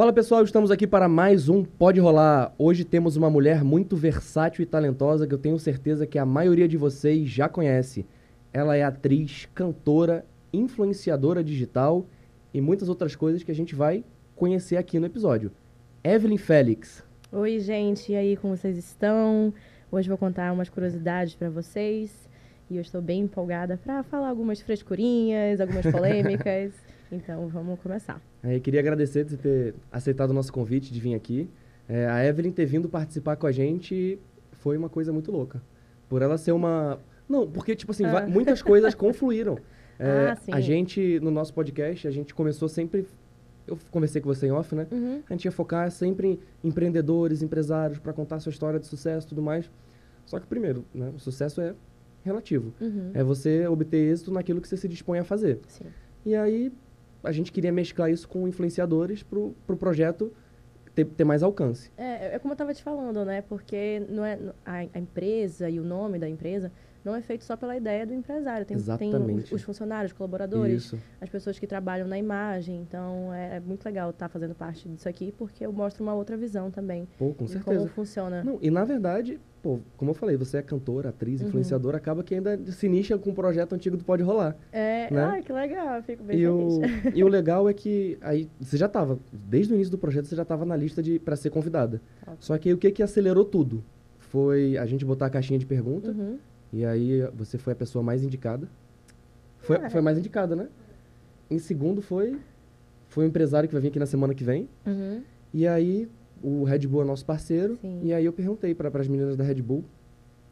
Fala 0.00 0.14
pessoal, 0.14 0.42
estamos 0.42 0.70
aqui 0.70 0.86
para 0.86 1.06
mais 1.10 1.50
um 1.50 1.62
Pode 1.62 2.00
Rolar. 2.00 2.54
Hoje 2.56 2.86
temos 2.86 3.16
uma 3.16 3.28
mulher 3.28 3.62
muito 3.62 3.94
versátil 3.94 4.62
e 4.62 4.66
talentosa 4.66 5.26
que 5.26 5.34
eu 5.34 5.38
tenho 5.38 5.58
certeza 5.58 6.06
que 6.06 6.18
a 6.18 6.24
maioria 6.24 6.66
de 6.66 6.78
vocês 6.78 7.28
já 7.28 7.50
conhece. 7.50 8.06
Ela 8.50 8.74
é 8.78 8.82
atriz, 8.82 9.46
cantora, 9.54 10.24
influenciadora 10.54 11.44
digital 11.44 12.06
e 12.54 12.62
muitas 12.62 12.88
outras 12.88 13.14
coisas 13.14 13.42
que 13.42 13.50
a 13.50 13.54
gente 13.54 13.74
vai 13.74 14.02
conhecer 14.34 14.78
aqui 14.78 14.98
no 14.98 15.04
episódio. 15.04 15.52
Evelyn 16.02 16.38
Félix. 16.38 17.04
Oi, 17.30 17.58
gente, 17.58 18.12
e 18.12 18.16
aí, 18.16 18.38
como 18.38 18.56
vocês 18.56 18.78
estão? 18.78 19.52
Hoje 19.92 20.08
vou 20.08 20.16
contar 20.16 20.50
umas 20.50 20.70
curiosidades 20.70 21.34
para 21.34 21.50
vocês 21.50 22.10
e 22.70 22.76
eu 22.76 22.80
estou 22.80 23.02
bem 23.02 23.24
empolgada 23.24 23.76
para 23.76 24.02
falar 24.02 24.30
algumas 24.30 24.62
frescurinhas, 24.62 25.60
algumas 25.60 25.84
polêmicas. 25.92 26.72
Então, 27.12 27.48
vamos 27.48 27.78
começar. 27.80 28.20
É, 28.42 28.58
queria 28.60 28.80
agradecer 28.80 29.24
de 29.24 29.36
ter 29.36 29.74
aceitado 29.90 30.30
o 30.30 30.34
nosso 30.34 30.52
convite 30.52 30.92
de 30.92 31.00
vir 31.00 31.14
aqui. 31.14 31.48
É, 31.88 32.06
a 32.06 32.24
Evelyn 32.24 32.52
ter 32.52 32.66
vindo 32.66 32.88
participar 32.88 33.36
com 33.36 33.46
a 33.46 33.52
gente 33.52 34.18
foi 34.52 34.76
uma 34.76 34.88
coisa 34.88 35.12
muito 35.12 35.32
louca. 35.32 35.60
Por 36.08 36.22
ela 36.22 36.38
ser 36.38 36.52
uma. 36.52 36.98
Não, 37.28 37.48
porque, 37.50 37.74
tipo 37.74 37.92
assim, 37.92 38.04
Ah. 38.04 38.26
muitas 38.26 38.62
coisas 38.62 38.94
confluíram. 38.96 39.58
É, 39.98 40.30
Ah, 40.30 40.36
sim. 40.36 40.52
a 40.52 40.60
gente, 40.60 41.18
no 41.20 41.30
nosso 41.30 41.52
podcast, 41.52 42.06
a 42.06 42.10
gente 42.10 42.34
começou 42.34 42.68
sempre. 42.68 43.06
Eu 43.66 43.78
conversei 43.90 44.20
com 44.20 44.28
você 44.28 44.46
em 44.46 44.50
off, 44.52 44.74
né? 44.74 44.86
Uhum. 44.90 45.22
A 45.28 45.32
gente 45.32 45.44
ia 45.44 45.52
focar 45.52 45.90
sempre 45.90 46.40
em 46.64 46.68
empreendedores, 46.68 47.42
empresários, 47.42 47.98
para 47.98 48.12
contar 48.12 48.40
sua 48.40 48.50
história 48.50 48.80
de 48.80 48.86
sucesso 48.86 49.26
e 49.26 49.28
tudo 49.28 49.42
mais. 49.42 49.70
Só 50.26 50.38
que, 50.40 50.46
primeiro, 50.46 50.84
né, 50.94 51.12
o 51.14 51.18
sucesso 51.18 51.60
é 51.60 51.74
relativo. 52.24 52.72
Uhum. 52.80 53.10
É 53.14 53.22
você 53.22 53.66
obter 53.66 53.96
êxito 54.10 54.32
naquilo 54.32 54.60
que 54.60 54.66
você 54.68 54.76
se 54.76 54.88
dispõe 54.88 55.18
a 55.18 55.24
fazer. 55.24 55.60
Sim. 55.68 55.84
E 56.24 56.34
aí, 56.34 56.72
a 57.22 57.32
gente 57.32 57.52
queria 57.52 57.72
mesclar 57.72 58.10
isso 58.10 58.28
com 58.28 58.46
influenciadores 58.46 59.22
pro, 59.22 59.54
pro 59.66 59.76
projeto 59.76 60.32
ter, 60.94 61.04
ter 61.04 61.24
mais 61.24 61.42
alcance. 61.42 61.90
É, 61.96 62.34
é 62.34 62.38
como 62.38 62.52
eu 62.52 62.54
estava 62.54 62.74
te 62.74 62.82
falando, 62.82 63.24
né? 63.24 63.42
Porque 63.42 64.02
não 64.08 64.24
é, 64.24 64.38
a, 64.64 64.78
a 64.92 64.98
empresa 64.98 65.68
e 65.68 65.78
o 65.78 65.84
nome 65.84 66.18
da 66.18 66.28
empresa 66.28 66.70
não 67.04 67.14
é 67.14 67.22
feito 67.22 67.44
só 67.44 67.56
pela 67.56 67.76
ideia 67.76 68.06
do 68.06 68.12
empresário. 68.12 68.66
Tem, 68.66 68.76
tem 68.76 68.76
os, 68.76 68.82
Exatamente. 68.82 69.54
os 69.54 69.62
funcionários, 69.62 70.12
os 70.12 70.16
colaboradores, 70.16 70.84
Isso. 70.84 70.98
as 71.20 71.28
pessoas 71.28 71.58
que 71.58 71.66
trabalham 71.66 72.06
na 72.06 72.18
imagem. 72.18 72.76
Então, 72.76 73.32
é, 73.32 73.56
é 73.56 73.60
muito 73.60 73.84
legal 73.84 74.10
estar 74.10 74.28
fazendo 74.28 74.54
parte 74.54 74.88
disso 74.88 75.08
aqui, 75.08 75.32
porque 75.32 75.64
eu 75.64 75.72
mostro 75.72 76.02
uma 76.02 76.14
outra 76.14 76.36
visão 76.36 76.70
também. 76.70 77.08
Pô, 77.18 77.32
com 77.32 77.46
certeza. 77.46 77.78
como 77.78 77.88
funciona. 77.88 78.44
Não, 78.44 78.58
e 78.60 78.70
na 78.70 78.84
verdade, 78.84 79.40
pô, 79.62 79.78
como 79.96 80.10
eu 80.10 80.14
falei, 80.14 80.36
você 80.36 80.56
é 80.58 80.62
cantora, 80.62 81.10
atriz, 81.10 81.40
Uhum. 81.40 81.48
influenciadora, 81.48 81.96
acaba 81.96 82.22
que 82.22 82.34
ainda 82.34 82.58
se 82.72 82.88
nicha 82.88 83.16
com 83.18 83.30
um 83.30 83.34
projeto 83.34 83.74
antigo 83.74 83.96
do 83.96 84.04
Pode 84.04 84.22
Rolar. 84.22 84.56
É, 84.72 85.12
né? 85.12 85.22
ai, 85.24 85.42
que 85.42 85.52
legal, 85.52 86.02
fico 86.02 86.22
bem 86.24 86.38
E 86.38 86.44
feliz. 86.46 86.52
o, 86.52 86.80
e 87.18 87.24
o 87.24 87.28
legal 87.28 87.68
é 87.68 87.74
que 87.74 88.16
aí 88.20 88.48
você 88.60 88.76
já 88.76 88.86
estava, 88.86 89.18
desde 89.32 89.72
o 89.72 89.74
início 89.74 89.90
do 89.90 89.98
projeto, 89.98 90.26
você 90.26 90.34
já 90.36 90.42
estava 90.42 90.64
na 90.64 90.76
lista 90.76 91.02
de 91.02 91.18
para 91.18 91.36
ser 91.36 91.50
convidada. 91.50 92.00
Só 92.38 92.56
que 92.58 92.68
aí 92.68 92.74
o 92.74 92.78
que 92.78 92.90
que 92.90 93.02
acelerou 93.02 93.44
tudo? 93.44 93.82
Foi 94.18 94.76
a 94.78 94.86
gente 94.86 95.04
botar 95.04 95.26
a 95.26 95.30
caixinha 95.30 95.58
de 95.58 95.66
pergunta 95.66 96.10
Uhum. 96.10 96.38
e 96.72 96.84
aí 96.84 97.20
você 97.34 97.58
foi 97.58 97.72
a 97.72 97.76
pessoa 97.76 98.02
mais 98.02 98.22
indicada. 98.22 98.68
Foi, 99.58 99.76
Ah, 99.76 99.90
foi 99.90 100.00
a 100.00 100.02
mais 100.02 100.16
indicada, 100.18 100.54
né? 100.56 100.68
Em 101.50 101.58
segundo 101.58 102.00
foi 102.00 102.38
foi 103.08 103.24
o 103.24 103.26
empresário 103.26 103.68
que 103.68 103.74
vai 103.74 103.82
vir 103.82 103.88
aqui 103.88 103.98
na 103.98 104.06
semana 104.06 104.32
que 104.34 104.44
vem. 104.44 104.68
Uhum. 104.86 105.20
E 105.52 105.66
aí 105.66 106.08
o 106.42 106.64
Red 106.64 106.80
Bull 106.86 107.02
é 107.02 107.04
nosso 107.04 107.24
parceiro. 107.24 107.76
Sim. 107.80 108.00
E 108.02 108.12
aí 108.12 108.24
eu 108.24 108.32
perguntei 108.32 108.74
para 108.74 108.88
as 109.00 109.08
meninas 109.08 109.36
da 109.36 109.44
Red 109.44 109.62
Bull, 109.62 109.84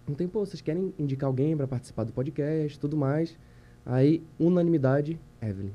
não 0.07 0.15
tem, 0.15 0.27
pô, 0.27 0.45
vocês 0.45 0.61
querem 0.61 0.93
indicar 0.99 1.27
alguém 1.27 1.57
para 1.57 1.67
participar 1.67 2.05
do 2.05 2.13
podcast, 2.13 2.79
tudo 2.79 2.97
mais? 2.97 3.37
Aí 3.85 4.23
unanimidade, 4.39 5.19
Evelyn. 5.43 5.73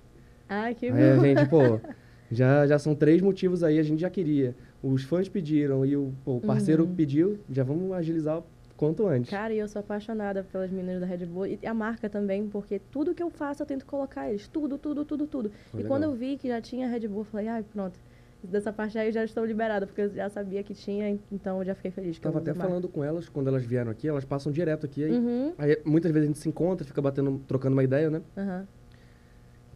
Ai, 0.49 0.75
que 0.75 0.87
Aí 0.87 1.11
a 1.11 1.15
bom. 1.15 1.21
gente, 1.21 1.45
pô, 1.49 1.79
já, 2.31 2.65
já 2.67 2.77
são 2.79 2.95
três 2.95 3.21
motivos 3.21 3.63
aí, 3.63 3.79
a 3.79 3.83
gente 3.83 3.99
já 4.01 4.09
queria. 4.09 4.55
Os 4.81 5.03
fãs 5.03 5.29
pediram 5.29 5.85
e 5.85 5.95
o, 5.95 6.11
pô, 6.25 6.37
o 6.37 6.41
parceiro 6.41 6.83
Uhum. 6.83 6.95
pediu, 6.95 7.39
já 7.49 7.63
vamos 7.63 7.91
agilizar 7.93 8.39
o 8.39 8.43
quanto 8.75 9.07
antes. 9.07 9.29
Cara, 9.29 9.53
e 9.53 9.59
eu 9.59 9.67
sou 9.67 9.79
apaixonada 9.79 10.43
pelas 10.43 10.69
meninas 10.69 10.99
da 10.99 11.05
Red 11.05 11.25
Bull 11.25 11.45
e 11.47 11.59
a 11.65 11.73
marca 11.73 12.09
também, 12.09 12.47
porque 12.49 12.79
tudo 12.91 13.13
que 13.15 13.23
eu 13.23 13.29
faço 13.29 13.61
eu 13.63 13.65
tento 13.67 13.85
colocar 13.85 14.29
eles. 14.29 14.47
Tudo, 14.47 14.77
tudo, 14.77 15.05
tudo, 15.05 15.25
tudo. 15.27 15.51
Foi 15.71 15.79
e 15.79 15.83
legal. 15.83 15.89
quando 15.97 16.03
eu 16.03 16.13
vi 16.15 16.37
que 16.37 16.47
já 16.49 16.59
tinha 16.59 16.87
Red 16.87 17.07
Bull, 17.07 17.19
eu 17.21 17.25
falei, 17.25 17.47
ai, 17.47 17.63
pronto. 17.63 17.97
Dessa 18.43 18.73
parte 18.73 18.97
aí 18.97 19.07
eu 19.07 19.13
já 19.13 19.23
estou 19.23 19.45
liberada, 19.45 19.87
porque 19.87 20.01
eu 20.01 20.09
já 20.13 20.29
sabia 20.29 20.61
que 20.63 20.73
tinha, 20.73 21.17
então 21.31 21.59
eu 21.59 21.65
já 21.65 21.73
fiquei 21.75 21.91
feliz. 21.91 22.17
Que 22.17 22.23
Tava 22.23 22.39
até 22.39 22.53
falando 22.53 22.89
com 22.89 23.01
elas, 23.03 23.29
quando 23.29 23.47
elas 23.47 23.63
vieram 23.63 23.89
aqui, 23.89 24.07
elas 24.07 24.25
passam 24.25 24.51
direto 24.51 24.85
aqui. 24.85 25.03
Aí, 25.05 25.11
Uhum. 25.11 25.53
aí 25.57 25.81
muitas 25.85 26.11
vezes 26.11 26.25
a 26.25 26.27
gente 26.27 26.39
se 26.39 26.49
encontra, 26.49 26.85
fica 26.85 27.01
batendo, 27.01 27.41
trocando 27.47 27.73
uma 27.73 27.83
ideia, 27.83 28.09
né? 28.09 28.21
Aham. 28.37 28.67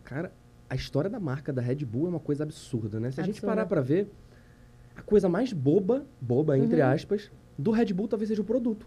Cara, 0.03 0.31
a 0.69 0.75
história 0.75 1.09
da 1.09 1.19
marca 1.19 1.53
da 1.53 1.61
Red 1.61 1.85
Bull 1.85 2.07
é 2.07 2.09
uma 2.09 2.19
coisa 2.19 2.44
absurda, 2.44 3.00
né? 3.00 3.09
Se 3.11 3.22
a 3.22 3.23
gente 3.23 3.35
Absurda. 3.35 3.56
parar 3.56 3.66
pra 3.67 3.79
ver, 3.81 4.09
a 4.95 5.01
coisa 5.01 5.29
mais 5.29 5.53
boba, 5.53 6.06
boba 6.19 6.57
entre 6.57 6.81
Uhum. 6.81 6.88
aspas, 6.89 7.31
do 7.57 7.72
Red 7.72 7.94
Bull 7.94 8.07
talvez 8.09 8.27
seja 8.27 8.41
o 8.41 8.45
produto, 8.45 8.85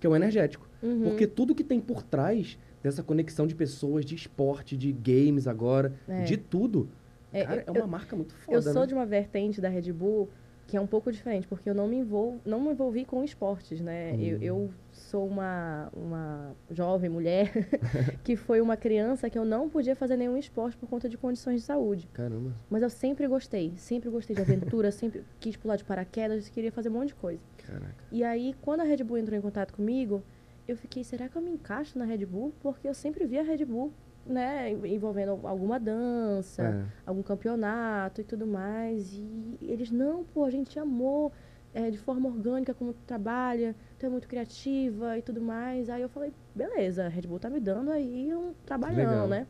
que 0.00 0.06
é 0.06 0.10
o 0.10 0.16
energético. 0.16 0.68
Uhum. 0.82 1.02
Porque 1.04 1.26
tudo 1.28 1.54
que 1.54 1.62
tem 1.64 1.80
por 1.80 2.02
trás 2.02 2.58
dessa 2.82 3.02
conexão 3.04 3.46
de 3.46 3.54
pessoas, 3.54 4.04
de 4.04 4.16
esporte, 4.16 4.76
de 4.76 4.92
games 4.92 5.46
agora, 5.46 5.92
É. 6.08 6.22
de 6.24 6.36
tudo, 6.36 6.88
É, 7.32 7.44
cara, 7.44 7.64
é 7.66 7.70
eu- 7.70 7.74
uma 7.74 7.86
marca 7.86 8.14
muito 8.16 8.34
foda, 8.34 8.58
Eu 8.58 8.62
sou 8.62 8.82
né? 8.82 8.86
de 8.88 8.94
uma 8.94 9.06
vertente 9.06 9.60
da 9.60 9.68
Red 9.68 9.92
Bull 9.92 10.28
que 10.66 10.76
é 10.76 10.80
um 10.80 10.86
pouco 10.86 11.10
diferente, 11.12 11.46
porque 11.46 11.68
eu 11.68 11.74
não 11.74 11.86
me 11.86 11.96
envolvo, 11.96 12.40
não 12.46 12.58
me 12.60 12.70
envolvi 12.70 13.04
com 13.04 13.22
esportes, 13.22 13.80
né? 13.80 14.14
Eu, 14.18 14.36
Hum. 14.38 14.42
eu 14.42 14.70
sou 14.92 15.26
uma, 15.26 15.90
uma 15.92 16.54
jovem 16.70 17.10
mulher 17.10 17.50
que 18.24 18.36
foi 18.36 18.60
uma 18.60 18.76
criança 18.76 19.28
que 19.28 19.36
eu 19.38 19.44
não 19.44 19.68
podia 19.68 19.94
fazer 19.94 20.16
nenhum 20.16 20.36
esporte 20.36 20.76
por 20.78 20.88
conta 20.88 21.08
de 21.10 21.18
condições 21.18 21.60
de 21.60 21.66
saúde. 21.66 22.08
Caramba, 22.14 22.54
Mas 22.70 22.82
eu 22.82 22.88
sempre 22.88 23.26
gostei, 23.26 23.74
sempre 23.76 24.08
gostei 24.08 24.34
de 24.36 24.40
aventura, 24.40 24.90
sempre 24.92 25.24
quis 25.40 25.56
pular 25.56 25.76
de 25.76 25.84
paraquedas, 25.84 26.48
queria 26.48 26.72
fazer 26.72 26.88
um 26.88 26.92
monte 26.92 27.08
de 27.08 27.14
coisa. 27.16 27.42
caraca. 27.66 27.94
E 28.10 28.22
aí, 28.24 28.54
quando 28.62 28.80
a 28.80 28.84
Red 28.84 29.02
Bull 29.04 29.18
entrou 29.18 29.36
em 29.38 29.42
contato 29.42 29.74
comigo, 29.74 30.22
eu 30.66 30.76
fiquei, 30.76 31.02
será 31.04 31.28
que 31.28 31.36
eu 31.36 31.42
me 31.42 31.50
encaixo 31.50 31.98
na 31.98 32.04
Red 32.06 32.24
Bull? 32.24 32.54
Porque 32.60 32.88
eu 32.88 32.94
sempre 32.94 33.26
vi 33.26 33.38
a 33.38 33.42
Red 33.42 33.64
Bull, 33.66 33.92
né, 34.24 34.70
envolvendo 34.70 35.38
alguma 35.46 35.78
dança, 35.80 36.62
É. 36.62 36.84
algum 37.06 37.22
campeonato 37.22 38.20
e 38.20 38.24
tudo 38.24 38.46
mais. 38.46 39.12
E 39.14 39.58
eles, 39.62 39.90
não, 39.90 40.24
pô, 40.24 40.44
a 40.44 40.50
gente 40.50 40.78
amou 40.78 41.32
é, 41.74 41.90
de 41.90 41.98
forma 41.98 42.28
orgânica 42.28 42.72
como 42.74 42.92
tu 42.92 43.02
trabalha, 43.06 43.74
tu 43.98 44.06
é 44.06 44.08
muito 44.08 44.28
criativa 44.28 45.16
e 45.18 45.22
tudo 45.22 45.40
mais. 45.40 45.88
Aí 45.90 46.02
eu 46.02 46.08
falei, 46.08 46.32
beleza, 46.54 47.06
a 47.06 47.08
Red 47.08 47.22
Bull 47.22 47.38
tá 47.38 47.48
me 47.50 47.58
dando 47.60 47.90
aí 47.90 48.34
um 48.34 48.52
trabalhão, 48.64 48.96
Legal. 49.10 49.28
né? 49.28 49.46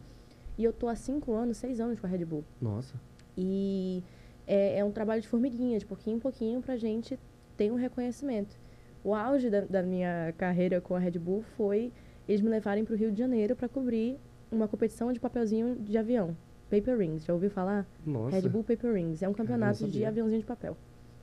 E 0.57 0.65
eu 0.65 0.73
tô 0.73 0.89
há 0.89 0.95
cinco 0.95 1.33
anos, 1.33 1.57
seis 1.57 1.81
anos 1.81 1.99
com 1.99 2.07
a 2.07 2.11
Red 2.11 2.25
Bull. 2.25 2.45
Nossa, 2.61 2.95
E 3.37 4.03
é, 4.47 4.79
é 4.79 4.85
um 4.85 4.91
trabalho 4.93 5.21
de 5.23 5.29
formiguinha, 5.29 5.79
de 5.79 5.87
pouquinho 5.87 6.17
em 6.17 6.21
pouquinho, 6.21 6.61
pra 6.61 6.77
gente 6.77 7.19
ter 7.57 7.71
um 7.73 7.77
reconhecimento. 7.77 8.57
O 9.05 9.15
auge 9.15 9.51
da, 9.51 9.63
da 9.63 9.83
minha 9.83 10.33
carreira 10.39 10.81
com 10.81 10.95
a 10.95 10.99
Red 10.99 11.19
Bull 11.19 11.43
foi 11.57 11.93
eles 12.29 12.41
me 12.41 12.49
levarem 12.49 12.85
para 12.85 12.95
o 12.95 12.97
Rio 12.97 13.11
de 13.11 13.19
Janeiro 13.19 13.57
para 13.57 13.69
cobrir 13.69 14.17
uma 14.53 14.69
competição 14.69 15.13
de 15.13 15.19
papelzinho 15.19 15.77
de 15.77 15.97
avião. 15.99 16.37
Paper 16.71 16.97
Rings, 16.99 17.25
já 17.25 17.33
ouviu 17.35 17.51
falar? 17.51 17.87
nossa. 18.07 18.37
Red 18.37 18.49
Bull 18.49 18.63
Paper 18.65 18.95
Rings. 18.95 19.23
É 19.23 19.29
um 19.29 19.33
campeonato 19.35 19.87
de 19.87 20.05
aviãozinho 20.05 20.41
de 20.41 20.47
papel. 20.47 20.77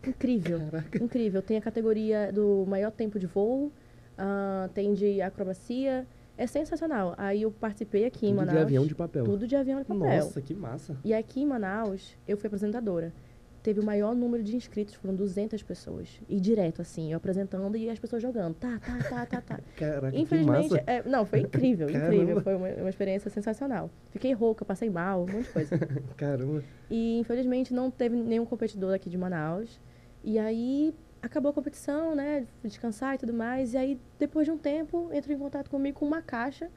Incrível. 0.05 0.59
Caraca. 0.59 1.03
Incrível. 1.03 1.41
Tem 1.41 1.57
a 1.57 1.61
categoria 1.61 2.31
do 2.31 2.65
maior 2.67 2.91
tempo 2.91 3.17
de 3.19 3.25
voo, 3.27 3.71
ah, 4.17 4.69
tem 4.73 4.93
de 4.93 5.21
acrobacia. 5.21 6.05
É 6.37 6.47
sensacional. 6.47 7.15
Aí 7.17 7.41
eu 7.41 7.51
participei 7.51 8.05
aqui 8.05 8.25
em 8.27 8.29
Tudo 8.29 8.37
Manaus. 8.37 8.57
de 8.57 8.63
avião 8.63 8.87
de 8.87 8.95
papel. 8.95 9.25
Tudo 9.25 9.45
de 9.45 9.55
avião 9.57 9.79
de 9.79 9.85
papel. 9.85 10.23
Nossa, 10.23 10.39
que 10.41 10.53
massa. 10.53 10.95
E 11.03 11.13
aqui 11.13 11.41
em 11.41 11.45
Manaus, 11.45 12.15
eu 12.25 12.37
fui 12.37 12.47
apresentadora. 12.47 13.11
Teve 13.69 13.81
o 13.81 13.85
maior 13.85 14.15
número 14.15 14.41
de 14.41 14.55
inscritos, 14.55 14.95
foram 14.95 15.13
200 15.13 15.61
pessoas. 15.61 16.19
E 16.27 16.39
direto, 16.39 16.81
assim, 16.81 17.11
eu 17.11 17.17
apresentando 17.17 17.77
e 17.77 17.87
as 17.87 17.99
pessoas 17.99 18.19
jogando. 18.19 18.55
Tá, 18.55 18.79
tá, 18.79 18.97
tá, 19.07 19.25
tá, 19.27 19.41
tá. 19.41 19.59
Caraca, 19.77 20.09
que 20.09 20.19
Infelizmente, 20.19 20.71
massa. 20.71 20.83
é, 20.87 21.03
não, 21.07 21.23
foi 21.23 21.41
incrível, 21.41 21.85
Caramba. 21.93 22.15
incrível. 22.15 22.41
Foi 22.41 22.55
uma, 22.55 22.67
uma 22.67 22.89
experiência 22.89 23.29
sensacional. 23.29 23.91
Fiquei 24.09 24.33
rouca, 24.33 24.65
passei 24.65 24.89
mal, 24.89 25.21
um 25.21 25.31
monte 25.31 25.43
de 25.43 25.49
coisa. 25.49 25.77
Caramba. 26.17 26.63
E 26.89 27.19
infelizmente 27.19 27.71
não 27.71 27.91
teve 27.91 28.15
nenhum 28.15 28.43
competidor 28.43 28.91
aqui 28.95 29.07
de 29.07 29.19
Manaus. 29.19 29.79
E 30.23 30.39
aí 30.39 30.91
acabou 31.21 31.51
a 31.51 31.53
competição, 31.53 32.15
né? 32.15 32.47
Descansar 32.63 33.13
e 33.13 33.17
tudo 33.19 33.35
mais. 33.35 33.75
E 33.75 33.77
aí, 33.77 33.99
depois 34.17 34.47
de 34.47 34.51
um 34.51 34.57
tempo, 34.57 35.11
entrou 35.13 35.35
em 35.35 35.39
contato 35.39 35.69
comigo 35.69 35.99
com 35.99 36.07
uma 36.07 36.23
caixa 36.23 36.71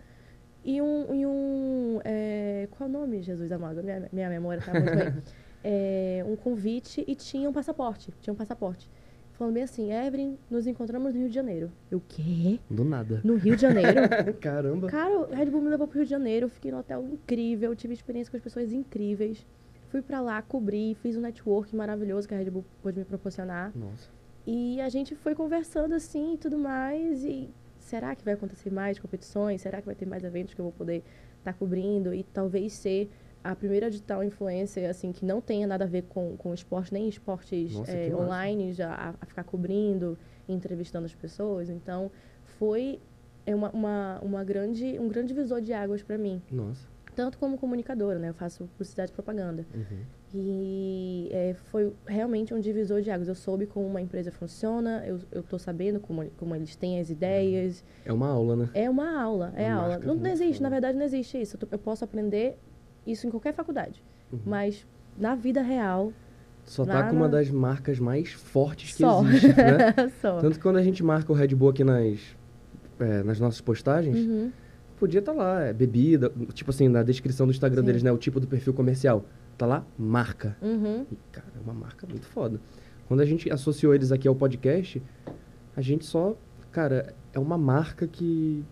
e 0.63 0.83
um. 0.83 1.15
E 1.15 1.25
um 1.25 2.01
é, 2.05 2.69
qual 2.73 2.87
é 2.87 2.91
o 2.91 2.93
nome, 2.93 3.23
Jesus 3.23 3.51
amado? 3.51 3.83
Minha, 3.83 4.11
minha 4.13 4.29
memória 4.29 4.63
tá 4.63 4.75
muito 4.75 4.95
bem. 4.95 5.23
É, 5.65 6.25
um 6.27 6.37
convite 6.37 7.05
e 7.07 7.15
tinha 7.15 7.49
um 7.49 7.53
passaporte. 7.53 8.13
Tinha 8.21 8.33
um 8.33 8.37
passaporte. 8.37 8.91
Falando 9.35 9.55
bem 9.55 9.63
assim, 9.63 9.93
Evelyn, 9.93 10.37
nos 10.51 10.67
encontramos 10.67 11.13
no 11.13 11.19
Rio 11.19 11.29
de 11.29 11.35
Janeiro. 11.35 11.73
Eu, 11.91 11.99
o 11.99 12.03
quê? 12.07 12.61
Do 12.71 12.85
nada. 12.85 13.21
No 13.25 13.37
Rio 13.37 13.57
de 13.57 13.63
Janeiro? 13.63 14.01
Caramba. 14.41 14.89
Cara, 14.89 15.19
o 15.21 15.35
Red 15.35 15.47
Bull 15.47 15.63
me 15.63 15.69
levou 15.69 15.89
pro 15.89 15.99
Rio 15.99 16.05
de 16.05 16.11
Janeiro, 16.11 16.47
eu 16.47 16.51
fiquei 16.51 16.71
num 16.71 16.79
hotel 16.79 17.05
incrível, 17.05 17.75
tive 17.75 17.95
experiência 17.95 18.31
com 18.31 18.37
as 18.37 18.43
pessoas 18.43 18.73
incríveis. 18.73 19.45
Fui 19.89 20.01
pra 20.01 20.21
lá, 20.21 20.41
cobri, 20.43 20.97
fiz 21.03 21.17
um 21.17 21.21
network 21.21 21.75
maravilhoso 21.75 22.29
que 22.29 22.35
a 22.35 22.39
Red 22.39 22.51
Bull 22.51 22.65
pôde 22.83 22.99
me 22.99 23.05
proporcionar. 23.05 23.73
Nossa. 23.77 24.09
E 24.47 24.81
a 24.81 24.89
gente 24.89 25.15
foi 25.15 25.35
conversando 25.35 25.95
assim 25.95 26.35
e 26.35 26.39
tudo 26.39 26.59
mais. 26.59 27.25
E 27.25 27.51
será 27.79 28.15
que 28.15 28.25
vai 28.25 28.35
acontecer 28.35 28.71
mais 28.71 28.99
competições? 28.99 29.61
Será 29.61 29.81
que 29.81 29.87
vai 29.87 29.95
ter 29.95 30.07
mais 30.07 30.25
eventos 30.25 30.55
que 30.55 30.61
eu 30.61 30.65
vou 30.65 30.73
poder 30.73 31.03
estar 31.39 31.53
cobrindo? 31.53 32.15
E 32.15 32.23
talvez 32.23 32.73
ser 32.73 33.11
a 33.45 33.55
primeira 33.55 33.91
digital 33.91 34.23
influencer, 34.23 34.89
assim, 34.89 35.13
que 35.13 35.25
não 35.25 35.41
tenha 35.41 35.67
nada 35.67 35.85
a 35.85 35.89
ver 35.89 36.03
com, 36.03 36.37
com 36.37 36.55
esporte, 36.55 36.93
nem 36.93 37.09
esportes 37.09 37.75
Nossa, 37.75 37.91
é, 37.91 38.15
online, 38.15 38.73
já 38.73 38.93
a, 38.93 39.15
a 39.21 39.27
ficar 39.27 39.45
cobrindo, 39.45 40.19
entrevistando 40.49 41.07
as 41.07 41.15
pessoas. 41.15 41.69
Então, 41.69 42.11
foi 42.59 43.01
é 43.45 43.55
uma, 43.55 43.71
uma, 43.71 44.21
uma 44.23 44.45
grande, 44.45 44.99
um 44.99 45.09
grande 45.09 45.29
divisor 45.29 45.61
de 45.61 45.73
águas 45.73 46.03
para 46.03 46.17
mim. 46.17 46.41
Nossa. 46.51 46.87
Tanto 47.15 47.37
como 47.39 47.59
comunicadora, 47.59 48.19
né? 48.19 48.31
Eu 48.31 48.35
faço 48.35 48.65
publicidade 48.65 49.11
e 49.11 49.15
propaganda. 49.15 49.67
Uhum. 49.75 49.99
E 50.35 51.29
é, 51.31 51.55
foi 51.55 51.93
realmente 52.07 52.55
um 52.55 52.61
divisor 52.61 53.03
de 53.03 53.11
águas. 53.11 53.29
Eu 53.29 53.35
soube 53.35 53.67
como 53.67 53.87
uma 53.87 54.01
empresa 54.01 54.31
funciona, 54.31 55.05
eu, 55.07 55.19
eu 55.31 55.43
tô 55.43 55.59
sabendo 55.59 56.01
como, 56.01 56.25
como 56.39 56.57
eles 56.57 56.75
têm 56.75 57.01
as 57.01 57.11
ideias. 57.11 57.85
É 58.05 58.13
uma 58.13 58.29
aula, 58.29 58.57
né? 58.57 58.71
É 58.73 58.89
uma 58.89 59.21
aula, 59.21 59.53
é 59.57 59.67
Uma 59.67 59.83
aula. 59.83 59.99
Não, 59.99 60.15
muito 60.15 60.27
existe, 60.29 60.63
na 60.63 60.71
verdade 60.71 60.97
não 60.97 61.05
existe 61.05 61.39
isso. 61.39 61.59
Eu 61.71 61.79
posso 61.79 62.03
aprender 62.03 62.59
isso 63.07 63.27
em 63.27 63.31
qualquer 63.31 63.55
faculdade. 63.55 64.03
Uhum. 64.33 64.41
Mas 64.47 64.87
na 65.19 65.35
vida 65.35 65.61
real, 65.63 66.13
Só 66.65 66.85
tá 66.85 67.09
com 67.09 67.17
uma 67.17 67.29
das 67.29 67.51
marcas 67.51 67.99
mais 67.99 68.33
fortes 68.33 68.93
que 68.93 69.03
só. 69.03 69.23
existe, 69.27 69.49
né? 69.49 70.09
só. 70.21 70.39
Tanto 70.39 70.57
que 70.57 70.63
quando 70.63 70.77
a 70.77 70.83
gente 70.83 71.03
marca 71.03 71.31
o 71.33 71.35
Red 71.35 71.49
Bull 71.49 71.71
aqui 71.71 71.85
nas, 71.85 72.21
é, 72.99 73.23
nas 73.23 73.39
nossas 73.41 73.61
postagens, 73.61 74.17
Uhum. 74.19 74.51
podia 74.99 75.21
estar 75.21 75.33
lá, 75.33 75.63
é, 75.65 75.73
bebida, 75.73 76.33
tipo 76.55 76.71
assim, 76.71 76.89
na 76.89 77.03
descrição 77.03 77.47
do 77.47 77.51
Instagram 77.53 77.81
Sim. 77.83 77.87
deles, 77.87 78.03
né? 78.03 78.13
O 78.13 78.19
tipo 78.19 78.39
do 78.41 78.47
perfil 78.47 78.73
comercial. 78.73 79.25
Tá 79.59 79.67
lá, 79.67 79.85
marca. 79.99 80.57
Uhum. 80.63 81.05
E, 81.13 81.17
cara, 81.31 81.47
é 81.57 81.61
uma 81.61 81.75
marca 81.75 82.07
muito 82.07 82.27
foda. 82.27 82.59
Quando 83.07 83.21
a 83.21 83.27
gente 83.27 83.51
associou 83.53 83.95
eles 83.95 84.11
aqui 84.11 84.27
ao 84.27 84.35
podcast, 84.35 85.03
a 85.77 85.81
gente 85.83 86.05
só. 86.07 86.35
Cara, 86.71 87.15
é 87.35 87.39
uma 87.39 87.59
marca 87.59 88.07
que. 88.07 88.65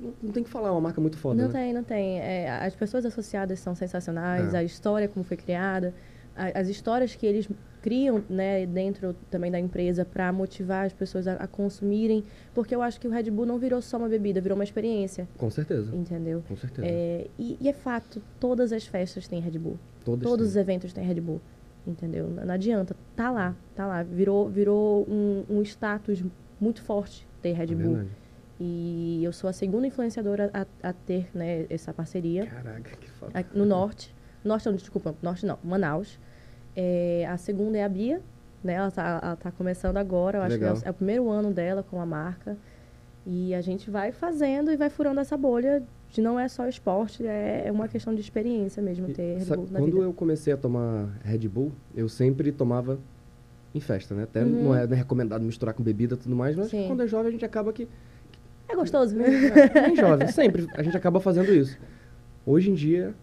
Não, 0.00 0.12
não 0.22 0.32
tem 0.32 0.42
que 0.44 0.50
falar, 0.50 0.68
é 0.68 0.70
uma 0.70 0.80
marca 0.80 1.00
muito 1.00 1.16
foda. 1.18 1.40
Não 1.42 1.48
né? 1.50 1.60
tem, 1.60 1.72
não 1.72 1.82
tem. 1.82 2.20
É, 2.20 2.50
as 2.50 2.74
pessoas 2.74 3.04
associadas 3.04 3.58
são 3.58 3.74
sensacionais, 3.74 4.54
É. 4.54 4.58
a 4.58 4.62
história 4.62 5.08
como 5.08 5.24
foi 5.24 5.36
criada, 5.36 5.92
a- 6.36 6.58
as 6.60 6.68
histórias 6.68 7.14
que 7.14 7.26
eles 7.26 7.48
criam 7.82 8.22
né, 8.28 8.66
dentro 8.66 9.14
também 9.30 9.50
da 9.50 9.58
empresa 9.58 10.04
para 10.04 10.32
motivar 10.32 10.86
as 10.86 10.92
pessoas 10.92 11.26
a, 11.28 11.34
a 11.34 11.46
consumirem, 11.46 12.24
porque 12.54 12.74
eu 12.74 12.82
acho 12.82 13.00
que 13.00 13.06
o 13.06 13.10
Red 13.10 13.30
Bull 13.30 13.46
não 13.46 13.58
virou 13.58 13.80
só 13.80 13.96
uma 13.98 14.08
bebida, 14.08 14.40
virou 14.40 14.56
uma 14.56 14.64
experiência, 14.64 15.28
Com 15.38 15.48
certeza. 15.50 15.94
entendeu? 15.94 16.42
Com 16.48 16.56
certeza. 16.56 16.86
É, 16.86 17.26
e, 17.38 17.56
e 17.60 17.68
é 17.68 17.72
fato, 17.72 18.20
todas 18.40 18.72
as 18.72 18.84
festas 18.86 19.26
têm 19.28 19.40
Red 19.40 19.58
Bull. 19.58 19.78
Todas 20.04 20.28
Todos 20.28 20.46
os 20.48 20.52
têm. 20.54 20.60
eventos 20.62 20.92
têm 20.92 21.04
Red 21.04 21.20
Bull. 21.20 21.40
Entendeu? 21.86 22.28
Não, 22.28 22.44
não 22.44 22.54
adianta. 22.54 22.94
Tá 23.16 23.30
lá, 23.30 23.54
tá 23.74 23.86
lá. 23.86 24.02
Virou, 24.02 24.48
virou 24.48 25.06
um, 25.08 25.44
um 25.48 25.62
status 25.62 26.22
muito 26.60 26.82
forte 26.82 27.26
ter 27.40 27.52
Red 27.52 27.62
É 27.62 27.66
Bull. 27.74 27.94
verdade. 27.94 28.08
E 28.60 29.20
eu 29.22 29.32
sou 29.32 29.48
a 29.48 29.52
segunda 29.52 29.86
influenciadora 29.86 30.50
a, 30.52 30.66
a 30.88 30.92
ter 30.92 31.28
né, 31.32 31.66
essa 31.70 31.92
parceria 31.92 32.46
Caraca, 32.46 32.96
que 32.96 33.08
foda. 33.10 33.46
no 33.54 33.64
norte. 33.64 34.14
Norte 34.44 34.66
não, 34.66 34.74
desculpa, 34.74 35.14
norte 35.22 35.46
não, 35.46 35.58
Manaus. 35.62 36.18
É, 36.74 37.26
a 37.30 37.36
segunda 37.36 37.78
é 37.78 37.84
a 37.84 37.88
Bia, 37.88 38.20
né? 38.62 38.74
Ela 38.74 38.90
tá, 38.90 39.20
ela 39.22 39.36
tá 39.36 39.50
começando 39.52 39.96
agora, 39.96 40.38
eu 40.38 40.42
acho 40.42 40.54
legal. 40.56 40.74
que 40.76 40.80
é 40.82 40.86
o, 40.86 40.88
é 40.88 40.90
o 40.90 40.94
primeiro 40.94 41.30
ano 41.30 41.52
dela 41.52 41.82
com 41.82 42.00
a 42.00 42.06
marca. 42.06 42.56
E 43.26 43.54
a 43.54 43.60
gente 43.60 43.90
vai 43.90 44.10
fazendo 44.10 44.70
e 44.72 44.76
vai 44.76 44.88
furando 44.90 45.20
essa 45.20 45.36
bolha 45.36 45.82
de 46.10 46.20
não 46.20 46.40
é 46.40 46.48
só 46.48 46.66
esporte, 46.66 47.26
é, 47.26 47.64
é 47.66 47.72
uma 47.72 47.86
questão 47.86 48.14
de 48.14 48.20
experiência 48.20 48.82
mesmo 48.82 49.08
E 49.10 49.12
ter 49.12 49.34
Red 49.38 49.44
sabe, 49.44 49.62
Bull 49.62 49.70
na 49.72 49.78
quando 49.80 49.92
vida. 49.92 50.04
eu 50.04 50.12
comecei 50.14 50.52
a 50.52 50.56
tomar 50.56 51.08
Red 51.22 51.46
Bull, 51.46 51.70
eu 51.94 52.08
sempre 52.08 52.50
tomava 52.50 52.98
em 53.74 53.80
festa, 53.80 54.14
né? 54.14 54.22
Até 54.22 54.42
Uhum. 54.42 54.64
não, 54.64 54.74
é, 54.74 54.86
não 54.86 54.94
é 54.94 54.96
recomendado 54.96 55.42
misturar 55.42 55.74
com 55.74 55.82
bebida 55.82 56.14
e 56.14 56.18
tudo 56.18 56.34
mais, 56.34 56.56
mas 56.56 56.68
Sim. 56.70 56.86
quando 56.86 57.02
é 57.02 57.06
jovem 57.06 57.28
a 57.28 57.32
gente 57.32 57.44
acaba 57.44 57.72
que. 57.72 57.86
É 58.68 58.76
gostoso, 58.76 59.16
né? 59.16 59.26
Nem 59.86 59.96
jovem, 59.96 60.28
sempre 60.28 60.68
a 60.74 60.82
gente 60.82 60.96
acaba 60.96 61.20
fazendo 61.20 61.52
isso. 61.52 61.78
Hoje 62.44 62.70
em 62.70 62.74
dia 62.74 63.14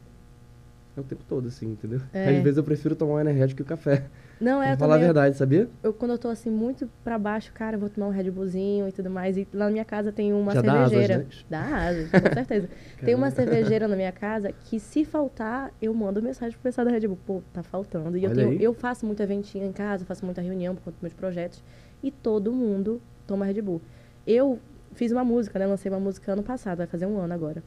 é 0.98 1.00
o 1.00 1.04
tempo 1.04 1.24
todo, 1.28 1.48
assim, 1.48 1.72
entendeu? 1.72 2.00
É. 2.14 2.38
Às 2.38 2.44
vezes 2.44 2.58
eu 2.58 2.64
prefiro 2.64 2.96
tomar 2.96 3.16
um 3.16 3.20
energético 3.20 3.58
que 3.58 3.62
o 3.64 3.66
café. 3.66 4.06
Não, 4.40 4.62
é, 4.62 4.68
pra 4.68 4.78
falar 4.78 4.96
a 4.96 4.98
verdade, 4.98 5.38
sabia? 5.38 5.70
Eu, 5.82 5.94
quando 5.94 6.12
eu 6.12 6.18
tô 6.18 6.28
assim 6.28 6.50
muito 6.50 6.90
pra 7.04 7.18
baixo, 7.18 7.52
cara, 7.54 7.78
vou 7.78 7.90
tomar 7.90 8.08
um 8.08 8.12
Red 8.12 8.32
Bullzinho 8.32 8.88
e 8.88 8.92
tudo 8.92 9.10
mais. 9.10 9.38
E 9.38 9.48
lá 9.54 9.66
na 9.66 9.72
minha 9.72 9.86
casa 9.86 10.12
tem 10.12 10.34
uma 10.34 10.54
Já 10.54 10.62
dá 10.62 10.74
asas, 10.74 10.90
cervejeira. 10.90 11.24
né? 11.24 11.30
Dá 11.50 11.62
asas, 11.62 12.12
com 12.12 12.34
certeza. 12.34 12.70
tem 13.04 13.16
uma 13.16 13.32
cervejeira 13.32 13.88
na 13.88 13.96
minha 13.96 14.12
casa 14.12 14.52
que, 14.52 14.80
se 14.80 15.06
faltar, 15.06 15.72
eu 15.82 15.94
mando 15.94 16.22
mensagem 16.22 16.54
pro 16.54 16.64
pessoal 16.64 16.86
da 16.86 16.92
Red 16.92 17.08
Bull. 17.08 17.20
Pô, 17.26 17.42
tá 17.54 17.64
faltando. 17.64 18.18
E 18.18 18.24
eu, 18.24 18.34
tenho, 18.34 18.54
eu 18.62 18.74
faço 18.74 19.06
muito 19.06 19.22
eventinho 19.22 19.66
em 19.66 19.72
casa, 19.72 20.06
faço 20.06 20.26
muita 20.26 20.42
reunião 20.42 20.76
por 20.76 20.84
conta 20.84 20.96
dos 20.96 21.02
meus 21.02 21.14
projetos. 21.14 21.64
E 22.04 22.12
todo 22.12 22.52
mundo 22.52 23.02
toma 23.26 23.46
Red 23.46 23.62
Bull. 23.62 23.82
Eu 24.28 24.60
fiz 24.96 25.12
uma 25.12 25.24
música, 25.24 25.60
né? 25.60 25.66
Lancei 25.68 25.92
uma 25.92 26.00
música 26.00 26.32
ano 26.34 26.44
passado, 26.44 26.80
vai 26.80 26.88
fazer 26.88 27.06
um 27.06 27.18
ano 27.20 27.34
agora. 27.34 27.62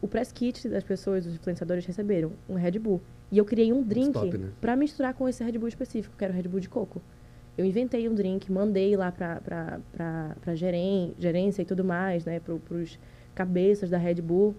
O 0.00 0.08
press 0.08 0.32
kit 0.32 0.68
das 0.68 0.82
pessoas, 0.84 1.24
os 1.26 1.34
influenciadores 1.34 1.86
receberam 1.86 2.32
um 2.48 2.54
Red 2.54 2.78
Bull. 2.78 3.00
E 3.30 3.38
eu 3.38 3.44
criei 3.44 3.72
um 3.72 3.82
drink 3.82 4.36
né? 4.36 4.50
pra 4.60 4.76
misturar 4.76 5.14
com 5.14 5.28
esse 5.28 5.42
Red 5.42 5.56
Bull 5.58 5.68
específico, 5.68 6.14
que 6.16 6.24
era 6.24 6.32
o 6.32 6.36
Red 6.36 6.48
Bull 6.48 6.60
de 6.60 6.68
coco. 6.68 7.00
Eu 7.56 7.64
inventei 7.64 8.08
um 8.08 8.14
drink, 8.14 8.50
mandei 8.50 8.96
lá 8.96 9.12
pra, 9.12 9.36
pra, 9.40 9.80
pra, 9.92 10.36
pra 10.40 10.54
geren, 10.54 11.14
gerência 11.18 11.62
e 11.62 11.64
tudo 11.64 11.84
mais, 11.84 12.24
né? 12.24 12.40
Pro, 12.40 12.58
pros 12.58 12.98
cabeças 13.34 13.90
da 13.90 13.98
Red 13.98 14.16
Bull. 14.16 14.54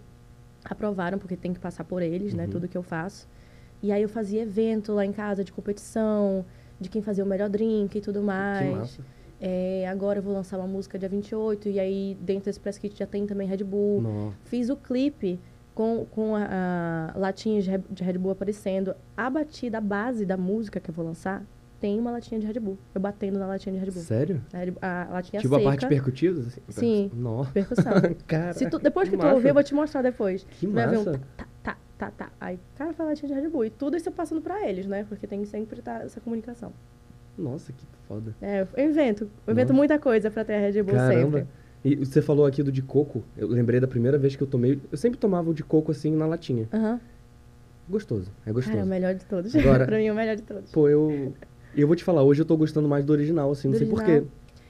Aprovaram, 0.63 1.17
porque 1.19 1.35
tem 1.35 1.53
que 1.53 1.59
passar 1.59 1.83
por 1.83 2.01
eles, 2.01 2.33
né? 2.33 2.45
Uhum. 2.45 2.49
Tudo 2.49 2.67
que 2.67 2.77
eu 2.77 2.83
faço. 2.83 3.27
E 3.81 3.91
aí 3.91 4.01
eu 4.01 4.07
fazia 4.09 4.43
evento 4.43 4.93
lá 4.93 5.05
em 5.05 5.11
casa 5.11 5.43
de 5.43 5.51
competição, 5.51 6.45
de 6.79 6.87
quem 6.87 7.01
fazia 7.01 7.23
o 7.23 7.27
melhor 7.27 7.49
drink 7.49 7.97
e 7.97 8.01
tudo 8.01 8.19
Que 8.19 8.25
mais. 8.25 8.75
massa. 8.75 9.01
É, 9.45 9.85
agora 9.89 10.19
eu 10.19 10.23
vou 10.23 10.33
lançar 10.33 10.57
uma 10.57 10.67
música 10.67 10.97
dia 10.97 11.09
28, 11.09 11.67
e 11.67 11.77
aí 11.79 12.17
dentro 12.21 12.45
desse 12.45 12.59
press 12.59 12.77
kit 12.77 12.97
já 12.97 13.05
tem 13.05 13.25
também 13.27 13.45
Red 13.45 13.57
Bull. 13.65 14.01
Nó. 14.01 14.31
Fiz 14.45 14.69
o 14.69 14.75
clipe 14.77 15.37
com, 15.75 16.05
com 16.11 16.33
a, 16.35 17.11
a 17.13 17.17
latinha 17.17 17.61
de 17.61 17.69
Re- 17.69 17.83
de 17.89 18.03
Red 18.03 18.17
Bull 18.17 18.31
aparecendo. 18.31 18.95
A 19.17 19.29
batida, 19.29 19.79
a 19.79 19.81
base 19.81 20.25
da 20.25 20.37
música 20.37 20.79
que 20.79 20.89
eu 20.89 20.93
vou 20.93 21.03
lançar, 21.03 21.43
tem 21.77 21.99
uma 21.99 22.09
latinha 22.11 22.39
de 22.39 22.47
Red 22.47 22.57
Bull. 22.61 22.77
Eu 22.95 23.01
batendo 23.01 23.37
na 23.37 23.45
latinha 23.45 23.73
de 23.73 23.79
Red 23.83 23.91
Bull. 23.91 24.01
Sério? 24.03 24.41
A, 24.81 25.09
a 25.09 25.13
latinha 25.15 25.41
tipo 25.41 25.53
seca, 25.55 25.67
a 25.67 25.71
parte 25.71 25.87
percutida? 25.87 26.39
Assim? 26.39 26.61
Sim. 26.69 27.11
Nó. 27.13 27.43
percussão. 27.43 27.91
Cara, 28.25 28.53
Se 28.53 28.69
tu- 28.69 28.79
depois 28.79 29.09
que, 29.09 29.17
tu 29.17 29.23
massa. 29.23 29.35
ouvir, 29.35 29.49
eu 29.49 29.53
vou 29.53 29.63
te 29.63 29.73
mostrar 29.75 30.01
depois. 30.01 30.45
Que 30.57 30.67
Vai 30.67 30.87
ver 30.87 30.99
um 30.99 31.03
massa. 31.03 31.19
tá, 31.35 31.45
tá, 31.61 31.77
tá, 31.97 32.11
tá. 32.11 32.31
Aí, 32.39 32.57
cara, 32.77 32.93
foi 32.93 33.05
a 33.05 33.09
latinha 33.09 33.27
de 33.27 33.41
Red 33.41 33.49
Bull. 33.49 33.65
E 33.65 33.69
tudo 33.69 33.97
isso 33.97 34.07
eu 34.07 34.13
passando 34.13 34.39
pra 34.41 34.65
eles, 34.69 34.85
né? 34.87 35.05
Porque 35.09 35.27
tem 35.27 35.41
que 35.41 35.47
sempre 35.47 35.79
estar 35.79 36.01
essa 36.05 36.21
comunicação. 36.21 36.71
Nossa, 37.37 37.71
que 37.73 37.85
foda. 38.07 38.35
É, 38.41 38.65
eu 38.77 38.89
invento. 38.89 39.29
Eu 39.47 39.51
invento 39.53 39.69
Nossa. 39.69 39.77
muita 39.77 39.99
coisa 39.99 40.29
pra 40.29 40.43
ter 40.45 40.53
a 40.55 40.59
Red 40.59 40.83
Bull 40.83 40.93
Caramba. 40.95 41.37
sempre. 41.39 41.47
E 41.83 41.95
você 42.05 42.21
falou 42.21 42.45
aqui 42.45 42.61
do 42.63 42.71
de 42.71 42.81
coco. 42.81 43.23
Eu 43.35 43.47
lembrei 43.47 43.79
da 43.79 43.87
primeira 43.87 44.17
vez 44.17 44.35
que 44.35 44.43
eu 44.43 44.47
tomei. 44.47 44.79
Eu 44.91 44.97
sempre 44.97 45.19
tomava 45.19 45.49
o 45.49 45.53
de 45.53 45.63
coco 45.63 45.91
assim 45.91 46.11
na 46.15 46.25
latinha. 46.25 46.67
Aham. 46.73 46.99
Gostoso. 47.89 48.31
É 48.45 48.51
gostoso. 48.51 48.71
Cara, 48.71 48.81
é 48.81 48.83
o 48.85 48.87
melhor 48.87 49.13
de 49.15 49.25
todos. 49.25 49.53
Agora- 49.55 49.83
pra 49.85 49.97
mim, 49.97 50.05
é 50.05 50.11
o 50.11 50.15
melhor 50.15 50.35
de 50.35 50.43
todos. 50.43 50.71
Pô, 50.71 50.87
eu. 50.87 51.33
E 51.75 51.81
eu 51.81 51.87
vou 51.87 51.95
te 51.95 52.03
falar, 52.03 52.23
hoje 52.23 52.41
eu 52.41 52.45
tô 52.45 52.55
gostando 52.55 52.87
mais 52.87 53.03
do 53.03 53.11
original, 53.11 53.51
assim, 53.51 53.67
não 53.67 53.73
Do 53.73 53.77
sei 53.79 53.87
original. 53.87 54.21
porquê. 54.21 54.27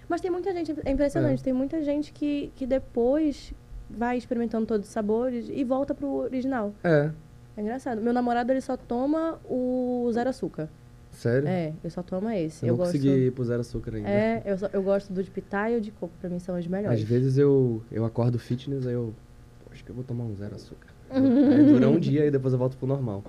Mas 0.10 0.22
tem 0.22 0.32
muita 0.32 0.52
gente, 0.54 0.74
é 0.86 0.92
impressionante, 0.92 1.44
tem 1.44 1.54
muita 1.54 1.82
gente 1.84 2.12
que, 2.14 2.52
que 2.56 2.66
depois 2.66 3.54
vai 3.90 4.18
experimentando 4.18 4.66
todos 4.66 4.88
os 4.88 4.94
sabores 4.94 5.50
e 5.52 5.64
volta 5.64 5.94
pro 5.94 6.08
original. 6.16 6.74
É, 6.84 7.12
É 7.58 7.62
engraçado. 7.62 8.02
Meu 8.02 8.14
namorado, 8.14 8.52
ele 8.52 8.62
só 8.62 8.76
toma 8.78 9.40
o 9.46 10.10
zero 10.14 10.30
açúcar. 10.30 10.70
Sério? 11.14 11.48
É, 11.48 11.74
ele 11.84 11.90
só 11.90 12.02
toma 12.04 12.36
esse. 12.38 12.64
eu 12.66 12.70
Eu, 12.70 12.72
não 12.74 12.78
gosto. 12.78 12.92
consegui 12.94 13.10
ir 13.28 13.32
pro 13.32 13.44
zero 13.46 13.62
açúcar 13.62 13.96
ainda. 13.96 14.10
É, 14.10 14.42
eu, 14.46 14.58
só- 14.58 14.70
eu 14.74 14.84
gosto 14.84 15.14
do 15.14 15.24
de 15.24 15.30
pitaia 15.32 15.76
e 15.76 15.78
o 15.78 15.82
de 15.82 15.92
coco, 15.92 16.14
pra 16.20 16.30
mim 16.30 16.40
são 16.40 16.58
os 16.58 16.68
melhores. 16.68 17.00
Às 17.02 17.06
vezes 17.08 17.38
eu, 17.38 17.82
eu 17.92 18.04
acordo 18.06 18.38
fitness, 18.40 18.86
aí 18.88 18.94
eu. 18.94 19.14
"Pô, 19.64 19.72
Acho 19.72 19.84
que 19.84 19.90
eu 19.92 19.96
vou 19.96 20.04
tomar 20.04 20.24
um 20.26 20.36
zero 20.36 20.56
açúcar. 20.56 20.88
aí 21.10 21.64
dura 21.66 21.90
um 21.90 22.00
dia 22.00 22.26
e 22.26 22.32
depois 22.32 22.54
eu 22.54 22.60
volto 22.60 22.78
pro 22.78 22.88
normal. 22.88 23.24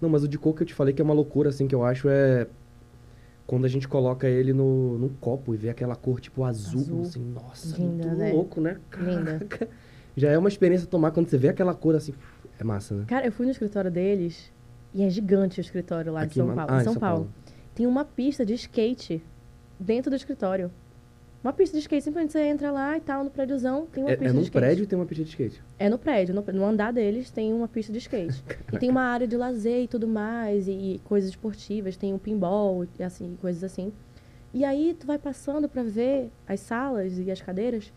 Não, 0.00 0.08
mas 0.08 0.22
o 0.22 0.28
de 0.28 0.38
coco 0.38 0.58
que 0.58 0.62
eu 0.62 0.66
te 0.66 0.74
falei 0.74 0.92
que 0.94 1.00
é 1.00 1.04
uma 1.04 1.14
loucura, 1.14 1.48
assim, 1.48 1.66
que 1.66 1.74
eu 1.74 1.84
acho 1.84 2.08
é. 2.08 2.46
Quando 3.46 3.64
a 3.64 3.68
gente 3.68 3.86
coloca 3.86 4.28
ele 4.28 4.52
no, 4.52 4.98
no 4.98 5.08
copo 5.08 5.54
e 5.54 5.56
vê 5.56 5.68
aquela 5.68 5.94
cor 5.94 6.20
tipo 6.20 6.42
azul, 6.42 6.80
Azul. 6.80 7.00
assim, 7.02 7.20
nossa, 7.24 7.76
Linda, 7.76 8.08
muito 8.08 8.18
né? 8.18 8.32
louco, 8.32 8.60
né? 8.60 8.76
Linda. 8.98 9.40
Já 10.16 10.30
é 10.30 10.36
uma 10.38 10.48
experiência 10.48 10.86
tomar 10.88 11.12
quando 11.12 11.28
você 11.28 11.38
vê 11.38 11.48
aquela 11.48 11.72
cor 11.72 11.94
assim, 11.94 12.12
é 12.58 12.64
massa, 12.64 12.94
né? 12.96 13.04
Cara, 13.06 13.24
eu 13.24 13.30
fui 13.30 13.46
no 13.46 13.52
escritório 13.52 13.88
deles 13.90 14.50
e 14.96 15.02
é 15.04 15.10
gigante 15.10 15.60
o 15.60 15.62
escritório 15.62 16.12
lá 16.12 16.22
Aqui 16.22 16.30
de 16.30 16.34
São 16.36 16.46
Paulo. 16.54 16.72
ah, 16.72 16.80
em 16.80 16.84
São, 16.84 16.94
Paulo. 16.94 17.30
Tem 17.74 17.86
uma 17.86 18.04
pista 18.04 18.44
de 18.44 18.54
skate 18.54 19.22
dentro 19.78 20.10
do 20.10 20.16
escritório. 20.16 20.70
Uma 21.44 21.52
pista 21.52 21.76
de 21.76 21.80
skate, 21.82 22.02
simplesmente 22.02 22.32
você 22.32 22.40
entra 22.40 22.72
lá 22.72 22.96
e 22.96 23.00
tal, 23.00 23.22
no 23.22 23.30
prédiozão, 23.30 23.86
tem 23.92 24.02
uma 24.02 24.10
É, 24.10 24.16
pista 24.16 24.32
é 24.32 24.32
de 24.32 24.42
skate. 24.44 24.50
prédio 24.50 24.82
e 24.82 24.86
tem 24.86 24.98
uma 24.98 25.04
pista 25.06 25.22
de 25.22 25.30
skate. 25.30 25.62
É 25.78 25.88
no 25.88 25.98
prédio, 25.98 26.34
no, 26.34 26.42
no 26.42 26.64
andar 26.64 26.92
deles 26.92 27.30
tem 27.30 27.52
uma 27.52 27.68
pista 27.68 27.92
de 27.92 27.98
skate. 27.98 28.42
e 28.72 28.78
tem 28.78 28.90
uma 28.90 29.02
área 29.02 29.28
de 29.28 29.36
lazer 29.36 29.84
e 29.84 29.86
tudo 29.86 30.08
mais, 30.08 30.66
e, 30.66 30.72
e 30.72 30.98
coisas 31.04 31.30
esportivas, 31.30 31.96
tem 31.96 32.12
o 32.14 32.18
pinball 32.18 32.84
e 32.98 33.02
assim, 33.02 33.36
coisas 33.40 33.62
assim. 33.62 33.92
E 34.52 34.64
aí 34.64 34.96
tu 34.98 35.06
vai 35.06 35.18
passando 35.18 35.68
pra 35.68 35.82
ver 35.82 36.30
as 36.48 36.58
salas 36.60 37.18
e 37.18 37.30
as 37.30 37.40
cadeiras, 37.42 37.92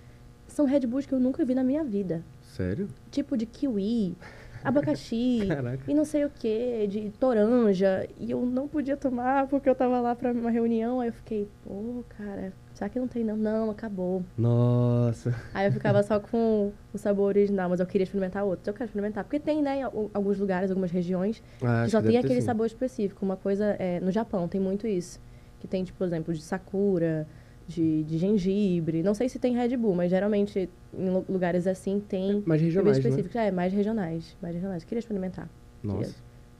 são 0.45 0.65
Red 0.65 0.81
Bulls 0.81 1.05
que 1.07 1.13
eu 1.13 1.19
nunca 1.19 1.43
vi 1.45 1.55
na 1.55 1.63
minha 1.63 1.83
vida. 1.83 2.23
Sério? 2.41 2.87
Tipo 3.09 3.37
de 3.37 3.45
kiwi, 3.45 4.15
abacaxi 4.63 5.45
Caraca. 5.47 5.79
e 5.87 5.93
não 5.93 6.05
sei 6.05 6.25
o 6.25 6.29
que, 6.29 6.87
de 6.87 7.09
toranja. 7.19 8.07
E 8.19 8.31
eu 8.31 8.45
não 8.45 8.67
podia 8.67 8.95
tomar 8.97 9.47
porque 9.47 9.69
eu 9.69 9.75
tava 9.75 9.99
lá 9.99 10.15
pra 10.15 10.31
uma 10.31 10.49
reunião. 10.51 10.99
Aí 10.99 11.09
eu 11.09 11.13
fiquei, 11.13 11.47
pô, 11.63 12.03
cara, 12.17 12.51
será 12.73 12.89
que 12.89 12.99
não 12.99 13.07
tem 13.07 13.23
não? 13.23 13.37
Não, 13.37 13.69
acabou. 13.71 14.23
Nossa. 14.37 15.35
Aí 15.53 15.67
eu 15.67 15.71
ficava 15.71 16.01
só 16.03 16.19
com 16.19 16.71
o 16.93 16.97
sabor 16.97 17.27
original, 17.27 17.69
mas 17.69 17.79
eu 17.79 17.85
queria 17.85 18.03
experimentar 18.03 18.43
outros. 18.43 18.67
Eu 18.67 18.73
quero 18.73 18.85
experimentar. 18.85 19.23
Porque 19.23 19.39
tem, 19.39 19.61
né, 19.61 19.83
alguns 20.13 20.37
lugares, 20.39 20.69
algumas 20.69 20.91
regiões, 20.91 21.41
Ah, 21.61 21.83
que 21.85 21.91
só 21.91 22.01
que 22.01 22.07
tem 22.07 22.17
aquele 22.17 22.41
sim. 22.41 22.45
sabor 22.47 22.65
específico. 22.65 23.23
Uma 23.25 23.35
coisa, 23.37 23.75
é, 23.79 23.99
no 23.99 24.11
Japão 24.11 24.47
tem 24.47 24.59
muito 24.59 24.87
isso. 24.87 25.19
Que 25.59 25.67
tem, 25.67 25.83
tipo, 25.83 25.97
por 25.97 26.05
exemplo, 26.07 26.33
de 26.33 26.41
sakura, 26.41 27.27
de, 27.69 28.03
de 28.03 28.17
gengibre. 28.17 29.03
Não 29.03 29.13
sei 29.13 29.29
se 29.29 29.37
tem 29.37 29.55
Red 29.55 29.77
Bull, 29.77 29.93
mas 29.95 30.09
geralmente 30.09 30.67
em 30.97 31.09
lu- 31.09 31.25
lugares 31.29 31.67
assim 31.67 31.99
tem 31.99 32.41
Mais 32.45 32.59
regionais, 32.61 32.97
bebidas 32.97 33.33
né? 33.33 33.47
É, 33.47 33.51
mais 33.51 33.71
regionais. 33.71 34.35
Mais 34.41 34.55
regionais. 34.55 34.83
Queria 34.83 34.99
experimentar. 34.99 35.47
Nossa, 35.83 36.15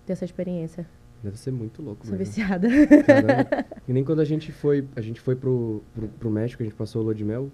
Ter 0.05 0.13
essa 0.13 0.23
experiência. 0.23 0.85
deve 1.23 1.37
ser 1.37 1.51
muito 1.51 1.81
louco 1.81 2.05
Sou 2.05 2.15
mesmo. 2.15 2.25
viciada. 2.33 2.67
Caramba. 3.05 3.65
E 3.87 3.91
nem 3.91 4.03
quando 4.03 4.19
a 4.19 4.25
gente 4.25 4.51
foi, 4.51 4.87
a 4.95 5.01
gente 5.01 5.19
foi 5.19 5.35
pro, 5.35 5.81
pro, 5.95 6.07
pro 6.07 6.29
México, 6.29 6.61
a 6.61 6.65
gente 6.65 6.75
passou 6.75 7.01
a 7.01 7.03
lua 7.05 7.15
de 7.15 7.25
mel. 7.25 7.49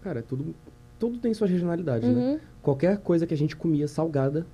Cara, 0.00 0.20
é 0.20 0.22
tudo, 0.22 0.54
tudo 0.98 1.18
tem 1.18 1.34
suas 1.34 1.50
regionalidades, 1.50 2.08
né? 2.08 2.14
Uhum, 2.32 2.38
Qualquer 2.62 2.98
coisa 2.98 3.26
que 3.26 3.34
a 3.34 3.36
gente 3.36 3.54
comia 3.54 3.86
salgada, 3.86 4.46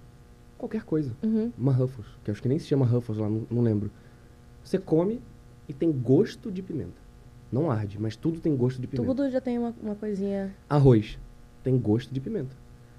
qualquer 0.59 0.83
coisa. 0.83 1.13
uhum. 1.23 1.53
Uma 1.57 1.73
Ruffles, 1.73 2.07
que 2.25 2.31
acho 2.31 2.43
que 2.43 2.49
nem 2.49 2.59
se 2.59 2.67
chama 2.67 2.85
Ruffles 2.85 3.19
lá, 3.19 3.29
não, 3.31 3.47
não 3.51 3.63
lembro. 3.63 3.91
Você 4.63 4.77
come 4.79 5.21
e 5.69 5.73
tem 5.73 5.91
gosto 5.93 6.51
de 6.51 6.63
pimenta. 6.63 7.04
Não 7.55 7.71
arde, 7.71 7.97
mas 8.01 8.17
tudo 8.17 8.41
tem 8.41 8.57
gosto 8.57 8.81
de 8.81 8.87
pimenta. 8.89 9.07
Tudo 9.15 9.31
já 9.31 9.41
tem 9.41 9.59
uma, 9.59 9.73
uma 9.83 9.95
coisinha. 9.95 10.51
Arroz 10.69 11.17
tem 11.63 11.79
gosto 11.79 12.13
de 12.13 12.21
pimenta. 12.21 12.55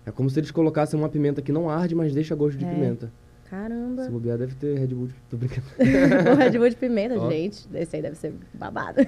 É 0.06 0.12
como 0.12 0.30
se 0.30 0.40
eles 0.40 0.50
colocassem 0.52 0.98
uma 1.00 1.10
pimenta 1.10 1.42
que 1.42 1.52
não 1.52 1.70
arde, 1.70 1.94
mas 1.94 2.14
deixa 2.14 2.34
gosto 2.36 2.58
de 2.58 2.66
É. 2.66 2.70
pimenta. 2.74 3.12
Caramba. 3.50 4.04
Se 4.06 4.10
bobear, 4.10 4.38
deve 4.40 4.56
ter 4.56 4.78
Red 4.80 4.88
Bull. 4.88 5.08
de- 5.08 5.14
Tô 5.30 5.38
brincando. 5.38 5.68
o 6.34 6.36
Red 6.36 6.58
Bull 6.58 6.70
de 6.70 6.76
pimenta, 6.76 7.20
Ó. 7.20 7.30
gente. 7.30 7.68
Esse 7.76 7.96
aí 7.98 8.02
deve 8.02 8.16
ser 8.18 8.34
babado. 8.54 9.00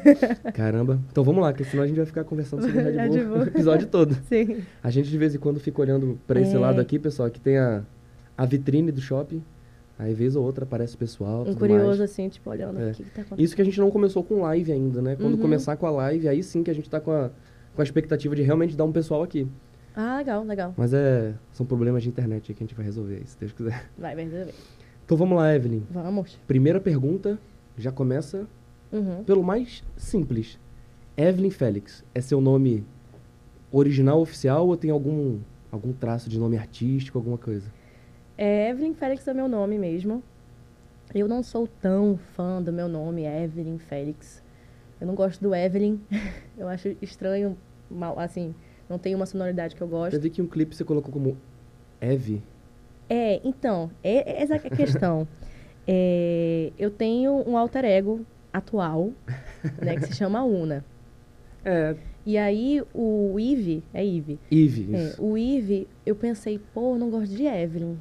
Caramba. 0.53 0.99
Então 1.11 1.23
vamos 1.23 1.41
lá, 1.41 1.51
que 1.53 1.63
senão 1.63 1.83
a 1.83 1.87
gente 1.87 1.95
vai 1.97 2.05
ficar 2.05 2.23
conversando 2.23 2.61
sobre 2.63 2.81
Red 2.81 2.91
Bull, 3.07 3.15
Red 3.17 3.23
Bull. 3.25 3.37
o 3.39 3.43
episódio 3.43 3.87
todo. 3.87 4.15
Sim. 4.29 4.61
A 4.83 4.89
gente 4.91 5.09
de 5.09 5.17
vez 5.17 5.33
em 5.33 5.39
quando 5.39 5.59
fica 5.59 5.81
olhando 5.81 6.19
pra 6.27 6.39
esse 6.41 6.55
É. 6.55 6.59
lado 6.59 6.79
aqui, 6.79 6.99
pessoal, 6.99 7.29
que 7.31 7.39
tem 7.39 7.57
a, 7.57 7.83
a 8.37 8.45
vitrine 8.45 8.91
do 8.91 9.01
shopping. 9.01 9.41
Aí, 9.99 10.13
vez 10.13 10.35
ou 10.35 10.43
outra, 10.45 10.63
aparece 10.63 10.95
o 10.95 10.97
pessoal. 10.97 11.43
Um 11.47 11.53
curioso, 11.55 11.85
mais. 11.87 12.01
assim, 12.01 12.29
tipo, 12.29 12.49
olhando 12.49 12.79
É. 12.79 12.91
o 12.91 12.93
que, 12.93 13.03
que 13.03 13.09
tá 13.09 13.21
acontecendo. 13.21 13.43
Isso 13.43 13.55
que 13.55 13.61
a 13.61 13.65
gente 13.65 13.79
não 13.79 13.89
começou 13.89 14.23
com 14.23 14.41
live 14.41 14.71
ainda, 14.71 15.01
né? 15.01 15.15
Quando 15.15 15.33
Uhum. 15.35 15.41
começar 15.41 15.75
com 15.75 15.87
a 15.87 15.91
live, 15.91 16.27
aí 16.27 16.43
sim 16.43 16.61
que 16.63 16.69
a 16.69 16.73
gente 16.73 16.87
tá 16.89 16.99
com 16.99 17.11
a, 17.11 17.31
com 17.75 17.81
a 17.81 17.83
expectativa 17.83 18.35
de 18.35 18.43
realmente 18.43 18.75
dar 18.77 18.83
um 18.85 18.91
pessoal 18.91 19.23
aqui. 19.23 19.47
Ah, 19.95 20.17
legal, 20.17 20.43
legal. 20.43 20.73
Mas 20.77 20.93
é. 20.93 21.33
São 21.51 21.65
problemas 21.65 22.03
de 22.03 22.09
internet 22.09 22.51
aí 22.51 22.55
que 22.55 22.63
a 22.63 22.67
gente 22.67 22.75
vai 22.75 22.85
resolver 22.85 23.15
aí, 23.15 23.25
se 23.25 23.35
Deus 23.39 23.51
quiser. 23.53 23.89
Vai, 23.97 24.13
vai 24.13 24.25
resolver. 24.25 24.53
Então 25.03 25.17
vamos 25.17 25.35
lá, 25.37 25.55
Evelyn. 25.55 25.81
Vamos. 25.89 26.37
Primeira 26.45 26.79
pergunta 26.79 27.39
já 27.75 27.91
começa 27.91 28.45
Uhum. 28.91 29.23
pelo 29.23 29.43
mais 29.43 29.83
simples. 29.95 30.59
Evelyn 31.17 31.49
Félix, 31.49 32.03
é 32.13 32.21
seu 32.21 32.39
nome 32.39 32.85
original, 33.71 34.21
oficial, 34.21 34.67
ou 34.67 34.77
tem 34.77 34.91
algum, 34.91 35.39
algum 35.71 35.91
traço 35.91 36.29
de 36.29 36.39
nome 36.39 36.57
artístico, 36.57 37.17
alguma 37.17 37.37
coisa? 37.37 37.67
É, 38.37 38.69
Evelyn 38.69 38.93
Félix 38.93 39.27
é 39.27 39.33
meu 39.33 39.47
nome 39.47 39.77
mesmo. 39.77 40.21
Eu 41.13 41.27
não 41.27 41.41
sou 41.41 41.67
tão 41.67 42.17
fã 42.35 42.61
do 42.61 42.71
meu 42.71 42.87
nome, 42.87 43.23
Evelyn 43.23 43.77
Félix. 43.77 44.43
Eu 44.99 45.07
não 45.07 45.15
gosto 45.15 45.41
do 45.41 45.55
Evelyn. 45.55 45.99
Eu 46.57 46.67
acho 46.67 46.95
estranho, 47.01 47.57
mal, 47.89 48.19
assim, 48.19 48.53
não 48.89 48.97
tem 48.97 49.13
uma 49.15 49.25
sonoridade 49.25 49.75
que 49.75 49.81
eu 49.81 49.87
gosto. 49.87 50.15
Eu 50.15 50.19
vi 50.21 50.29
que 50.29 50.41
um 50.41 50.47
clipe 50.47 50.75
você 50.75 50.83
colocou 50.83 51.11
como 51.13 51.37
Eve. 52.01 52.41
É, 53.09 53.39
então, 53.43 53.91
é, 54.03 54.39
é 54.39 54.41
essa 54.41 54.55
é 54.55 54.57
a 54.57 54.69
questão. 54.69 55.27
É, 55.89 56.73
eu 56.77 56.91
tenho 56.91 57.31
um 57.47 57.57
alter 57.57 57.85
ego 57.85 58.25
atual, 58.51 59.13
né, 59.81 59.95
que 59.95 60.07
se 60.07 60.15
chama 60.15 60.43
Una. 60.43 60.83
É, 61.63 61.95
E 62.25 62.37
aí 62.37 62.83
o 62.93 63.39
Ive, 63.39 63.81
é 63.93 64.05
Ive, 64.05 64.37
Eve. 64.51 64.93
É, 64.93 65.03
isso. 65.05 65.23
o 65.23 65.37
Ive, 65.37 65.87
eu 66.05 66.13
pensei, 66.13 66.59
pô, 66.73 66.95
eu 66.95 66.99
não 66.99 67.09
gosto 67.09 67.33
de 67.33 67.45
Evelyn. 67.45 67.95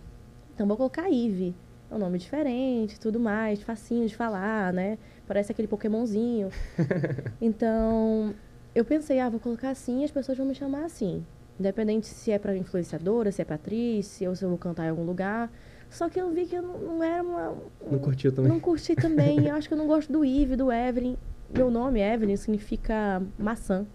Então 0.57 0.67
vou 0.67 0.77
colocar 0.77 1.11
Ive. 1.11 1.55
É 1.91 1.95
um 1.95 1.99
nome 1.99 2.19
diferente, 2.19 2.99
tudo 2.99 3.21
mais, 3.21 3.63
facinho 3.63 4.09
de 4.09 4.17
falar, 4.17 4.73
né? 4.73 4.99
Parece 5.27 5.53
aquele 5.53 5.69
Pokémonzinho. 5.69 6.49
então, 7.41 8.35
eu 8.75 8.83
pensei, 8.83 9.21
ah, 9.21 9.29
vou 9.29 9.39
colocar 9.39 9.69
assim 9.69 10.01
e 10.01 10.05
as 10.05 10.11
pessoas 10.11 10.39
vão 10.39 10.47
me 10.47 10.55
chamar 10.55 10.87
assim. 10.87 11.25
Independente 11.61 12.07
se 12.07 12.33
é 12.33 12.39
pra 12.39 12.57
influenciadora, 12.57 13.31
se 13.31 13.43
é 13.43 13.45
pra 13.45 13.57
atriz, 13.57 14.07
se 14.07 14.25
eu, 14.25 14.35
se 14.35 14.45
eu 14.45 14.49
vou 14.49 14.57
cantar 14.57 14.87
em 14.87 14.89
algum 14.89 15.05
lugar. 15.05 15.53
Só 15.91 16.09
que 16.09 16.19
eu 16.19 16.31
vi 16.31 16.47
que 16.47 16.57
eu 16.57 16.63
não, 16.63 16.79
não 16.79 17.05
era 17.05 17.23
uma. 17.23 17.55
Não 17.89 17.99
curtiu 17.99 18.33
também? 18.33 18.51
Não 18.51 18.59
curti 18.59 18.97
também. 18.97 19.45
Eu 19.47 19.55
acho 19.55 19.69
que 19.69 19.75
eu 19.75 19.79
não 19.79 19.87
gosto 19.87 20.11
do 20.11 20.25
Ive, 20.25 20.57
do 20.57 20.73
Evelyn. 20.73 21.17
Meu 21.55 21.71
nome, 21.71 22.01
Evelyn, 22.01 22.37
significa 22.37 23.23
maçã, 23.39 23.87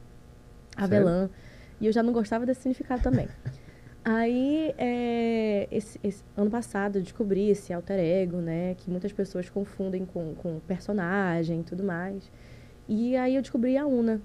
avelã. 0.77 1.30
E 1.82 1.88
eu 1.88 1.91
já 1.91 2.01
não 2.01 2.13
gostava 2.13 2.46
desse 2.46 2.62
significado 2.62 3.01
também. 3.01 3.27
Aí, 4.03 4.74
é, 4.79 5.67
esse, 5.72 6.00
esse- 6.03 6.24
ano 6.36 6.50
passado, 6.50 6.98
eu 6.98 7.01
descobri 7.03 7.50
esse 7.50 7.72
alter 7.72 8.00
ego, 8.00 8.38
né? 8.38 8.75
Que 8.79 8.89
muitas 8.89 9.13
pessoas 9.13 9.50
confundem 9.50 10.05
com, 10.05 10.34
com 10.36 10.60
personagem 10.67 11.60
e 11.60 11.63
tudo 11.63 11.84
mais. 11.84 12.31
E 12.89 13.15
aí 13.15 13.36
eu 13.36 13.41
descobri 13.41 13.77
a 13.77 13.86
Una. 13.86 14.20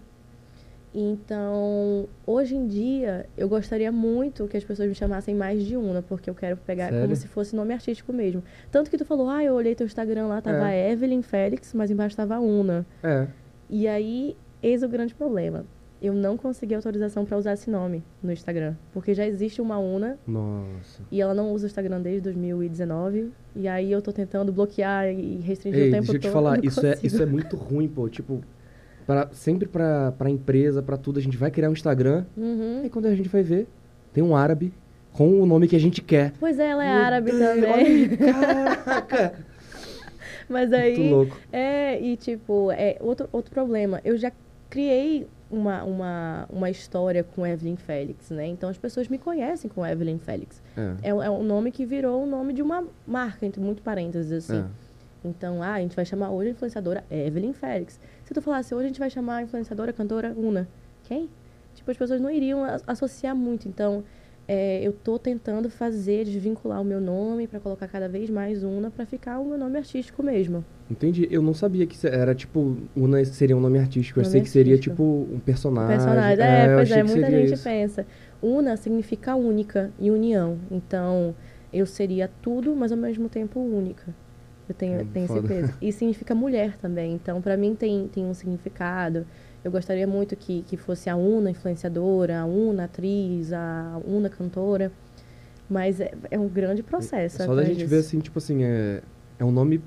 Então, 0.95 2.09
hoje 2.27 2.57
em 2.57 2.67
dia, 2.67 3.27
eu 3.37 3.47
gostaria 3.51 3.93
muito 3.93 4.49
que 4.49 4.57
as 4.57 4.65
pessoas 4.65 4.89
me 4.89 4.95
chamassem 4.95 5.35
mais 5.35 5.63
de 5.63 5.77
Una, 5.77 6.01
porque 6.01 6.31
eu 6.31 6.35
quero 6.35 6.57
pegar 6.57 6.87
Sério? 6.87 7.03
como 7.03 7.15
se 7.15 7.29
fosse 7.29 7.55
nome 7.55 7.75
artístico 7.75 8.15
mesmo. 8.15 8.43
Tanto 8.71 8.91
que 8.91 8.97
tu 8.97 9.05
falou, 9.05 9.29
ah, 9.29 9.45
eu 9.45 9.53
olhei 9.53 9.75
teu 9.75 9.85
Instagram 9.87 10.27
lá, 10.29 10.41
tava 10.41 10.73
Evelyn 10.75 11.21
Félix, 11.21 11.75
mas 11.75 11.91
embaixo 11.91 12.17
tava 12.17 12.39
Una. 12.41 12.87
É. 13.03 13.27
E 13.69 13.87
aí, 13.87 14.35
eis 14.63 14.83
o 14.83 14.89
grande 14.89 15.15
problema. 15.15 15.67
Eu 16.01 16.13
não 16.13 16.37
consegui 16.37 16.75
autorização 16.75 17.25
para 17.25 17.39
usar 17.39 17.55
esse 17.55 17.71
nome 17.71 18.05
no 18.23 18.31
Instagram, 18.31 18.75
porque 18.93 19.15
já 19.15 19.27
existe 19.27 19.63
uma 19.63 19.79
Una 19.79 20.19
Nossa. 20.27 21.03
e 21.11 21.21
ela 21.23 21.33
não 21.33 21.53
usa 21.53 21.65
o 21.65 21.69
Instagram 21.69 22.01
desde 22.03 22.21
2019. 22.23 23.31
E 23.55 23.67
aí 23.67 23.91
eu 23.91 24.03
tô 24.03 24.13
tentando 24.13 24.53
bloquear 24.53 25.09
e 25.09 25.37
restringir 25.37 25.81
Ei, 25.81 25.89
o 25.89 25.93
tempo 25.93 26.03
deixa 26.03 26.17
eu 26.17 26.21
te 26.21 26.23
todo. 26.25 26.33
falar, 26.33 26.63
isso 26.65 26.85
é, 26.87 26.99
isso 27.03 27.23
é 27.23 27.27
muito 27.27 27.57
ruim, 27.57 27.89
pô. 27.89 28.09
Tipo, 28.11 28.43
pra, 29.07 29.29
sempre 29.33 29.67
pra, 29.67 30.13
pra 30.13 30.29
empresa, 30.29 30.83
pra 30.83 30.99
tudo, 30.99 31.19
a 31.19 31.23
gente 31.23 31.37
vai 31.37 31.51
criar 31.51 31.71
um 31.71 31.73
Instagram. 31.73 32.27
Uhum. 32.37 32.81
Aí 32.83 32.91
quando 32.91 33.07
a 33.07 33.15
gente 33.15 33.29
vai 33.31 33.43
ver, 33.43 33.67
tem 34.13 34.23
um 34.23 34.37
árabe 34.37 34.75
com 35.13 35.41
o 35.41 35.47
nome 35.47 35.67
que 35.67 35.77
a 35.77 35.81
gente 35.81 36.03
quer. 36.03 36.35
Pois 36.39 36.59
é, 36.59 36.69
ela 36.69 36.85
é 36.85 36.93
Meu 36.95 37.03
árabe 37.05 37.31
Deus, 37.33 37.43
também. 37.43 37.73
olha 37.73 38.17
Caraca! 38.85 39.35
Mas 40.49 40.71
Muito 40.71 40.83
aí. 40.83 41.11
louco. 41.11 41.37
É, 41.51 42.01
e 42.01 42.17
tipo, 42.17 42.71
é 42.71 42.99
outro, 43.01 43.29
outro 43.33 43.51
problema. 43.51 44.01
Eu 44.05 44.17
já 44.17 44.31
criei 44.71 45.27
uma, 45.51 45.85
uma, 45.85 46.47
uma 46.51 46.71
história 46.71 47.23
com 47.23 47.47
Evelyn 47.47 47.77
Félix, 47.77 48.31
né? 48.31 48.47
Então 48.47 48.69
as 48.69 48.77
pessoas 48.79 49.09
me 49.09 49.19
conhecem 49.19 49.71
com 49.71 49.87
Evelyn 49.87 50.19
Félix. 50.19 50.61
É. 50.77 51.09
É, 51.09 51.11
é 51.11 51.31
um 51.31 51.43
nome 51.43 51.71
que 51.71 51.85
virou 51.87 52.25
o 52.25 52.27
nome 52.27 52.53
de 52.53 52.63
uma 52.63 52.85
marca, 53.07 53.47
entre 53.47 53.61
muito 53.61 53.83
parênteses, 53.83 54.33
assim. 54.33 54.61
É. 54.61 54.65
Então, 55.25 55.63
ah, 55.63 55.73
a 55.75 55.81
gente 55.81 55.97
vai 55.97 56.05
chamar 56.05 56.31
hoje 56.31 56.49
a 56.49 56.53
influenciadora 56.53 57.05
Evelyn 57.11 57.53
Félix. 57.53 57.99
Se 58.25 58.33
tu 58.35 58.41
falasse 58.41 58.75
hoje 58.75 58.85
a 58.85 58.89
gente 58.89 58.99
vai 59.01 59.11
chamar 59.11 59.37
a 59.37 59.43
influenciadora, 59.43 59.93
cantora 59.93 60.33
Una, 60.37 60.69
quem? 61.05 61.29
Tipo, 61.75 61.91
as 61.91 61.97
pessoas 61.97 62.21
não 62.21 62.31
iriam 62.31 62.63
a- 62.65 62.81
associar 62.87 63.35
muito. 63.35 63.69
Então, 63.69 64.05
é, 64.49 64.81
eu 64.87 64.93
tô 64.93 65.19
tentando 65.19 65.69
fazer, 65.69 66.25
desvincular 66.25 66.81
o 66.81 66.85
meu 66.85 67.01
nome 67.01 67.47
para 67.49 67.59
colocar 67.59 67.89
cada 67.89 68.09
vez 68.09 68.31
mais 68.31 68.63
Una 68.63 68.91
para 68.91 69.05
ficar 69.05 69.39
o 69.41 69.45
meu 69.45 69.59
nome 69.59 69.77
artístico 69.79 70.23
mesmo. 70.23 70.65
Entendi. 70.91 71.27
Eu 71.31 71.43
não 71.43 71.53
sabia 71.53 71.85
que 71.87 72.07
era 72.07 72.35
tipo. 72.35 72.77
Una 72.97 73.25
seria 73.25 73.57
um 73.57 73.61
nome 73.61 73.79
artístico. 73.79 74.21
Eu 74.21 74.23
Nome 74.23 74.33
sei 74.33 74.41
que 74.43 74.49
seria 74.49 74.75
artístico. 74.75 74.95
tipo 74.97 75.35
um 75.35 75.41
personagem. 75.41 75.97
personagem. 75.97 76.45
É, 76.45 76.73
eu 76.73 76.77
pois 76.77 76.91
é, 76.93 77.03
muita 77.03 77.31
gente 77.31 77.53
isso. 77.55 77.65
pensa. 77.65 78.07
Una 78.41 78.77
significa 78.77 79.35
única 79.35 79.91
e 79.99 80.11
união. 80.13 80.59
Então, 80.71 81.35
eu 81.73 81.85
seria 81.87 82.31
tudo, 82.41 82.77
mas 82.77 82.93
ao 82.93 82.99
mesmo 82.99 83.29
tempo 83.29 83.59
única. 83.59 84.15
Eu 84.69 84.75
tenho, 84.75 85.01
Hum, 85.03 85.07
tenho 85.13 85.27
foda. 85.27 85.49
peso. 85.49 85.73
E 85.83 85.91
significa 85.93 86.35
mulher 86.37 86.77
também. 86.79 87.15
Então, 87.15 87.41
pra 87.43 87.57
mim, 87.57 87.75
tem, 87.75 88.07
tem 88.09 88.25
um 88.25 88.35
significado. 88.35 89.27
Eu 89.65 89.71
gostaria 89.71 90.07
muito 90.07 90.37
que, 90.37 90.63
que 90.63 90.77
fosse 90.77 91.11
a 91.11 91.17
Una 91.17 91.51
influenciadora, 91.51 92.41
a 92.41 92.45
Una 92.47 92.85
atriz, 92.85 93.53
a 93.53 94.01
Una 94.07 94.29
cantora. 94.29 94.93
Mas 95.69 96.01
é, 96.01 96.13
é 96.31 96.39
um 96.39 96.47
grande 96.49 96.83
processo. 96.83 97.39
Só 97.39 97.47
da 97.47 97.53
atrás 97.53 97.69
gente 97.69 97.79
disso. 97.79 97.91
ver 97.91 97.99
assim, 97.99 98.21
tipo 98.21 98.39
assim, 98.39 98.63
é, 98.63 99.03
é 99.39 99.45
um 99.45 99.51
nome. 99.51 99.83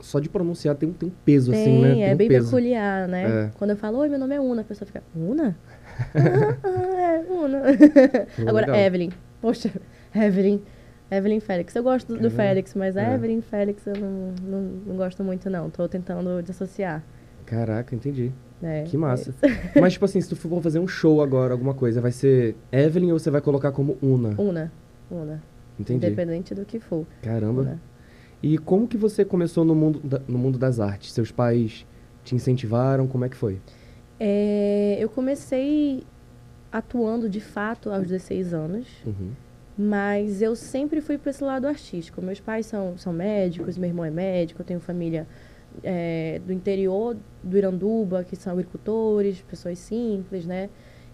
Só 0.00 0.20
de 0.20 0.28
pronunciar 0.28 0.74
tem 0.74 0.90
um, 0.90 0.92
tem 0.92 1.08
um 1.08 1.12
peso, 1.24 1.50
Tem, 1.50 1.62
assim, 1.62 1.82
né? 1.82 1.92
Tem 1.94 2.04
é 2.10 2.12
um 2.12 2.16
bem 2.16 2.28
peso. 2.28 2.46
peculiar, 2.50 3.08
né? 3.08 3.46
É. 3.46 3.50
Quando 3.56 3.70
eu 3.70 3.76
falo, 3.78 3.96
oi, 3.98 4.10
meu 4.10 4.18
nome 4.18 4.34
é 4.34 4.40
Una, 4.40 4.60
a 4.60 4.64
pessoa 4.64 4.84
fica, 4.86 5.02
Una? 5.16 5.56
ah, 6.14 6.58
ah, 6.62 7.00
é, 7.00 7.32
Una. 7.32 7.62
Pô, 8.36 8.42
Agora, 8.50 8.66
legal. 8.66 8.76
Evelyn. 8.76 9.10
Poxa, 9.40 9.70
Evelyn. 10.14 10.60
Evelyn 11.10 11.40
Félix. 11.40 11.74
Eu 11.74 11.82
gosto 11.82 12.08
do, 12.14 12.20
do. 12.20 12.30
Félix, 12.30 12.74
mas 12.74 12.94
a 12.96 13.02
É. 13.02 13.14
Evelyn 13.14 13.40
Félix 13.40 13.86
eu 13.86 13.94
não, 13.96 14.34
não, 14.42 14.60
não 14.88 14.96
gosto 14.96 15.24
muito, 15.24 15.48
não. 15.48 15.70
Tô 15.70 15.88
tentando 15.88 16.42
desassociar. 16.42 17.02
Caraca, 17.46 17.94
entendi. 17.94 18.32
É, 18.62 18.82
Que 18.84 18.96
massa. 18.96 19.34
Mas, 19.80 19.92
tipo 19.94 20.04
assim, 20.04 20.20
se 20.20 20.28
tu 20.28 20.36
for 20.36 20.60
fazer 20.62 20.78
um 20.78 20.88
show 20.88 21.22
agora, 21.22 21.52
alguma 21.52 21.74
coisa, 21.74 22.00
vai 22.00 22.10
ser 22.12 22.56
Evelyn 22.72 23.12
ou 23.12 23.18
você 23.18 23.30
vai 23.30 23.40
colocar 23.40 23.70
como 23.72 23.96
Una? 24.02 24.34
Una. 24.40 24.72
Una. 25.10 25.42
Entendi. 25.78 26.06
Independente 26.06 26.54
do 26.54 26.64
que 26.64 26.80
for. 26.80 27.06
Caramba. 27.22 27.62
né? 27.62 27.78
E 28.42 28.58
como 28.58 28.86
que 28.88 28.96
você 28.96 29.24
começou 29.24 29.64
no 29.64 29.74
mundo, 29.74 30.00
da- 30.02 30.20
no 30.26 30.38
mundo 30.38 30.58
das 30.58 30.80
artes? 30.80 31.12
Seus 31.12 31.30
pais 31.30 31.86
te 32.24 32.34
incentivaram? 32.34 33.06
Como 33.06 33.24
é 33.24 33.28
que 33.28 33.36
foi? 33.36 33.60
É, 34.18 34.96
eu 34.98 35.08
comecei 35.10 36.02
atuando 36.72 37.28
de 37.28 37.40
fato 37.40 37.90
aos 37.90 38.06
16 38.06 38.52
anos, 38.54 38.86
Uhum. 39.06 39.30
mas 39.78 40.40
eu 40.42 40.54
sempre 40.56 41.00
fui 41.00 41.18
para 41.18 41.30
esse 41.30 41.44
lado 41.44 41.66
artístico. 41.66 42.20
Meus 42.22 42.40
pais 42.40 42.66
são, 42.66 42.96
são 42.96 43.12
médicos, 43.12 43.76
meu 43.78 43.88
irmão 43.88 44.04
é 44.04 44.10
médico, 44.10 44.62
eu 44.62 44.66
tenho 44.66 44.80
família 44.80 45.26
é, 45.82 46.40
do 46.44 46.52
interior 46.52 47.16
do 47.42 47.56
Iranduba, 47.56 48.24
que 48.24 48.36
são 48.36 48.52
agricultores, 48.52 49.40
pessoas 49.42 49.78
simples, 49.78 50.46
né? 50.46 50.68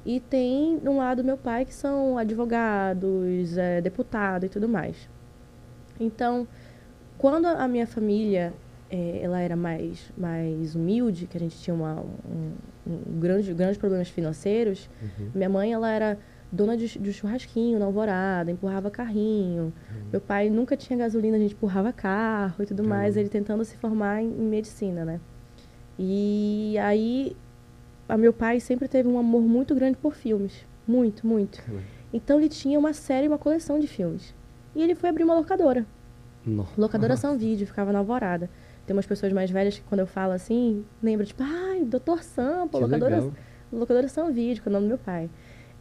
E 0.05 0.19
tem 0.19 0.81
um 0.85 0.97
lado 0.99 1.23
meu 1.23 1.37
pai 1.37 1.65
que 1.65 1.75
são 1.75 2.19
advogados, 2.19 3.57
é, 3.57 3.81
deputado 3.81 4.47
e 4.47 4.49
tudo 4.49 4.69
mais. 4.69 5.09
Então, 6.01 6.47
quando 7.19 7.47
a 7.47 7.69
minha 7.69 7.87
família 7.87 8.53
eh, 8.91 9.21
ela 9.23 9.41
era 9.41 9.55
mais, 9.57 10.13
mais 10.19 10.75
humilde, 10.75 11.27
que 11.27 11.37
a 11.37 11.41
gente 11.41 11.57
tinha 11.59 11.73
uma, 11.75 12.01
um, 12.01 12.53
um 12.87 13.21
grande, 13.21 13.55
grandes 13.55 13.79
problemas 13.79 14.09
financeiros, 14.09 14.91
Uhum. 15.01 15.31
minha 15.35 15.49
mãe 15.49 15.73
ela 15.73 15.91
era 15.91 16.19
dona 16.53 16.77
de, 16.77 16.99
de 16.99 17.13
churrasquinho 17.13 17.79
na 17.79 17.87
alvorada, 17.87 18.51
empurrava 18.51 18.91
carrinho. 18.91 19.73
Meu 20.13 20.21
pai 20.21 20.51
nunca 20.51 20.77
tinha 20.77 20.99
gasolina, 20.99 21.37
a 21.39 21.41
gente 21.41 21.55
empurrava 21.55 21.93
carro 21.93 22.63
e 22.63 22.67
tudo 22.67 22.85
mais, 22.85 23.15
Caramba. 23.15 23.21
ele 23.21 23.29
tentando 23.31 23.65
se 23.65 23.77
formar 23.79 24.23
em, 24.23 24.27
em 24.27 24.45
medicina, 24.45 25.05
né? 25.05 25.19
E 25.99 26.77
aí, 26.79 27.35
meu 28.19 28.33
pai 28.33 28.61
sempre 28.61 28.87
teve 28.87 29.09
um 29.09 29.19
amor 29.19 29.43
muito 29.43 29.75
grande 29.75 29.97
por 29.97 30.15
filmes. 30.15 30.67
Muito, 30.87 31.27
muito. 31.27 31.63
Caramba. 31.63 31.83
Então 32.13 32.39
ele 32.39 32.49
tinha 32.49 32.79
uma 32.79 32.93
série, 32.93 33.27
uma 33.27 33.39
coleção 33.39 33.79
de 33.79 33.87
filmes. 33.87 34.35
E 34.75 34.83
ele 34.83 34.95
foi 34.95 35.09
abrir 35.09 35.25
uma 35.25 35.35
locadora. 35.35 35.87
Locadora 36.77 37.13
Nossa. 37.13 37.29
São 37.29 37.39
Vídeo, 37.39 37.67
ficava 37.67 37.93
na 37.93 38.01
Alvorada. 38.01 38.51
Tem 38.87 38.95
umas 38.95 39.07
pessoas 39.07 39.33
mais 39.33 39.51
velhas 39.51 39.79
que 39.79 39.85
quando 39.85 40.01
eu 40.01 40.07
falo 40.07 40.33
assim, 40.33 40.85
lembram, 41.03 41.25
tipo, 41.25 41.43
ai, 41.43 41.85
Doutor 41.85 42.23
Sampa, 42.23 42.79
locadora, 42.79 43.17
legal. 43.17 43.33
locadora 43.73 44.09
São 44.09 44.33
Vídeo, 44.33 44.63
que 44.63 44.69
é 44.69 44.71
o 44.71 44.73
nome 44.73 44.87
do 44.87 44.89
meu 44.89 44.99
pai. 44.99 45.31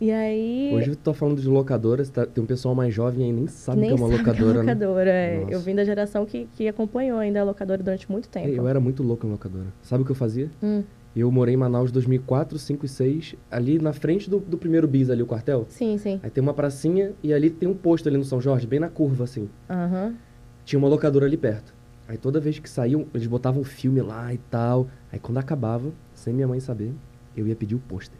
E 0.01 0.11
aí. 0.11 0.71
Hoje 0.73 0.89
eu 0.89 0.95
tô 0.95 1.13
falando 1.13 1.39
de 1.39 1.47
locadoras, 1.47 2.09
tá- 2.09 2.25
tem 2.25 2.43
um 2.43 2.47
pessoal 2.47 2.73
mais 2.73 2.91
jovem 2.91 3.23
aí 3.25 3.31
nem 3.31 3.45
sabe 3.45 3.81
nem 3.81 3.89
que 3.89 3.93
é 3.93 3.95
uma 3.95 4.07
sabe 4.07 4.17
locadora, 4.17 4.53
que 4.53 4.59
é 4.59 4.63
né? 4.63 4.73
locadora. 4.73 5.09
é. 5.11 5.39
Nossa. 5.41 5.53
Eu 5.53 5.59
vim 5.59 5.75
da 5.75 5.85
geração 5.85 6.25
que, 6.25 6.47
que 6.55 6.67
acompanhou 6.67 7.19
ainda 7.19 7.39
a 7.39 7.43
locadora 7.43 7.83
durante 7.83 8.11
muito 8.11 8.27
tempo. 8.27 8.47
Eu 8.47 8.67
era 8.67 8.79
muito 8.79 9.03
louco 9.03 9.27
em 9.27 9.29
locadora. 9.29 9.67
Sabe 9.83 10.01
o 10.01 10.05
que 10.05 10.11
eu 10.11 10.15
fazia? 10.15 10.49
Hum, 10.63 10.81
Eu 11.15 11.31
morei 11.31 11.53
em 11.53 11.57
Manaus 11.57 11.91
2004, 11.91 12.57
5 12.57 12.83
e 12.83 12.89
6, 12.89 13.35
ali 13.51 13.77
na 13.77 13.93
frente 13.93 14.27
do, 14.27 14.39
do 14.39 14.57
primeiro 14.57 14.87
bis 14.87 15.07
ali, 15.11 15.21
o 15.21 15.27
quartel. 15.27 15.67
sim, 15.69 15.99
sim. 15.99 16.19
Aí 16.23 16.31
tem 16.31 16.41
uma 16.41 16.53
pracinha 16.53 17.11
e 17.21 17.31
ali 17.31 17.51
tem 17.51 17.69
um 17.69 17.75
posto 17.75 18.09
ali 18.09 18.17
no 18.17 18.23
São 18.23 18.41
Jorge, 18.41 18.65
bem 18.65 18.79
na 18.79 18.89
curva, 18.89 19.25
assim. 19.25 19.47
Aham. 19.69 20.15
Tinha 20.65 20.79
uma 20.79 20.87
locadora 20.87 21.27
ali 21.27 21.37
perto. 21.37 21.75
Aí 22.07 22.17
toda 22.17 22.39
vez 22.39 22.57
que 22.57 22.67
saíam, 22.69 23.05
eles 23.13 23.27
botavam 23.27 23.63
filme 23.63 24.01
lá 24.01 24.33
e 24.33 24.37
tal. 24.39 24.87
Aí 25.11 25.19
quando 25.19 25.37
acabava, 25.37 25.91
sem 26.15 26.33
minha 26.33 26.47
mãe 26.47 26.59
saber, 26.59 26.91
eu 27.37 27.45
ia 27.47 27.55
pedir 27.55 27.75
o 27.75 27.79
pôster. 27.79 28.17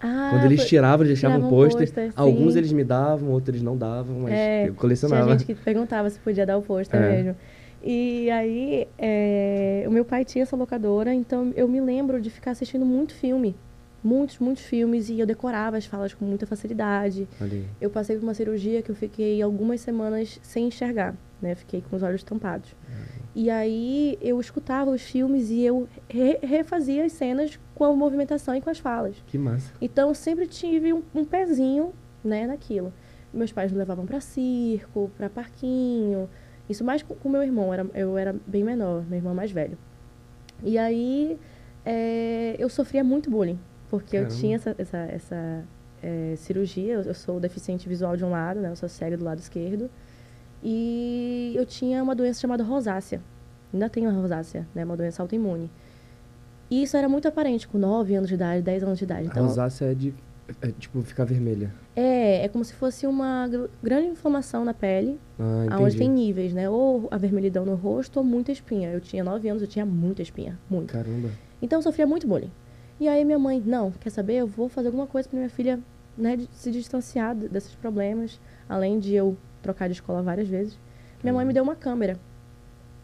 Ah, 0.00 0.28
quando 0.32 0.44
eles 0.44 0.64
tiravam, 0.66 1.04
eles 1.06 1.18
deixavam 1.20 1.46
o 1.46 1.50
pôster. 1.50 1.90
Alguns 2.14 2.54
eles 2.56 2.72
me 2.72 2.84
davam, 2.84 3.30
outros 3.30 3.48
eles 3.54 3.62
não 3.62 3.76
davam, 3.76 4.20
mas 4.20 4.32
É, 4.32 4.60
eu 4.60 4.64
Tinha 4.66 4.74
colecionava. 4.74 5.30
gente 5.32 5.44
que 5.44 5.54
perguntava 5.54 6.08
se 6.10 6.18
podia 6.20 6.46
dar 6.46 6.56
o 6.56 6.62
pôster 6.62 7.00
É. 7.00 7.08
mesmo. 7.16 7.36
E 7.82 8.28
aí, 8.30 8.88
é, 8.98 9.84
o 9.86 9.90
meu 9.90 10.04
pai 10.04 10.24
tinha 10.24 10.42
essa 10.42 10.56
locadora, 10.56 11.12
então 11.14 11.52
eu 11.56 11.68
me 11.68 11.80
lembro 11.80 12.20
de 12.20 12.28
ficar 12.30 12.50
assistindo 12.52 12.84
muito 12.84 13.14
filme. 13.14 13.54
Muitos, 14.02 14.38
muitos 14.38 14.62
filmes, 14.64 15.08
e 15.08 15.18
eu 15.18 15.26
decorava 15.26 15.76
as 15.76 15.84
falas 15.84 16.14
com 16.14 16.24
muita 16.24 16.46
facilidade. 16.46 17.26
Aí. 17.40 17.64
Eu 17.80 17.90
passei 17.90 18.16
por 18.16 18.22
uma 18.22 18.34
cirurgia 18.34 18.80
que 18.80 18.90
eu 18.90 18.94
fiquei 18.94 19.42
algumas 19.42 19.80
semanas 19.80 20.38
sem 20.42 20.68
enxergar, 20.68 21.16
né? 21.42 21.54
Fiquei 21.56 21.82
com 21.88 21.96
os 21.96 22.02
olhos 22.04 22.22
tampados. 22.22 22.74
E 23.34 23.50
aí 23.50 24.16
eu 24.20 24.40
escutava 24.40 24.90
os 24.90 25.02
filmes 25.02 25.50
e 25.50 25.62
eu 25.64 25.88
re- 26.08 26.38
refazia 26.42 27.04
as 27.04 27.12
cenas 27.12 27.58
com 27.78 27.84
a 27.84 27.92
movimentação 27.94 28.56
e 28.56 28.60
com 28.60 28.68
as 28.68 28.80
falas. 28.80 29.22
Que 29.28 29.38
massa. 29.38 29.72
Então 29.80 30.08
eu 30.08 30.14
sempre 30.14 30.48
tive 30.48 30.92
um, 30.92 31.00
um 31.14 31.24
pezinho, 31.24 31.92
né, 32.24 32.44
naquilo. 32.44 32.92
Meus 33.32 33.52
pais 33.52 33.70
me 33.70 33.78
levavam 33.78 34.04
para 34.04 34.20
circo, 34.20 35.08
para 35.16 35.30
parquinho. 35.30 36.28
Isso 36.68 36.82
mais 36.82 37.04
com 37.04 37.28
meu 37.28 37.42
irmão, 37.42 37.72
era, 37.72 37.86
eu 37.94 38.18
era 38.18 38.34
bem 38.44 38.64
menor, 38.64 39.04
meu 39.06 39.18
irmão 39.18 39.32
mais 39.32 39.52
velho. 39.52 39.78
E 40.64 40.76
aí 40.76 41.38
é, 41.86 42.56
eu 42.58 42.68
sofria 42.68 43.04
muito 43.04 43.30
bullying, 43.30 43.58
porque 43.88 44.16
eu 44.16 44.22
Caramba. 44.22 44.40
tinha 44.40 44.56
essa, 44.56 44.74
essa, 44.76 44.98
essa, 44.98 45.64
é, 46.02 46.34
cirurgia, 46.36 46.94
eu, 46.94 47.02
eu 47.02 47.14
sou 47.14 47.38
deficiente 47.38 47.88
visual 47.88 48.16
de 48.16 48.24
um 48.24 48.30
lado, 48.30 48.58
né, 48.58 48.70
eu 48.70 48.76
sou 48.76 48.88
cega 48.88 49.16
do 49.16 49.24
lado 49.24 49.38
esquerdo. 49.38 49.88
E 50.64 51.52
eu 51.54 51.64
tinha 51.64 52.02
uma 52.02 52.16
doença 52.16 52.40
chamada 52.40 52.64
rosácea. 52.64 53.20
Ainda 53.72 53.88
tenho 53.88 54.10
a 54.10 54.12
rosácea, 54.12 54.66
né, 54.74 54.84
uma 54.84 54.96
doença 54.96 55.22
autoimune. 55.22 55.70
E 56.70 56.82
isso 56.82 56.96
era 56.96 57.08
muito 57.08 57.26
aparente 57.28 57.66
com 57.66 57.78
9 57.78 58.14
anos 58.14 58.28
de 58.28 58.34
idade, 58.34 58.62
10 58.62 58.82
anos 58.82 58.98
de 58.98 59.04
idade. 59.04 59.22
A 59.28 59.30
Então, 59.30 59.46
rosácea 59.46 59.86
é 59.86 59.94
de, 59.94 60.14
é, 60.60 60.68
tipo, 60.78 61.00
ficar 61.02 61.24
vermelha. 61.24 61.72
é, 61.96 62.44
é 62.44 62.48
como 62.48 62.64
se 62.64 62.74
fosse 62.74 63.06
uma 63.06 63.48
gr- 63.48 63.68
grande 63.82 64.08
inflamação 64.08 64.64
na 64.64 64.74
pele, 64.74 65.18
Ah, 65.38 65.78
onde 65.80 65.96
tem 65.96 66.08
níveis, 66.10 66.52
né? 66.52 66.68
Ou 66.68 67.08
a 67.10 67.16
vermelhidão 67.16 67.64
no 67.64 67.74
rosto 67.74 68.18
ou 68.18 68.24
muita 68.24 68.52
espinha. 68.52 68.90
Eu 68.90 69.00
tinha 69.00 69.24
9 69.24 69.48
anos, 69.48 69.62
eu 69.62 69.68
tinha 69.68 69.86
muita 69.86 70.20
espinha, 70.22 70.58
muito. 70.68 70.92
Caramba. 70.92 71.30
Então 71.62 71.78
eu 71.78 71.82
sofria 71.82 72.06
muito 72.06 72.26
bullying. 72.26 72.50
E 73.00 73.08
aí 73.08 73.24
minha 73.24 73.38
mãe, 73.38 73.62
não, 73.64 73.90
quer 73.92 74.10
saber? 74.10 74.34
Eu 74.34 74.46
vou 74.46 74.68
fazer 74.68 74.88
alguma 74.88 75.06
coisa 75.06 75.28
para 75.28 75.36
minha 75.38 75.48
filha, 75.50 75.78
né, 76.16 76.36
se 76.52 76.70
distanciar 76.70 77.34
desses 77.34 77.74
problemas, 77.76 78.40
além 78.68 78.98
de 78.98 79.14
eu 79.14 79.36
trocar 79.62 79.86
de 79.86 79.94
escola 79.94 80.20
várias 80.22 80.48
vezes. 80.48 80.76
Minha 81.22 81.32
mãe 81.32 81.46
me 81.46 81.52
deu 81.52 81.62
uma 81.62 81.76
câmera. 81.76 82.18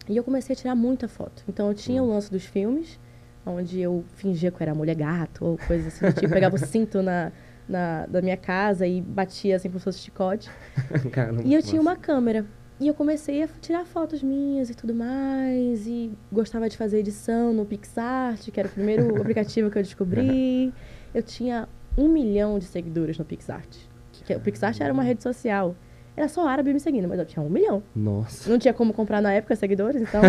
E 0.09 0.17
eu 0.17 0.23
comecei 0.25 0.53
a 0.53 0.57
tirar 0.57 0.75
muita 0.75 1.09
foto. 1.09 1.43
Então 1.49 1.69
eu 1.69 1.75
tinha 1.75 2.03
o 2.03 2.07
lance 2.09 2.31
dos 2.31 2.45
filmes, 2.45 2.99
onde 3.47 3.81
eu 3.81 4.05
fingia 4.17 4.51
que 4.51 4.57
eu 4.57 4.65
era 4.65 4.75
mulher 4.75 4.95
gato 4.97 5.45
ou 5.45 5.59
coisa 5.67 5.89
assim, 5.89 6.11
tipo, 6.13 6.33
pegava 6.33 6.57
o 6.57 6.59
cinto 6.67 7.03
na, 7.03 7.31
na 7.69 8.07
da 8.07 8.23
minha 8.23 8.37
casa 8.37 8.87
e 8.87 9.01
batia 9.01 9.57
assim 9.57 9.69
como 9.69 9.79
se 9.79 9.85
fosse 9.85 9.99
chicote. 9.99 10.51
Caramba. 11.13 11.43
E 11.45 11.55
eu 11.55 11.63
tinha 11.63 11.81
uma 11.81 11.97
câmera. 11.97 12.45
E 12.81 12.89
eu 12.89 12.95
comecei 12.95 13.43
a 13.43 13.49
tirar 13.61 13.85
fotos 13.85 14.23
minhas 14.23 14.69
e 14.69 14.75
tudo 14.75 14.95
mais. 14.95 15.87
E 15.87 16.13
gostava 16.33 16.69
de 16.69 16.77
fazer 16.77 16.99
edição 16.99 17.53
no 17.53 17.65
PixArt, 17.65 18.51
que 18.51 18.59
era 18.59 18.69
o 18.69 18.73
primeiro 18.73 19.15
aplicativo 19.21 19.71
que 19.71 19.79
eu 19.79 19.83
descobri. 19.83 20.73
Eu 21.15 21.23
tinha 21.23 21.69
um 21.97 22.09
milhão 22.09 22.59
de 22.59 22.65
seguidores 22.65 23.17
no 23.17 23.25
PixArt. 23.25 23.77
Que 24.25 24.35
o 24.35 24.41
PixArt 24.41 24.81
era 24.81 24.93
uma 24.93 25.03
rede 25.03 25.23
social. 25.23 25.77
Era 26.17 26.29
só 26.29 26.47
árabe 26.47 26.73
me 26.73 26.81
seguindo, 26.81 27.09
mas 27.09 27.19
eu 27.19 27.25
tinha 27.25 27.45
um 27.45 27.49
milhão. 27.49 27.83
Nossa. 27.95 28.49
Não 28.49 28.59
tinha 28.59 28.73
como 28.73 28.93
comprar 28.93 29.21
na 29.21 29.33
época 29.33 29.55
seguidores, 29.57 30.01
então 30.01 30.23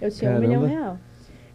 eu 0.00 0.10
tinha 0.10 0.32
um 0.32 0.40
milhão 0.40 0.62
Caramba. 0.62 0.80
real. 0.80 0.98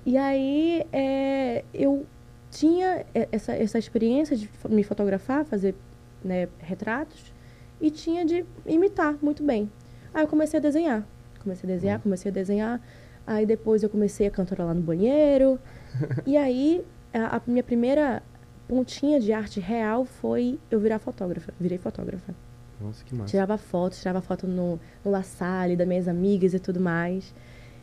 E 0.07 0.17
aí 0.17 0.87
é, 0.93 1.65
eu 1.73 2.05
tinha 2.49 3.05
essa, 3.13 3.51
essa 3.51 3.77
experiência 3.77 4.37
de 4.37 4.49
me 4.69 4.81
fotografar, 4.81 5.43
fazer 5.43 5.75
né, 6.23 6.47
retratos, 6.59 7.33
e 7.81 7.91
tinha 7.91 8.23
de 8.23 8.45
imitar 8.65 9.17
muito 9.21 9.43
bem. 9.43 9.69
Aí 10.13 10.23
eu 10.23 10.27
comecei 10.29 10.59
a 10.59 10.61
desenhar. 10.61 11.05
Comecei 11.43 11.69
a 11.69 11.73
desenhar, 11.73 11.99
comecei 11.99 12.31
a 12.31 12.33
desenhar. 12.33 12.81
Aí 13.27 13.45
depois 13.45 13.83
eu 13.83 13.89
comecei 13.89 14.25
a 14.27 14.31
cantarolar 14.31 14.73
no 14.73 14.81
banheiro. 14.81 15.59
e 16.25 16.37
aí 16.37 16.85
a, 17.13 17.35
a 17.35 17.41
minha 17.45 17.61
primeira 17.61 18.23
pontinha 18.65 19.19
de 19.19 19.33
arte 19.33 19.59
real 19.59 20.05
foi 20.05 20.57
eu 20.71 20.79
virar 20.79 20.99
fotógrafa. 20.99 21.53
Virei 21.59 21.77
fotógrafa. 21.77 22.33
Nossa, 22.79 23.03
que 23.03 23.13
massa. 23.13 23.31
Tirava 23.31 23.57
foto, 23.57 23.97
tirava 23.97 24.21
foto 24.21 24.47
no, 24.47 24.79
no 25.03 25.11
La 25.11 25.23
Salle, 25.23 25.75
das 25.75 25.85
minhas 25.85 26.07
amigas 26.07 26.53
e 26.53 26.59
tudo 26.59 26.79
mais. 26.79 27.35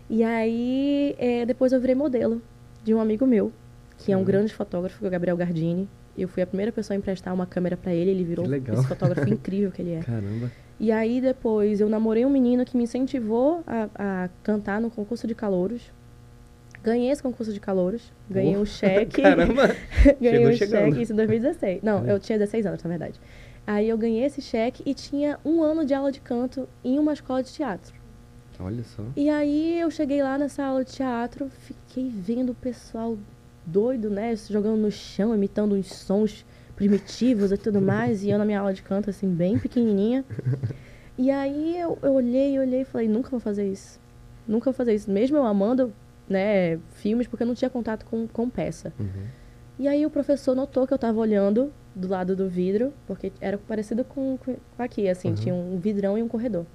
E 0.08 0.22
aí, 0.22 1.14
é, 1.18 1.46
depois 1.46 1.72
eu 1.72 1.80
virei 1.80 1.94
modelo 1.94 2.40
de 2.82 2.92
um 2.94 3.00
amigo 3.00 3.26
meu, 3.26 3.50
que 3.98 4.12
é 4.12 4.16
um 4.16 4.20
Uhum. 4.20 4.24
grande 4.24 4.52
fotógrafo, 4.52 4.98
que 4.98 5.04
é 5.04 5.08
o 5.08 5.10
Gabriel 5.10 5.36
Gardini. 5.36 5.88
Eu 6.16 6.28
fui 6.28 6.42
a 6.42 6.46
primeira 6.46 6.70
pessoa 6.70 6.94
a 6.94 6.98
emprestar 6.98 7.32
uma 7.34 7.46
câmera 7.46 7.76
pra 7.76 7.92
ele, 7.92 8.10
ele 8.10 8.22
virou 8.24 8.44
esse 8.54 8.86
fotógrafo 8.86 9.26
incrível 9.28 9.70
que 9.72 9.82
ele 9.82 9.94
é. 9.94 10.00
Caramba. 10.00 10.50
E 10.78 10.92
aí, 10.92 11.20
depois, 11.20 11.80
eu 11.80 11.88
namorei 11.88 12.24
um 12.26 12.30
menino 12.30 12.64
que 12.64 12.76
me 12.76 12.84
incentivou 12.84 13.62
a, 13.66 13.88
a 14.24 14.28
cantar 14.42 14.80
no 14.80 14.90
concurso 14.90 15.26
de 15.26 15.34
calouros. 15.34 15.90
Ganhei 16.82 17.10
esse 17.10 17.22
concurso 17.22 17.52
de 17.52 17.58
calouros, 17.60 18.12
ganhei 18.28 18.54
Pô, 18.54 18.60
um 18.60 18.66
cheque. 18.66 19.22
Caramba. 19.22 19.68
ganhei 20.20 20.38
Chegou 20.38 20.48
um 20.48 20.52
chegando. 20.52 20.84
cheque, 20.90 21.02
isso 21.02 21.12
em 21.12 21.16
2016. 21.16 21.82
Não, 21.82 22.06
É. 22.06 22.12
eu 22.12 22.20
tinha 22.20 22.38
16 22.38 22.66
anos, 22.66 22.82
na 22.82 22.90
verdade. 22.90 23.18
Aí 23.66 23.88
eu 23.88 23.96
ganhei 23.96 24.24
esse 24.24 24.42
cheque 24.42 24.82
e 24.84 24.92
tinha 24.92 25.38
um 25.44 25.62
ano 25.62 25.86
de 25.86 25.94
aula 25.94 26.12
de 26.12 26.20
canto 26.20 26.68
em 26.84 26.98
uma 26.98 27.14
escola 27.14 27.42
de 27.42 27.50
teatro. 27.50 27.94
Olha 28.58 28.82
só. 28.84 29.02
E 29.16 29.28
aí 29.28 29.80
eu 29.80 29.90
cheguei 29.90 30.22
lá 30.22 30.38
nessa 30.38 30.64
aula 30.64 30.84
de 30.84 30.92
teatro, 30.92 31.48
fiquei 31.50 32.08
vendo 32.08 32.50
o 32.50 32.54
pessoal 32.54 33.16
doido, 33.66 34.08
né? 34.10 34.34
Jogando 34.36 34.76
no 34.78 34.90
chão, 34.90 35.34
imitando 35.34 35.74
uns 35.74 35.88
sons 35.92 36.44
primitivos 36.76 37.50
e 37.52 37.56
tudo 37.56 37.80
mais. 37.80 38.22
E 38.24 38.30
eu 38.30 38.38
na 38.38 38.44
minha 38.44 38.60
aula 38.60 38.72
de 38.74 38.82
canto, 38.82 39.10
assim, 39.10 39.28
bem 39.28 39.58
pequenininha. 39.58 40.24
E 41.16 41.30
aí 41.30 41.78
eu, 41.78 41.98
eu 42.02 42.12
olhei, 42.14 42.58
olhei 42.58 42.80
e 42.82 42.84
falei, 42.84 43.08
nunca 43.08 43.30
vou 43.30 43.40
fazer 43.40 43.66
isso. 43.70 43.98
Nunca 44.46 44.64
vou 44.66 44.74
fazer 44.74 44.94
isso. 44.94 45.10
Mesmo 45.10 45.36
eu 45.36 45.44
amando, 45.44 45.92
né, 46.28 46.78
filmes, 46.94 47.26
porque 47.26 47.42
eu 47.42 47.46
não 47.46 47.54
tinha 47.54 47.70
contato 47.70 48.04
com, 48.06 48.26
com 48.26 48.48
peça. 48.50 48.92
Uhum. 48.98 49.26
E 49.78 49.88
aí 49.88 50.04
o 50.04 50.10
professor 50.10 50.54
notou 50.54 50.86
que 50.86 50.92
eu 50.92 50.96
estava 50.96 51.18
olhando 51.18 51.72
do 51.94 52.08
lado 52.08 52.34
do 52.36 52.48
vidro, 52.48 52.92
porque 53.06 53.32
era 53.40 53.56
parecido 53.58 54.04
com, 54.04 54.36
com 54.38 54.56
aqui, 54.78 55.08
assim, 55.08 55.28
Uhum. 55.30 55.34
tinha 55.34 55.54
um 55.54 55.78
vidrão 55.78 56.18
e 56.18 56.22
um 56.22 56.28
corredor. 56.28 56.66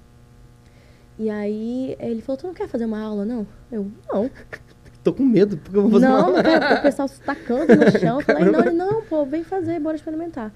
E 1.20 1.28
aí 1.28 1.94
ele 2.00 2.22
falou, 2.22 2.38
tu 2.38 2.46
não 2.46 2.54
quer 2.54 2.66
fazer 2.66 2.86
uma 2.86 2.98
aula, 2.98 3.26
não? 3.26 3.46
Eu, 3.70 3.92
não. 4.10 4.30
Tô 5.04 5.12
com 5.12 5.22
medo, 5.22 5.58
porque 5.58 5.76
eu 5.76 5.82
vou 5.82 5.90
fazer 5.92 6.08
Não, 6.08 6.30
uma... 6.30 6.42
não 6.42 6.42
quero. 6.42 6.78
o 6.78 6.82
pessoal 6.82 7.08
se 7.08 7.20
tacando 7.20 7.76
no 7.76 7.90
chão. 7.98 8.20
Eu 8.20 8.24
falei, 8.24 8.44
não, 8.50 8.60
ele, 8.60 8.70
não, 8.70 9.02
pô, 9.02 9.24
vem 9.26 9.44
fazer, 9.44 9.78
bora 9.80 9.96
experimentar. 9.96 10.50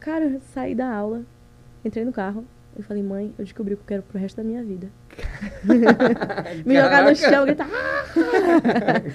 Cara, 0.00 0.24
eu 0.26 0.40
saí 0.52 0.74
da 0.74 0.92
aula, 0.92 1.22
entrei 1.84 2.04
no 2.04 2.12
carro 2.12 2.44
e 2.76 2.82
falei, 2.82 3.02
mãe, 3.04 3.32
eu 3.38 3.44
descobri 3.44 3.74
o 3.74 3.76
que 3.76 3.82
eu 3.82 3.86
quero 3.86 4.02
pro 4.02 4.18
resto 4.18 4.36
da 4.36 4.42
minha 4.44 4.62
vida. 4.64 4.88
Me 6.66 6.74
jogar 6.76 7.04
no 7.04 7.14
chão, 7.16 7.44
gritar. 7.44 7.68
"Ah!" 7.72 8.04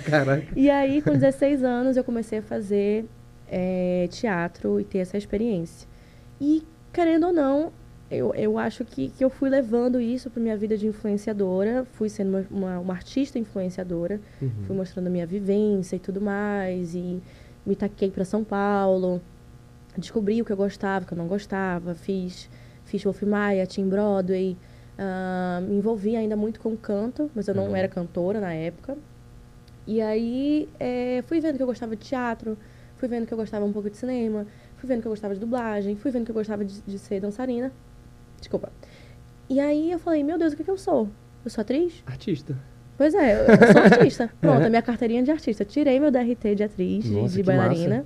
Caraca. 0.10 0.48
E 0.56 0.70
aí, 0.70 1.02
com 1.02 1.12
16 1.12 1.63
anos, 1.63 1.96
eu 1.98 2.04
comecei 2.04 2.39
a 2.39 2.42
fazer 2.42 3.06
eh, 3.50 4.08
teatro 4.12 4.80
e 4.80 4.84
ter 4.86 5.00
essa 5.00 5.18
experiência. 5.18 5.88
E, 6.39 6.65
querendo 6.92 7.28
ou 7.28 7.34
não, 7.34 7.72
eu, 8.12 8.34
eu 8.34 8.58
acho 8.58 8.84
que, 8.84 9.10
que 9.10 9.24
eu 9.24 9.30
fui 9.30 9.50
levando 9.50 10.00
isso 10.00 10.30
para 10.30 10.41
minha 10.41 10.58
vida 10.58 10.76
de 10.78 10.88
influenciadora, 10.88 11.86
fui 11.93 12.10
sendo 12.10 12.30
uma, 12.30 12.45
uma, 12.50 12.80
uma 12.80 12.93
artista 12.93 13.38
influenciadora, 13.38 14.19
Uhum. 14.41 14.50
fui 14.65 14.76
mostrando 14.76 15.08
a 15.08 15.10
minha 15.10 15.26
vivência 15.28 15.95
e 15.95 16.00
tudo 16.00 16.19
mais, 16.19 16.95
e 16.95 17.22
me 17.65 17.76
taquei 17.76 18.10
para 18.10 18.26
São 18.26 18.43
Paulo, 18.43 19.22
descobri 19.98 20.41
o 20.41 20.45
que 20.45 20.52
eu 20.52 20.58
gostava, 20.58 21.06
o 21.06 21.08
que 21.08 21.13
eu 21.13 21.17
não 21.17 21.28
gostava, 21.28 21.93
fiz, 21.93 22.50
fiz 22.86 23.04
Wolf 23.04 23.22
Maia, 23.24 23.65
Tim 23.67 23.88
Broadway, 23.88 24.58
ah, 24.98 25.62
me 25.67 25.76
envolvi 25.76 26.15
ainda 26.15 26.36
muito 26.36 26.60
com 26.60 26.76
canto, 26.76 27.30
mas 27.36 27.48
eu 27.48 27.54
não 27.56 27.67
Uhum. 27.67 27.76
era 27.76 27.88
cantora 27.88 28.39
na 28.39 28.54
época. 28.54 28.98
E 29.88 30.02
aí 30.02 30.69
eh, 30.80 31.24
fui 31.28 31.39
vendo 31.39 31.58
que 31.58 31.63
eu 31.63 31.67
gostava 31.67 31.95
de 31.95 32.06
teatro, 32.06 32.58
fui 32.95 33.08
vendo 33.08 33.26
que 33.26 33.34
eu 33.34 33.38
gostava 33.38 33.65
um 33.65 33.72
pouco 33.72 33.89
de 33.89 33.98
cinema, 33.98 34.45
fui 34.78 34.88
vendo 34.88 35.02
que 35.02 35.08
eu 35.08 35.12
gostava 35.12 35.34
de 35.34 35.39
dublagem, 35.39 35.95
fui 35.95 36.12
vendo 36.12 36.26
que 36.26 36.32
eu 36.32 36.36
gostava 36.36 36.63
de, 36.65 36.82
de 36.82 37.00
ser 37.00 37.19
dançarina. 37.19 37.72
Desculpa. 38.39 38.71
E 39.49 39.60
aí 39.60 39.91
eu 39.91 39.99
falei, 39.99 40.23
meu 40.23 40.38
Deus, 40.38 40.54
o 40.54 40.58
que, 40.58 40.63
que 40.63 40.71
eu 40.71 40.78
sou? 40.78 41.10
Eu 41.43 41.49
sou 41.52 41.62
atriz? 41.62 42.04
Artista. 42.06 42.56
Pois 42.97 43.13
é, 43.13 43.34
eu, 43.34 43.45
eu 43.45 43.71
sou 43.73 43.82
artista. 43.99 44.30
Pronto, 44.41 44.65
a 44.65 44.69
minha 44.69 44.82
carteirinha 44.82 45.23
de 45.23 45.32
artista. 45.32 45.63
Eu 45.63 45.67
tirei 45.67 45.99
meu 45.99 46.12
DRT 46.12 46.56
de 46.56 46.63
atriz, 46.63 47.04
de- 47.04 47.12
Nossa, 47.12 47.36
de 47.36 47.43
bailarina. 47.43 47.95
massa. 47.97 48.06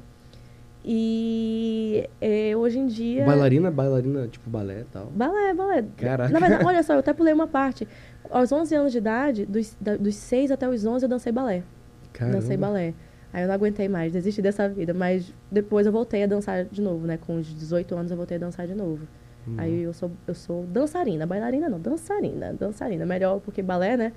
E 0.86 2.10
eh, 2.22 2.56
hoje 2.56 2.78
em 2.78 2.86
dia. 2.88 3.26
Bailarina, 3.26 3.72
bailarina, 3.72 4.28
tipo 4.28 4.50
balé 4.50 4.82
e 4.82 4.84
tal. 4.86 5.06
Balé, 5.16 5.54
balé. 5.54 5.84
Caraca. 5.98 6.32
Na 6.32 6.40
verdade, 6.40 6.66
olha 6.66 6.84
só, 6.84 6.94
eu 6.94 7.00
até 7.00 7.14
pulei 7.14 7.34
uma 7.34 7.48
parte. 7.48 7.88
Aos 8.30 8.52
11 8.52 8.76
anos 8.76 8.92
de 8.92 8.98
idade, 8.98 9.46
dos, 9.46 9.76
da- 9.80 9.96
dos 9.96 10.16
6 10.16 10.52
até 10.52 10.68
os 10.68 10.86
11, 10.86 11.06
eu 11.06 11.10
dancei 11.10 11.32
balé. 11.32 11.64
Caramba. 12.12 12.40
Dancei 12.40 12.58
balé. 12.58 12.94
Aí 13.32 13.44
eu 13.44 13.48
não 13.48 13.56
aguentei 13.56 13.88
mais, 13.88 14.12
desisti 14.12 14.42
dessa 14.42 14.68
vida. 14.70 14.94
Mas 14.94 15.34
depois 15.52 15.86
eu 15.88 15.92
voltei 15.92 16.24
a 16.24 16.28
dançar 16.28 16.66
de 16.66 16.82
novo, 16.82 17.08
né? 17.08 17.18
Com 17.18 17.38
os 17.38 17.48
18 17.56 17.96
anos 17.96 18.12
eu 18.12 18.18
voltei 18.18 18.38
a 18.38 18.40
dançar 18.40 18.68
de 18.68 18.76
novo. 18.76 19.08
Hum. 19.48 19.56
Aí 19.58 19.82
eu 19.84 19.94
sou, 19.94 20.12
eu 20.28 20.34
sou 20.34 20.64
dançarina, 20.66 21.26
bailarina 21.26 21.68
não, 21.70 21.80
dançarina, 21.80 22.54
dançarina. 22.54 23.06
Melhor 23.06 23.40
porque 23.42 23.62
balé, 23.62 23.98
né? 23.98 24.14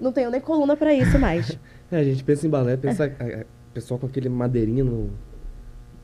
Não 0.00 0.12
tenho 0.12 0.30
nem 0.30 0.40
coluna 0.40 0.76
pra 0.76 0.92
isso 0.94 1.18
mais. 1.18 1.58
É, 1.92 1.96
a 1.98 2.04
gente 2.04 2.22
pensa 2.22 2.46
em 2.46 2.50
balé, 2.50 2.76
pensa 2.76 3.04
a- 3.06 3.44
pessoal 3.74 3.98
com 3.98 4.06
aquele 4.06 4.28
madeirinho 4.28 4.84
no, 4.84 5.10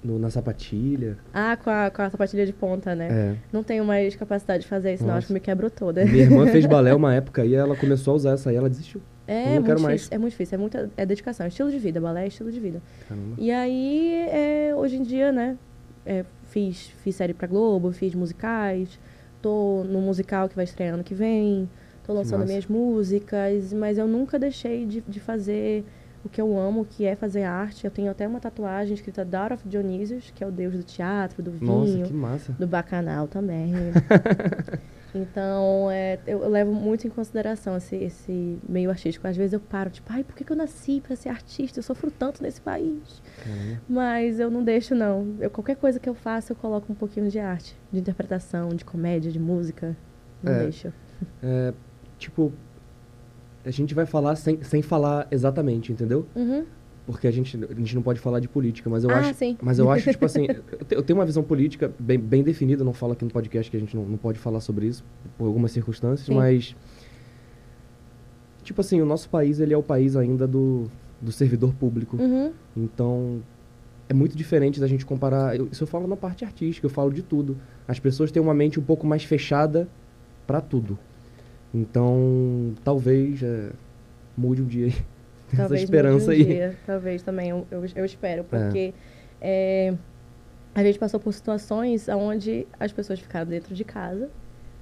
no- 0.03 0.19
na 0.19 0.29
sapatilha. 0.31 1.17
ah, 1.33 1.57
com 1.57 1.71
a, 1.71 1.91
com 1.91 2.03
a 2.03 2.11
sapatilha 2.11 2.45
de 2.45 2.53
ponta, 2.53 2.93
né? 2.97 3.09
É. 3.09 3.37
Não 3.53 3.63
tenho 3.63 3.85
mais 3.85 4.17
capacidade 4.17 4.65
de 4.65 4.69
fazer 4.69 4.95
isso, 4.95 5.03
não. 5.05 5.11
Nossa. 5.11 5.19
Acho 5.19 5.27
que 5.29 5.33
me 5.35 5.39
quebrou 5.39 5.71
toda. 5.71 6.05
Minha 6.05 6.25
irmã 6.25 6.45
fez 6.49 6.67
balé 6.67 6.93
uma 6.93 7.15
época 7.15 7.45
e 7.45 7.55
ela 7.55 7.77
começou 7.77 8.15
a 8.15 8.17
usar 8.17 8.31
essa 8.33 8.51
aí, 8.51 8.57
ela 8.57 8.69
desistiu. 8.69 9.01
É, 9.29 9.45
não 9.45 9.53
muito 9.55 9.65
difícil, 9.67 9.85
mais. 9.87 10.09
é 10.13 10.19
muito 10.19 10.31
difícil, 10.33 10.55
é 10.57 10.59
muita 10.59 10.91
é 10.97 11.07
dedicação, 11.07 11.45
é 11.47 11.49
estilo 11.49 11.71
de 11.71 11.79
vida, 11.79 12.01
balé 12.01 12.25
é 12.25 12.27
estilo 12.27 12.51
de 12.51 12.59
vida. 12.59 12.83
Caramba. 13.09 13.35
E 13.39 13.51
aí, 13.53 14.27
é, 14.29 14.75
hoje 14.77 14.97
em 14.97 15.03
dia, 15.05 15.31
né, 15.31 15.57
é, 16.05 16.25
fiz, 16.57 16.91
fiz 17.03 17.15
série 17.15 17.35
pra 17.35 17.47
Globo, 17.47 17.93
fiz 17.93 18.15
musicais, 18.15 18.99
tô 19.43 19.85
no 19.85 20.01
musical 20.01 20.49
que 20.49 20.57
vai 20.57 20.65
estrear 20.65 20.95
ano 20.95 21.05
que 21.05 21.15
vem, 21.15 21.69
tô 22.03 22.15
lançando 22.15 22.41
massa. 22.41 22.49
minhas 22.49 22.67
músicas, 22.67 23.75
mas 23.75 23.99
eu 23.99 24.09
nunca 24.09 24.39
deixei 24.39 24.87
de, 24.87 25.03
de 25.03 25.21
fazer 25.21 25.85
o 26.25 26.31
que 26.31 26.41
eu 26.41 26.59
amo, 26.59 26.87
que 26.87 27.05
é 27.05 27.15
fazer 27.15 27.43
arte. 27.43 27.85
Eu 27.85 27.91
tenho 27.91 28.11
até 28.11 28.27
uma 28.27 28.41
tatuagem 28.41 28.95
escrita 28.95 29.23
Daughter 29.23 29.59
of 29.59 29.69
Dionysius, 29.69 30.33
que 30.35 30.43
é 30.43 30.47
o 30.47 30.51
deus 30.51 30.75
do 30.75 30.83
teatro, 30.83 31.43
do 31.43 31.51
vinho 31.51 31.71
Nossa, 31.71 32.03
que 32.03 32.13
massa. 32.15 32.53
do 32.53 32.67
bacanal 32.67 33.29
também. 33.29 33.75
então, 35.17 35.91
é, 35.91 36.19
eu, 36.27 36.43
eu 36.43 36.49
levo 36.49 36.73
muito 36.73 37.07
em 37.07 37.11
consideração 37.11 37.77
esse, 37.77 37.97
esse 37.97 38.59
meio 38.69 38.91
artístico. 38.91 39.27
Às 39.27 39.37
vezes 39.37 39.53
eu 39.53 39.61
paro, 39.61 39.91
tipo, 39.91 40.07
ai, 40.13 40.23
por 40.25 40.35
que, 40.37 40.45
que 40.45 40.53
eu 40.53 40.57
nasci 40.57 41.01
para 41.01 41.17
ser 41.17 41.29
artista? 41.29 41.79
Eu 41.79 41.83
sofro 41.83 42.11
tanto 42.11 42.43
nesse 42.43 42.61
país. 42.61 43.23
Caramba. 43.43 43.81
Mas 43.89 44.39
eu 44.41 44.51
não 44.51 44.63
deixo, 44.63 44.95
não. 44.95 45.35
Eu, 45.41 45.51
qualquer 45.51 45.77
coisa 45.77 45.99
que 45.99 46.09
eu 46.09 46.15
faço, 46.15 46.53
eu 46.53 46.57
coloco 46.57 46.93
um 46.93 46.95
pouquinho 46.97 47.29
de 47.29 47.39
arte, 47.39 47.77
de 47.93 47.99
interpretação, 48.01 48.69
de 48.71 48.85
comédia, 48.85 49.31
de 49.33 49.39
música. 49.39 49.97
Não 50.43 50.53
É. 50.53 50.59
deixo. 50.65 50.93
É, 51.43 51.73
tipo, 52.19 52.53
a 53.65 53.71
gente 53.71 53.95
vai 53.95 54.07
falar 54.07 54.37
sem, 54.37 54.63
sem 54.63 54.83
falar 54.83 55.27
exatamente, 55.31 55.93
entendeu? 55.93 56.27
Uhum. 56.37 56.65
Porque 57.07 57.29
a 57.29 57.31
gente, 57.31 57.57
a 57.71 57.75
gente 57.75 57.95
não 57.95 58.03
pode 58.03 58.19
falar 58.19 58.41
de 58.41 58.49
política, 58.49 58.91
mas 58.91 59.05
eu 59.05 59.11
Ah, 59.11 59.19
acho. 59.21 59.35
sim. 59.35 59.57
Mas 59.63 59.79
eu 59.79 59.89
acho, 59.91 60.11
tipo 60.11 60.25
assim, 60.25 60.47
eu 60.73 60.85
te- 60.85 60.95
eu 60.97 61.03
tenho 61.05 61.17
uma 61.19 61.25
visão 61.25 61.43
política 61.43 61.93
bem, 62.01 62.19
bem 62.19 62.43
definida, 62.43 62.83
não 62.83 62.93
falo 62.93 63.13
aqui 63.13 63.25
no 63.25 63.31
podcast 63.31 63.71
que 63.71 63.77
a 63.77 63.81
gente 63.81 63.95
não, 63.97 64.05
não 64.05 64.17
pode 64.19 64.39
falar 64.41 64.59
sobre 64.61 64.87
isso, 64.87 65.05
por 65.39 65.47
algumas 65.47 65.71
circunstâncias, 65.71 66.27
Sim. 66.27 66.35
mas. 66.35 66.75
Tipo 68.65 68.81
assim, 68.81 69.01
o 69.01 69.07
nosso 69.07 69.29
país, 69.29 69.61
ele 69.61 69.73
é 69.73 69.77
o 69.77 69.83
país 69.83 70.17
ainda 70.17 70.47
do, 70.47 70.91
do 71.21 71.31
servidor 71.31 71.73
público. 71.75 72.17
Uhum. 72.21 72.51
Então, 72.77 73.41
é 74.09 74.15
muito 74.15 74.37
diferente 74.37 74.81
da 74.81 74.89
gente 74.89 75.07
comparar. 75.07 75.57
eu- 75.57 75.69
Isso 75.71 75.85
eu 75.85 75.87
falo 75.87 76.09
na 76.09 76.17
parte 76.17 76.45
artística, 76.45 76.85
eu 76.87 76.91
falo 76.91 77.13
de 77.13 77.23
tudo. 77.23 77.57
As 77.87 78.01
pessoas 78.01 78.33
têm 78.33 78.43
uma 78.43 78.55
mente 78.55 78.81
um 78.81 78.83
pouco 78.83 79.07
mais 79.07 79.23
fechada 79.23 79.89
pra 80.45 80.61
tudo. 80.61 80.99
Então, 81.73 82.73
talvez 82.83 83.41
é, 83.43 83.71
mude 84.37 84.63
um 84.63 84.67
dia 84.67 84.87
aí. 84.87 84.95
Tem 85.49 85.53
essa 85.55 85.63
Talvez 85.63 85.83
esperança 85.83 86.27
um 86.27 86.31
aí. 86.31 86.45
dia, 86.45 86.77
talvez 86.87 87.23
também, 87.23 87.51
eu, 87.51 87.67
eu, 87.71 87.85
eu 87.95 88.05
espero, 88.05 88.45
porque 88.45 88.93
é, 89.41 89.95
a 90.75 90.83
gente 90.83 90.99
passou 90.99 91.21
por 91.21 91.33
situações 91.33 92.09
onde 92.09 92.67
as 92.79 92.93
pessoas 92.93 93.21
ficaram 93.21 93.47
dentro 93.49 93.75
de 93.75 93.85
casa, 93.85 94.29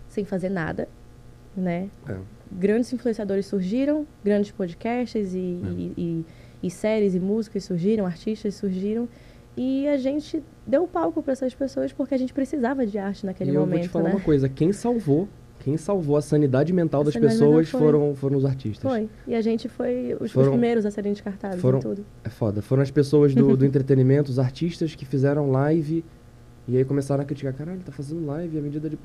sem 0.09 0.24
fazer 0.24 0.48
nada, 0.48 0.88
né? 1.57 1.88
É. 2.09 2.16
Grandes 2.50 2.92
influenciadores 2.92 3.46
surgiram, 3.46 4.07
grandes 4.24 4.50
podcasts 4.53 5.35
e, 5.35 5.38
e, 5.38 5.92
e- 5.96 6.24
e 6.62 6.70
séries 6.70 7.14
e 7.14 7.20
músicas 7.20 7.64
surgiram, 7.64 8.07
artistas 8.07 8.55
surgiram, 8.55 9.07
e 9.57 9.87
a 9.88 9.96
gente 9.98 10.42
deu 10.66 10.87
palco 10.87 11.22
para 11.22 11.33
essas 11.33 11.55
pessoas 11.55 11.92
porque 11.92 12.14
a 12.14 12.18
gente 12.18 12.33
precisava 12.33 12.87
de 12.87 12.96
arte 12.98 13.27
naquele 13.27 13.50
e 13.50 13.55
eu 13.55 13.61
momento, 13.61 13.77
vou 13.81 13.83
te 13.83 13.88
falar 13.90 14.09
né? 14.09 14.14
uma 14.14 14.20
coisa, 14.20 14.48
quem 14.48 14.72
salvou, 14.72 15.29
quem 15.64 15.77
salvou 15.79 16.16
a 16.16 16.22
sanidade 16.22 16.72
mental 16.74 17.00
A 17.00 17.05
das 17.05 17.14
sanidade 17.14 17.38
pessoas 17.38 17.66
mental 17.72 17.81
foram, 17.81 18.14
foram 18.14 18.37
os 18.37 18.44
artistas. 18.44 18.83
Foi. 18.90 19.09
E 19.27 19.35
a 19.35 19.40
gente 19.40 19.66
foi 19.68 20.12
os, 20.14 20.27
os 20.27 20.33
Foram- 20.33 20.50
primeiros 20.53 20.85
a 20.85 20.90
serem 20.90 21.12
descartados 21.12 21.59
foram- 21.59 21.81
tudo. 21.81 22.05
É 22.22 22.29
foda. 22.29 22.61
Foram 22.61 22.83
as 22.83 22.90
pessoas 22.90 23.35
do, 23.35 23.57
do 23.57 23.64
entretenimento, 23.66 24.31
os 24.31 24.38
artistas 24.38 24.94
que 24.94 25.07
fizeram 25.07 25.50
live 25.50 26.05
e 26.68 26.77
aí 26.77 26.85
começaram 26.85 27.22
a 27.22 27.24
criticar, 27.27 27.53
caralho, 27.55 27.81
tá 27.81 27.90
fazendo 27.92 28.24
live, 28.27 28.59
a 28.59 28.61
medida 28.61 28.88
de. 28.90 28.98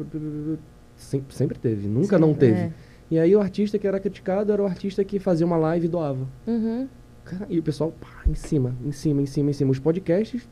Sempre, 0.98 1.34
sempre 1.34 1.58
teve, 1.58 1.88
nunca 1.88 2.20
não 2.20 2.30
Sempre, 2.34 2.48
teve. 2.48 2.60
é. 2.60 2.74
E 3.12 3.18
aí 3.18 3.34
o 3.36 3.40
artista 3.40 3.80
que 3.80 3.88
era 3.88 4.00
criticado 4.00 4.52
era 4.52 4.62
o 4.62 4.66
artista 4.66 5.02
que 5.04 5.18
fazia 5.18 5.46
uma 5.46 5.56
live 5.58 5.86
e 5.86 5.90
doava. 5.90 6.28
Uhum. 6.46 6.88
Cara, 7.24 7.46
e 7.50 7.58
o 7.58 7.64
pessoal, 7.64 7.92
pá, 8.00 8.08
em 8.28 8.34
cima, 8.36 8.76
em 8.86 8.92
cima, 8.92 9.22
em 9.22 9.26
cima, 9.26 9.50
em 9.50 9.54
cima. 9.54 9.72
Os 9.72 9.80
podcasts 9.80 10.48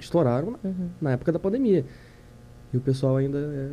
estouraram 0.00 0.56
Uhum. 0.64 0.88
na 1.00 1.12
época 1.12 1.30
da 1.30 1.38
pandemia. 1.38 1.84
E 2.72 2.76
o 2.76 2.80
pessoal 2.80 3.16
ainda 3.18 3.38
é. 3.38 3.68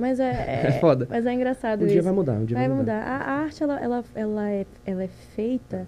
Mas 0.00 0.18
é, 0.20 0.66
É 0.66 0.72
foda. 0.80 1.06
Mas 1.10 1.26
é 1.26 1.32
engraçado 1.34 1.82
Um 1.82 1.84
isso. 1.84 1.92
dia 1.92 2.02
vai 2.02 2.12
mudar, 2.12 2.32
um 2.34 2.44
dia 2.44 2.56
vai, 2.56 2.66
vai 2.68 2.76
mudar. 2.76 2.94
mudar. 3.00 3.06
A, 3.06 3.16
a 3.18 3.32
arte, 3.42 3.62
ela, 3.62 3.78
ela, 3.78 4.04
ela, 4.14 4.50
é, 4.50 4.66
ela 4.86 5.04
é 5.04 5.08
feita, 5.36 5.86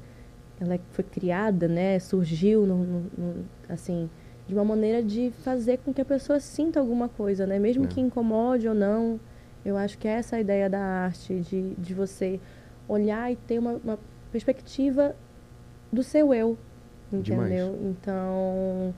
ela 0.61 0.75
é- 0.75 0.81
foi 0.90 1.03
criada, 1.05 1.66
né? 1.66 1.98
Surgiu, 1.98 2.66
no, 2.66 2.77
no- 2.79 3.01
no- 3.16 3.44
assim, 3.68 4.09
de 4.46 4.55
uma 4.55 4.64
maneira 4.64 5.03
de 5.03 5.33
fazer 5.42 5.79
com 5.79 5.92
que 5.94 6.01
a 6.01 6.05
pessoa 6.05 6.38
sinta 6.40 6.79
alguma 6.79 7.09
coisa, 7.09 7.46
né? 7.46 7.59
Mesmo 7.59 7.85
É. 7.85 7.87
que 7.88 8.01
incomode 8.01 8.68
ou 8.68 8.75
não. 8.75 9.18
Eu 9.64 9.77
acho 9.77 9.96
que 9.96 10.07
essa 10.09 10.37
é 10.37 10.38
a 10.38 10.40
ideia 10.40 10.68
da 10.68 10.81
arte, 10.81 11.40
de, 11.40 11.75
de 11.77 11.94
você 11.94 12.38
olhar 12.88 13.33
e 13.33 13.37
ter 13.37 13.59
uma, 13.59 13.75
uma 13.85 13.98
perspectiva 14.33 15.14
do 15.92 16.03
seu 16.03 16.35
eu, 16.35 16.59
Demais. 17.12 17.48
entendeu? 17.51 17.79
Então, 17.85 18.92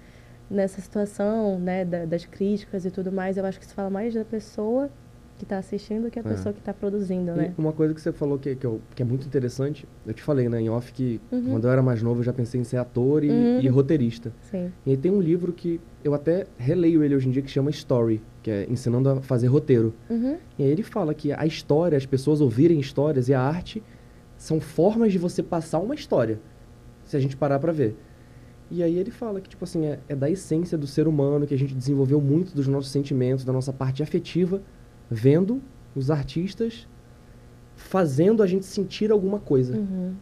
nessa 0.50 0.80
situação, 0.80 1.58
né, 1.58 1.84
da- 1.84 2.04
das 2.06 2.24
críticas 2.24 2.84
e 2.86 2.90
tudo 2.90 3.12
mais, 3.12 3.36
eu 3.36 3.44
acho 3.44 3.58
que 3.60 3.66
se 3.66 3.74
fala 3.74 3.90
mais 3.90 4.14
da 4.14 4.24
pessoa 4.24 4.88
que 5.36 5.44
está 5.44 5.58
assistindo 5.58 6.10
que 6.10 6.18
a 6.18 6.22
É. 6.22 6.24
pessoa 6.24 6.52
que 6.52 6.60
está 6.60 6.72
produzindo, 6.72 7.32
E 7.32 7.34
né? 7.34 7.54
uma 7.58 7.72
coisa 7.72 7.92
que 7.92 8.00
você 8.00 8.12
falou 8.12 8.38
que, 8.38 8.54
que, 8.54 8.64
eu- 8.64 8.80
que 8.94 9.02
é 9.02 9.04
muito 9.04 9.26
interessante, 9.26 9.86
eu 10.06 10.14
te 10.14 10.22
falei, 10.22 10.48
né, 10.48 10.60
em 10.60 10.68
off, 10.70 10.92
que 10.92 11.20
Uhum. 11.32 11.50
quando 11.50 11.64
eu 11.66 11.70
era 11.72 11.82
mais 11.82 12.00
novo 12.02 12.20
eu 12.20 12.24
já 12.24 12.32
pensei 12.32 12.60
em 12.60 12.64
ser 12.64 12.76
ator 12.76 13.24
e, 13.24 13.30
Uhum. 13.30 13.60
e 13.60 13.68
roteirista. 13.68 14.32
Sim. 14.42 14.72
E 14.86 14.90
aí 14.90 14.96
tem 14.96 15.10
um 15.10 15.20
livro 15.20 15.52
que 15.52 15.80
eu 16.04 16.14
até 16.14 16.46
releio 16.56 17.02
ele 17.02 17.16
hoje 17.16 17.28
em 17.28 17.32
dia 17.32 17.42
que 17.42 17.50
chama 17.50 17.70
Story, 17.70 18.22
que 18.42 18.50
é 18.50 18.66
ensinando 18.70 19.08
a 19.08 19.20
fazer 19.20 19.48
roteiro. 19.48 19.92
Uhum. 20.08 20.36
E 20.58 20.62
aí 20.62 20.68
ele 20.70 20.82
fala 20.84 21.12
que 21.12 21.32
a 21.32 21.44
história, 21.44 21.96
as 21.98 22.06
pessoas 22.06 22.40
ouvirem 22.40 22.78
histórias 22.78 23.28
e 23.28 23.34
a 23.34 23.40
arte 23.40 23.82
são 24.36 24.60
formas 24.60 25.10
de 25.12 25.18
você 25.18 25.42
passar 25.42 25.78
uma 25.80 25.94
história, 25.94 26.38
se 27.04 27.16
a 27.16 27.20
gente 27.20 27.36
parar 27.36 27.58
pra 27.58 27.72
ver. 27.72 27.96
E 28.70 28.82
aí 28.82 28.96
ele 28.98 29.10
fala 29.10 29.40
que, 29.40 29.48
tipo 29.48 29.64
assim, 29.64 29.84
é, 29.86 29.98
é 30.08 30.14
da 30.16 30.30
essência 30.30 30.76
do 30.78 30.86
ser 30.86 31.06
humano, 31.08 31.46
que 31.46 31.54
a 31.54 31.58
gente 31.58 31.74
desenvolveu 31.74 32.20
muito 32.20 32.54
dos 32.54 32.66
nossos 32.68 32.90
sentimentos, 32.90 33.44
da 33.44 33.52
nossa 33.52 33.72
parte 33.72 34.02
afetiva, 34.02 34.62
vendo 35.10 35.62
os 35.94 36.10
artistas 36.10 36.86
fazendo 37.76 38.42
a 38.42 38.46
gente 38.46 38.66
sentir 38.66 39.10
alguma 39.10 39.38
coisa. 39.38 39.76
Uhum. 39.76 40.14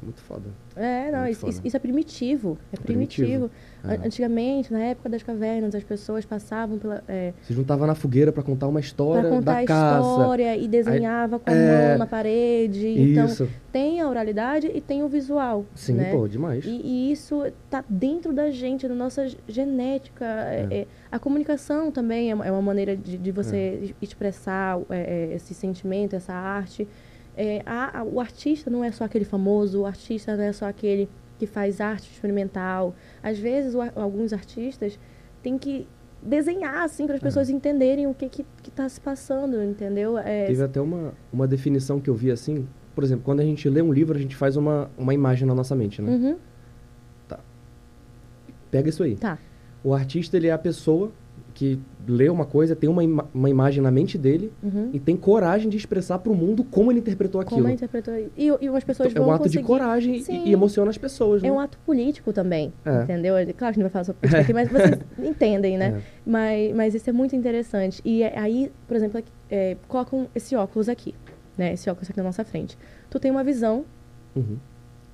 É 0.00 0.04
muito 0.04 0.20
foda. 0.22 0.44
É, 0.76 1.10
não, 1.10 1.18
Muito 1.20 1.32
isso, 1.32 1.40
foda. 1.42 1.60
isso- 1.66 1.76
é 1.76 1.80
primitivo. 1.80 2.56
É 2.72 2.76
Primitivo. 2.78 3.26
primitivo. 3.26 3.50
É. 3.84 3.96
An- 3.96 4.06
Antigamente, 4.06 4.72
na 4.72 4.78
época 4.80 5.08
das 5.10 5.22
cavernas, 5.22 5.74
as 5.74 5.84
pessoas 5.84 6.24
passavam 6.24 6.78
pela. 6.78 7.04
É, 7.06 7.34
Se 7.42 7.52
juntava 7.52 7.86
na 7.86 7.94
fogueira 7.94 8.32
pra 8.32 8.42
contar 8.42 8.66
uma 8.68 8.80
história 8.80 9.22
para 9.22 9.30
contar 9.30 9.52
da 9.54 9.58
a 9.60 9.64
caça. 9.66 10.08
história 10.08 10.56
e 10.56 10.66
desenhava 10.66 11.38
com 11.38 11.50
a 11.50 11.52
é, 11.54 11.88
mão 11.90 11.98
na 11.98 12.06
parede. 12.06 12.86
Então, 12.88 13.26
Isso. 13.26 13.48
tem 13.70 14.00
a 14.00 14.08
oralidade 14.08 14.70
e 14.72 14.80
tem 14.80 15.02
o 15.02 15.08
visual. 15.08 15.66
Sim, 15.74 15.94
né? 15.94 16.10
pô, 16.12 16.26
demais. 16.26 16.64
E, 16.64 16.70
e 16.82 17.12
isso 17.12 17.42
tá 17.68 17.84
dentro 17.88 18.32
da 18.32 18.50
gente, 18.50 18.88
na 18.88 18.94
nossa 18.94 19.26
genética. 19.46 20.24
É, 20.24 20.66
é, 20.70 20.86
a 21.12 21.18
comunicação 21.18 21.90
também 21.90 22.30
é 22.30 22.34
uma, 22.34 22.46
é 22.46 22.50
maneira 22.60 22.96
de, 22.96 23.18
de 23.18 23.30
você 23.32 23.92
expressar 24.00 24.78
é, 24.88 25.30
é, 25.32 25.34
esse 25.34 25.52
sentimento, 25.52 26.16
essa 26.16 26.32
arte. 26.32 26.88
É, 27.36 27.62
a- 27.64 28.00
a- 28.00 28.04
o 28.04 28.20
artista 28.20 28.68
não 28.70 28.82
é 28.84 28.90
só 28.92 29.04
aquele 29.04 29.24
famoso, 29.24 29.80
o 29.82 29.86
artista 29.86 30.36
não 30.36 30.44
é 30.44 30.52
só 30.52 30.66
aquele 30.66 31.08
que 31.38 31.46
faz 31.46 31.80
arte 31.80 32.10
experimental. 32.12 32.94
Às 33.22 33.38
vezes, 33.38 33.74
o 33.74 33.80
alguns 33.94 34.32
artistas 34.32 34.98
têm 35.42 35.56
que 35.56 35.86
desenhar, 36.22 36.82
assim, 36.84 37.06
para 37.06 37.14
as 37.16 37.22
pessoas 37.22 37.48
entenderem 37.48 38.06
o 38.06 38.12
que 38.12 38.28
que 38.28 38.44
está 38.68 38.86
se 38.88 39.00
passando, 39.00 39.62
entendeu? 39.62 40.18
É, 40.18 40.44
Teve 40.46 40.62
até 40.62 40.80
uma, 40.80 41.14
uma 41.32 41.46
definição 41.48 41.98
que 41.98 42.10
eu 42.10 42.14
vi 42.14 42.30
assim. 42.30 42.68
Por 42.94 43.02
exemplo, 43.04 43.24
quando 43.24 43.40
a 43.40 43.44
gente 43.44 43.66
lê 43.70 43.80
um 43.80 43.90
livro, 43.92 44.18
a 44.18 44.20
gente 44.20 44.36
faz 44.36 44.56
uma, 44.56 44.90
uma 44.98 45.14
imagem 45.14 45.46
na 45.48 45.54
nossa 45.54 45.74
mente, 45.74 46.02
né? 46.02 46.10
Uhum, 46.10 46.36
Pega 48.70 48.88
isso 48.88 49.02
aí. 49.02 49.16
tá. 49.16 49.38
O 49.82 49.94
artista, 49.94 50.36
ele 50.36 50.46
é 50.46 50.52
a 50.52 50.58
pessoa 50.58 51.10
que 51.54 51.80
lê 52.06 52.28
uma 52.28 52.44
coisa, 52.44 52.74
tem 52.74 52.88
uma, 52.88 53.04
ima- 53.04 53.28
uma 53.34 53.48
imagem 53.50 53.82
na 53.82 53.90
mente 53.90 54.16
dele 54.18 54.52
Uhum. 54.62 54.90
e 54.92 54.98
tem 55.00 55.16
coragem 55.16 55.68
de 55.68 55.76
expressar 55.76 56.18
pro 56.18 56.34
mundo 56.34 56.64
como 56.64 56.90
ele 56.90 56.98
interpretou 57.00 57.40
aquilo. 57.40 57.56
Como 57.56 57.66
ele 57.68 57.74
interpretou. 57.74 58.14
E, 58.16 58.30
e 58.60 58.68
umas 58.68 58.84
pessoas 58.84 59.10
Então, 59.10 59.22
é 59.22 59.24
vão 59.24 59.32
um 59.32 59.34
ato 59.36 59.42
de 59.48 59.58
conseguir- 59.58 59.66
coragem 59.66 60.16
e- 60.16 60.22
Sim. 60.22 60.42
e, 60.46 60.52
emociona 60.52 60.90
as 60.90 60.98
pessoas, 60.98 61.42
né? 61.42 61.48
É 61.48 61.52
um 61.52 61.60
ato 61.60 61.78
político 61.86 62.32
também, 62.32 62.72
É. 62.84 63.02
entendeu? 63.02 63.34
Claro 63.34 63.54
que 63.56 63.64
a 63.64 63.66
gente 63.68 63.76
não 63.78 63.82
vai 63.84 63.90
falar 63.90 64.04
sobre 64.04 64.20
política 64.20 64.40
aqui, 64.42 64.52
mas 64.52 64.68
vocês 64.70 64.98
entendem, 65.18 65.76
né? 65.78 65.98
É. 65.98 66.02
Mas, 66.26 66.74
mas 66.74 66.94
isso 66.94 67.08
é 67.08 67.12
muito 67.12 67.36
interessante. 67.36 68.00
E 68.04 68.22
é- 68.22 68.38
aí, 68.38 68.70
por 68.88 68.96
exemplo, 68.96 69.22
é, 69.50 69.76
colocam 69.88 70.26
esse 70.34 70.54
óculos 70.56 70.88
aqui, 70.88 71.14
né? 71.56 71.72
Esse 71.74 71.88
óculos 71.90 72.08
aqui 72.10 72.18
na 72.18 72.24
nossa 72.24 72.44
frente. 72.44 72.76
Tu 73.08 73.18
tem 73.20 73.30
uma 73.30 73.44
visão 73.44 73.84
Uhum. 74.34 74.56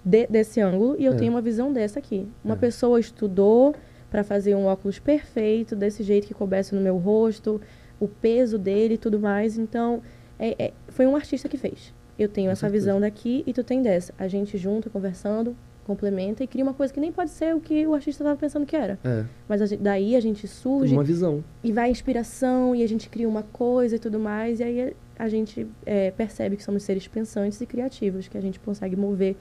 de- 0.05 0.27
desse 0.29 0.61
ângulo 0.61 0.95
e 0.99 1.05
eu 1.05 1.13
É. 1.13 1.17
tenho 1.17 1.33
uma 1.33 1.41
visão 1.41 1.73
dessa 1.73 1.99
aqui. 1.99 2.29
Uma 2.45 2.55
É. 2.55 2.59
pessoa 2.59 3.01
estudou 3.01 3.75
para 4.11 4.23
fazer 4.25 4.55
um 4.55 4.67
óculos 4.67 4.99
perfeito, 4.99 5.75
desse 5.77 6.03
jeito 6.03 6.27
que 6.27 6.35
coubesse 6.35 6.75
no 6.75 6.81
meu 6.81 6.97
rosto, 6.97 7.61
o 7.99 8.07
peso 8.09 8.59
dele 8.59 8.95
e 8.95 8.99
tudo 8.99 9.19
mais. 9.19 9.59
Então, 9.59 10.03
é- 10.39 10.67
é- 10.67 10.73
foi 10.89 11.07
um 11.07 11.17
artista 11.17 11.49
que 11.49 11.57
fez. 11.57 11.93
Eu 12.19 12.29
tenho 12.29 12.49
Com 12.49 12.53
essa 12.53 12.61
certeza. 12.61 12.85
visão 12.85 13.01
daqui 13.01 13.43
e 13.47 13.53
tu 13.53 13.63
tem 13.65 13.83
dessa. 13.83 14.13
A 14.19 14.27
gente 14.29 14.57
junta, 14.57 14.89
conversando, 14.89 15.55
complementa 15.85 16.43
e 16.43 16.47
cria 16.47 16.65
uma 16.65 16.75
coisa 16.75 16.93
que 16.93 16.99
nem 16.99 17.13
pode 17.13 17.31
ser 17.31 17.55
o 17.55 17.61
que 17.61 17.87
o 17.87 17.95
artista 17.95 18.23
estava 18.25 18.37
pensando 18.39 18.67
que 18.67 18.75
era. 18.75 18.99
É, 19.05 19.25
Mas 19.49 19.63
a 19.63 19.67
gente- 19.67 19.83
daí 19.83 20.17
a 20.17 20.21
gente 20.21 20.47
surge 20.49 20.93
uma 20.95 21.05
visão. 21.05 21.45
e 21.63 21.71
vai 21.73 21.89
a 21.89 21.91
inspiração 21.91 22.75
e 22.75 22.83
a 22.83 22.89
gente 22.89 23.09
cria 23.09 23.29
uma 23.29 23.43
coisa 23.45 23.97
e 23.97 23.99
tudo 23.99 24.19
mais. 24.19 24.59
E 24.61 24.65
aí 24.65 24.97
a 25.19 25.29
gente 25.29 25.67
é, 25.85 26.11
percebe 26.11 26.57
que 26.57 26.63
somos 26.65 26.83
seres 26.83 27.07
pensantes 27.07 27.61
e 27.61 27.67
criativos, 27.67 28.27
que 28.29 28.37
a 28.37 28.41
gente 28.41 28.59
consegue 28.61 28.97
mover 28.97 29.37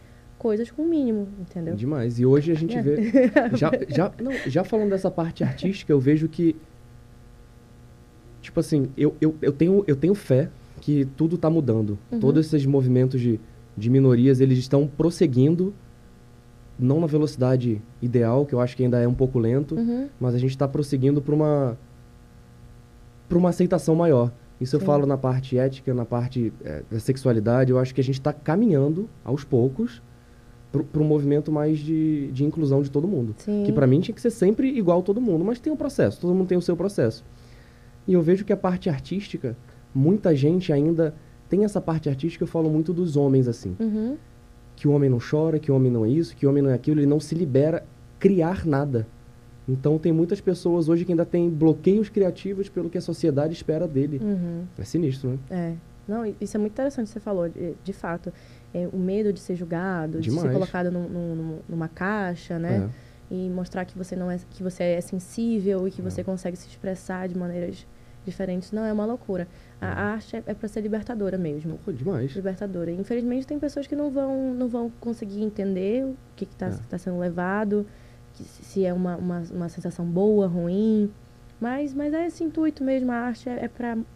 coisas 0.45 0.69
com 0.69 0.84
o 0.84 0.88
mínimo, 0.88 1.27
entendeu? 1.39 1.73
Demais. 1.75 2.19
E 2.19 2.25
hoje 2.25 2.51
a 2.51 2.55
gente 2.55 2.77
É. 2.77 2.81
vê. 2.84 2.95
Já, 3.58 3.71
já, 3.89 4.12
não, 4.21 4.31
já 4.47 4.63
falando 4.63 4.91
dessa 4.91 5.10
parte 5.10 5.43
artística, 5.43 5.91
eu 5.91 5.99
vejo 5.99 6.27
que. 6.29 6.55
Tipo 8.43 8.60
assim, 8.60 8.89
eu, 8.95 9.15
eu, 9.19 9.34
eu, 9.41 9.51
tenho, 9.51 9.84
eu 9.88 9.95
tenho 9.95 10.13
fé 10.13 10.49
que 10.81 11.05
tudo 11.17 11.36
tá 11.36 11.49
mudando. 11.49 11.97
Uhum. 12.12 12.19
Todos 12.19 12.45
esses 12.45 12.63
movimentos 12.67 13.19
de, 13.19 13.39
de 13.75 13.89
minorias, 13.89 14.39
eles 14.39 14.60
estão 14.60 14.86
prosseguindo. 14.88 15.73
Não 16.77 16.99
na 16.99 17.08
velocidade 17.08 17.81
ideal, 17.99 18.45
que 18.45 18.53
eu 18.53 18.60
acho 18.62 18.77
que 18.77 18.84
ainda 18.84 18.99
é 18.99 19.08
um 19.08 19.13
pouco 19.15 19.39
lento, 19.39 19.73
Uhum. 19.75 20.10
mas 20.19 20.36
a 20.36 20.38
gente 20.38 20.51
está 20.51 20.67
prosseguindo 20.67 21.21
para 21.23 21.34
uma 21.34 21.75
para 23.27 23.38
uma 23.39 23.49
aceitação 23.49 23.95
maior. 23.95 24.31
Isso 24.62 24.75
eu 24.75 24.79
Sim. 24.79 24.86
falo 24.86 25.08
na 25.08 25.17
parte 25.17 25.58
ética, 25.58 25.91
na 25.93 26.05
parte 26.05 26.53
eh, 26.63 26.84
da 26.91 26.99
sexualidade. 26.99 27.71
Eu 27.71 27.79
acho 27.79 27.95
que 27.95 27.99
a 28.01 28.03
gente 28.03 28.19
está 28.19 28.31
caminhando 28.31 29.10
aos 29.23 29.43
poucos 29.43 30.03
para 30.83 31.01
um 31.01 31.05
movimento 31.05 31.51
mais 31.51 31.79
de, 31.79 32.31
de 32.31 32.43
inclusão 32.43 32.81
de 32.81 32.89
todo 32.89 33.07
mundo. 33.07 33.35
Sim. 33.38 33.63
Que 33.65 33.71
para 33.71 33.88
mim 33.88 33.99
tinha 33.99 34.13
que 34.13 34.21
ser 34.21 34.29
sempre 34.29 34.69
igual 34.69 34.99
a 34.99 35.01
todo 35.01 35.21
mundo, 35.21 35.43
mas 35.43 35.59
tem 35.59 35.71
um 35.71 35.75
processo, 35.75 36.19
todo 36.19 36.33
mundo 36.33 36.47
tem 36.47 36.57
o 36.57 36.61
seu 36.61 36.75
processo. 36.75 37.23
E 38.07 38.13
eu 38.13 38.21
vejo 38.21 38.45
que 38.45 38.53
a 38.53 38.57
parte 38.57 38.89
artística, 38.89 39.55
muita 39.93 40.35
gente 40.35 40.71
ainda 40.71 41.13
tem 41.49 41.63
essa 41.63 41.81
parte 41.81 42.09
artística, 42.09 42.43
eu 42.43 42.47
falo 42.47 42.69
muito 42.69 42.93
dos 42.93 43.15
homens 43.15 43.47
assim. 43.47 43.75
Uhum. 43.79 44.17
Que 44.75 44.88
o 44.88 44.91
homem 44.91 45.09
não 45.09 45.19
chora, 45.19 45.57
que 45.57 45.71
o 45.71 45.75
homem 45.75 45.91
não 45.91 46.05
é 46.05 46.09
isso, 46.09 46.35
que 46.35 46.45
o 46.45 46.49
homem 46.49 46.61
não 46.61 46.69
é 46.69 46.73
aquilo, 46.73 46.99
ele 46.99 47.07
não 47.07 47.19
se 47.19 47.33
libera 47.33 47.85
criar 48.19 48.65
nada. 48.65 49.07
Então 49.67 49.97
tem 49.97 50.11
muitas 50.11 50.39
pessoas 50.39 50.89
hoje 50.89 51.05
que 51.05 51.11
ainda 51.11 51.25
têm 51.25 51.49
bloqueios 51.49 52.09
criativos 52.09 52.69
pelo 52.69 52.89
que 52.89 52.97
a 52.97 53.01
sociedade 53.01 53.53
espera 53.53 53.88
dele. 53.88 54.19
Uhum. 54.21 54.63
É 54.77 54.83
sinistro, 54.83 55.29
né? 55.29 55.38
É. 55.49 55.73
Não, 56.07 56.23
isso 56.39 56.55
é 56.55 56.59
muito 56.59 56.73
interessante 56.73 57.07
que 57.07 57.13
você 57.13 57.19
falou, 57.19 57.49
de, 57.49 57.73
de 57.83 57.93
fato. 57.93 58.31
É, 58.77 58.89
o 58.91 58.97
medo 58.97 59.31
de 59.31 59.39
ser 59.39 59.55
julgado, 59.55 60.19
de 60.19 60.29
ser 60.29 60.35
Demais. 60.35 60.53
colocado 60.53 60.91
num- 60.91 61.07
num- 61.07 61.35
num- 61.35 61.59
numa 61.69 61.88
caixa, 61.88 62.59
né? 62.59 62.89
E 63.31 63.49
mostrar 63.49 63.85
que 63.85 63.97
você 63.97 64.15
não 64.15 64.29
é 64.29 64.38
que 64.51 64.61
você 64.61 64.83
é 64.83 65.01
sensível 65.01 65.88
e 65.88 65.91
que 65.91 66.01
você 66.01 66.23
consegue 66.23 66.57
se 66.57 66.67
expressar 66.67 67.27
de 67.29 67.38
maneiras 67.38 67.88
diferentes. 68.25 68.71
Não, 68.71 68.83
é 68.83 68.91
uma 68.91 69.05
loucura. 69.05 69.47
A 69.79 69.88
arte 69.88 70.35
é, 70.35 70.43
é 70.47 70.53
para 70.53 70.67
ser 70.67 70.81
libertadora 70.81 71.38
mesmo. 71.38 71.75
É. 71.75 71.77
Pô, 71.85 71.91
demais. 71.93 72.31
Libertadora. 72.35 72.91
Infelizmente 72.91 73.47
tem 73.47 73.57
pessoas 73.59 73.88
que 73.88 73.95
não 73.95 74.11
vão, 74.11 74.53
não 74.53 74.67
vão 74.67 74.91
conseguir 74.99 75.41
entender 75.41 76.03
o 76.05 76.15
que 76.35 76.43
está 76.45 76.71
É. 76.91 76.97
sendo 76.97 77.17
levado, 77.17 77.85
que 78.33 78.43
se 78.43 78.63
se 78.65 78.85
é 78.85 78.93
uma, 78.93 79.15
uma, 79.15 79.43
uma 79.51 79.69
sensação 79.69 80.05
boa, 80.05 80.47
ruim. 80.47 81.09
Mas, 81.65 81.95
mas 81.95 82.13
é 82.13 82.28
esse 82.28 82.43
intuito 82.43 82.84
mesmo, 82.84 83.12
a 83.12 83.15
arte 83.15 83.49
é, 83.49 83.65
é 83.65 83.67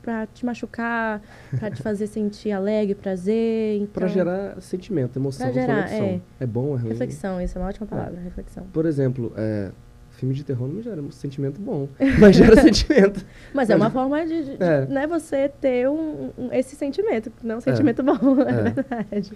para 0.04 0.28
te 0.28 0.46
machucar, 0.46 1.20
para 1.60 1.72
te 1.72 1.82
fazer 1.82 2.06
sentir 2.08 2.52
alegre, 2.52 2.94
prazer. 2.94 3.78
Então, 3.78 3.88
Pra 3.94 4.08
gerar 4.08 4.62
sentimento, 4.62 5.18
emoção, 5.18 5.48
Pra 5.52 5.60
gerar, 5.60 5.86
conexão. 5.88 6.22
É. 6.40 6.46
bom, 6.46 6.76
é 6.76 6.80
ruim. 6.80 6.90
reflexão, 6.90 7.42
isso 7.42 7.58
é 7.58 7.62
uma 7.62 7.70
ótima 7.70 7.88
palavra, 7.88 8.20
reflexão. 8.20 8.66
Por 8.72 8.86
exemplo, 8.86 9.34
é, 9.36 9.72
filme 10.12 10.36
de 10.36 10.44
terror 10.44 10.68
não 10.68 10.80
gera 10.80 11.02
um 11.02 11.10
sentimento 11.10 11.60
bom, 11.60 11.88
mas 12.22 12.36
gera 12.36 12.56
sentimento. 12.62 13.26
Mas 13.52 13.72
é 13.72 13.76
uma 13.76 13.90
forma 13.90 14.24
de, 14.28 14.44
de- 14.56 14.64
É. 14.64 14.86
né, 14.86 15.08
você 15.08 15.50
ter 15.50 15.90
um, 15.90 16.30
um- 16.38 16.50
esse 16.54 16.76
sentimento, 16.76 17.32
não 17.42 17.58
um 17.58 17.62
sentimento 17.62 18.04
bom, 18.04 18.14
é, 18.46 18.50
É. 18.52 18.62
verdade. 18.70 19.32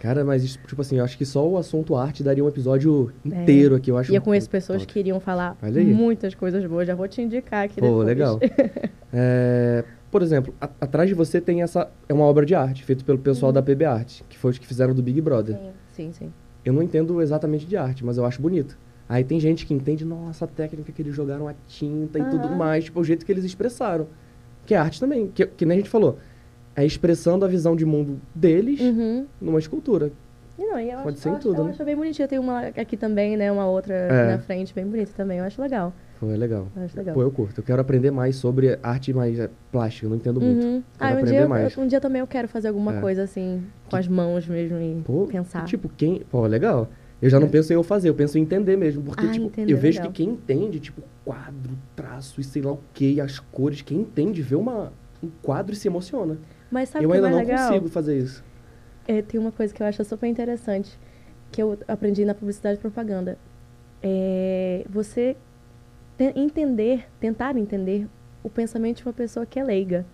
Cara, 0.00 0.24
mas 0.24 0.42
isso, 0.42 0.58
tipo 0.66 0.80
assim, 0.80 0.96
eu 0.96 1.04
acho 1.04 1.16
que 1.18 1.26
só 1.26 1.46
o 1.46 1.58
assunto 1.58 1.94
arte 1.94 2.22
daria 2.22 2.42
um 2.42 2.48
episódio 2.48 3.12
inteiro 3.24 3.74
aqui, 3.74 3.90
eu 3.90 3.98
acho. 3.98 4.10
É. 4.10 4.14
E 4.14 4.16
eu 4.16 4.22
conheço 4.22 4.48
pessoas 4.48 4.82
ótimo. 4.82 4.92
que 4.94 4.98
iriam 4.98 5.20
falar 5.20 5.56
muitas 5.94 6.34
coisas 6.34 6.64
boas, 6.64 6.86
já 6.86 6.94
vou 6.94 7.06
te 7.06 7.20
indicar 7.20 7.64
aqui 7.66 7.80
Pô, 7.80 7.86
depois. 7.86 8.06
legal. 8.06 8.40
É, 9.12 9.84
por 10.10 10.22
exemplo, 10.22 10.54
a- 10.60 10.70
atrás 10.80 11.08
de 11.08 11.14
você 11.14 11.40
tem 11.40 11.62
essa. 11.62 11.90
É 12.08 12.14
uma 12.14 12.24
obra 12.24 12.46
de 12.46 12.54
arte, 12.54 12.84
feita 12.84 13.04
pelo 13.04 13.18
pessoal 13.18 13.50
Uhum. 13.50 13.54
da 13.54 13.60
PB 13.62 13.84
Art, 13.84 14.20
que 14.28 14.38
foi 14.38 14.52
os 14.52 14.58
que 14.58 14.66
fizeram 14.66 14.94
do 14.94 15.02
Big 15.02 15.20
Brother. 15.20 15.56
Sim, 15.56 15.70
sim, 15.92 16.12
sim. 16.12 16.32
Eu 16.64 16.72
não 16.72 16.80
entendo 16.82 17.20
exatamente 17.20 17.66
de 17.66 17.76
arte, 17.76 18.04
mas 18.04 18.18
eu 18.18 18.24
acho 18.24 18.40
bonito. 18.40 18.78
Aí 19.08 19.24
tem 19.24 19.40
gente 19.40 19.66
que 19.66 19.74
entende, 19.74 20.04
nossa, 20.04 20.44
a 20.44 20.48
técnica 20.48 20.92
que 20.92 21.02
eles 21.02 21.12
jogaram 21.14 21.48
a 21.48 21.54
tinta 21.66 22.18
e 22.20 22.24
tudo 22.30 22.48
mais, 22.50 22.84
tipo, 22.84 23.00
o 23.00 23.04
jeito 23.04 23.26
que 23.26 23.32
eles 23.32 23.44
expressaram. 23.44 24.06
Que 24.64 24.74
é 24.74 24.76
arte 24.76 25.00
também, 25.00 25.26
que, 25.26 25.44
que 25.44 25.66
nem 25.66 25.78
a 25.78 25.80
gente 25.80 25.90
falou. 25.90 26.18
É 26.76 26.84
expressando 26.84 27.44
a 27.44 27.48
visão 27.48 27.74
de 27.74 27.84
mundo 27.84 28.20
deles 28.34 28.80
Uhum. 28.80 29.26
numa 29.40 29.58
escultura. 29.58 30.10
Não, 30.58 30.78
e 30.78 30.90
eu 30.90 30.98
Pode 30.98 31.14
acho, 31.14 31.18
ser 31.22 31.28
em 31.28 31.32
eu 31.32 31.36
acho- 31.38 31.48
tudo, 31.48 31.58
eu 31.60 31.64
né? 31.64 31.70
acho 31.70 31.84
bem 31.84 31.96
bonitinha. 31.96 32.28
Tem 32.28 32.38
uma 32.38 32.60
aqui 32.66 32.96
também, 32.96 33.36
né? 33.36 33.50
Uma 33.50 33.66
outra 33.66 33.94
É. 33.94 34.32
na 34.32 34.38
frente, 34.38 34.74
bem 34.74 34.84
bonita 34.86 35.10
também. 35.16 35.38
Eu 35.38 35.44
acho 35.44 35.60
legal. 35.60 35.92
Foi 36.18 36.36
legal. 36.36 36.68
Eu 36.76 36.82
acho 36.84 36.96
legal. 36.96 37.14
Pô, 37.14 37.22
eu 37.22 37.30
curto. 37.30 37.58
Eu 37.60 37.64
quero 37.64 37.80
aprender 37.80 38.10
mais 38.10 38.36
sobre 38.36 38.78
arte 38.82 39.12
mais 39.14 39.38
é, 39.38 39.48
plástica, 39.72 40.04
eu 40.06 40.10
não 40.10 40.16
entendo 40.18 40.38
muito. 40.38 40.62
Uhum. 40.62 40.82
Ah, 40.98 41.06
Quero 41.06 41.10
um 41.10 41.12
aprender 41.14 41.30
dia, 41.30 41.40
eu- 41.40 41.48
mais. 41.48 41.78
um 41.78 41.86
dia 41.86 42.00
também 42.00 42.20
eu 42.20 42.26
quero 42.26 42.46
fazer 42.46 42.68
alguma 42.68 42.94
É. 42.98 43.00
coisa 43.00 43.22
assim, 43.22 43.62
com 43.88 43.96
as 43.96 44.06
mãos 44.06 44.46
mesmo 44.46 44.78
e 44.78 45.00
Pô, 45.02 45.26
pensar. 45.26 45.64
tipo, 45.64 45.88
quem. 45.88 46.20
Pô, 46.30 46.46
legal. 46.46 46.88
Eu 47.22 47.28
já 47.30 47.40
não 47.40 47.46
É. 47.46 47.50
penso 47.50 47.72
em 47.72 47.76
eu 47.76 47.82
fazer, 47.82 48.10
eu 48.10 48.14
penso 48.14 48.36
em 48.38 48.42
entender 48.42 48.76
mesmo. 48.76 49.02
Porque, 49.02 49.26
Ah, 49.26 49.30
tipo, 49.30 49.46
entender, 49.46 49.72
eu 49.72 49.78
vejo 49.78 49.98
legal. 49.98 50.12
que 50.12 50.22
quem 50.24 50.32
entende, 50.34 50.78
tipo, 50.78 51.02
quadro, 51.24 51.72
traço 51.96 52.38
e 52.40 52.44
sei 52.44 52.60
lá 52.62 52.72
o 52.72 52.80
que, 52.92 53.18
as 53.20 53.38
cores, 53.38 53.80
quem 53.82 54.00
entende, 54.00 54.40
vê 54.42 54.56
uma, 54.56 54.92
um 55.22 55.28
quadro 55.42 55.72
e 55.72 55.76
se 55.76 55.88
emociona. 55.88 56.36
Mas 56.70 56.88
sabe 56.90 57.04
eu 57.04 57.10
é 57.12 57.16
ainda 57.16 57.30
mais 57.30 57.36
não 57.48 57.52
legal? 57.54 57.68
consigo 57.68 57.88
fazer 57.88 58.18
isso. 58.18 58.44
É, 59.08 59.22
tem 59.22 59.40
uma 59.40 59.50
coisa 59.52 59.74
que 59.74 59.82
eu 59.82 59.86
acho 59.86 60.04
super 60.04 60.26
interessante, 60.26 60.96
que 61.50 61.60
eu 61.62 61.78
aprendi 61.88 62.24
na 62.24 62.34
publicidade 62.34 62.78
e 62.78 62.80
propaganda. 62.80 63.36
É 64.02 64.84
você 64.88 65.36
te- 66.16 66.32
entender, 66.36 67.06
tentar 67.18 67.56
entender 67.56 68.06
o 68.42 68.48
pensamento 68.48 68.98
de 68.98 69.06
uma 69.06 69.12
pessoa 69.12 69.44
que 69.44 69.58
é 69.58 69.64
leiga. 69.64 70.06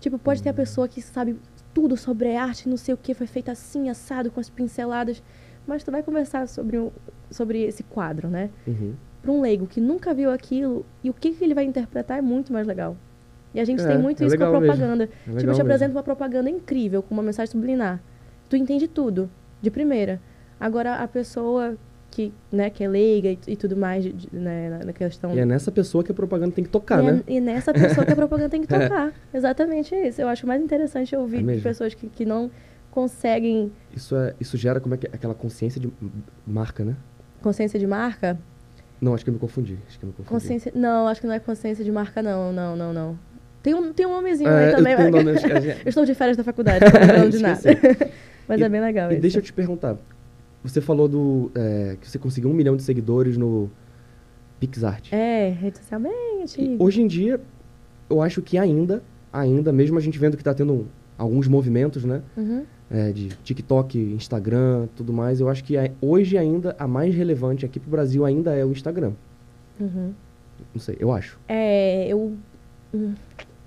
Tipo, 0.00 0.18
pode 0.18 0.42
ter 0.42 0.48
a 0.50 0.54
pessoa 0.54 0.86
que 0.88 1.02
sabe 1.02 1.36
tudo 1.74 1.96
sobre 1.96 2.34
arte, 2.36 2.68
não 2.68 2.76
sei 2.76 2.94
o 2.94 2.96
que, 2.96 3.12
foi 3.14 3.26
feita 3.26 3.52
assim, 3.52 3.88
assado, 3.90 4.30
com 4.30 4.40
as 4.40 4.48
pinceladas. 4.48 5.22
mas 5.66 5.82
tu 5.84 5.90
vai 5.90 6.02
conversar 6.02 6.48
sobre, 6.48 6.78
um, 6.78 6.90
sobre 7.30 7.62
esse 7.62 7.82
quadro, 7.82 8.28
né? 8.28 8.48
Uhum. 8.66 8.94
Para 9.20 9.32
um 9.32 9.40
leigo 9.40 9.66
que 9.66 9.80
nunca 9.80 10.14
viu 10.14 10.30
aquilo, 10.30 10.86
e 11.04 11.10
o 11.10 11.14
que, 11.14 11.32
que 11.32 11.44
ele 11.44 11.54
vai 11.54 11.64
interpretar 11.64 12.16
é 12.18 12.22
muito 12.22 12.52
mais 12.52 12.66
legal. 12.66 12.96
E 13.54 13.60
a 13.60 13.64
gente 13.64 13.82
É, 13.82 13.86
tem 13.88 13.98
muito 13.98 14.22
é 14.22 14.26
isso 14.26 14.36
com 14.36 14.44
a 14.44 14.46
mesmo. 14.60 14.66
propaganda. 14.66 15.04
É 15.04 15.36
tipo, 15.36 15.50
eu 15.50 15.54
te 15.54 15.60
apresento 15.60 15.92
uma 15.92 16.02
propaganda 16.02 16.50
incrível, 16.50 17.02
com 17.02 17.14
uma 17.14 17.22
mensagem 17.22 17.50
subliminar. 17.50 18.00
Tu 18.48 18.56
entende 18.56 18.86
tudo, 18.88 19.30
de 19.62 19.70
primeira. 19.70 20.20
Agora, 20.60 20.96
a 20.96 21.08
pessoa 21.08 21.76
que, 22.10 22.32
né, 22.50 22.68
que 22.70 22.82
é 22.82 22.88
leiga 22.88 23.28
e, 23.30 23.38
e 23.48 23.56
tudo 23.56 23.76
mais, 23.76 24.02
de- 24.02 24.12
de- 24.12 24.28
né, 24.34 24.80
na- 24.84 24.92
questão... 24.92 25.34
E 25.34 25.38
é 25.38 25.44
nessa 25.44 25.70
pessoa 25.70 26.02
que 26.02 26.10
a 26.10 26.14
propaganda 26.14 26.52
tem 26.52 26.64
que 26.64 26.70
tocar, 26.70 27.02
E 27.02 27.06
é- 27.06 27.12
né? 27.12 27.22
E 27.28 27.40
nessa 27.40 27.72
pessoa 27.72 28.04
que 28.04 28.12
a 28.12 28.16
propaganda 28.16 28.48
tem 28.48 28.60
que 28.62 28.66
tocar. 28.66 29.12
Exatamente 29.32 29.94
isso. 29.94 30.20
Eu 30.20 30.28
acho 30.28 30.46
mais 30.46 30.60
interessante 30.62 31.14
ouvir 31.14 31.36
É 31.36 31.40
de 31.40 31.44
mesmo. 31.44 31.62
pessoas 31.62 31.94
que, 31.94 32.08
que 32.08 32.24
não 32.24 32.50
conseguem 32.90 33.70
Isso, 33.94 34.16
é, 34.16 34.34
isso 34.40 34.56
gera 34.56 34.80
como 34.80 34.94
é 34.94 34.98
que 34.98 35.06
é? 35.06 35.10
aquela 35.12 35.34
consciência 35.34 35.80
de 35.80 35.90
marca, 36.46 36.84
né? 36.84 36.96
consciência 37.42 37.78
de 37.78 37.86
marca. 37.86 38.36
Não, 39.00 39.14
acho 39.14 39.22
que 39.22 39.30
eu 39.30 39.34
me 39.34 39.38
confundi. 39.38 39.78
Acho 39.86 39.96
que 39.96 40.04
eu 40.04 40.08
me 40.08 40.12
confundi. 40.12 40.28
Consciência. 40.28 40.72
Não, 40.74 41.06
acho 41.06 41.20
que 41.20 41.26
não 41.28 41.34
é 41.34 41.38
consciência 41.38 41.84
de 41.84 41.92
marca, 41.92 42.20
não, 42.20 42.52
não, 42.52 42.74
não, 42.74 42.92
não. 42.92 43.18
Tem 43.68 43.74
um, 43.74 43.92
tem 43.92 44.06
um 44.06 44.10
nomezinho 44.12 44.48
É, 44.48 44.64
aí 44.64 44.70
eu 44.70 44.76
também. 44.76 44.96
mas- 44.96 45.10
nome, 45.10 45.36
gente- 45.38 45.52
eu 45.84 45.88
estou 45.88 46.04
de 46.06 46.14
férias 46.14 46.38
da 46.38 46.42
faculdade, 46.42 46.84
não 46.86 47.00
lembrando 47.00 47.30
de 47.30 47.38
nada. 47.42 47.60
Mas 48.48 48.60
E- 48.60 48.64
é 48.64 48.68
bem 48.70 48.80
legal 48.80 49.10
E 49.10 49.14
isso. 49.14 49.20
deixa 49.22 49.38
eu 49.38 49.42
te 49.42 49.52
perguntar. 49.52 49.96
Você 50.64 50.80
falou 50.80 51.06
do 51.06 51.50
é, 51.54 51.96
que 52.00 52.08
você 52.08 52.18
conseguiu 52.18 52.48
um 52.48 52.54
milhão 52.54 52.76
de 52.76 52.82
seguidores 52.82 53.36
no 53.36 53.70
PixArt. 54.58 55.12
É, 55.12 55.50
rede 55.50 55.76
social 55.78 56.00
bem 56.00 56.42
antiga. 56.42 56.82
hoje 56.82 57.02
em 57.02 57.06
dia, 57.06 57.38
eu 58.08 58.22
acho 58.22 58.40
que 58.40 58.56
ainda, 58.56 59.02
ainda, 59.30 59.70
mesmo 59.70 59.98
a 59.98 60.00
gente 60.00 60.18
vendo 60.18 60.34
que 60.36 60.40
está 60.40 60.54
tendo 60.54 60.88
alguns 61.18 61.46
movimentos, 61.46 62.04
né? 62.06 62.22
Uhum. 62.38 62.64
é, 62.90 63.12
de 63.12 63.28
TikTok, 63.44 63.98
Instagram, 63.98 64.88
tudo 64.96 65.12
mais, 65.12 65.40
eu 65.40 65.48
acho 65.50 65.62
que 65.62 65.76
a- 65.76 65.90
hoje 66.00 66.38
ainda 66.38 66.74
a 66.78 66.88
mais 66.88 67.14
relevante 67.14 67.66
aqui 67.66 67.78
pro 67.78 67.90
Brasil 67.90 68.24
ainda 68.24 68.54
é 68.54 68.64
o 68.64 68.72
Instagram. 68.72 69.12
Uhum. 69.78 70.14
Não 70.74 70.80
sei, 70.80 70.96
eu 70.98 71.12
acho. 71.12 71.38
É, 71.46 72.08
eu 72.08 72.32
hum, 72.94 73.12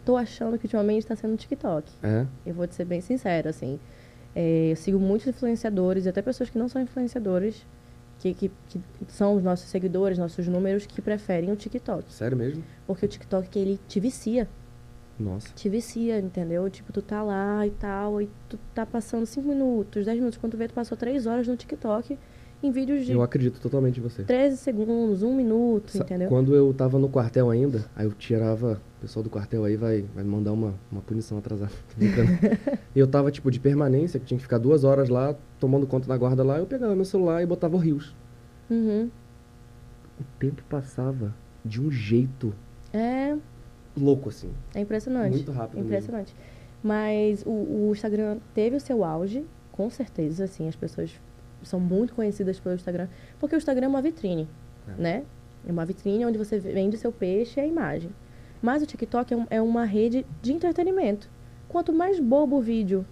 tô 0.06 0.18
achando 0.18 0.58
que 0.58 0.66
ultimamente 0.66 1.06
tá 1.06 1.16
sendo 1.16 1.36
TikTok. 1.38 1.92
É. 2.04 2.26
Eu 2.46 2.54
vou 2.54 2.68
te 2.68 2.76
ser 2.76 2.86
bem 2.86 3.02
sincera, 3.02 3.50
assim. 3.50 3.80
É, 4.36 4.72
eu 4.72 4.76
sigo 4.76 5.00
muitos 5.00 5.28
influenciadores, 5.28 6.06
e 6.06 6.10
até 6.10 6.22
pessoas 6.22 6.50
que 6.50 6.58
não 6.58 6.68
são 6.68 6.82
influenciadores, 6.82 7.66
que, 8.20 8.34
que, 8.34 8.52
que 8.68 8.82
são 9.08 9.36
os 9.36 9.44
nossos 9.44 9.70
seguidores, 9.70 10.18
nossos 10.18 10.48
números, 10.48 10.86
que 10.86 11.02
preferem 11.02 11.52
o 11.52 11.56
TikTok. 11.56 12.14
Sério 12.14 12.38
mesmo? 12.38 12.64
Porque 12.86 13.06
o 13.06 13.10
TikTok, 13.10 13.58
ele 13.58 13.80
te 13.88 14.00
vicia. 14.00 14.48
Nossa. 15.20 15.50
Te 15.54 15.70
vicia, 15.70 16.20
entendeu? 16.20 16.70
Tipo, 16.70 16.92
tu 16.94 17.02
tá 17.02 17.22
lá 17.22 17.66
e 17.66 17.72
tal, 17.72 18.22
e 18.22 18.30
tu 18.48 18.58
tá 18.74 18.86
passando 18.86 19.26
5 19.26 19.48
minutos, 19.48 20.06
10 20.06 20.18
minutos. 20.18 20.38
Quando 20.38 20.52
tu 20.52 20.58
vê, 20.58 20.68
tu 20.68 20.74
passou 20.74 20.98
3 20.98 21.26
horas 21.26 21.48
no 21.48 21.56
TikTok 21.56 22.18
em 22.64 22.72
vídeos 22.72 23.06
de 23.06 23.12
Eu 23.12 23.22
acredito 23.22 23.60
totalmente 23.60 24.00
em 24.00 24.04
você. 24.04 24.24
13 24.24 24.58
segundos, 24.58 25.24
1 25.24 25.36
minuto, 25.36 25.90
Sa- 25.92 26.00
entendeu? 26.04 26.30
Quando 26.30 26.56
eu 26.56 26.74
tava 26.74 27.00
no 27.00 27.10
quartel 27.10 27.50
ainda, 27.50 27.86
aí 27.96 28.06
eu 28.06 28.12
tirava. 28.14 28.82
O 28.98 29.02
pessoal 29.02 29.24
do 29.24 29.30
quartel 29.32 29.64
aí 29.66 29.76
vai, 29.76 30.04
vai 30.14 30.24
me 30.24 30.30
mandar 30.30 30.52
uma, 30.54 30.76
uma 30.92 31.02
punição 31.02 31.38
atrasada. 31.38 31.72
E 32.94 33.00
eu 33.00 33.08
tava, 33.08 33.32
tipo, 33.32 33.50
de 33.50 33.60
permanência, 33.60 34.20
que 34.20 34.26
tinha 34.26 34.38
que 34.38 34.44
ficar 34.44 34.58
duas 34.58 34.84
horas 34.84 35.08
lá, 35.10 35.34
tomando 35.60 35.88
conta 35.88 36.08
da 36.08 36.16
guarda 36.18 36.44
lá, 36.44 36.60
eu 36.60 36.66
pegava 36.66 36.94
meu 36.96 37.06
celular 37.06 37.42
e 37.42 37.46
botava 37.46 37.76
o 37.76 37.80
Rios. 37.80 38.14
Uhum. 38.70 39.10
O 40.20 40.24
tempo 40.38 40.62
passava 40.70 41.34
de 41.66 41.82
um 41.82 41.90
jeito 41.90 42.54
É, 42.94 43.36
louco, 43.98 44.30
assim. 44.30 44.50
é 44.76 44.82
impressionante. 44.82 45.34
Muito 45.36 45.52
rápido 45.52 45.76
mesmo. 45.78 45.88
Impressionante. 45.90 46.36
Mas 46.84 47.44
o, 47.46 47.50
o 47.50 47.90
Instagram 47.92 48.38
teve 48.54 48.76
o 48.76 48.80
seu 48.80 49.04
auge, 49.04 49.46
com 49.72 49.90
certeza, 49.90 50.44
assim, 50.44 50.68
as 50.68 50.76
pessoas 50.76 51.20
são 51.64 51.80
muito 51.80 52.14
conhecidas 52.14 52.60
pelo 52.60 52.76
Instagram, 52.76 53.08
porque 53.40 53.56
o 53.56 53.58
Instagram 53.58 53.86
é 53.86 53.90
uma 53.90 54.02
vitrine, 54.02 54.48
É. 54.88 55.02
né? 55.02 55.24
É 55.68 55.72
uma 55.72 55.86
vitrine 55.86 56.26
onde 56.26 56.38
você 56.38 56.58
vende 56.60 56.98
seu 56.98 57.12
peixe 57.12 57.60
e 57.60 57.64
a 57.64 57.68
imagem. 57.68 58.10
Mas 58.62 58.82
o 58.82 58.86
TikTok 58.86 59.34
é, 59.34 59.38
um- 59.38 59.48
é 59.50 59.62
uma 59.62 59.86
rede 59.86 60.26
de 60.42 60.54
entretenimento. 60.54 61.30
Quanto 61.68 61.94
mais 61.94 62.20
bobo 62.20 62.58
o 62.58 62.62
vídeo, 62.62 63.06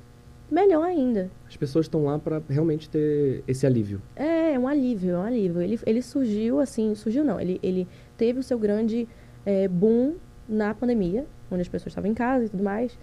melhor 0.52 0.84
ainda. 0.84 1.30
As 1.48 1.56
pessoas 1.56 1.86
estão 1.86 2.04
lá 2.06 2.18
pra 2.20 2.42
realmente 2.50 2.90
ter 2.90 3.44
esse 3.48 3.66
alívio. 3.66 4.02
É, 4.16 4.54
é 4.54 4.60
um 4.60 4.68
alívio, 4.68 5.12
é 5.16 5.18
um 5.18 5.24
alívio. 5.24 5.62
Ele, 5.62 5.80
ele 5.86 6.02
surgiu 6.02 6.60
assim, 6.60 6.94
surgiu 6.96 7.24
não, 7.24 7.40
ele, 7.40 7.60
ele 7.64 7.88
teve 8.18 8.40
o 8.40 8.44
seu 8.44 8.58
grande 8.60 9.08
eh, 9.46 9.68
boom 9.68 10.16
na 10.48 10.74
pandemia, 10.74 11.26
onde 11.52 11.62
as 11.62 11.68
pessoas 11.68 11.92
estavam 11.92 12.10
em 12.10 12.14
casa 12.16 12.46
e 12.46 12.50
tudo 12.50 12.64
mais. 12.64 12.98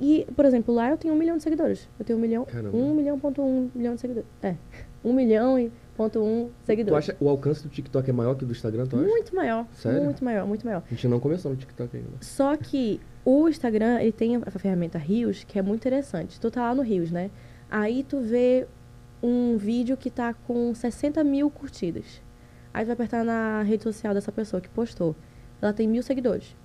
E, 0.00 0.26
por 0.34 0.46
exemplo, 0.46 0.74
lá 0.74 0.90
eu 0.90 0.96
tenho 0.96 1.12
um 1.12 1.16
milhão 1.16 1.36
de 1.36 1.42
seguidores. 1.42 1.86
Eu 1.98 2.04
tenho 2.06 2.18
um 2.18 2.22
milhão, 2.22 2.44
Caramba. 2.46 2.74
um 2.76 2.94
milhão 2.94 3.18
ponto 3.18 3.42
um 3.42 3.70
milhão 3.74 3.94
de 3.94 4.00
seguidores. 4.00 4.26
É, 4.42 4.56
um 5.04 5.12
milhão 5.12 5.58
e 5.58 5.70
ponto 5.94 6.18
um 6.20 6.46
Tu 6.62 6.66
seguidores. 6.66 7.10
acha 7.10 7.16
o 7.20 7.28
alcance 7.28 7.62
do 7.62 7.68
TikTok 7.68 8.08
é 8.08 8.12
maior 8.12 8.34
que 8.34 8.44
o 8.44 8.46
do 8.46 8.52
Instagram, 8.52 8.86
tu 8.86 8.96
acha? 8.96 9.06
Muito 9.06 9.36
maior, 9.36 9.66
Sério? 9.74 10.02
muito 10.02 10.24
maior, 10.24 10.46
muito 10.46 10.64
maior. 10.64 10.82
A 10.86 10.94
gente 10.94 11.06
não 11.06 11.20
começou 11.20 11.50
no 11.50 11.56
TikTok 11.58 11.94
ainda. 11.94 12.08
Só 12.22 12.56
que 12.56 12.98
o 13.26 13.46
Instagram, 13.46 14.00
ele 14.00 14.12
tem 14.12 14.36
a 14.36 14.50
ferramenta 14.50 14.96
Rios, 14.96 15.44
que 15.44 15.58
é 15.58 15.62
muito 15.62 15.80
interessante. 15.82 16.40
Tu 16.40 16.50
tá 16.50 16.62
lá 16.62 16.74
no 16.74 16.80
Rios, 16.82 17.10
né? 17.10 17.30
Aí 17.70 18.02
tu 18.02 18.20
vê 18.20 18.66
um 19.22 19.58
vídeo 19.58 19.98
que 19.98 20.08
tá 20.10 20.32
com 20.32 20.74
60 20.74 21.22
mil 21.22 21.50
curtidas. 21.50 22.22
Aí 22.72 22.84
tu 22.84 22.86
vai 22.86 22.94
apertar 22.94 23.22
na 23.22 23.60
rede 23.62 23.82
social 23.82 24.14
dessa 24.14 24.32
pessoa 24.32 24.62
que 24.62 24.68
postou. 24.70 25.14
Ela 25.60 25.74
tem 25.74 25.86
mil 25.86 26.02
seguidores. 26.02 26.56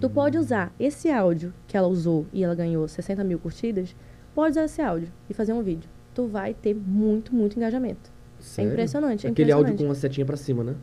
Tu 0.00 0.10
pode 0.10 0.36
usar 0.38 0.72
esse 0.80 1.10
áudio 1.10 1.52
que 1.66 1.76
ela 1.76 1.86
usou 1.88 2.26
e 2.32 2.42
ela 2.42 2.54
ganhou 2.54 2.86
60 2.88 3.22
mil 3.24 3.38
curtidas, 3.38 3.94
pode 4.34 4.52
usar 4.52 4.64
esse 4.64 4.80
áudio 4.82 5.08
e 5.30 5.34
fazer 5.34 5.52
um 5.52 5.62
vídeo. 5.62 5.88
Tu 6.14 6.26
vai 6.26 6.54
ter 6.54 6.74
muito, 6.74 7.34
muito 7.34 7.56
engajamento. 7.56 8.10
Sério? 8.40 8.70
É 8.70 8.72
impressionante, 8.72 9.26
é 9.26 9.30
Aquele 9.30 9.52
áudio 9.52 9.72
impressionante. 9.72 9.78
com 9.78 9.88
uma 9.88 9.94
setinha 9.94 10.26
pra 10.26 10.36
cima, 10.36 10.64
né? 10.64 10.74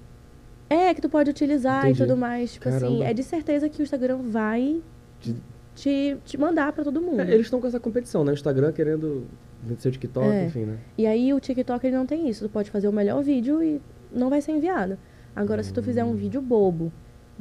É, 0.69 0.93
que 0.93 1.01
tu 1.01 1.09
pode 1.09 1.29
utilizar 1.29 1.83
Entendi. 1.85 2.01
e 2.01 2.05
tudo 2.05 2.17
mais. 2.17 2.53
Tipo 2.53 2.69
assim, 2.69 2.79
Caramba. 2.79 3.05
é 3.05 3.13
de 3.13 3.23
certeza 3.23 3.69
que 3.69 3.81
o 3.81 3.83
Instagram 3.83 4.17
vai 4.23 4.81
De- 5.21 5.35
te, 5.75 6.17
te 6.25 6.37
mandar 6.37 6.71
pra 6.73 6.83
todo 6.83 6.99
mundo. 7.01 7.19
É, 7.21 7.31
eles 7.31 7.45
estão 7.45 7.59
com 7.61 7.67
essa 7.67 7.79
competição, 7.79 8.23
né? 8.23 8.31
O 8.31 8.33
Instagram 8.33 8.71
querendo 8.71 9.25
vencer 9.61 9.89
o 9.89 9.93
TikTok, 9.93 10.27
É. 10.27 10.45
enfim, 10.45 10.61
né? 10.65 10.77
E 10.97 11.05
aí 11.05 11.33
o 11.33 11.39
TikTok 11.39 11.85
ele 11.85 11.95
não 11.95 12.05
tem 12.05 12.27
isso. 12.27 12.45
Tu 12.47 12.49
pode 12.51 12.71
fazer 12.71 12.87
o 12.87 12.91
melhor 12.93 13.21
vídeo 13.23 13.61
e 13.61 13.79
não 14.11 14.29
vai 14.29 14.41
ser 14.41 14.53
enviado. 14.53 14.97
Agora, 15.35 15.61
se 15.63 15.71
tu 15.73 15.81
fizer 15.83 16.03
um 16.03 16.13
vídeo 16.15 16.41
bobo, 16.41 16.91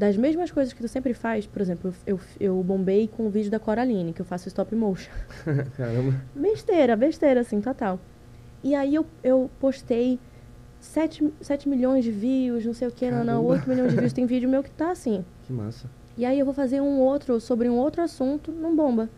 das 0.03 0.17
mesmas 0.17 0.51
coisas 0.51 0.73
que 0.73 0.83
tu 0.83 0.89
sempre 0.89 1.15
faz, 1.15 1.47
por 1.47 1.63
exemplo, 1.63 1.95
eu, 2.05 2.19
eu 2.41 2.61
bombei 2.65 3.07
com 3.07 3.25
o 3.25 3.31
vídeo 3.31 3.53
da 3.53 3.61
Coraline, 3.61 4.13
que 4.13 4.21
eu 4.21 4.27
faço 4.27 4.49
stop 4.49 4.75
motion. 4.75 5.13
Caramba. 5.79 6.21
Besteira, 6.35 6.97
besteira, 6.97 7.41
assim, 7.43 7.61
total. 7.61 8.01
E 8.65 8.75
aí 8.75 8.97
eu, 8.97 9.07
eu 9.23 9.49
postei 9.61 10.19
7, 10.81 11.33
7 11.41 11.69
milhões 11.69 12.03
de 12.03 12.11
views, 12.11 12.67
não 12.67 12.75
sei 12.75 12.89
o 12.89 12.91
que, 12.91 13.09
não, 13.09 13.19
não, 13.19 13.47
Caramba. 13.47 13.49
8 13.51 13.69
milhões 13.69 13.93
de 13.93 13.97
views. 13.97 14.13
Tem 14.13 14.27
vídeo 14.27 14.49
meu 14.49 14.61
que 14.65 14.73
tá 14.73 14.91
assim. 14.91 15.25
Que 15.45 15.53
massa. 15.53 15.89
E 16.19 16.25
aí 16.25 16.37
eu 16.37 16.45
vou 16.45 16.53
fazer 16.53 16.81
um 16.81 16.99
outro 16.99 17.39
sobre 17.39 17.69
um 17.69 17.77
outro 17.77 18.03
assunto, 18.03 18.51
não 18.51 18.75
bomba. 18.75 19.09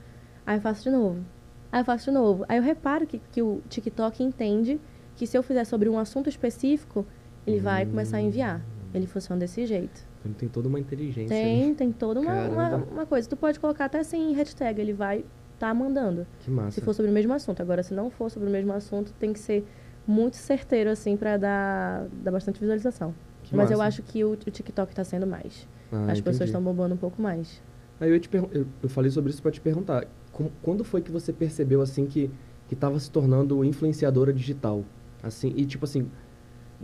Aí 0.44 0.59
eu 0.59 0.61
faço 0.61 0.83
de 0.83 0.90
novo. 0.90 1.25
Aí 1.73 1.81
eu 1.81 1.85
faço 1.87 2.05
de 2.05 2.11
novo. 2.11 2.44
Aí 2.47 2.59
eu 2.59 2.62
reparo 2.62 3.07
que, 3.07 3.23
que 3.33 3.40
o 3.40 3.62
TikTok 3.70 4.23
entende 4.23 4.79
que 5.16 5.27
se 5.27 5.35
eu 5.35 5.42
fizer 5.42 5.64
sobre 5.64 5.88
um 5.88 5.99
assunto 5.99 6.29
específico, 6.29 7.07
ele 7.47 7.59
vai 7.59 7.87
começar 7.87 8.18
a 8.18 8.20
enviar. 8.20 8.61
Ele 8.92 9.07
funciona 9.07 9.40
desse 9.40 9.64
jeito. 9.64 10.12
Então 10.24 10.32
tem 10.32 10.48
toda 10.48 10.68
uma 10.68 10.80
inteligência. 10.80 11.37
aí. 11.37 11.42
Tem, 11.42 11.74
tem 11.74 11.92
toda 11.92 12.18
uma, 12.20 12.48
uma, 12.48 12.76
uma 12.76 13.06
coisa. 13.06 13.28
Tu 13.28 13.37
pode 13.37 13.60
colocar 13.60 13.84
até 13.84 14.02
sem 14.02 14.32
hashtag, 14.32 14.80
ele 14.80 14.92
vai 14.94 15.24
tá 15.58 15.72
mandando. 15.74 16.26
Que 16.40 16.50
massa. 16.50 16.72
Se 16.72 16.80
for 16.80 16.94
sobre 16.94 17.10
o 17.10 17.14
mesmo 17.14 17.32
assunto. 17.34 17.60
Agora, 17.60 17.82
se 17.82 17.92
não 17.94 18.10
for 18.10 18.30
sobre 18.30 18.48
o 18.48 18.52
mesmo 18.52 18.72
assunto, 18.72 19.12
tem 19.20 19.32
que 19.32 19.38
ser 19.38 19.64
muito 20.06 20.37
certeiro, 20.37 20.90
assim, 20.90 21.16
pra 21.16 21.37
dar, 21.37 22.06
dar 22.22 22.30
bastante 22.32 22.58
visualização. 22.58 23.14
Que 23.42 23.54
Mas 23.54 23.70
eu 23.70 23.78
massa. 23.78 23.88
acho 23.88 24.02
que 24.02 24.24
o, 24.24 24.30
o 24.32 24.37
TikTok 24.37 24.94
tá 24.94 25.04
sendo 25.04 25.26
mais. 25.26 25.68
Ah, 25.92 26.06
As 26.10 26.18
pessoas 26.20 26.37
entendi. 26.37 26.44
estão 26.50 26.62
bombando 26.62 26.94
um 26.94 26.98
pouco 26.98 27.20
mais. 27.20 27.62
Aí 28.00 28.10
eu, 28.10 28.18
te 28.18 28.28
eu, 28.34 28.66
eu 28.82 28.88
falei 28.88 29.10
sobre 29.10 29.31
isso 29.31 29.40
pra 29.42 29.50
te 29.52 29.60
perguntar. 29.60 30.06
como- 30.33 30.50
quando 30.62 30.83
foi 30.83 31.00
que 31.02 31.10
você 31.10 31.33
percebeu, 31.33 31.81
assim, 31.83 32.06
que, 32.06 32.31
que 32.68 32.75
tava 32.75 32.98
se 32.98 33.10
tornando 33.10 33.62
influenciadora 33.64 34.33
digital? 34.33 34.83
Assim, 35.22 35.52
e 35.56 35.64
tipo 35.64 35.85
assim, 35.85 36.10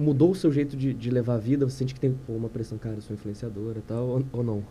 mudou 0.01 0.31
o 0.31 0.35
seu 0.35 0.51
jeito 0.51 0.77
de, 0.77 0.93
de 0.95 1.11
levar 1.11 1.35
a 1.35 1.39
vida? 1.39 1.69
Você 1.69 1.77
sente 1.79 1.95
que 1.95 2.01
tem 2.01 2.13
pô, 2.27 2.33
uma 2.33 2.49
pressão, 2.49 2.79
cara, 2.79 2.97
eu 2.97 3.01
sou 3.01 3.15
influenciadora 3.15 3.79
e 3.79 3.83
tal, 3.83 4.07
ou, 4.07 4.25
ou 4.33 4.43
não? 4.43 4.63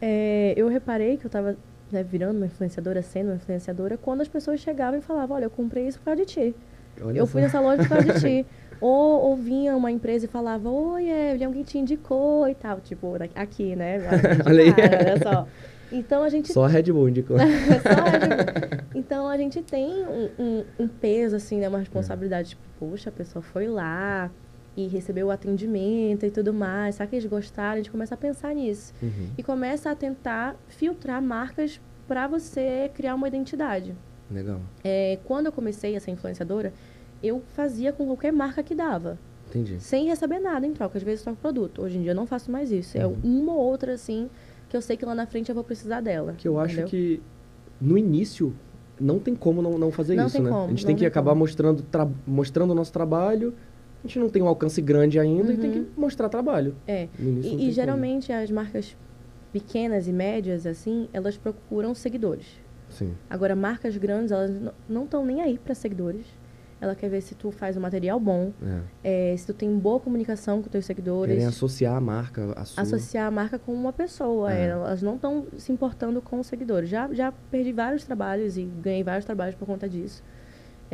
É, 0.00 0.52
eu 0.56 0.68
reparei 0.68 1.16
que 1.16 1.24
eu 1.26 1.30
tava 1.30 1.56
né, 1.90 2.02
virando 2.02 2.36
uma 2.36 2.46
influenciadora, 2.46 3.00
sendo 3.02 3.28
uma 3.28 3.36
influenciadora, 3.36 3.96
quando 3.96 4.20
as 4.20 4.28
pessoas 4.28 4.60
chegavam 4.60 4.98
e 4.98 5.02
falavam, 5.02 5.36
olha, 5.36 5.44
eu 5.44 5.50
comprei 5.50 5.86
isso 5.86 5.98
por 5.98 6.06
causa 6.06 6.20
de 6.24 6.26
ti. 6.26 6.54
Olha 7.00 7.18
eu 7.18 7.26
só. 7.26 7.32
fui 7.32 7.40
nessa 7.40 7.60
loja 7.60 7.82
por 7.82 7.88
causa 7.88 8.12
de 8.12 8.20
ti. 8.20 8.46
Ou, 8.80 9.30
ou 9.30 9.36
vinha 9.36 9.74
uma 9.76 9.90
empresa 9.90 10.26
e 10.26 10.28
falava, 10.28 10.68
oi, 10.68 11.08
Evelyn, 11.08 11.46
alguém 11.46 11.62
te 11.62 11.78
indicou 11.78 12.46
e 12.48 12.54
tal. 12.54 12.80
Tipo, 12.80 13.14
aqui, 13.34 13.74
né? 13.74 13.98
Olha 14.44 14.62
aí. 14.64 14.70
Olha 14.70 15.22
só. 15.22 15.48
Então 15.90 16.22
a 16.22 16.28
gente 16.28 16.52
Só 16.52 16.64
a 16.64 16.68
Red 16.68 16.82
Bull 16.92 17.08
indicou. 17.08 17.38
Só 17.38 17.44
a 17.44 18.10
gente- 18.10 18.84
Então 18.94 19.28
a 19.28 19.36
gente 19.38 19.62
tem 19.62 20.04
um, 20.04 20.28
um- 20.38 20.64
um 20.80 20.88
peso, 20.88 21.36
assim, 21.36 21.60
né? 21.60 21.68
Uma 21.68 21.78
responsabilidade. 21.78 22.50
Tipo, 22.50 22.62
poxa, 22.78 23.08
a 23.08 23.12
pessoa 23.12 23.42
foi 23.42 23.68
lá 23.68 24.30
e 24.76 24.86
recebeu 24.88 25.28
o 25.28 25.30
atendimento 25.30 26.26
e 26.26 26.30
tudo 26.30 26.52
mais. 26.52 26.96
Será 26.96 27.06
que 27.06 27.16
eles 27.16 27.26
gostaram? 27.28 27.74
A 27.74 27.76
gente 27.76 27.90
começa 27.90 28.14
a 28.14 28.18
pensar 28.18 28.54
nisso. 28.54 28.92
Uhum. 29.02 29.28
E 29.38 29.42
começa 29.42 29.90
a 29.90 29.94
tentar 29.94 30.56
filtrar 30.68 31.22
marcas 31.22 31.80
para 32.08 32.26
você 32.26 32.90
criar 32.94 33.14
uma 33.14 33.28
identidade. 33.28 33.94
Legal. 34.30 34.60
É, 34.82 35.18
quando 35.24 35.46
eu 35.46 35.52
comecei 35.52 35.94
a 35.96 36.00
ser 36.00 36.10
influenciadora, 36.10 36.72
eu 37.22 37.42
fazia 37.54 37.92
com 37.92 38.06
qualquer 38.06 38.32
marca 38.32 38.62
que 38.62 38.74
dava. 38.74 39.18
Entendi. 39.48 39.76
Sem 39.80 40.06
receber 40.06 40.40
nada 40.40 40.66
em 40.66 40.72
troca. 40.72 40.98
Às 40.98 41.04
vezes 41.04 41.22
troco 41.22 41.38
produto. 41.40 41.82
Hoje 41.82 41.98
em 41.98 42.02
dia 42.02 42.10
eu 42.10 42.16
não 42.16 42.26
faço 42.26 42.50
mais 42.50 42.72
isso. 42.72 42.98
É 42.98 43.06
Uhum. 43.06 43.16
uma 43.22 43.52
ou 43.52 43.60
outra, 43.60 43.92
assim, 43.92 44.28
que 44.68 44.76
eu 44.76 44.82
sei 44.82 44.96
que 44.96 45.04
lá 45.04 45.14
na 45.14 45.26
frente 45.26 45.48
eu 45.50 45.54
vou 45.54 45.62
precisar 45.64 46.00
dela. 46.00 46.34
Que 46.36 46.48
eu 46.48 46.58
acho 46.58 46.72
entendeu? 46.72 46.88
que 46.88 47.22
no 47.80 47.96
início 47.96 48.52
não 49.00 49.18
tem 49.18 49.34
como 49.34 49.62
não, 49.62 49.78
não 49.78 49.90
fazer 49.92 50.16
Não 50.16 50.26
isso, 50.26 50.36
tem 50.36 50.44
né? 50.44 50.50
como, 50.50 50.64
a 50.64 50.68
gente 50.68 50.84
tem 50.86 50.96
que 50.96 51.06
acabar 51.06 51.30
como. 51.32 51.40
mostrando, 51.40 51.82
tra- 51.82 52.08
mostrando 52.26 52.70
o 52.72 52.74
nosso 52.74 52.92
trabalho. 52.92 53.54
A 54.04 54.06
gente 54.06 54.18
não 54.18 54.28
tem 54.28 54.42
um 54.42 54.48
alcance 54.48 54.82
grande 54.82 55.18
ainda 55.18 55.52
e 55.52 55.56
tem 55.56 55.70
Uhum. 55.70 55.84
que 55.84 56.00
mostrar 56.00 56.28
trabalho. 56.28 56.74
É. 56.86 57.08
E, 57.18 57.22
e 57.22 57.50
como. 57.56 57.70
geralmente 57.72 58.30
as 58.32 58.50
marcas 58.50 58.94
pequenas 59.52 60.06
e 60.06 60.12
médias, 60.12 60.66
assim, 60.66 61.08
elas 61.12 61.36
procuram 61.38 61.94
seguidores. 61.94 62.60
Sim. 62.90 63.14
Agora, 63.30 63.56
marcas 63.56 63.96
grandes, 63.96 64.30
elas 64.30 64.50
não 64.88 65.04
estão 65.04 65.24
nem 65.24 65.40
aí 65.40 65.58
para 65.58 65.74
seguidores. 65.74 66.26
Ela 66.80 66.94
quer 66.94 67.08
ver 67.08 67.22
se 67.22 67.34
tu 67.34 67.50
faz 67.50 67.76
um 67.78 67.80
material 67.80 68.20
bom, 68.20 68.52
É. 69.02 69.32
é, 69.32 69.36
se 69.36 69.46
tu 69.46 69.54
tem 69.54 69.74
boa 69.78 69.98
comunicação 69.98 70.60
com 70.60 70.68
teus 70.68 70.84
seguidores. 70.84 71.32
Querem 71.32 71.46
associar 71.48 71.96
a 71.96 72.00
marca 72.00 72.52
à 72.56 72.64
sua. 72.64 72.82
associar 72.82 73.26
a 73.26 73.30
marca 73.30 73.58
com 73.58 73.72
uma 73.72 73.92
pessoa. 73.92 74.52
É. 74.52 74.66
Elas 74.66 75.00
não 75.00 75.14
estão 75.14 75.46
se 75.56 75.72
importando 75.72 76.20
com 76.20 76.38
os 76.40 76.46
seguidores. 76.46 76.90
Já, 76.90 77.08
já 77.12 77.32
perdi 77.50 77.72
vários 77.72 78.04
trabalhos 78.04 78.58
e 78.58 78.64
ganhei 78.82 79.02
vários 79.02 79.24
trabalhos 79.24 79.54
por 79.54 79.64
conta 79.66 79.88
disso. 79.88 80.22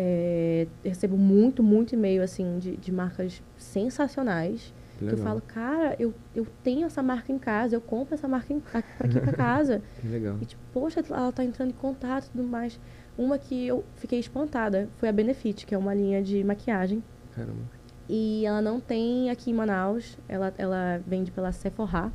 É, 0.03 0.67
recebo 0.83 1.15
muito, 1.19 1.63
muito 1.63 1.93
e-mail 1.95 2.23
assim 2.23 2.59
de, 2.59 2.75
de 2.79 2.91
marcas 2.91 3.43
sensacionais. 3.59 4.73
Que 4.99 5.05
Que 5.07 5.13
eu 5.13 5.19
falo, 5.19 5.43
cara, 5.43 5.95
eu, 5.99 6.15
eu 6.35 6.47
tenho 6.65 6.87
essa 6.87 7.03
marca 7.03 7.31
em 7.31 7.39
casa, 7.39 7.77
eu 7.77 7.83
compro 7.83 8.15
essa 8.15 8.27
marca 8.27 8.51
em- 8.51 8.63
a- 8.73 8.81
pra 8.83 9.07
aqui 9.07 9.21
pra 9.21 9.33
casa. 9.33 9.83
Que 10.01 10.09
legal. 10.09 10.39
E 10.41 10.47
tipo, 10.47 10.63
poxa, 10.73 11.05
ela 11.11 11.31
tá 11.31 11.45
entrando 11.45 11.69
em 11.71 11.75
contato 11.75 12.27
e 12.27 12.31
tudo 12.31 12.45
mais. 12.45 12.81
Uma 13.19 13.37
que 13.39 13.67
eu 13.67 13.85
fiquei 13.97 14.19
espantada 14.19 14.89
foi 14.97 15.11
a 15.11 15.13
Benefit, 15.13 15.67
que 15.67 15.75
é 15.75 15.79
uma 15.79 15.93
linha 15.93 16.23
de 16.23 16.43
maquiagem. 16.45 17.03
Caramba. 17.35 17.61
E 18.09 18.47
ela 18.47 18.63
não 18.63 18.81
tem 18.81 19.29
aqui 19.29 19.51
em 19.51 19.55
Manaus. 19.55 20.17
Ela, 20.27 20.55
ela 20.57 20.99
vende 21.07 21.31
pela 21.31 21.53
Sephora. 21.53 22.11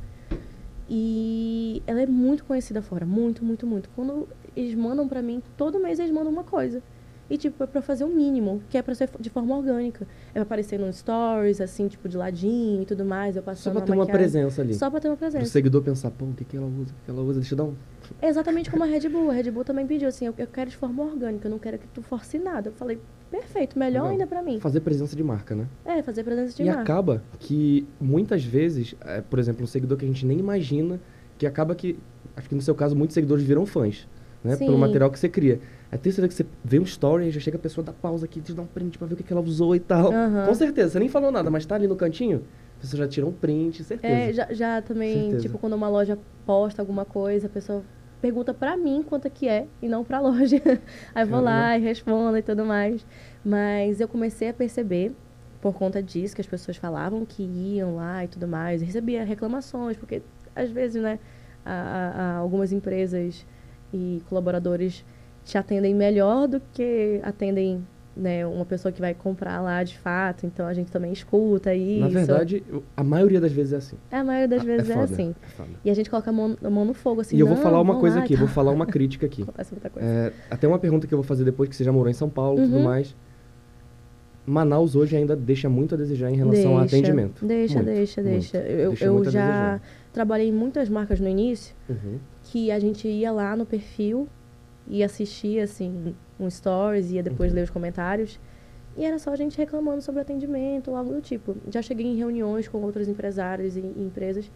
E 0.88 1.82
ela 1.86 2.00
é 2.02 2.06
muito 2.06 2.44
conhecida 2.44 2.82
fora. 2.82 3.06
Muito, 3.06 3.44
muito, 3.44 3.64
muito. 3.66 3.88
Quando 3.94 4.28
eles 4.56 4.74
mandam 4.74 5.06
pra 5.08 5.22
mim, 5.22 5.40
todo 5.56 5.78
mês 5.80 5.98
eles 6.00 6.10
mandam 6.12 6.32
uma 6.32 6.44
coisa. 6.44 6.82
E, 7.28 7.36
tipo, 7.36 7.62
é 7.64 7.66
pra 7.66 7.82
fazer 7.82 8.04
o 8.04 8.08
mínimo, 8.08 8.62
que 8.70 8.78
é 8.78 8.82
pra 8.82 8.94
ser 8.94 9.10
de 9.18 9.28
forma 9.28 9.56
orgânica. 9.56 10.06
É 10.30 10.34
pra 10.34 10.42
aparecer 10.42 10.78
nos 10.78 10.96
stories, 10.98 11.60
assim, 11.60 11.88
tipo, 11.88 12.08
de 12.08 12.16
ladinho 12.16 12.82
e 12.82 12.86
tudo 12.86 13.04
mais. 13.04 13.34
Eu 13.34 13.42
Só 13.42 13.46
passando 13.46 13.72
pra 13.74 13.82
ter 13.82 13.92
uma 13.92 13.98
maquiagem. 14.04 14.20
presença 14.20 14.62
ali. 14.62 14.74
Só 14.74 14.88
pra 14.88 15.00
ter 15.00 15.08
uma 15.08 15.16
presença. 15.16 15.46
seguidor 15.46 15.82
pensar, 15.82 16.10
pô, 16.12 16.26
o 16.26 16.32
que, 16.34 16.44
que 16.44 16.56
ela 16.56 16.66
usa? 16.66 16.92
O 16.92 17.04
que, 17.04 17.10
ela 17.10 17.22
usa? 17.22 17.40
Deixa 17.40 17.54
eu 17.54 17.58
dar 17.58 17.64
um. 17.64 17.74
É 18.22 18.28
exatamente 18.30 18.70
como 18.70 18.84
a 18.84 18.86
Red 18.86 19.08
Bull. 19.08 19.30
A 19.30 19.34
Red 19.34 19.50
Bull 19.50 19.64
também 19.64 19.86
pediu 19.86 20.08
assim, 20.08 20.26
eu, 20.26 20.34
eu 20.38 20.46
quero 20.46 20.70
de 20.70 20.76
forma 20.76 21.02
orgânica, 21.02 21.48
eu 21.48 21.50
não 21.50 21.58
quero 21.58 21.78
que 21.78 21.88
tu 21.88 22.00
force 22.00 22.38
nada. 22.38 22.68
Eu 22.68 22.72
falei, 22.74 23.00
perfeito, 23.28 23.76
melhor 23.76 24.02
Legal. 24.02 24.12
ainda 24.12 24.26
pra 24.26 24.40
mim. 24.40 24.60
Fazer 24.60 24.80
presença 24.80 25.16
de 25.16 25.24
marca, 25.24 25.56
né? 25.56 25.66
É, 25.84 26.02
fazer 26.02 26.22
presença 26.22 26.56
de 26.56 26.62
e 26.62 26.66
marca. 26.66 26.82
acaba 26.82 27.22
que 27.40 27.86
muitas 28.00 28.44
vezes, 28.44 28.94
é, 29.00 29.20
por 29.20 29.40
exemplo, 29.40 29.64
um 29.64 29.66
seguidor 29.66 29.98
que 29.98 30.04
a 30.04 30.08
gente 30.08 30.24
nem 30.24 30.38
imagina, 30.38 31.00
que 31.36 31.44
acaba 31.44 31.74
que, 31.74 31.98
acho 32.36 32.48
que 32.48 32.54
no 32.54 32.62
seu 32.62 32.74
caso, 32.74 32.94
muitos 32.94 33.14
seguidores 33.14 33.42
viram 33.42 33.66
fãs, 33.66 34.06
né? 34.44 34.54
Sim. 34.54 34.66
Pelo 34.66 34.78
material 34.78 35.10
que 35.10 35.18
você 35.18 35.28
cria. 35.28 35.60
É 35.90 35.96
certeza 35.96 36.26
que 36.28 36.34
você 36.34 36.46
vê 36.64 36.78
um 36.78 36.82
story 36.82 37.26
e 37.26 37.30
já 37.30 37.40
chega 37.40 37.56
a 37.56 37.60
pessoa 37.60 37.84
dá 37.84 37.92
pausa 37.92 38.24
aqui, 38.26 38.40
te 38.40 38.52
dá 38.52 38.62
um 38.62 38.66
print 38.66 38.98
pra 38.98 39.06
ver 39.06 39.14
o 39.14 39.16
que, 39.16 39.22
que 39.22 39.32
ela 39.32 39.40
usou 39.42 39.74
e 39.74 39.80
tal. 39.80 40.12
Aham. 40.12 40.46
Com 40.46 40.54
certeza, 40.54 40.90
você 40.90 40.98
nem 40.98 41.08
falou 41.08 41.30
nada, 41.30 41.50
mas 41.50 41.64
tá 41.64 41.74
ali 41.76 41.86
no 41.86 41.94
cantinho, 41.96 42.42
a 42.76 42.80
pessoa 42.80 43.04
já 43.04 43.08
tira 43.08 43.26
um 43.26 43.32
print, 43.32 43.84
certeza. 43.84 44.12
É, 44.14 44.32
já, 44.32 44.52
já 44.52 44.82
também, 44.82 45.22
Certeza. 45.30 45.42
tipo, 45.42 45.58
quando 45.58 45.74
uma 45.74 45.88
loja 45.88 46.18
posta 46.44 46.82
alguma 46.82 47.04
coisa, 47.04 47.46
a 47.46 47.50
pessoa 47.50 47.82
pergunta 48.20 48.52
pra 48.52 48.76
mim 48.76 49.04
quanto 49.08 49.26
é 49.26 49.30
que 49.30 49.46
é 49.48 49.66
e 49.80 49.88
não 49.88 50.02
pra 50.02 50.18
loja. 50.20 50.60
Aí 51.14 51.24
vou 51.24 51.40
lá 51.40 51.78
e 51.78 51.80
respondo 51.82 52.36
e 52.36 52.42
tudo 52.42 52.64
mais. 52.64 53.06
Mas 53.44 54.00
eu 54.00 54.08
comecei 54.08 54.48
a 54.48 54.54
perceber, 54.54 55.14
por 55.60 55.72
conta 55.72 56.02
disso, 56.02 56.34
que 56.34 56.40
as 56.40 56.46
pessoas 56.48 56.76
falavam 56.76 57.24
que 57.24 57.42
iam 57.42 57.94
lá 57.96 58.24
e 58.24 58.28
tudo 58.28 58.48
mais. 58.48 58.80
Eu 58.80 58.86
recebia 58.86 59.24
reclamações, 59.24 59.96
porque 59.96 60.20
às 60.54 60.70
vezes, 60.70 61.00
né, 61.00 61.18
a- 61.64 61.72
a- 61.72 62.22
a 62.22 62.36
algumas 62.38 62.72
empresas 62.72 63.46
e 63.94 64.20
colaboradores 64.28 65.04
te 65.46 65.56
atendem 65.56 65.94
melhor 65.94 66.46
do 66.46 66.60
que 66.74 67.20
atendem 67.22 67.82
né, 68.16 68.46
uma 68.46 68.64
pessoa 68.64 68.90
que 68.90 69.00
vai 69.00 69.14
comprar 69.14 69.60
lá 69.60 69.82
de 69.84 69.96
fato. 69.98 70.44
Então 70.44 70.66
a 70.66 70.74
gente 70.74 70.90
também 70.90 71.12
escuta 71.12 71.72
isso. 71.74 72.00
Na 72.00 72.08
verdade, 72.08 72.62
a 72.96 73.04
maioria 73.04 73.40
das 73.40 73.52
vezes 73.52 73.72
é 73.72 73.76
assim. 73.76 73.96
É, 74.10 74.16
a 74.16 74.24
maioria 74.24 74.48
das 74.48 74.62
Ah, 74.62 74.66
vezes 74.66 74.90
é, 74.90 74.94
foda, 74.94 75.04
assim. 75.04 75.34
é. 75.58 75.64
E 75.84 75.90
a 75.90 75.94
gente 75.94 76.10
coloca 76.10 76.28
a 76.30 76.32
mão, 76.32 76.56
a 76.62 76.68
mão 76.70 76.84
no 76.84 76.92
fogo, 76.94 77.20
assim. 77.20 77.36
e 77.36 77.40
eu 77.40 77.46
vou 77.46 77.54
"Não, 77.56 77.62
falar 77.62 77.80
uma 77.80 77.96
coisa 77.96 78.16
lá", 78.18 78.24
aqui, 78.24 78.32
e 78.34 78.36
vou 78.36 78.48
falar 78.48 78.72
uma 78.72 78.86
crítica 78.86 79.24
aqui. 79.26 79.42
Acontece 79.42 79.72
muita 79.72 79.88
coisa. 79.88 80.06
É, 80.08 80.32
até 80.50 80.66
uma 80.66 80.78
pergunta 80.78 81.06
que 81.06 81.14
eu 81.14 81.18
vou 81.18 81.24
fazer 81.24 81.44
depois, 81.44 81.68
que 81.68 81.76
você 81.76 81.84
já 81.84 81.92
morou 81.92 82.10
em 82.10 82.14
São 82.14 82.28
Paulo 82.28 82.58
e 82.58 82.62
tudo 82.64 82.76
Uhum. 82.78 82.82
mais. 82.82 83.14
Manaus 84.46 84.94
hoje 84.94 85.16
ainda 85.16 85.34
deixa 85.34 85.68
muito 85.68 85.94
a 85.94 85.98
desejar 85.98 86.30
em 86.30 86.36
relação 86.36 86.72
ao 86.74 86.80
Deixa, 86.80 86.96
atendimento. 86.96 87.44
Deixa, 87.44 87.74
Muito, 87.74 87.86
deixa, 87.86 88.22
muito. 88.22 88.32
deixa. 88.32 88.58
Eu, 88.58 88.90
Deixa 88.90 89.04
eu 89.04 89.18
a 89.20 89.24
já 89.24 89.80
trabalhei 90.12 90.48
em 90.48 90.52
muitas 90.52 90.88
marcas 90.88 91.18
no 91.20 91.28
início 91.28 91.74
Uhum. 91.88 92.18
que 92.44 92.70
a 92.70 92.78
gente 92.78 93.08
ia 93.08 93.32
lá 93.32 93.56
no 93.56 93.66
perfil 93.66 94.28
e 94.88 95.02
assistia, 95.02 95.64
assim, 95.64 96.14
um 96.38 96.48
stories, 96.50 97.10
ia 97.10 97.22
depois 97.22 97.50
Uhum. 97.50 97.56
ler 97.56 97.62
os 97.64 97.70
comentários. 97.70 98.38
E 98.96 99.04
era 99.04 99.18
só 99.18 99.30
a 99.32 99.36
gente 99.36 99.58
reclamando 99.58 100.00
sobre 100.00 100.20
atendimento 100.22 100.90
ou 100.90 100.96
algo 100.96 101.12
do 101.12 101.20
tipo. 101.20 101.56
Já 101.70 101.82
cheguei 101.82 102.06
em 102.06 102.16
reuniões 102.16 102.66
com 102.68 102.78
outros 102.82 103.08
empresários 103.08 103.76
e, 103.76 103.80
e 103.80 104.02
empresas 104.02 104.50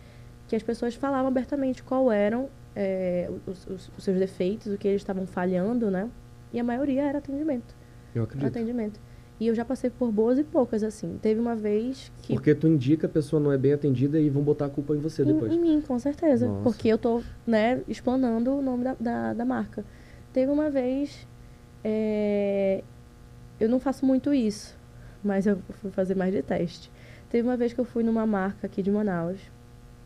que 0.48 0.56
as 0.56 0.62
pessoas 0.62 0.94
falavam 0.94 1.28
abertamente 1.28 1.82
qual 1.82 2.10
eram 2.10 2.48
é, 2.74 3.28
os, 3.46 3.66
os- 3.66 3.90
os 3.98 4.04
seus 4.04 4.18
defeitos, 4.18 4.72
o 4.72 4.78
que 4.78 4.88
eles 4.88 5.00
estavam 5.02 5.26
falhando, 5.26 5.90
né? 5.90 6.08
E 6.52 6.58
a 6.60 6.64
maioria 6.64 7.02
era 7.02 7.18
atendimento. 7.18 7.74
Eu 8.14 8.22
acredito. 8.24 8.48
atendimento. 8.48 8.98
E 9.38 9.46
eu 9.46 9.54
já 9.54 9.64
passei 9.64 9.88
por 9.90 10.10
boas 10.12 10.38
e 10.38 10.44
poucas, 10.44 10.82
assim. 10.82 11.18
Teve 11.20 11.40
uma 11.40 11.54
vez 11.56 12.12
que. 12.22 12.34
Porque 12.34 12.54
tu 12.54 12.68
indica 12.68 13.06
a 13.06 13.10
pessoa 13.10 13.40
não 13.40 13.50
é 13.52 13.56
bem 13.58 13.72
atendida 13.72 14.18
e 14.20 14.28
vão 14.30 14.42
botar 14.42 14.66
a 14.66 14.68
culpa 14.68 14.94
em 14.94 14.98
você 14.98 15.22
em, 15.22 15.26
depois. 15.26 15.52
em 15.52 15.58
mim, 15.60 15.80
com 15.80 15.98
certeza. 15.98 16.46
Nossa. 16.46 16.62
Porque 16.62 16.88
eu 16.88 16.98
tô, 16.98 17.22
né, 17.46 17.80
explanando 17.88 18.52
o 18.52 18.62
nome 18.62 18.84
da, 18.84 18.96
da, 19.00 19.32
da 19.34 19.44
marca. 19.44 19.84
Teve 20.32 20.50
uma 20.50 20.70
vez. 20.70 21.26
é, 21.84 22.82
eu 23.58 23.68
não 23.68 23.78
faço 23.78 24.06
muito 24.06 24.32
isso, 24.32 24.76
mas 25.22 25.46
eu 25.46 25.58
fui 25.80 25.90
fazer 25.90 26.14
mais 26.14 26.32
de 26.32 26.42
teste. 26.42 26.90
Teve 27.28 27.46
uma 27.46 27.56
vez 27.56 27.72
que 27.72 27.80
eu 27.80 27.84
fui 27.84 28.02
numa 28.02 28.26
marca 28.26 28.66
aqui 28.66 28.82
de 28.82 28.90
Manaus 28.90 29.38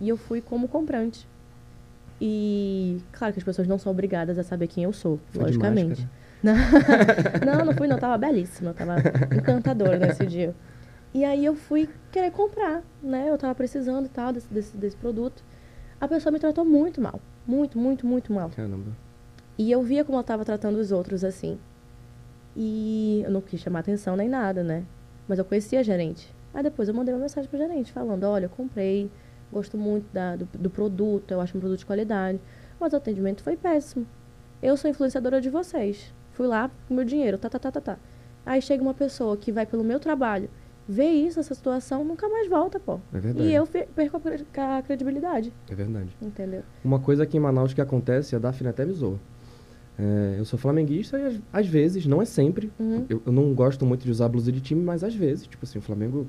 e 0.01 0.09
eu 0.09 0.17
fui 0.17 0.41
como 0.41 0.69
comprante. 0.69 1.27
E 2.21 3.01
claro 3.13 3.33
que 3.33 3.39
as 3.39 3.45
pessoas 3.45 3.67
não 3.67 3.79
são 3.79 3.91
obrigadas 3.93 4.39
a 4.39 4.43
saber 4.43 4.67
quem 4.67 4.85
eu 4.85 4.93
sou, 4.93 5.19
Foi 5.31 5.45
logicamente. 5.45 6.07
Não, 6.43 6.55
não, 7.45 7.65
não 7.65 7.73
fui 7.73 7.87
não, 7.87 7.99
tava 7.99 8.19
belíssima, 8.19 8.75
tava 8.75 8.97
encantadora 9.35 9.99
nesse 9.99 10.27
dia. 10.27 10.55
E 11.15 11.25
aí 11.25 11.45
eu 11.45 11.55
fui 11.55 11.89
querer 12.11 12.33
comprar, 12.33 12.83
né? 13.03 13.31
Eu 13.31 13.39
tava 13.39 13.55
precisando 13.55 14.07
e 14.07 14.09
tal 14.09 14.33
desse, 14.33 14.53
desse, 14.53 14.77
desse 14.77 14.97
produto. 14.97 15.45
A 16.01 16.09
pessoa 16.09 16.33
me 16.33 16.39
tratou 16.39 16.65
muito 16.65 17.01
mal. 17.01 17.21
Muito, 17.47 17.79
muito, 17.79 18.07
muito 18.07 18.33
mal. 18.33 18.51
Caramba. 18.51 18.91
E 19.59 19.71
eu 19.71 19.83
via 19.83 20.05
como 20.05 20.17
ela 20.17 20.25
tava 20.25 20.45
tratando 20.45 20.77
os 20.79 20.91
outros 20.93 21.23
assim. 21.25 21.59
E 22.57 23.23
eu 23.25 23.31
não 23.31 23.41
quis 23.41 23.61
chamar 23.61 23.81
atenção 23.81 24.17
nem 24.17 24.29
nada, 24.29 24.63
né? 24.63 24.85
Mas 25.29 25.39
eu 25.39 25.45
conhecia 25.45 25.81
a 25.81 25.83
gerente. 25.83 26.33
Aí 26.53 26.63
depois 26.63 26.89
eu 26.89 26.95
mandei 26.95 27.13
uma 27.15 27.21
mensagem 27.21 27.49
pro 27.49 27.59
gerente 27.59 27.91
falando, 27.93 28.25
olha, 28.25 28.45
eu 28.47 28.51
comprei, 28.51 29.11
gosto 29.53 29.77
muito 29.77 30.07
da, 30.13 30.37
do, 30.37 30.49
do 30.59 30.71
produto, 30.71 31.31
eu 31.33 31.41
acho 31.41 31.57
um 31.57 31.61
produto 31.61 31.81
de 31.81 31.87
qualidade. 31.87 32.41
Mas 32.79 32.93
o 32.93 32.97
atendimento 32.97 33.43
foi 33.43 33.57
péssimo. 33.57 34.07
Eu 34.63 34.77
sou 34.77 34.89
influenciadora 34.91 35.41
de 35.41 35.51
vocês. 35.51 36.13
Fui 36.33 36.47
lá 36.47 36.71
com 36.89 36.95
meu 36.95 37.05
dinheiro, 37.05 37.39
tá, 37.39 37.49
tá, 37.49 37.59
tá, 37.59 37.73
tá, 37.73 37.81
tá. 37.81 37.97
Aí 38.47 38.61
chega 38.63 38.83
uma 38.83 38.95
pessoa 38.95 39.37
que 39.37 39.51
vai 39.51 39.65
pelo 39.67 39.83
meu 39.83 39.99
trabalho, 39.99 40.51
vê 40.89 41.05
isso, 41.07 41.41
essa 41.41 41.55
situação, 41.55 42.05
nunca 42.05 42.29
mais 42.29 42.49
volta, 42.49 42.79
pô. 42.79 43.01
É 43.13 43.19
verdade. 43.19 43.49
E 43.49 43.55
eu 43.55 43.67
perco 43.67 44.17
a 44.17 44.21
cre- 44.21 44.47
a 44.57 44.83
credibilidade, 44.83 45.53
É 45.71 45.75
verdade. 45.75 46.11
entendeu? 46.21 46.63
Uma 46.85 46.99
coisa 47.01 47.23
aqui 47.23 47.37
em 47.37 47.41
Manaus 47.41 47.73
que 47.73 47.81
acontece, 47.81 48.37
a 48.37 48.39
Daphne 48.39 48.69
até 48.69 48.85
me 48.85 48.93
zoa. 48.93 49.19
É, 49.99 50.37
eu 50.39 50.45
sou 50.45 50.59
flamenguista 50.59 51.19
e 51.19 51.25
às, 51.27 51.35
às 51.53 51.67
vezes, 51.67 52.05
não 52.07 52.21
é 52.21 52.25
sempre, 52.25 52.71
Uhum. 52.81 53.07
eu, 53.09 53.23
eu 53.25 53.33
não 53.33 53.55
gosto 53.55 53.87
muito 53.87 54.05
de 54.05 54.11
usar 54.11 54.29
blusa 54.29 54.51
de 54.51 54.61
time, 54.61 54.83
mas 54.83 55.05
às 55.05 55.15
vezes, 55.15 55.47
tipo 55.47 55.65
assim, 55.65 55.79
o 55.79 55.83
Flamengo 55.83 56.27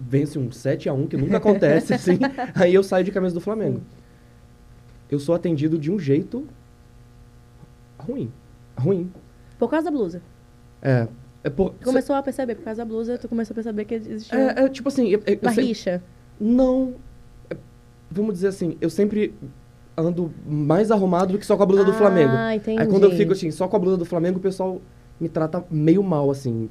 vence 0.00 0.38
um 0.38 0.48
7x1, 0.48 1.06
que 1.08 1.16
nunca 1.16 1.36
acontece, 1.38 1.92
assim, 1.94 2.18
aí 2.54 2.72
eu 2.74 2.82
saio 2.82 3.04
de 3.04 3.10
camisa 3.12 3.34
do 3.34 3.40
Flamengo. 3.40 3.82
Eu 5.10 5.18
sou 5.18 5.34
atendido 5.34 5.78
de 5.78 5.90
um 5.90 5.98
jeito 5.98 6.46
ruim. 7.98 8.32
Ruim. 8.76 9.12
Por 9.58 9.68
causa 9.70 9.84
da 9.84 9.90
blusa. 9.90 10.22
É. 10.80 11.06
É, 11.44 11.50
por, 11.50 11.74
começou 11.84 12.14
a 12.16 12.22
perceber, 12.22 12.54
por 12.54 12.64
causa 12.64 12.78
da 12.82 12.84
blusa, 12.88 13.18
tu 13.18 13.28
começou 13.28 13.52
a 13.52 13.56
perceber 13.56 13.84
que 13.84 13.94
existia 13.96 14.38
é, 14.38 14.64
é 14.64 14.68
tipo 14.68 14.88
assim, 14.88 15.08
eu, 15.08 15.20
eu, 15.26 15.34
eu 15.34 15.38
uma 15.42 15.50
sempre- 15.50 15.64
rixa. 15.66 16.02
Não. 16.40 16.94
É, 17.50 17.56
Vamos 18.10 18.34
dizer 18.34 18.48
assim, 18.48 18.76
eu 18.80 18.88
sempre 18.88 19.34
ando 19.96 20.30
mais 20.46 20.90
arrumado 20.90 21.32
do 21.32 21.38
que 21.38 21.46
só 21.46 21.56
com 21.56 21.62
a 21.62 21.66
blusa 21.66 21.84
do 21.84 21.92
Flamengo. 21.92 22.32
Ah, 22.34 22.54
entendi. 22.56 22.80
Aí 22.80 22.86
quando 22.86 23.04
eu 23.04 23.10
fico 23.12 23.32
assim, 23.32 23.50
só 23.50 23.68
com 23.68 23.76
a 23.76 23.78
blusa 23.78 23.96
do 23.96 24.04
Flamengo, 24.04 24.38
o 24.38 24.42
pessoal 24.42 24.80
me 25.20 25.28
trata 25.28 25.62
meio 25.70 26.02
mal, 26.02 26.30
assim. 26.30 26.68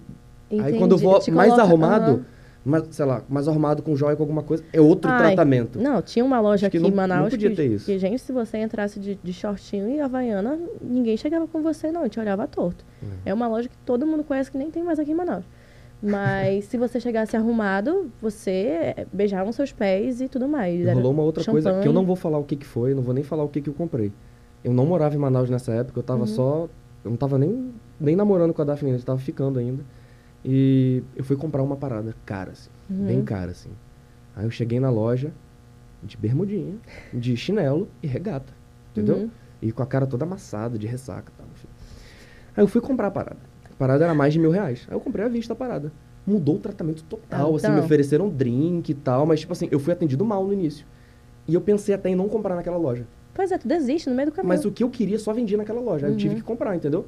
Aí 0.49 0.57
Entendi. 0.59 0.77
quando 0.79 0.91
eu 0.93 0.97
vou 0.97 1.11
mais 1.13 1.25
coloca- 1.49 1.61
arrumado, 1.61 2.11
aham. 2.11 2.25
mais, 2.65 2.83
sei 2.91 3.05
lá, 3.05 3.21
mais 3.29 3.47
arrumado 3.47 3.81
com 3.81 3.95
joia, 3.95 4.15
com 4.15 4.23
alguma 4.23 4.43
coisa, 4.43 4.63
é 4.73 4.81
outro 4.81 5.09
Ai, 5.09 5.27
tratamento. 5.27 5.79
Não, 5.79 6.01
tinha 6.01 6.25
uma 6.25 6.39
loja 6.41 6.55
Acho 6.55 6.65
aqui 6.67 6.79
não- 6.79 6.89
em 6.89 6.93
Manaus 6.93 7.23
não 7.23 7.29
podia 7.29 7.49
que, 7.51 7.55
ter 7.55 7.65
isso. 7.67 7.85
que, 7.85 7.97
gente, 7.97 8.19
se 8.19 8.31
você 8.33 8.57
entrasse 8.57 8.99
de, 8.99 9.15
de 9.23 9.33
shortinho 9.33 9.89
e 9.89 10.01
havaiana, 10.01 10.59
ninguém 10.81 11.15
chegava 11.15 11.47
com 11.47 11.61
você, 11.61 11.91
não, 11.91 12.07
te 12.09 12.19
olhava 12.19 12.45
torto. 12.47 12.83
É 13.25 13.33
uma 13.33 13.47
loja 13.47 13.69
que 13.69 13.77
todo 13.85 14.05
mundo 14.05 14.23
conhece 14.23 14.51
que 14.51 14.57
nem 14.57 14.69
tem 14.69 14.83
mais 14.83 14.99
aqui 14.99 15.11
em 15.11 15.15
Manaus. 15.15 15.45
Mas 16.01 16.65
se 16.65 16.77
você 16.77 16.99
chegasse 16.99 17.37
arrumado, 17.37 18.11
você 18.19 18.93
eh, 18.97 19.07
beijavam 19.13 19.51
seus 19.51 19.71
pés 19.71 20.19
e 20.19 20.27
tudo 20.27 20.47
mais. 20.47 20.81
Era 20.81 20.93
Rolou 20.95 21.11
uma 21.11 21.21
outra 21.23 21.43
coisa 21.43 21.69
que 21.69 21.75
eu 21.75 21.79
champanhe. 21.81 21.93
não 21.95 22.05
vou 22.05 22.15
falar 22.15 22.39
o 22.39 22.43
que, 22.43 22.55
que 22.55 22.65
foi, 22.65 22.93
não 22.95 23.03
vou 23.03 23.13
nem 23.13 23.23
falar 23.23 23.43
o 23.43 23.49
que, 23.49 23.61
que 23.61 23.69
eu 23.69 23.73
comprei. 23.73 24.11
Eu 24.63 24.73
não 24.73 24.85
morava 24.85 25.13
em 25.15 25.17
Manaus 25.19 25.49
nessa 25.49 25.71
época, 25.73 25.99
eu 25.99 26.01
Uhum. 26.01 26.05
tava 26.07 26.25
só. 26.27 26.67
Eu 27.03 27.09
não 27.11 27.17
tava 27.17 27.37
nem, 27.37 27.71
nem 27.99 28.15
namorando 28.15 28.53
com 28.53 28.61
a 28.61 28.65
Daphne, 28.65 28.91
a 28.91 28.93
gente 28.93 29.05
tava 29.05 29.19
ficando 29.19 29.59
ainda. 29.59 29.83
E 30.43 31.03
eu 31.15 31.23
fui 31.23 31.35
comprar 31.35 31.61
uma 31.61 31.75
parada 31.75 32.15
cara, 32.25 32.51
assim. 32.51 32.69
Uhum. 32.89 33.05
Bem 33.05 33.23
cara, 33.23 33.51
assim. 33.51 33.69
Aí 34.35 34.45
eu 34.45 34.51
cheguei 34.51 34.79
na 34.79 34.89
loja 34.89 35.31
de 36.03 36.17
bermudinha, 36.17 36.75
de 37.13 37.35
chinelo 37.37 37.87
e 38.01 38.07
regata. 38.07 38.53
Entendeu? 38.91 39.17
Uhum. 39.17 39.29
E 39.61 39.71
com 39.71 39.83
a 39.83 39.85
cara 39.85 40.07
toda 40.07 40.25
amassada, 40.25 40.77
de 40.79 40.87
ressaca 40.87 41.31
e 41.31 41.37
tal. 41.37 41.47
Aí 42.57 42.63
eu 42.63 42.67
fui 42.67 42.81
comprar 42.81 43.07
a 43.07 43.11
parada. 43.11 43.50
A 43.81 43.83
parada 43.83 44.03
era 44.05 44.13
mais 44.13 44.31
de 44.31 44.37
mil 44.37 44.51
reais. 44.51 44.85
Aí 44.87 44.93
eu 44.95 44.99
comprei 44.99 45.25
à 45.25 45.27
vista 45.27 45.53
a 45.53 45.55
parada. 45.55 45.91
Mudou 46.23 46.57
o 46.57 46.59
tratamento 46.59 47.03
total, 47.05 47.55
assim, 47.55 47.65
me 47.65 47.73
Então. 47.73 47.83
ofereceram 47.85 48.29
drink 48.29 48.91
e 48.91 48.93
tal, 48.93 49.25
mas 49.25 49.39
tipo 49.39 49.53
assim, 49.53 49.67
eu 49.71 49.79
fui 49.79 49.91
atendido 49.91 50.23
mal 50.23 50.45
no 50.45 50.53
início. 50.53 50.85
E 51.47 51.55
eu 51.55 51.61
pensei 51.61 51.95
até 51.95 52.07
em 52.09 52.15
não 52.15 52.29
comprar 52.29 52.55
naquela 52.55 52.77
loja. 52.77 53.07
Pois 53.33 53.51
é, 53.51 53.57
tu 53.57 53.67
desiste 53.67 54.07
no 54.07 54.15
meio 54.15 54.27
do 54.29 54.31
caminho. 54.31 54.49
Mas 54.49 54.63
o 54.65 54.71
que 54.71 54.83
eu 54.83 54.89
queria 54.91 55.17
só 55.17 55.33
vendia 55.33 55.57
naquela 55.57 55.81
loja. 55.81 56.05
Aí 56.05 56.11
eu 56.13 56.17
tive 56.17 56.35
Uhum. 56.35 56.39
que 56.41 56.45
comprar, 56.45 56.75
entendeu? 56.75 57.07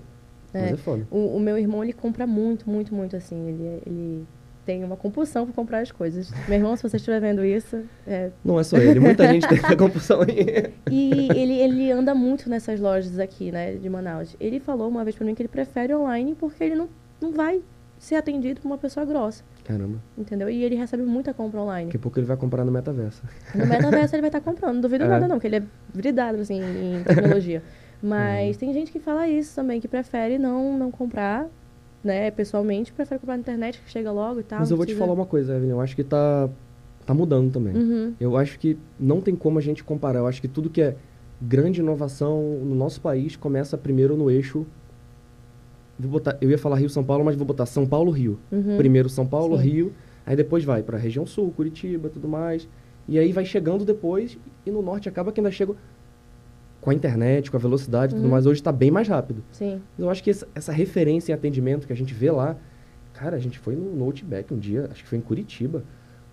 Mas 0.51 0.71
é 0.71 0.78
foda. 0.78 1.07
O, 1.11 1.36
o 1.38 1.39
meu 1.39 1.59
irmão, 1.59 1.84
ele 1.84 1.93
compra 1.93 2.26
muito, 2.26 2.67
muito, 2.67 2.95
muito, 2.95 3.15
assim. 3.15 3.36
Ele, 3.49 3.82
ele 3.86 4.26
tem 4.66 4.84
uma 4.84 4.95
compulsão 4.97 5.45
por 5.45 5.53
comprar 5.53 5.80
as 5.80 5.91
coisas. 5.91 6.32
Meu 6.47 6.57
irmão, 6.57 6.76
se 6.76 6.84
você 6.84 6.97
estiver 6.97 7.20
vendo 7.20 7.43
isso, 7.43 7.82
é, 8.07 8.30
Não 8.43 8.59
é 8.59 8.64
só 8.64 8.78
ele, 8.78 8.99
muita 8.99 9.28
gente 9.28 9.47
tem 9.47 9.57
essa 9.57 9.76
compulsão 9.76 10.22
aí. 10.22 10.72
E 10.89 11.28
ele, 11.36 11.53
ele 11.59 11.91
anda 11.91 12.14
muito 12.16 12.49
nessas 12.49 12.80
lojas 12.80 13.20
aqui, 13.20 13.51
né, 13.51 13.74
de 13.74 13.89
Manaus. 13.89 14.36
Ele 14.39 14.59
falou 14.59 14.88
uma 14.88 15.03
vez 15.03 15.16
pra 15.16 15.26
mim 15.26 15.36
que 15.36 15.41
ele 15.41 15.49
prefere 15.49 15.93
online 15.93 16.36
porque 16.39 16.64
ele 16.64 16.76
não, 16.76 16.89
não 17.22 17.32
vai 17.32 17.61
ser 17.99 18.16
atendido 18.16 18.59
por 18.59 18.68
uma 18.68 18.78
pessoa 18.78 19.05
grossa, 19.05 19.43
Caramba, 19.64 19.97
entendeu? 20.18 20.49
E 20.49 20.61
ele 20.61 20.76
recebe 20.76 21.03
muita 21.03 21.34
compra 21.34 21.61
online. 21.61 21.86
daqui 21.86 21.95
a 21.95 21.99
pouco 22.01 22.20
ele 22.20 22.26
vai 22.26 22.36
comprar 22.36 22.66
no 22.66 22.72
metaverso. 22.72 23.24
No 23.55 23.66
metaverso 23.66 24.14
ele 24.16 24.22
vai 24.22 24.28
estar 24.30 24.41
comprando, 24.41 24.74
não 24.76 24.82
duvido 24.82 25.05
É. 25.05 25.07
nada 25.07 25.26
não, 25.26 25.38
porque 25.38 25.47
ele 25.47 25.55
é 25.57 25.64
viridado, 25.93 26.39
assim, 26.41 26.59
em 26.61 27.01
tecnologia. 27.03 27.64
Mas 28.03 28.57
tem 28.57 28.74
gente 28.74 28.91
que 28.91 28.99
fala 28.99 29.26
isso 29.30 29.55
também, 29.55 29.80
que 29.80 29.88
prefere 29.88 30.38
não, 30.38 30.78
não 30.78 30.91
comprar, 30.91 31.47
né, 32.03 32.29
pessoalmente, 32.31 32.91
prefere 32.91 33.19
comprar 33.19 33.35
na 33.35 33.39
internet, 33.41 33.79
que 33.83 33.89
chega 33.89 34.11
logo 34.11 34.39
e 34.39 34.43
tal. 34.43 34.59
Mas 34.59 34.69
eu 34.71 34.77
vou 34.77 34.85
te 34.85 34.89
precisa- 34.89 35.05
falar 35.05 35.17
uma 35.17 35.25
coisa, 35.25 35.55
Evelyn, 35.55 35.71
eu 35.71 35.81
acho 35.81 35.95
que 35.95 36.03
tá, 36.03 36.49
tá 37.05 37.13
mudando 37.13 37.51
também. 37.51 37.75
Uhum, 37.75 38.13
Eu 38.19 38.35
acho 38.37 38.59
que 38.59 38.77
não 38.99 39.21
tem 39.21 39.35
como 39.35 39.57
a 39.57 39.61
gente 39.61 39.83
comparar. 39.83 40.19
Eu 40.19 40.27
acho 40.27 40.41
que 40.41 40.47
tudo 40.47 40.69
que 40.69 40.81
é 40.81 40.95
grande 41.41 41.79
inovação 41.81 42.41
no 42.63 42.75
nosso 42.75 42.99
país 43.01 43.35
começa 43.35 43.77
primeiro 43.77 44.15
no 44.17 44.29
eixo. 44.29 44.65
Vou 45.99 46.11
botar, 46.11 46.37
eu 46.41 46.49
ia 46.49 46.57
falar 46.57 46.77
Rio 46.77 46.89
São 46.89 47.03
Paulo, 47.03 47.23
mas 47.23 47.35
vou 47.35 47.45
botar 47.45 47.65
São 47.65 47.85
Paulo 47.85 48.11
Rio. 48.11 48.39
uhum. 48.51 48.77
Primeiro 48.77 49.07
São 49.09 49.25
Paulo, 49.27 49.57
Sim. 49.57 49.63
Rio, 49.63 49.93
aí 50.25 50.35
depois 50.35 50.63
vai 50.63 50.81
para 50.83 50.97
região 50.97 51.25
sul, 51.25 51.51
Curitiba, 51.51 52.09
tudo 52.09 52.27
mais. 52.27 52.67
E 53.07 53.19
aí 53.19 53.31
vai 53.31 53.45
chegando 53.45 53.83
depois 53.85 54.37
e 54.65 54.71
no 54.71 54.81
norte 54.81 55.07
acaba 55.09 55.31
que 55.31 55.39
ainda 55.39 55.51
chega 55.51 55.73
com 56.84 56.89
a 56.91 56.93
internet, 56.93 57.49
com 57.49 57.57
a 57.57 57.59
velocidade, 57.59 58.13
e 58.13 58.15
tudo 58.15 58.25
Uhum. 58.25 58.31
mais 58.31 58.45
hoje 58.45 58.59
está 58.61 58.71
bem 58.71 58.91
mais 58.91 59.07
rápido. 59.07 59.43
Sim. 59.51 59.81
Eu 59.97 60.09
acho 60.09 60.21
que 60.23 60.29
essa, 60.29 60.47
essa 60.53 60.71
referência 60.71 61.31
em 61.31 61.36
atendimento 61.36 61.88
que 61.88 61.93
a 61.93 61.95
gente 61.95 62.13
vê 62.13 62.29
lá, 62.29 62.55
cara, 63.13 63.36
a 63.36 63.39
gente 63.39 63.57
foi 63.57 63.75
no, 63.75 63.93
no 63.95 64.03
Outback 64.05 64.53
um 64.53 64.57
dia, 64.59 64.88
acho 64.91 65.03
que 65.03 65.09
foi 65.09 65.17
em 65.17 65.21
Curitiba. 65.21 65.84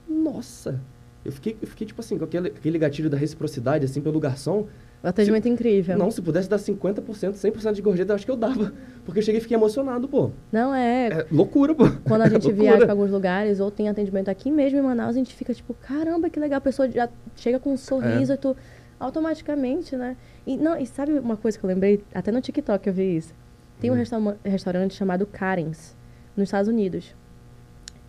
Nossa! 0.09 0.81
Eu 1.25 1.33
fiquei, 1.33 1.55
eu 1.61 1.69
fiquei 1.69 1.87
tipo 1.87 2.01
assim, 2.01 2.17
com 2.17 2.25
aquele, 2.25 2.49
aquele 2.49 2.79
gatilho 2.79 3.11
da 3.11 3.17
reciprocidade, 3.17 3.85
assim, 3.85 4.01
pelo 4.01 4.19
garçom. 4.19 4.67
O 5.03 5.07
atendimento 5.07 5.47
é 5.47 5.51
incrível. 5.51 5.97
Não, 5.99 6.11
se 6.11 6.21
pudesse 6.23 6.49
dar 6.49 6.57
50%, 6.57 7.03
100% 7.35 7.73
de 7.75 7.83
gorjeta, 7.83 8.13
eu 8.13 8.17
acho 8.17 8.25
que 8.25 8.31
eu 8.31 8.37
dava. 8.37 8.73
Porque 9.05 9.19
eu 9.19 9.23
cheguei 9.23 9.39
e 9.39 9.43
fiquei 9.43 9.55
emocionado, 9.57 10.09
pô. 10.09 10.31
Não, 10.51 10.75
é, 10.75 11.09
É 11.09 11.27
loucura, 11.31 11.75
pô. 11.75 11.85
Quando 12.05 12.23
a 12.23 12.29
gente 12.29 12.45
Loucura. 12.45 12.63
viaja 12.71 12.85
para 12.85 12.93
alguns 12.93 13.11
lugares 13.11 13.61
ou 13.61 13.71
tem 13.71 13.89
atendimento 13.89 14.29
aqui 14.31 14.51
mesmo 14.51 14.79
em 14.79 14.83
Manaus, 14.83 15.11
a 15.11 15.19
gente 15.19 15.35
fica 15.35 15.53
tipo, 15.53 15.75
caramba, 15.75 16.31
que 16.31 16.41
legal, 16.41 16.57
a 16.59 16.61
pessoa 16.63 16.91
já 16.91 17.09
chega 17.37 17.59
com 17.59 17.73
um 17.75 17.77
sorriso 17.77 18.33
É. 18.33 18.35
e 18.35 18.39
tu 18.39 18.57
automaticamente, 19.01 19.97
né? 19.97 20.17
E 20.47 20.57
não, 20.57 20.79
e 20.79 20.87
sabe 20.87 21.13
uma 21.19 21.37
coisa 21.37 21.59
que 21.59 21.65
eu 21.65 21.69
lembrei, 21.69 22.05
até 22.15 22.31
no 22.31 22.41
TikTok 22.41 22.87
eu 22.87 22.93
vi 22.93 23.17
isso. 23.17 23.35
Tem 23.81 23.91
um 23.91 23.95
Hum. 23.95 23.97
restaura- 23.97 24.37
restaurante 24.45 24.95
chamado 24.95 25.27
Karen's 25.27 25.97
nos 26.37 26.45
Estados 26.49 26.69
Unidos. 26.69 27.15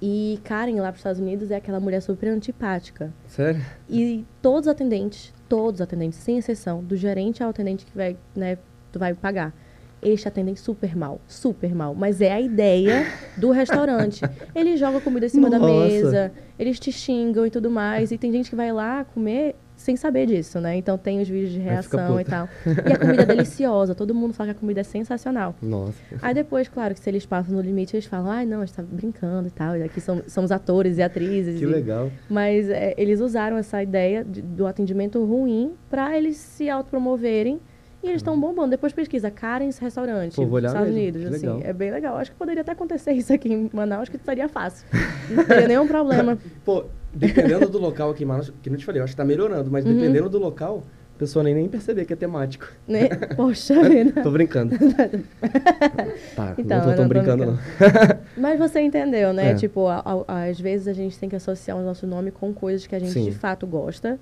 E 0.02 0.40
Karen 0.44 0.76
lá 0.78 0.84
para 0.88 0.94
os 0.94 0.98
Estados 1.00 1.20
Unidos 1.22 1.52
é 1.52 1.56
aquela 1.58 1.80
mulher 1.80 2.02
super 2.02 2.28
antipática. 2.30 3.14
Sério? 3.28 3.62
E 3.90 4.26
todos 4.42 4.62
os 4.62 4.68
atendentes, 4.68 5.32
todos 5.48 5.76
os 5.80 5.82
atendentes, 5.82 6.18
sem 6.20 6.38
exceção, 6.40 6.84
do 6.84 6.96
gerente 6.96 7.44
ao 7.44 7.52
atendente 7.52 7.86
que 7.86 7.96
vai, 7.96 8.18
né, 8.36 8.58
tu 8.92 8.98
vai 8.98 9.14
pagar, 9.14 9.54
eles 10.02 10.20
te 10.20 10.28
atendem 10.28 10.56
super 10.56 10.96
mal, 10.96 11.22
super 11.28 11.76
mal. 11.76 11.94
Mas 11.94 12.20
é 12.20 12.32
a 12.32 12.42
ideia 12.42 13.06
do 13.38 13.52
restaurante. 13.52 14.22
Eles 14.56 14.80
jogam 14.80 15.00
comida 15.00 15.28
em 15.28 15.30
cima 15.30 15.48
da 15.48 15.60
Nossa. 15.60 15.74
mesa, 15.88 16.32
eles 16.58 16.80
te 16.80 16.92
xingam 16.92 17.46
e 17.46 17.52
tudo 17.52 17.70
mais. 17.70 18.12
E 18.12 18.18
tem 18.18 18.32
gente 18.32 18.50
que 18.50 18.56
vai 18.56 18.74
lá 18.74 19.04
comer 19.06 19.56
sem 19.82 19.96
saber 19.96 20.26
disso, 20.28 20.60
né? 20.62 20.76
Então 20.78 20.98
tem 20.98 21.22
os 21.22 21.28
vídeos 21.28 21.52
de 21.52 21.60
reação 21.60 22.20
e 22.20 22.24
tal. 22.24 22.48
E 22.66 22.94
a 22.94 22.98
comida 22.98 23.24
é 23.24 23.26
deliciosa, 23.36 23.94
todo 23.96 24.14
mundo 24.16 24.34
fala 24.34 24.52
que 24.52 24.58
a 24.58 24.60
comida 24.60 24.80
é 24.82 24.84
sensacional. 24.84 25.56
Nossa. 25.62 25.94
Aí 26.22 26.34
depois, 26.34 26.68
claro, 26.70 26.94
que 26.94 27.00
se 27.00 27.10
eles 27.10 27.26
passam 27.26 27.56
no 27.56 27.62
limite, 27.62 27.96
eles 27.96 28.06
falam, 28.06 28.32
ai, 28.32 28.46
não, 28.46 28.62
a 28.62 28.66
gente 28.66 28.76
tá 28.76 28.84
brincando 28.84 29.48
e 29.48 29.52
tal. 29.52 29.76
E 29.76 29.84
aqui 29.84 30.00
somos, 30.00 30.32
somos 30.32 30.52
atores 30.52 30.98
e 30.98 31.02
atrizes. 31.04 31.58
Que 31.60 31.64
e- 31.66 31.68
legal. 31.68 32.10
mas 32.30 32.70
é, 32.70 32.94
eles 32.98 33.20
usaram 33.20 33.58
essa 33.58 33.82
ideia 33.84 34.24
de- 34.24 34.42
do 34.42 34.66
atendimento 34.68 35.24
ruim 35.26 35.74
para 35.90 36.18
eles 36.18 36.38
se 36.38 36.70
autopromoverem 36.70 37.60
e 38.04 38.08
eles 38.08 38.18
estão 38.18 38.40
bombando. 38.40 38.70
Depois 38.72 38.94
pesquisa 38.94 39.30
Karen's 39.30 39.78
Restaurante, 39.78 40.36
Pô, 40.36 40.46
vou 40.46 40.56
olhar 40.56 40.70
Estados 40.70 40.92
mesmo, 40.94 41.20
Unidos. 41.20 41.36
Assim, 41.36 41.62
é 41.64 41.72
bem 41.72 41.92
legal. 41.92 42.18
Acho 42.18 42.32
que 42.32 42.38
poderia 42.38 42.62
até 42.62 42.72
acontecer 42.72 43.12
isso 43.14 43.32
aqui 43.34 43.54
em 43.54 43.70
Manaus, 43.72 44.10
que 44.10 44.18
seria 44.18 44.48
fácil. 44.50 44.88
Não 45.30 45.44
teria 45.46 45.68
nenhum 45.68 45.88
problema. 45.88 46.38
Pô, 46.66 46.86
dependendo 47.14 47.70
do 47.70 47.78
local 47.78 48.12
aqui 48.12 48.24
em 48.24 48.28
Manaus, 48.28 48.52
que 48.62 48.70
não 48.70 48.78
te 48.78 48.86
falei, 48.86 49.00
eu 49.02 49.04
acho 49.04 49.14
que 49.14 49.18
tá 49.18 49.26
melhorando, 49.26 49.70
mas 49.72 49.86
Uhum. 49.86 49.94
dependendo 49.96 50.30
do 50.30 50.38
local, 50.40 50.84
a 51.16 51.20
pessoa 51.20 51.44
nem, 51.44 51.54
nem 51.54 51.68
perceber 51.70 52.06
que 52.06 52.14
é 52.14 52.16
temático. 52.16 52.68
Né? 52.88 53.08
Poxa 53.36 53.82
vida. 53.88 54.22
Tô 54.24 54.32
brincando. 54.32 54.76
tá, 56.36 56.56
Então, 56.58 56.78
não 56.78 56.86
tô 56.86 56.92
tão 56.92 56.96
não 56.96 57.04
tô 57.04 57.06
brincando, 57.08 57.46
não. 57.46 57.60
Mas 58.38 58.58
você 58.58 58.82
entendeu, 58.82 59.34
né? 59.34 59.52
É. 59.52 59.56
Tipo, 59.56 59.88
a- 59.88 60.04
a- 60.28 60.44
às 60.46 60.60
vezes 60.60 60.88
a 60.88 60.94
gente 60.94 61.18
tem 61.18 61.30
que 61.30 61.36
associar 61.36 61.78
o 61.78 61.84
nosso 61.84 62.08
nome 62.08 62.32
com 62.32 62.54
coisas 62.54 62.88
que 62.88 62.96
a 62.96 63.00
gente 63.00 63.12
Sim. 63.12 63.26
de 63.26 63.32
fato 63.32 63.68
gosta. 63.68 64.20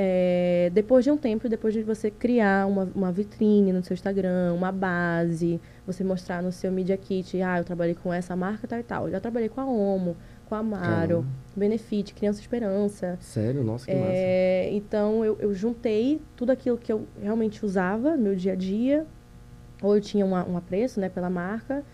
É, 0.00 0.70
depois 0.72 1.04
de 1.04 1.10
um 1.10 1.16
tempo, 1.16 1.48
depois 1.48 1.74
de 1.74 1.82
você 1.82 2.08
criar 2.08 2.68
uma, 2.68 2.88
uma 2.94 3.10
vitrine 3.10 3.72
no 3.72 3.82
seu 3.82 3.94
Instagram, 3.94 4.52
uma 4.54 4.70
base, 4.70 5.60
você 5.84 6.04
mostrar 6.04 6.40
no 6.40 6.52
seu 6.52 6.70
Media 6.70 6.96
Kit, 6.96 7.42
ah, 7.42 7.58
eu 7.58 7.64
trabalhei 7.64 7.96
com 7.96 8.12
essa 8.12 8.36
marca, 8.36 8.68
tal 8.68 8.78
e 8.78 8.82
tal. 8.84 9.04
Eu 9.06 9.10
já 9.10 9.18
trabalhei 9.20 9.48
com 9.48 9.60
a 9.60 9.66
Omo, 9.66 10.16
com 10.48 10.54
a 10.54 10.58
Amaro, 10.58 10.82
Caramba. 10.82 11.26
Benefit, 11.56 12.14
Criança 12.14 12.40
Esperança. 12.40 13.18
Sério? 13.20 13.62
Nossa, 13.62 13.86
que 13.86 13.94
massa. 13.94 14.10
É, 14.12 14.70
então, 14.72 15.24
eu, 15.24 15.36
eu 15.40 15.52
juntei 15.54 16.20
tudo 16.36 16.50
aquilo 16.50 16.78
que 16.78 16.92
eu 16.92 17.06
realmente 17.20 17.64
usava 17.64 18.16
no 18.16 18.22
meu 18.22 18.34
dia 18.36 18.52
a 18.52 18.56
dia, 18.56 19.06
ou 19.82 19.94
eu 19.96 20.00
tinha 20.00 20.24
uma- 20.24 20.46
um 20.48 20.56
apreço 20.56 20.98
né, 21.00 21.08
pela 21.08 21.28
marca, 21.28 21.84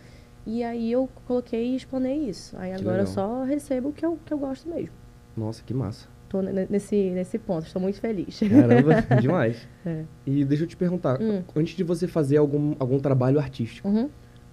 e 0.46 0.62
aí 0.62 0.92
eu 0.92 1.08
coloquei 1.26 1.72
e 1.72 1.76
explanei 1.76 2.28
isso. 2.28 2.56
Aí 2.58 2.72
Que 2.74 2.80
agora 2.80 2.98
eu 3.02 3.06
legal. 3.06 3.14
só 3.14 3.42
recebo 3.44 3.88
o 3.88 3.92
que 3.92 4.04
eu, 4.04 4.18
que 4.24 4.32
eu 4.32 4.38
gosto 4.38 4.68
mesmo. 4.68 4.90
Nossa, 5.36 5.62
que 5.64 5.74
massa. 5.74 6.06
Tô 6.28 6.40
ne- 6.42 6.66
nesse, 6.68 6.96
nesse 7.10 7.38
ponto, 7.38 7.66
estou 7.66 7.80
muito 7.80 8.00
feliz. 8.00 8.38
Caramba, 8.40 8.94
demais. 9.20 9.66
É. 9.86 10.04
E 10.26 10.44
deixa 10.44 10.64
eu 10.64 10.68
te 10.68 10.76
perguntar, 10.76 11.20
Hum. 11.20 11.42
antes 11.56 11.76
de 11.76 11.82
você 11.84 12.06
fazer 12.06 12.36
algum, 12.36 12.74
algum 12.78 12.98
trabalho 12.98 13.38
artístico, 13.38 13.88
Uhum. 13.88 14.08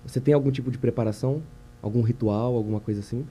você 0.05 0.19
tem 0.19 0.33
algum 0.33 0.49
tipo 0.51 0.71
de 0.71 0.77
preparação? 0.77 1.41
Algum 1.81 2.01
ritual, 2.01 2.55
alguma 2.55 2.79
coisa 2.79 2.99
assim? 2.99 3.25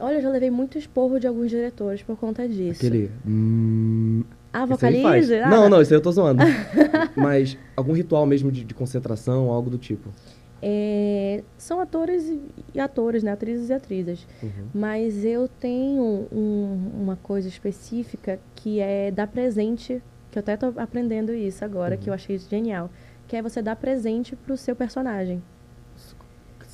Olha, 0.00 0.14
eu 0.16 0.22
já 0.22 0.28
levei 0.30 0.50
muito 0.50 0.78
esporro 0.78 1.18
de 1.18 1.26
alguns 1.26 1.50
diretores 1.50 2.02
por 2.02 2.16
conta 2.16 2.48
disso. 2.48 2.78
Aquele. 2.86 3.10
Hum, 3.26 4.22
Ah, 4.52 4.64
vocalize? 4.64 5.34
Ah, 5.34 5.48
Não, 5.50 5.68
não, 5.68 5.82
isso 5.82 5.92
aí 5.92 5.98
eu 5.98 6.02
tô 6.02 6.10
zoando. 6.12 6.42
Mas 7.16 7.58
algum 7.76 7.92
ritual 7.92 8.24
mesmo 8.24 8.50
de, 8.52 8.64
de 8.64 8.74
concentração, 8.74 9.50
algo 9.50 9.68
do 9.70 9.76
tipo. 9.78 10.08
É, 10.60 11.42
são 11.56 11.80
atores 11.80 12.28
e- 12.28 12.40
e 12.74 12.80
atores, 12.80 13.22
né? 13.22 13.30
Atrizes 13.32 13.68
e 13.70 13.72
atrizes. 13.72 14.26
Uhum. 14.42 14.50
Mas 14.74 15.24
eu 15.24 15.46
tenho 15.48 16.26
um- 16.32 16.90
uma 17.00 17.16
coisa 17.16 17.46
específica 17.48 18.40
que 18.56 18.80
é 18.80 19.10
dar 19.10 19.28
presente, 19.28 20.02
que 20.30 20.38
eu 20.38 20.40
até 20.40 20.56
tô 20.56 20.72
aprendendo 20.76 21.32
isso 21.32 21.64
agora, 21.64 21.94
Uhum. 21.94 22.00
que 22.00 22.10
eu 22.10 22.14
achei 22.14 22.38
genial. 22.38 22.90
Que 23.28 23.36
é 23.36 23.42
você 23.42 23.60
dar 23.62 23.76
presente 23.76 24.34
pro 24.34 24.56
seu 24.56 24.74
personagem. 24.74 25.42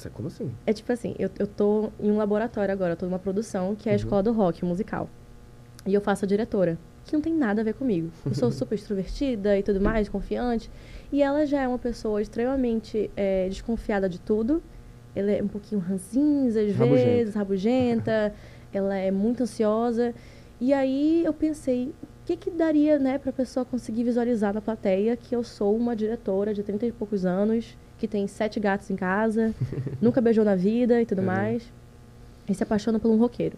É 0.08 0.10
Como 0.10 0.28
assim? 0.28 0.50
É 0.66 0.72
tipo 0.72 0.92
assim, 0.92 1.14
eu, 1.18 1.30
eu 1.38 1.46
tô 1.46 1.90
em 2.00 2.10
um 2.10 2.16
laboratório 2.16 2.72
agora, 2.72 2.92
eu 2.92 2.96
tô 2.96 3.06
numa 3.06 3.18
produção 3.18 3.74
que 3.74 3.88
é 3.88 3.92
a 3.92 3.94
Uhum. 3.94 3.96
Escola 3.96 4.22
do 4.22 4.32
Rock, 4.32 4.64
musical. 4.64 5.08
E 5.86 5.92
eu 5.94 6.00
faço 6.00 6.24
a 6.24 6.28
diretora, 6.28 6.78
que 7.04 7.12
não 7.12 7.20
tem 7.20 7.34
nada 7.34 7.60
a 7.60 7.64
ver 7.64 7.74
comigo. 7.74 8.10
Eu 8.26 8.34
sou 8.34 8.50
super 8.52 8.74
extrovertida 8.74 9.58
e 9.58 9.62
tudo 9.62 9.80
mais, 9.80 10.08
confiante. 10.08 10.70
E 11.12 11.22
ela 11.22 11.44
já 11.46 11.60
é 11.62 11.68
uma 11.68 11.78
pessoa 11.78 12.20
extremamente 12.22 13.10
eh, 13.16 13.46
desconfiada 13.48 14.08
de 14.08 14.18
tudo 14.20 14.62
ela 15.16 15.30
é 15.30 15.40
um 15.40 15.46
pouquinho 15.46 15.80
ranzinza 15.80 16.60
às 16.60 16.74
Rabugenta. 16.74 17.08
vezes, 17.08 17.34
rabugenta, 17.36 18.34
ela 18.72 18.96
é 18.96 19.12
muito 19.12 19.44
ansiosa. 19.44 20.12
E 20.60 20.72
aí 20.72 21.24
eu 21.24 21.32
pensei, 21.32 21.94
o 22.02 22.06
que 22.26 22.36
que 22.36 22.50
daria, 22.50 22.98
né, 22.98 23.16
pra 23.18 23.32
pessoa 23.32 23.64
conseguir 23.64 24.02
visualizar 24.02 24.52
na 24.52 24.60
plateia 24.60 25.16
que 25.16 25.34
eu 25.34 25.44
sou 25.44 25.76
uma 25.76 25.94
diretora 25.94 26.52
de 26.52 26.64
30 26.64 26.86
e 26.86 26.90
poucos 26.92 27.24
anos, 27.24 27.76
que 27.98 28.06
tem 28.08 28.26
sete 28.26 28.58
gatos 28.60 28.90
em 28.90 28.96
casa, 28.96 29.54
nunca 30.00 30.20
beijou 30.20 30.44
na 30.44 30.54
vida 30.54 31.00
e 31.00 31.06
tudo 31.06 31.22
Caramba. 31.22 31.40
mais, 31.42 31.72
e 32.48 32.54
se 32.54 32.62
apaixona 32.62 32.98
por 32.98 33.10
um 33.10 33.16
roqueiro. 33.16 33.56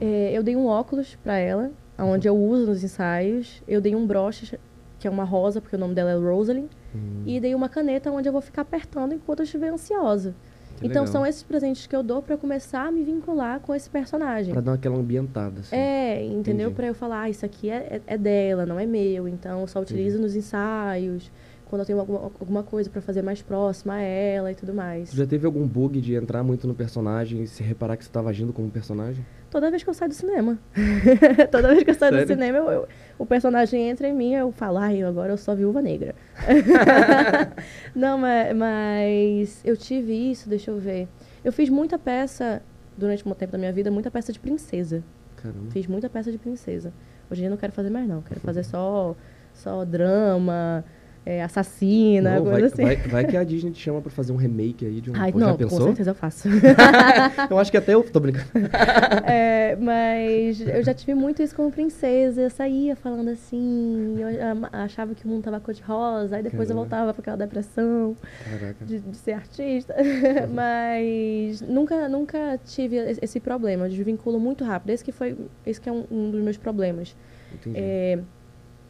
É, 0.00 0.32
eu 0.32 0.42
dei 0.42 0.56
um 0.56 0.66
óculos 0.66 1.16
pra 1.22 1.36
ela, 1.36 1.70
onde 1.98 2.26
eu 2.28 2.36
uso 2.36 2.66
nos 2.66 2.82
ensaios. 2.82 3.62
Eu 3.68 3.80
dei 3.80 3.94
um 3.94 4.06
broche, 4.06 4.58
que 4.98 5.06
é 5.06 5.10
uma 5.10 5.24
rosa, 5.24 5.60
porque 5.60 5.76
o 5.76 5.78
nome 5.78 5.94
dela 5.94 6.10
é 6.10 6.14
Rosalind. 6.16 6.66
Hum, 6.94 7.22
E 7.26 7.38
dei 7.40 7.54
uma 7.54 7.68
caneta 7.68 8.10
onde 8.10 8.28
eu 8.28 8.32
vou 8.32 8.40
ficar 8.42 8.62
apertando 8.62 9.12
enquanto 9.14 9.40
eu 9.40 9.44
estiver 9.44 9.68
ansiosa. 9.68 10.34
que 10.78 10.86
então 10.86 11.02
legal. 11.02 11.12
são 11.12 11.26
esses 11.26 11.42
presentes 11.44 11.86
que 11.86 11.94
eu 11.94 12.02
dou 12.02 12.20
pra 12.22 12.36
começar 12.36 12.86
a 12.88 12.90
me 12.90 13.04
vincular 13.04 13.60
com 13.60 13.72
esse 13.74 13.88
personagem. 13.88 14.52
Pra 14.52 14.60
dar 14.60 14.72
aquela 14.72 14.96
ambientada, 14.96 15.60
assim. 15.60 15.76
É, 15.76 16.24
entendeu? 16.24 16.66
Entendi. 16.68 16.74
Pra 16.74 16.86
eu 16.88 16.94
falar, 16.94 17.22
ah, 17.22 17.30
isso 17.30 17.44
aqui 17.46 17.70
é, 17.70 18.00
é, 18.06 18.14
é 18.14 18.18
dela, 18.18 18.66
não 18.66 18.78
é 18.80 18.86
meu. 18.86 19.28
Então 19.28 19.60
eu 19.60 19.66
só 19.68 19.80
utilizo 19.80 20.18
nos 20.18 20.34
ensaios, 20.34 21.30
quando 21.74 21.80
eu 21.80 21.86
tenho 21.86 21.98
alguma, 21.98 22.20
alguma 22.38 22.62
coisa 22.62 22.88
pra 22.88 23.02
fazer 23.02 23.20
mais 23.20 23.42
próxima 23.42 23.94
a 23.94 24.00
ela 24.00 24.52
e 24.52 24.54
tudo 24.54 24.72
mais. 24.72 25.10
Já 25.10 25.26
teve 25.26 25.44
algum 25.44 25.66
bug 25.66 26.00
de 26.00 26.14
entrar 26.14 26.44
muito 26.44 26.68
no 26.68 26.74
personagem 26.74 27.42
e 27.42 27.48
se 27.48 27.64
reparar 27.64 27.96
que 27.96 28.04
você 28.04 28.10
tava 28.12 28.30
agindo 28.30 28.52
como 28.52 28.70
personagem? 28.70 29.26
Toda 29.50 29.70
vez 29.70 29.82
que 29.82 29.90
eu 29.90 29.94
saio 29.94 30.08
do 30.08 30.14
cinema. 30.14 30.56
Toda 31.50 31.68
vez 31.68 31.82
que 31.82 31.90
eu 31.90 31.94
saio 31.94 32.12
Sério? 32.12 32.26
do 32.26 32.32
cinema, 32.32 32.58
eu- 32.58 32.70
eu- 32.70 32.88
o 33.18 33.26
personagem 33.26 33.88
entra 33.90 34.06
em 34.06 34.14
mim, 34.14 34.34
eu 34.34 34.52
falo, 34.52 34.78
ai, 34.78 35.02
agora 35.02 35.32
eu 35.32 35.36
sou 35.36 35.56
viúva 35.56 35.82
negra. 35.82 36.14
Não, 37.92 38.16
mas, 38.18 38.56
mas 38.56 39.60
eu 39.64 39.76
tive 39.76 40.12
isso, 40.30 40.48
deixa 40.48 40.70
eu 40.70 40.78
ver. 40.78 41.08
Eu 41.44 41.52
fiz 41.52 41.68
muita 41.68 41.98
peça, 41.98 42.62
durante 42.96 43.26
um 43.28 43.32
tempo 43.34 43.50
da 43.52 43.58
minha 43.58 43.72
vida, 43.72 43.90
muita 43.90 44.12
peça 44.12 44.32
de 44.32 44.38
princesa. 44.38 45.02
Caramba. 45.36 45.70
Fiz 45.70 45.88
muita 45.88 46.08
peça 46.08 46.30
de 46.30 46.38
princesa. 46.38 46.92
Hoje 47.28 47.40
em 47.40 47.42
dia 47.42 47.46
eu 47.48 47.50
não 47.50 47.56
quero 47.56 47.72
fazer 47.72 47.90
mais, 47.90 48.06
não. 48.08 48.22
Quero 48.22 48.38
fazer 48.40 48.62
só, 48.64 49.16
só 49.52 49.84
drama, 49.84 50.84
é, 51.26 51.42
assassina, 51.42 52.36
Não, 52.36 52.44
vai, 52.44 52.52
coisa 52.60 52.66
assim. 52.66 52.82
vai, 52.82 52.96
vai 52.96 53.24
que 53.26 53.36
a 53.36 53.44
Disney 53.44 53.70
te 53.70 53.80
chama 53.80 54.00
pra 54.00 54.10
fazer 54.10 54.32
um 54.32 54.36
remake 54.36 54.86
aí 54.86 55.00
de 55.00 55.10
um. 55.10 55.14
Ai, 55.16 55.32
Pô, 55.32 55.40
já 55.40 55.46
não, 55.46 55.52
com 55.52 55.58
pensou? 55.58 55.86
certeza 55.86 56.10
eu 56.10 56.14
faço. 56.14 56.48
Eu 57.50 57.58
acho 57.58 57.70
que 57.70 57.76
até 57.76 57.94
eu 57.94 58.02
tô 58.02 58.20
brincando. 58.20 58.46
É, 59.26 59.76
mas 59.76 60.60
eu 60.60 60.82
já 60.82 60.92
tive 60.94 61.14
muito 61.14 61.42
isso 61.42 61.54
como 61.54 61.70
princesa. 61.70 62.42
Eu 62.42 62.50
saía 62.50 62.94
falando 62.94 63.28
assim, 63.30 64.16
eu 64.18 64.28
achava 64.72 65.14
que 65.14 65.24
o 65.24 65.28
mundo 65.28 65.42
tava 65.44 65.58
cor-de-rosa, 65.60 66.36
aí 66.36 66.42
depois 66.42 66.68
eu 66.68 66.76
Caramba. 66.76 66.82
voltava 66.96 67.14
pra 67.14 67.20
aquela 67.22 67.36
depressão 67.36 68.14
Caraca. 68.44 68.84
de, 68.84 69.00
de 69.00 69.16
ser 69.16 69.32
artista. 69.32 69.94
mas 70.52 71.60
nunca, 71.62 72.08
nunca 72.08 72.58
tive 72.64 72.96
esse 72.96 73.34
esse 73.34 73.40
problema. 73.40 73.86
Eu 73.86 73.90
desvinculo 73.90 74.38
muito 74.38 74.62
rápido. 74.64 74.90
Esse 74.90 75.04
que 75.04 75.10
foi, 75.12 75.36
esse 75.66 75.80
que 75.80 75.88
é 75.88 75.92
um, 75.92 76.04
um 76.10 76.30
dos 76.30 76.40
meus 76.40 76.56
problemas. 76.56 77.16
Entendi. 77.52 77.76
É, 77.78 78.18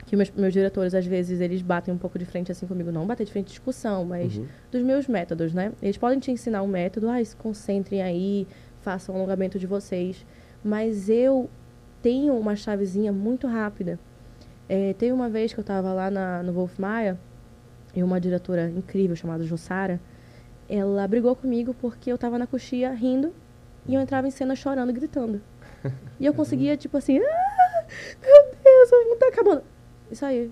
que 0.07 0.16
meus, 0.16 0.30
meus 0.32 0.52
diretores, 0.52 0.94
às 0.94 1.07
vezes, 1.07 1.40
eles 1.40 1.62
batem 1.62 1.92
um 1.94 1.98
pouco 1.98 2.18
de 2.18 2.24
frente 2.24 2.52
assim 2.52 2.66
comigo. 2.66 2.92
Não 2.92 3.07
bater 3.07 3.24
de 3.24 3.32
frente 3.32 3.46
de 3.46 3.50
discussão, 3.52 4.05
mas 4.05 4.36
Uhum. 4.36 4.46
dos 4.70 4.82
meus 4.82 5.07
métodos, 5.09 5.52
né? 5.55 5.72
Eles 5.82 5.96
podem 5.96 6.18
te 6.18 6.30
ensinar 6.30 6.62
um 6.62 6.66
método, 6.66 7.09
ah, 7.09 7.24
se 7.24 7.34
concentrem 7.36 8.02
aí, 8.02 8.46
façam 8.82 9.14
o 9.14 9.18
alongamento 9.18 9.59
de 9.59 9.66
vocês. 9.66 10.24
Mas 10.62 11.09
eu 11.09 11.48
tenho 12.02 12.36
uma 12.36 12.55
chavezinha 12.55 13.12
muito 13.12 13.46
rápida. 13.46 13.98
É, 14.68 14.92
teve 14.94 15.12
uma 15.12 15.28
vez 15.28 15.52
que 15.52 15.61
eu 15.61 15.62
estava 15.62 15.92
lá 15.92 16.11
na, 16.11 16.42
no 16.42 16.52
Wolf 16.52 16.78
Maia, 16.78 17.18
e 17.94 18.02
uma 18.02 18.20
diretora 18.20 18.68
incrível 18.70 19.14
chamada 19.14 19.44
Jussara, 19.44 20.00
ela 20.68 21.07
brigou 21.07 21.36
comigo 21.36 21.72
porque 21.74 22.11
eu 22.11 22.16
estava 22.16 22.38
na 22.38 22.46
coxia 22.46 22.90
rindo 22.92 23.32
e 23.86 23.94
eu 23.94 24.00
entrava 24.00 24.26
em 24.26 24.30
cena 24.30 24.57
chorando, 24.57 24.92
gritando. 24.92 25.40
E 26.18 26.26
eu 26.26 26.32
conseguia, 26.34 26.76
tipo 26.76 26.96
assim, 26.96 27.18
ah, 27.18 27.84
meu 28.22 28.55
Deus, 28.64 28.90
o 28.92 29.09
mundo 29.11 29.18
tá 29.18 29.28
acabando. 29.28 29.62
Isso 30.14 30.24
aí. 30.24 30.48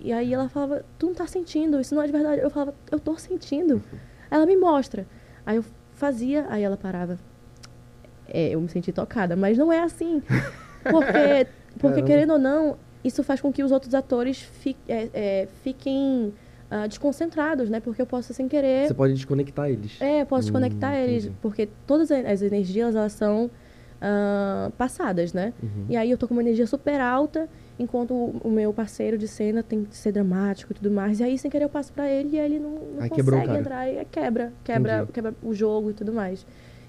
E 0.00 0.10
aí 0.10 0.32
ela 0.32 0.48
falava, 0.48 0.82
tu 0.98 1.06
não 1.06 1.14
tá 1.14 1.26
sentindo, 1.26 1.78
isso 1.78 1.94
não 1.94 2.02
é 2.02 2.06
de 2.06 2.12
verdade. 2.12 2.40
Eu 2.40 2.48
falava, 2.48 2.74
eu 2.90 2.98
tô 2.98 3.14
sentindo. 3.18 3.82
Ela 4.30 4.46
me 4.46 4.56
mostra. 4.56 5.06
Aí 5.44 5.56
eu 5.56 5.64
fazia, 5.92 6.46
aí 6.48 6.62
ela 6.62 6.78
parava. 6.78 7.18
É, 8.26 8.48
eu 8.54 8.60
me 8.60 8.68
senti 8.70 8.92
tocada, 8.92 9.36
mas 9.36 9.58
não 9.58 9.70
é 9.70 9.80
assim. 9.80 10.22
Porque, 10.90 11.46
porque 11.78 12.02
querendo 12.02 12.32
ou 12.32 12.38
não, 12.38 12.78
isso 13.04 13.22
faz 13.22 13.38
com 13.40 13.52
que 13.52 13.62
os 13.62 13.70
outros 13.70 13.94
atores 13.94 14.40
fi- 14.40 14.76
é, 14.88 15.08
é, 15.12 15.48
fiquem 15.62 16.32
ah, 16.70 16.86
desconcentrados, 16.86 17.68
né? 17.68 17.78
Porque 17.78 18.00
eu 18.00 18.06
posso, 18.06 18.32
sem 18.32 18.48
querer, 18.48 18.88
Você 18.88 18.94
pode 18.94 19.12
desconectar 19.12 19.68
eles. 19.68 20.00
é, 20.00 20.22
eu 20.22 20.26
posso 20.26 20.48
Hum, 20.48 20.52
desconectar 20.52 20.94
eles, 20.94 21.24
entendi. 21.24 21.38
porque 21.42 21.68
todas 21.86 22.10
as 22.10 22.40
energias, 22.40 22.94
elas 22.96 23.12
são 23.12 23.50
ah, 24.00 24.70
passadas, 24.78 25.32
né? 25.34 25.52
Uhum. 25.62 25.86
E 25.90 25.96
aí 25.96 26.10
eu 26.10 26.18
tô 26.18 26.26
com 26.26 26.34
uma 26.34 26.42
energia 26.42 26.66
super 26.66 26.98
alta, 27.00 27.48
enquanto 27.78 28.12
o, 28.14 28.50
meu 28.50 28.72
parceiro 28.72 29.18
de 29.18 29.28
cena 29.28 29.62
tem 29.62 29.84
que 29.84 29.96
ser 29.96 30.12
dramático 30.12 30.72
e 30.72 30.74
tudo 30.74 30.90
mais. 30.90 31.20
E 31.20 31.24
aí, 31.24 31.38
sem 31.38 31.50
querer, 31.50 31.64
eu 31.64 31.68
passo 31.68 31.92
pra 31.92 32.10
ele 32.10 32.36
e 32.36 32.38
ele 32.38 32.58
não, 32.58 32.70
não 32.70 33.02
Aí 33.02 33.10
consegue 33.10 33.56
entrar. 33.56 33.88
E 33.88 34.04
quebra, 34.06 34.52
quebra, 34.64 34.96
Entendi. 34.96 35.12
quebra 35.12 35.34
o 35.42 35.54
jogo 35.54 35.90
e 35.90 35.92
tudo 35.94 36.12
mais. 36.12 36.46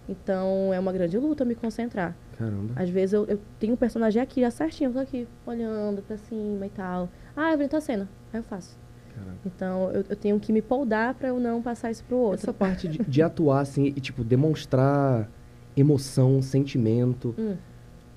Então, 0.08 0.74
é 0.74 0.80
uma 0.80 0.94
grande 0.94 1.18
luta 1.18 1.44
me 1.44 1.54
concentrar. 1.54 2.16
Caramba. 2.38 2.74
Às 2.76 2.90
vezes 2.90 3.14
eu, 3.14 3.26
eu 3.26 3.40
tenho 3.60 3.74
um 3.74 3.78
personagem 3.78 4.22
aqui, 4.22 4.42
já 4.42 4.52
certinho, 4.52 4.90
eu 4.90 4.94
tô 4.94 5.00
aqui, 5.00 5.28
olhando 5.46 6.02
pra 6.02 6.18
cima 6.18 6.66
e 6.66 6.70
tal. 6.70 7.10
Ah, 7.36 7.52
eu 7.52 7.58
vou 7.58 7.68
a 7.78 7.82
cena. 7.82 8.08
Aí 8.32 8.40
eu 8.40 8.44
faço. 8.44 8.78
Caraca. 9.14 9.38
Então, 9.46 9.92
eu, 9.92 10.06
eu 10.10 10.16
tenho 10.16 10.40
que 10.40 10.54
me 10.54 10.62
poldar 10.62 11.14
pra 11.16 11.30
eu 11.30 11.40
não 11.40 11.62
passar 11.62 11.92
isso 11.92 12.04
pro 12.06 12.16
outro. 12.16 12.46
Essa 12.46 12.54
parte 12.54 12.88
de, 12.88 13.00
de 13.00 13.22
atuar, 13.24 13.60
assim, 13.62 13.86
e, 13.88 14.00
tipo, 14.00 14.24
demonstrar 14.24 15.30
emoção, 15.76 16.42
sentimento, 16.42 17.36
Hum. 17.38 17.56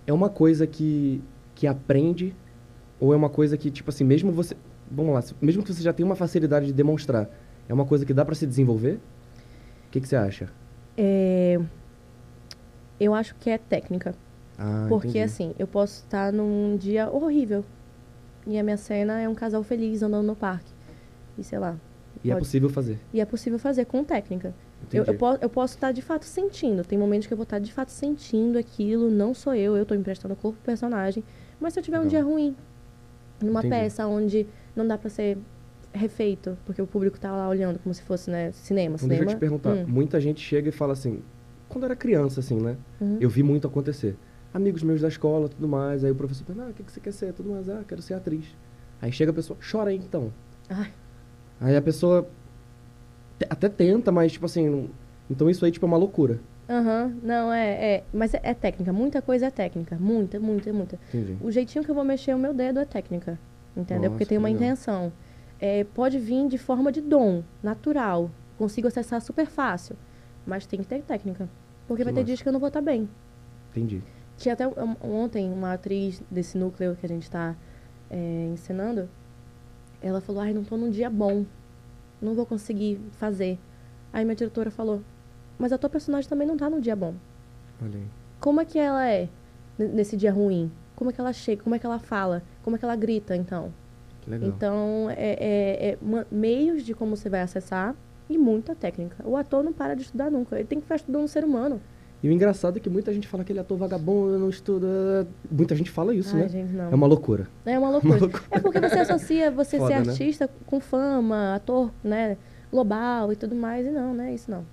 é 0.07 0.13
uma 0.13 0.29
coisa 0.31 0.67
que, 0.67 1.23
que 1.55 1.67
aprende 1.67 2.35
ou 3.01 3.13
é 3.13 3.17
uma 3.17 3.29
coisa 3.31 3.57
que, 3.57 3.71
tipo 3.71 3.91
assim, 3.91 4.05
mesmo 4.05 4.31
você... 4.31 4.55
Vamos 4.91 5.15
lá, 5.15 5.23
mesmo 5.41 5.63
que 5.63 5.73
você 5.73 5.83
já 5.83 5.93
tenha 5.93 6.05
uma 6.07 6.17
facilidade 6.17 6.67
de 6.67 6.73
demonstrar, 6.73 7.29
é 7.69 7.73
uma 7.73 7.85
coisa 7.87 8.05
que 8.05 8.13
dá 8.13 8.25
pra 8.25 8.35
se 8.35 8.47
desenvolver? 8.47 8.95
O 9.87 9.91
que, 9.91 10.01
que 10.01 10.09
você 10.09 10.17
acha? 10.17 10.49
É, 10.97 11.59
eu 12.99 13.15
acho 13.15 13.35
que 13.37 13.49
é 13.51 13.59
técnica. 13.59 14.15
Ah, 14.59 14.87
Porque 14.89 15.09
entendi. 15.09 15.25
assim, 15.25 15.55
eu 15.59 15.67
posso 15.67 16.03
estar 16.05 16.33
num 16.33 16.77
dia 16.77 17.09
horrível. 17.11 17.65
E 18.47 18.59
a 18.59 18.63
minha 18.63 18.77
cena 18.77 19.21
é 19.21 19.29
um 19.29 19.35
casal 19.35 19.63
feliz 19.63 20.03
andando 20.03 20.27
no 20.27 20.37
parque. 20.37 20.73
E 21.39 21.45
sei 21.45 21.59
lá. 21.59 21.77
E 22.23 22.31
é 22.31 22.35
pode- 22.35 22.45
possível 22.45 22.69
fazer. 22.69 22.99
E 23.13 23.21
é 23.21 23.25
possível 23.25 23.59
fazer 23.59 23.85
com 23.87 24.05
técnica. 24.05 24.53
Eu, 24.93 25.05
eu, 25.05 25.15
po- 25.15 25.39
eu 25.41 25.49
posso 25.49 25.75
estar 25.77 25.93
de 25.93 26.03
fato 26.03 26.25
sentindo. 26.25 26.85
Tem 26.85 26.99
momentos 26.99 27.27
que 27.27 27.33
eu 27.33 27.37
vou 27.37 27.45
estar 27.45 27.59
de 27.59 27.73
fato 27.73 27.91
sentindo 27.91 28.59
aquilo. 28.59 29.11
Não 29.11 29.33
sou 29.35 29.55
eu, 29.55 29.77
eu 29.77 29.83
estou 29.83 29.97
emprestando 29.97 30.35
o 30.35 30.37
corpo 30.37 30.59
pro 30.59 30.67
personagem. 30.67 31.23
Mas 31.61 31.73
se 31.75 31.79
eu 31.81 31.85
tiver 31.85 32.01
um 32.01 32.07
dia 32.07 32.23
ruim, 32.23 32.57
numa 33.43 33.61
Entendi. 33.61 33.75
peça 33.75 34.07
onde 34.07 34.47
não 34.77 34.87
dá 34.87 34.97
pra 34.99 35.09
ser 35.11 35.39
refeito, 35.93 36.57
porque 36.65 36.81
o 36.81 36.87
público 36.87 37.19
tá 37.19 37.33
lá 37.33 37.49
olhando 37.49 37.79
como 37.81 37.93
se 37.95 38.03
fosse, 38.03 38.31
né, 38.31 38.53
cinema, 38.53 38.95
Então, 38.97 39.09
deixa 39.09 39.23
cinema. 39.25 39.31
eu 39.33 39.37
te 39.37 39.41
perguntar. 39.41 39.71
Hum, 39.75 39.85
Muita 39.89 40.21
gente 40.21 40.41
chega 40.41 40.69
e 40.69 40.73
fala 40.73 40.93
assim, 40.93 41.21
quando 41.69 41.85
era 41.85 41.97
criança, 41.97 42.41
assim, 42.41 42.61
né? 42.61 42.77
uhum. 43.01 43.19
Eu 43.21 43.29
vi 43.29 43.43
muito 43.43 43.67
acontecer. 43.67 44.17
Amigos 44.55 44.83
meus 44.83 45.01
da 45.01 45.09
escola, 45.09 45.49
tudo 45.49 45.67
mais. 45.69 46.05
Aí 46.05 46.11
o 46.11 46.15
professor 46.15 46.45
pergunta, 46.45 46.67
ah, 46.69 46.71
o 46.71 46.75
que, 46.75 46.83
que 46.83 46.91
você 46.93 47.01
quer 47.01 47.13
ser? 47.13 47.33
Tudo 47.33 47.51
mais, 47.51 47.69
ah, 47.69 47.83
quero 47.87 48.03
ser 48.03 48.15
atriz. 48.15 48.45
Aí 49.01 49.11
chega 49.13 49.31
a 49.31 49.35
pessoa, 49.35 49.59
chora 49.71 49.91
aí 49.91 49.97
então. 49.97 50.33
Ai, 50.69 50.93
Aí 51.61 51.77
a 51.77 51.83
pessoa 51.83 52.29
até 53.49 53.69
tenta, 53.69 54.11
mas 54.13 54.33
tipo 54.33 54.47
assim, 54.47 54.91
então 55.31 55.49
isso 55.49 55.65
aí 55.65 55.71
tipo 55.71 55.85
é 55.87 55.89
uma 55.89 55.97
loucura. 55.97 56.39
Aham, 56.71 57.17
não, 57.23 57.53
é, 57.53 57.95
é. 57.97 58.05
Mas 58.13 58.33
é, 58.33 58.41
é 58.45 58.55
técnica, 58.55 58.93
muita 58.93 59.21
coisa 59.21 59.47
é 59.47 59.51
técnica. 59.51 59.97
Muita, 59.99 60.39
muita, 60.39 60.73
muita. 60.73 60.99
Entendi. 61.09 61.37
O 61.41 61.51
jeitinho 61.51 61.85
que 61.85 61.91
eu 61.91 61.95
vou 61.95 62.05
mexer 62.05 62.33
o 62.35 62.39
meu 62.39 62.55
dedo 62.55 62.79
é 62.79 62.85
técnica. 62.85 63.37
Entendeu? 63.77 64.11
Porque 64.11 64.25
Nossa, 64.25 64.29
tem 64.29 64.39
uma 64.39 64.49
legal. 64.49 64.63
intenção. 64.63 65.13
É, 65.61 65.83
pode 65.85 66.19
vir 66.19 66.47
de 66.49 66.59
forma 66.59 66.93
de 66.93 67.01
dom, 67.01 67.43
natural. 67.63 68.31
Consigo 68.57 68.87
acessar 68.89 69.21
super 69.21 69.47
fácil. 69.47 69.97
Mas 70.47 70.65
tem 70.65 70.81
que 70.81 70.87
ter 70.87 71.03
técnica. 71.03 71.49
Porque 71.89 72.03
Que 72.03 72.05
vai 72.05 72.13
ter 72.15 72.21
massa. 72.21 72.27
dias 72.27 72.41
que 72.43 72.49
eu 72.49 72.53
não 72.53 72.61
vou 72.61 72.69
estar 72.69 72.81
bem. 72.81 73.09
Entendi. 73.71 74.01
Tinha 74.37 74.55
até 74.55 74.67
um- 74.67 74.97
ontem 75.03 75.53
uma 75.53 75.73
atriz 75.75 76.23
desse 76.31 76.57
núcleo 76.57 76.97
que 76.97 77.05
a 77.05 77.09
gente 77.09 77.25
está 77.25 77.55
ensinando. 78.53 79.09
Ela 80.03 80.21
falou: 80.21 80.41
Ai, 80.43 80.53
não 80.53 80.65
tô 80.65 80.77
num 80.77 80.91
dia 80.91 81.11
bom. 81.11 81.45
Não 82.23 82.35
vou 82.35 82.47
conseguir 82.47 83.01
fazer. 83.13 83.59
Aí 84.13 84.25
minha 84.25 84.35
diretora 84.37 84.71
falou: 84.71 85.03
Mas 85.61 85.73
a 85.75 85.79
tua 85.79 85.91
personagem 85.91 86.29
também 86.29 86.49
não 86.49 86.57
tá 86.57 86.71
num 86.71 86.81
dia 86.81 86.97
bom. 86.97 87.13
Olha 87.83 87.95
aí. 87.97 88.07
Como 88.41 88.61
é 88.63 88.65
que 88.65 88.79
ela 88.79 89.07
é 89.07 89.29
nesse 89.79 90.17
dia 90.17 90.33
ruim? 90.33 90.73
Como 90.97 91.11
é 91.11 91.13
que 91.13 91.21
ela 91.21 91.33
chega? 91.35 91.63
Como 91.63 91.75
é 91.75 91.79
que 91.79 91.85
ela 91.85 91.99
fala? 91.99 92.43
Como 92.63 92.77
é 92.77 92.79
que 92.79 92.85
ela 92.85 92.97
grita, 92.97 93.37
então? 93.37 93.71
Que 94.23 94.31
legal. 94.31 94.49
Então, 94.49 95.09
é, 95.11 95.37
é- 95.39 95.89
é 95.91 95.99
meios 96.31 96.83
de 96.83 96.95
como 96.95 97.15
você 97.15 97.29
vai 97.29 97.43
acessar 97.43 97.95
e 98.29 98.39
muita 98.39 98.75
técnica. 98.75 99.17
O 99.23 99.37
ator 99.37 99.63
não 99.63 99.73
para 99.73 99.95
de 99.95 100.03
estudar 100.03 100.31
nunca. 100.31 100.57
Ele 100.57 100.65
tem 100.67 100.79
que 100.79 100.85
ficar 100.85 100.97
estudando 100.97 101.25
um 101.25 101.29
ser 101.29 101.45
humano. 101.45 101.79
E 102.23 102.29
o 102.29 102.33
engraçado 102.33 102.77
é 102.77 102.81
que 102.81 102.89
muita 102.91 103.13
gente 103.13 103.27
fala 103.29 103.45
que 103.45 103.53
ele 103.53 103.59
é 103.59 103.63
ator 103.63 103.77
vagabundo, 103.79 104.39
não 104.39 104.49
estuda. 104.49 105.27
Muita 105.51 105.75
gente 105.77 105.91
fala 105.91 106.15
isso, 106.15 106.35
Ai, 106.37 106.43
né? 106.43 106.49
gente, 106.49 106.73
não. 106.73 106.91
É 106.91 106.95
uma 106.95 107.07
loucura. 107.07 107.49
É 107.67 107.79
uma 107.79 107.89
loucura. 107.93 108.15
Uma 108.15 108.21
loucura. 108.21 108.45
É 108.51 108.59
porque 108.61 108.81
você 108.81 108.99
associa 108.99 109.51
você 109.51 109.79
Foda, 109.79 109.89
ser 109.95 110.05
né? 110.07 110.11
artista 110.13 110.51
com 110.67 110.81
fama, 110.81 111.55
ator, 111.55 111.91
né, 112.05 112.37
global 112.71 113.33
e 113.33 113.37
tudo 113.37 113.55
mais. 113.55 113.87
E 113.87 113.91
não, 113.91 114.13
não 114.15 114.25
é 114.25 114.35
isso 114.35 114.51
não. 114.51 114.65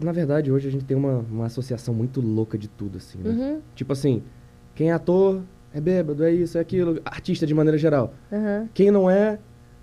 Na 0.00 0.12
verdade, 0.12 0.50
hoje 0.52 0.68
a 0.68 0.70
gente 0.70 0.84
tem 0.84 0.96
uma, 0.96 1.18
uma 1.30 1.46
associação 1.46 1.92
muito 1.92 2.20
louca 2.20 2.56
de 2.56 2.68
tudo, 2.68 2.98
assim, 2.98 3.18
né? 3.18 3.30
Uhum, 3.30 3.60
Tipo 3.74 3.92
assim, 3.92 4.22
quem 4.74 4.90
é 4.90 4.92
ator 4.92 5.42
é 5.74 5.80
bêbado, 5.80 6.22
é 6.24 6.32
isso, 6.32 6.56
é 6.56 6.60
aquilo. 6.60 7.00
Artista 7.04 7.46
de 7.46 7.52
maneira 7.54 7.76
geral. 7.76 8.14
uhum. 8.30 8.68
Quem 8.72 8.90
não 8.92 9.10
é, 9.10 9.38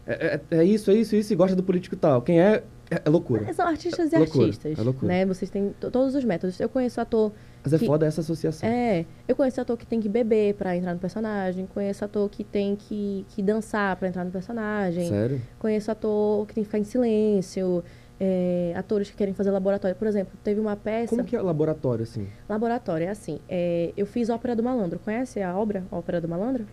é, 0.08 0.40
é- 0.52 0.58
é 0.60 0.64
isso, 0.64 0.90
é 0.90 0.94
isso, 0.94 1.16
isso 1.16 1.34
e 1.34 1.36
gosta 1.36 1.56
do 1.56 1.64
político 1.64 1.96
e 1.96 1.98
tal. 1.98 2.22
Quem 2.22 2.40
é, 2.40 2.64
é, 2.90 3.02
é 3.04 3.10
loucura. 3.10 3.52
São 3.54 3.68
artistas 3.68 4.14
e 4.14 4.18
Loucura, 4.18 4.46
artistas, 4.46 4.80
é 4.80 4.82
loucura. 4.82 5.08
né? 5.08 5.26
Vocês 5.26 5.52
têm 5.52 5.76
to- 5.80 5.92
todos 5.92 6.16
os 6.16 6.24
métodos. 6.24 6.60
Eu 6.62 6.70
conheço 6.70 7.02
ator 7.02 7.34
Mas 7.64 7.74
é 7.74 7.78
que- 7.80 7.86
foda 7.86 8.06
essa 8.06 8.22
associação. 8.22 8.70
É, 8.70 9.06
eu 9.28 9.36
conheço 9.36 9.60
ator 9.60 9.76
que 9.76 9.86
tem 9.86 10.00
que 10.00 10.08
beber 10.08 10.54
pra 10.56 10.78
entrar 10.78 10.94
no 10.94 11.00
personagem, 11.00 11.66
conheço 11.74 12.06
ator 12.06 12.30
que 12.30 12.44
tem 12.44 12.76
que, 12.78 13.26
que 13.30 13.42
dançar 13.44 13.96
pra 13.98 14.08
entrar 14.08 14.24
no 14.24 14.32
personagem, 14.32 15.10
Sério? 15.10 15.42
conheço 15.60 15.92
ator 15.92 16.48
que 16.48 16.54
tem 16.54 16.64
que 16.64 16.68
ficar 16.70 16.80
em 16.80 16.84
silêncio, 16.86 17.84
é, 18.20 18.74
atores 18.76 19.10
que 19.10 19.16
querem 19.16 19.34
fazer 19.34 19.52
laboratório. 19.52 19.96
Por 19.96 20.08
exemplo, 20.08 20.34
teve 20.44 20.60
uma 20.60 20.76
peça, 20.76 21.10
Como 21.10 21.24
que 21.24 21.36
é 21.36 21.42
laboratório, 21.42 22.04
assim? 22.04 22.28
laboratório, 22.48 23.08
é 23.08 23.10
assim, 23.10 23.40
é, 23.50 23.92
eu 23.96 24.06
fiz 24.06 24.30
Ópera 24.30 24.56
do 24.56 24.64
Malandro, 24.64 25.00
conhece 25.00 25.42
a 25.42 25.56
obra 25.58 25.84
Ópera 25.92 26.22
do 26.22 26.28
Malandro? 26.28 26.66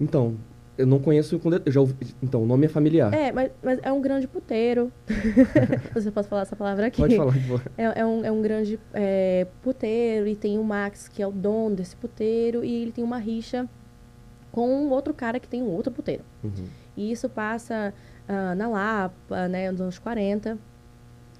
Então, 0.00 0.36
eu 0.76 0.86
não 0.86 0.98
conheço 0.98 1.38
com 1.38 1.50
eu 1.52 1.70
já 1.70 1.80
ouvi, 1.80 1.94
Então, 2.22 2.42
o 2.42 2.46
nome 2.46 2.66
é 2.66 2.68
familiar. 2.68 3.12
É, 3.12 3.30
mas, 3.30 3.50
mas 3.62 3.78
é 3.82 3.92
um 3.92 4.00
grande 4.00 4.26
puteiro, 4.26 4.90
você 5.92 6.10
pode 6.10 6.26
falar 6.26 6.42
essa 6.42 6.56
palavra 6.56 6.86
aqui. 6.86 7.00
Pode 7.00 7.16
falar. 7.16 7.34
É, 7.76 8.00
é 8.00 8.06
um, 8.06 8.24
é 8.24 8.32
um 8.32 8.40
grande 8.40 8.80
é, 8.94 9.46
puteiro 9.62 10.26
e 10.26 10.34
tem 10.34 10.58
o 10.58 10.64
Max, 10.64 11.06
que 11.06 11.22
é 11.22 11.26
o 11.26 11.32
dono 11.32 11.76
desse 11.76 11.94
puteiro, 11.94 12.64
e 12.64 12.82
ele 12.82 12.92
tem 12.92 13.04
uma 13.04 13.18
rixa 13.18 13.68
com 14.50 14.68
um 14.68 14.90
outro 14.90 15.14
cara 15.14 15.38
que 15.38 15.46
tem 15.46 15.62
um 15.62 15.68
outro 15.68 15.92
puteiro. 15.92 16.24
Uhum. 16.42 16.64
E 16.96 17.12
isso 17.12 17.28
passa 17.28 17.94
ah, 18.32 18.54
na 18.54 18.68
Lapa, 18.68 19.48
né, 19.48 19.70
nos 19.70 19.80
anos 19.80 19.98
40. 19.98 20.56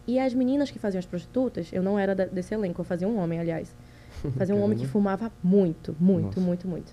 E 0.07 0.19
as 0.19 0.35
meninas 0.35 0.71
que 0.71 0.79
faziam 0.79 0.99
as 0.99 1.07
prostitutas, 1.07 1.71
eu 1.73 1.83
não 1.83 1.97
era 1.99 2.15
da- 2.15 2.25
desse 2.25 2.53
elenco, 2.53 2.81
eu 2.81 2.85
fazia 2.85 3.07
um 3.07 3.17
homem, 3.19 3.39
aliás. 3.39 3.75
Fazia 4.37 4.55
um 4.55 4.63
homem 4.63 4.77
que 4.77 4.87
fumava 4.87 5.31
muito, 5.43 5.95
muito, 6.01 6.25
Nossa. 6.27 6.41
muito, 6.41 6.67
muito. 6.69 6.93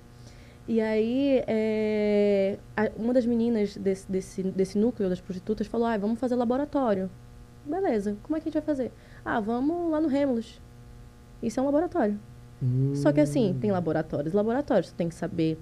E 0.68 0.80
aí, 0.80 1.42
é, 1.48 2.58
a- 2.76 2.92
uma 2.96 3.12
das 3.14 3.26
meninas 3.26 3.76
desse, 3.76 4.10
desse, 4.12 4.44
desse 4.44 4.78
núcleo 4.78 5.10
das 5.10 5.20
prostitutas 5.20 5.66
falou: 5.68 5.88
ah, 5.88 5.98
vamos 5.98 6.20
fazer 6.20 6.36
laboratório. 6.36 7.10
Beleza, 7.66 8.16
como 8.24 8.38
é 8.38 8.40
que 8.40 8.48
a 8.48 8.52
gente 8.52 8.62
vai 8.62 8.66
fazer? 8.76 8.92
Ah, 9.26 9.40
vamos 9.40 9.90
lá 9.92 10.00
no 10.00 10.08
Remulus. 10.08 10.62
Isso 11.42 11.60
é 11.60 11.64
um 11.64 11.66
laboratório. 11.66 12.20
Só 12.96 13.12
que 13.12 13.20
assim, 13.20 13.52
Hum. 13.52 13.60
tem 13.60 13.72
laboratórios, 13.72 14.34
laboratórios. 14.34 14.92
Tu 14.92 14.96
tem 14.96 15.10
que 15.10 15.16
saber 15.16 15.58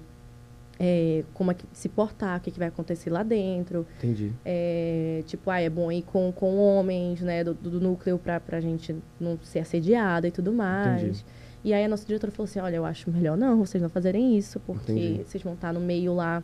é, 0.78 1.24
como 1.32 1.50
é 1.50 1.54
que 1.54 1.64
se 1.72 1.88
portar, 1.88 2.38
o 2.38 2.40
que, 2.40 2.50
que 2.50 2.58
vai 2.58 2.68
acontecer 2.68 3.10
lá 3.10 3.22
dentro. 3.22 3.86
Entendi. 3.98 4.32
É, 4.44 5.22
tipo, 5.26 5.50
ah, 5.50 5.60
é 5.60 5.70
bom 5.70 5.90
ir 5.90 6.02
com, 6.02 6.30
com 6.32 6.56
homens, 6.56 7.20
né, 7.22 7.42
do, 7.42 7.54
do 7.54 7.80
núcleo 7.80 8.18
pra, 8.18 8.38
pra 8.40 8.60
gente 8.60 8.94
não 9.18 9.38
ser 9.42 9.60
assediada 9.60 10.28
e 10.28 10.30
tudo 10.30 10.52
mais. 10.52 11.02
Entendi. 11.02 11.24
E 11.64 11.72
aí 11.74 11.84
a 11.84 11.88
nossa 11.88 12.06
diretora 12.06 12.30
falou 12.30 12.44
assim, 12.44 12.60
olha, 12.60 12.76
eu 12.76 12.84
acho 12.84 13.10
melhor 13.10 13.36
não 13.36 13.58
vocês 13.64 13.82
não 13.82 13.88
fazerem 13.90 14.36
isso, 14.36 14.60
porque 14.60 14.92
Entendi. 14.92 15.24
vocês 15.24 15.42
vão 15.42 15.54
estar 15.54 15.72
no 15.72 15.80
meio 15.80 16.14
lá 16.14 16.42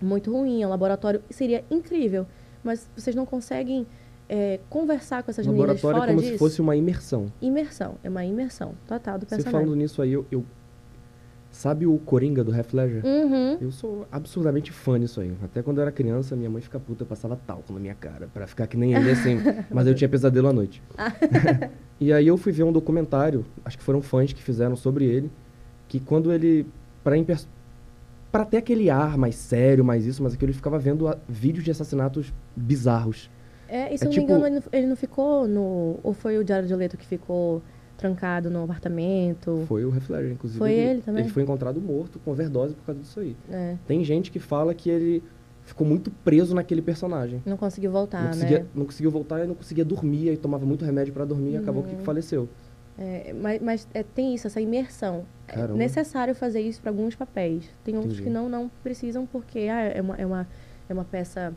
muito 0.00 0.30
ruim, 0.30 0.64
um 0.64 0.68
laboratório, 0.68 1.22
seria 1.30 1.64
incrível, 1.70 2.26
mas 2.62 2.88
vocês 2.94 3.16
não 3.16 3.24
conseguem 3.24 3.86
é, 4.28 4.60
conversar 4.68 5.22
com 5.22 5.30
essas 5.30 5.46
meninas 5.46 5.82
laboratório 5.82 5.98
fora 6.00 6.10
é 6.10 6.14
como 6.14 6.20
disso. 6.20 6.32
se 6.34 6.38
fosse 6.38 6.60
uma 6.60 6.76
imersão. 6.76 7.32
Imersão, 7.40 7.94
é 8.04 8.08
uma 8.08 8.24
imersão 8.24 8.74
total 8.86 9.18
do 9.18 9.22
Você 9.24 9.36
personagem. 9.36 9.52
falando 9.66 9.76
nisso 9.76 10.02
aí, 10.02 10.12
eu, 10.12 10.26
eu- 10.30 10.44
Sabe 11.50 11.86
o 11.86 11.96
Coringa 11.98 12.44
do 12.44 12.54
Heath 12.54 12.74
Ledger? 12.74 13.02
Uhum. 13.04 13.56
Eu 13.60 13.70
sou 13.72 14.06
absurdamente 14.12 14.70
fã 14.72 15.00
disso 15.00 15.20
aí. 15.22 15.32
Até 15.42 15.62
quando 15.62 15.78
eu 15.78 15.82
era 15.82 15.90
criança, 15.90 16.36
minha 16.36 16.50
mãe 16.50 16.60
fica 16.60 16.78
puta, 16.78 17.02
eu 17.02 17.06
passava 17.06 17.34
talco 17.46 17.72
na 17.72 17.80
minha 17.80 17.94
cara, 17.94 18.28
pra 18.32 18.46
ficar 18.46 18.66
que 18.66 18.76
nem 18.76 18.92
ele, 18.94 19.10
assim. 19.10 19.38
mas 19.70 19.86
eu 19.86 19.94
tinha 19.94 20.08
pesadelo 20.08 20.48
à 20.48 20.52
noite. 20.52 20.82
e 21.98 22.12
aí 22.12 22.26
eu 22.26 22.36
fui 22.36 22.52
ver 22.52 22.64
um 22.64 22.72
documentário, 22.72 23.44
acho 23.64 23.78
que 23.78 23.82
foram 23.84 24.02
fãs 24.02 24.32
que 24.34 24.42
fizeram 24.42 24.76
sobre 24.76 25.06
ele, 25.06 25.30
que 25.88 25.98
quando 25.98 26.30
ele, 26.30 26.66
pra, 27.02 27.14
pra 28.30 28.44
ter 28.44 28.58
aquele 28.58 28.90
ar 28.90 29.16
mais 29.16 29.34
sério, 29.36 29.82
mais 29.82 30.04
isso, 30.04 30.22
mais 30.22 30.34
aquilo, 30.34 30.50
ele 30.50 30.56
ficava 30.58 30.78
vendo 30.78 31.08
a- 31.08 31.16
vídeos 31.26 31.64
de 31.64 31.70
assassinatos 31.70 32.34
bizarros. 32.54 33.30
É, 33.68 33.94
e 33.94 33.96
se 33.98 34.04
É 34.04 34.06
eu 34.06 34.10
não 34.10 34.12
tipo- 34.12 34.26
me 34.26 34.32
engano, 34.38 34.46
ele 34.46 34.54
não, 34.56 34.62
ele 34.78 34.86
não 34.88 34.96
ficou 34.96 35.48
no... 35.48 35.98
Ou 36.02 36.12
foi 36.12 36.36
o 36.38 36.44
Diário 36.44 36.68
de 36.68 36.74
Leto 36.74 36.96
que 36.98 37.06
ficou 37.06 37.62
trancado 37.96 38.50
no 38.50 38.62
apartamento? 38.64 39.64
Foi 39.66 39.84
o 39.84 39.94
Heath 39.94 40.08
Ledger, 40.10 40.32
inclusive. 40.32 40.58
Foi 40.58 40.72
ele 40.72 41.02
também? 41.02 41.22
Ele 41.24 41.32
foi 41.32 41.42
encontrado 41.42 41.80
morto 41.80 42.18
com 42.18 42.30
overdose 42.30 42.74
por 42.74 42.84
causa 42.84 43.00
disso 43.00 43.20
aí. 43.20 43.36
É, 43.50 43.76
Tem 43.86 44.04
gente 44.04 44.30
que 44.30 44.38
fala 44.38 44.74
que 44.74 44.88
ele 44.90 45.22
ficou 45.64 45.86
muito 45.86 46.10
preso 46.24 46.54
naquele 46.54 46.80
personagem. 46.82 47.42
não 47.44 47.56
conseguiu 47.56 47.90
voltar, 47.90 48.22
não, 48.22 48.28
conseguia, 48.30 48.58
né? 48.60 48.66
não 48.74 48.84
conseguiu 48.86 49.10
voltar 49.10 49.44
e 49.44 49.46
não 49.48 49.54
conseguia 49.54 49.84
dormir, 49.84 50.28
aí 50.30 50.36
tomava 50.36 50.64
muito 50.64 50.84
remédio 50.84 51.12
pra 51.12 51.24
dormir 51.24 51.52
e 51.52 51.56
acabou 51.56 51.82
que 51.82 51.94
Uhum. 51.94 52.00
faleceu. 52.02 52.48
É, 52.98 53.34
mas 53.38 53.60
mas 53.60 53.88
é, 53.92 54.02
tem 54.02 54.34
isso, 54.34 54.46
essa 54.46 54.60
imersão. 54.60 55.24
É 55.48 55.52
Caramba. 55.56 55.74
necessário 55.76 56.34
fazer 56.34 56.60
isso 56.60 56.80
para 56.80 56.90
alguns 56.90 57.14
papéis. 57.14 57.68
Tem 57.84 57.94
outros 57.96 58.14
Entendi. 58.14 58.28
que 58.28 58.34
não, 58.34 58.48
não 58.48 58.70
precisam 58.82 59.26
porque 59.26 59.58
ah, 59.70 59.80
é, 59.82 60.00
uma, 60.00 60.16
é, 60.16 60.24
uma, 60.24 60.48
é 60.88 60.94
uma 60.94 61.04
peça 61.04 61.52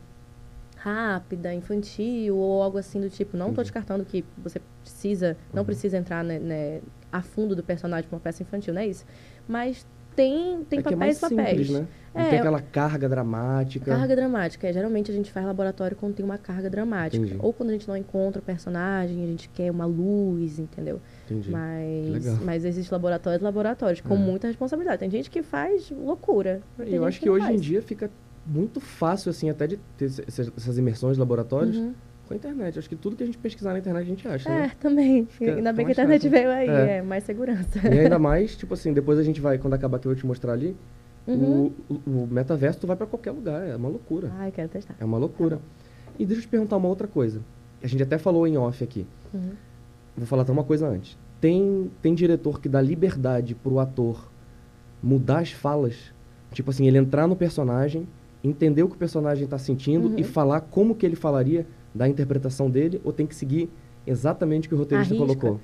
rápida, 0.82 1.52
infantil 1.54 2.36
ou 2.36 2.62
algo 2.62 2.78
assim 2.78 3.00
do 3.00 3.10
tipo. 3.10 3.36
Não 3.36 3.50
estou 3.50 3.62
descartando 3.62 4.04
que 4.04 4.24
você 4.38 4.60
precisa, 4.82 5.36
não 5.52 5.60
Uhum. 5.60 5.66
precisa 5.66 5.96
entrar 5.98 6.24
né, 6.24 6.38
né, 6.38 6.80
a 7.12 7.20
fundo 7.22 7.54
do 7.54 7.62
personagem 7.62 8.08
para 8.08 8.16
uma 8.16 8.20
peça 8.20 8.42
infantil, 8.42 8.72
não 8.74 8.80
é 8.80 8.86
isso? 8.86 9.04
Mas 9.46 9.86
tem, 10.16 10.64
tem 10.64 10.78
é 10.80 10.82
que 10.82 10.88
é 10.88 10.92
papéis 10.92 10.98
mais 10.98 11.16
e 11.18 11.20
papéis. 11.36 11.48
simples, 11.66 11.70
né? 11.70 11.86
Não 12.12 12.20
É, 12.22 12.30
tem 12.30 12.38
aquela 12.40 12.60
carga 12.60 13.08
dramática. 13.08 13.84
Carga 13.94 14.16
dramática. 14.16 14.66
É, 14.68 14.72
geralmente 14.72 15.10
a 15.10 15.14
gente 15.14 15.30
faz 15.30 15.46
laboratório 15.46 15.96
quando 15.96 16.14
tem 16.14 16.24
uma 16.24 16.36
carga 16.38 16.68
dramática. 16.68 17.22
Entendi. 17.24 17.38
Ou 17.40 17.52
quando 17.52 17.70
a 17.70 17.72
gente 17.72 17.86
não 17.86 17.96
encontra 17.96 18.40
o 18.40 18.44
personagem, 18.44 19.22
a 19.22 19.26
gente 19.26 19.48
quer 19.50 19.70
uma 19.70 19.86
luz, 19.86 20.58
entendeu? 20.58 21.00
Entendi. 21.26 21.50
Mas, 21.50 22.08
legal. 22.24 22.38
mas 22.44 22.64
existe 22.64 22.90
laboratórios 22.90 23.40
e 23.40 23.44
laboratórios, 23.44 24.00
com 24.00 24.14
É. 24.14 24.18
muita 24.18 24.48
responsabilidade. 24.48 24.98
Tem 24.98 25.10
gente 25.10 25.30
que 25.30 25.42
faz 25.42 25.90
loucura. 25.90 26.60
Tem 26.76 26.88
eu 26.94 27.04
acho 27.04 27.20
que, 27.20 27.26
não 27.26 27.34
hoje 27.34 27.44
em 27.44 27.48
faz. 27.48 27.62
dia 27.62 27.80
fica 27.82 28.10
muito 28.46 28.80
fácil, 28.80 29.30
assim, 29.30 29.50
até 29.50 29.66
de 29.66 29.76
ter 29.96 30.06
essas 30.06 30.78
imersões 30.78 31.14
de 31.16 31.20
laboratórios 31.20 31.76
Uhum. 31.76 31.94
com 32.26 32.34
a 32.34 32.36
internet. 32.36 32.78
Acho 32.78 32.88
que 32.88 32.96
tudo 32.96 33.16
que 33.16 33.22
a 33.22 33.26
gente 33.26 33.38
pesquisar 33.38 33.72
na 33.72 33.78
internet 33.78 34.02
a 34.02 34.08
gente 34.08 34.26
acha, 34.28 34.48
É, 34.48 34.52
né? 34.62 34.72
também. 34.80 35.26
Fica- 35.26 35.54
Ainda 35.54 35.72
bem 35.72 35.84
que 35.84 35.90
a 35.90 35.92
internet 35.92 36.22
fácil. 36.22 36.30
veio 36.30 36.50
aí, 36.50 36.68
É. 36.68 36.96
é, 36.98 37.02
mais 37.02 37.24
segurança. 37.24 37.78
E 37.86 37.98
ainda 38.00 38.18
mais, 38.18 38.56
tipo 38.56 38.74
assim, 38.74 38.92
depois 38.92 39.18
a 39.18 39.22
gente 39.22 39.40
vai, 39.40 39.58
quando 39.58 39.74
acabar 39.74 39.96
aqui 39.98 40.06
eu 40.06 40.12
vou 40.12 40.18
te 40.18 40.26
mostrar 40.26 40.52
ali, 40.54 40.76
Uhum. 41.26 41.72
o, 41.88 41.94
o, 41.94 42.22
o 42.22 42.26
metaverso 42.30 42.80
tu 42.80 42.86
vai 42.86 42.96
pra 42.96 43.06
qualquer 43.06 43.30
lugar, 43.30 43.66
é 43.68 43.76
uma 43.76 43.88
loucura. 43.88 44.32
Ai, 44.38 44.50
quero 44.50 44.68
testar. 44.68 44.94
É 44.98 45.04
uma 45.04 45.18
loucura. 45.18 45.60
E 46.18 46.24
deixa 46.24 46.40
eu 46.40 46.46
te 46.46 46.48
perguntar 46.48 46.76
uma 46.76 46.88
outra 46.88 47.06
coisa. 47.06 47.40
A 47.82 47.86
gente 47.86 48.02
até 48.02 48.18
falou 48.18 48.46
em 48.46 48.56
off 48.56 48.82
aqui. 48.82 49.06
Uhum. 49.32 49.50
Vou 50.16 50.26
falar 50.26 50.42
até 50.42 50.50
uma 50.52 50.64
coisa 50.64 50.88
antes. 50.88 51.16
Tem, 51.40 51.90
tem 52.02 52.14
diretor 52.14 52.60
que 52.60 52.68
dá 52.68 52.80
liberdade 52.82 53.54
pro 53.54 53.78
ator 53.78 54.30
mudar 55.02 55.38
as 55.40 55.52
falas. 55.52 56.12
Tipo 56.52 56.70
assim, 56.70 56.86
ele 56.86 56.98
entrar 56.98 57.26
no 57.26 57.36
personagem, 57.36 58.06
entender 58.42 58.82
o 58.82 58.88
que 58.88 58.94
o 58.96 58.98
personagem 58.98 59.46
tá 59.46 59.58
sentindo 59.58 60.08
Uhum. 60.08 60.18
e 60.18 60.24
falar 60.24 60.60
como 60.62 60.94
que 60.94 61.04
ele 61.04 61.16
falaria 61.16 61.66
da 61.94 62.08
interpretação 62.08 62.70
dele, 62.70 63.00
ou 63.04 63.12
tem 63.12 63.26
que 63.26 63.34
seguir 63.34 63.68
exatamente 64.06 64.66
o 64.66 64.68
que 64.70 64.74
o 64.74 64.78
roteirista 64.78 65.14
colocou. 65.14 65.60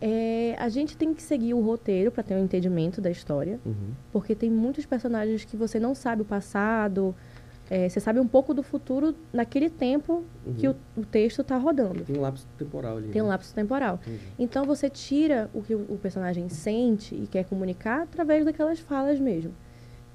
É, 0.00 0.54
a 0.58 0.68
gente 0.68 0.96
tem 0.96 1.14
que 1.14 1.22
seguir 1.22 1.54
o 1.54 1.60
roteiro 1.60 2.10
para 2.10 2.22
ter 2.22 2.34
um 2.34 2.44
entendimento 2.44 3.00
da 3.00 3.10
história, 3.10 3.58
Uhum. 3.64 3.92
porque 4.12 4.34
tem 4.34 4.50
muitos 4.50 4.84
personagens 4.84 5.44
que 5.44 5.56
você 5.56 5.78
não 5.80 5.94
sabe 5.94 6.22
o 6.22 6.24
passado, 6.24 7.14
é, 7.70 7.88
você 7.88 7.98
sabe 7.98 8.20
um 8.20 8.26
pouco 8.26 8.52
do 8.54 8.62
futuro 8.62 9.14
naquele 9.32 9.70
tempo 9.70 10.22
que 10.58 10.68
Uhum. 10.68 10.74
o, 10.96 11.00
o 11.00 11.04
texto 11.04 11.42
tá 11.42 11.56
rodando. 11.56 12.04
Tem 12.04 12.16
um 12.16 12.20
lapso 12.20 12.46
temporal 12.58 12.96
ali. 12.98 13.08
Tem 13.08 13.22
um 13.22 13.24
né? 13.24 13.30
lapso 13.30 13.54
temporal. 13.54 13.98
Entendi. 14.06 14.20
Então 14.38 14.64
você 14.64 14.88
tira 14.90 15.50
o 15.54 15.62
que 15.62 15.74
o 15.74 15.80
o 15.88 15.98
personagem 15.98 16.48
sente 16.48 17.14
e 17.14 17.26
quer 17.26 17.44
comunicar 17.44 18.02
através 18.02 18.44
daquelas 18.44 18.78
falas 18.78 19.18
mesmo. 19.18 19.52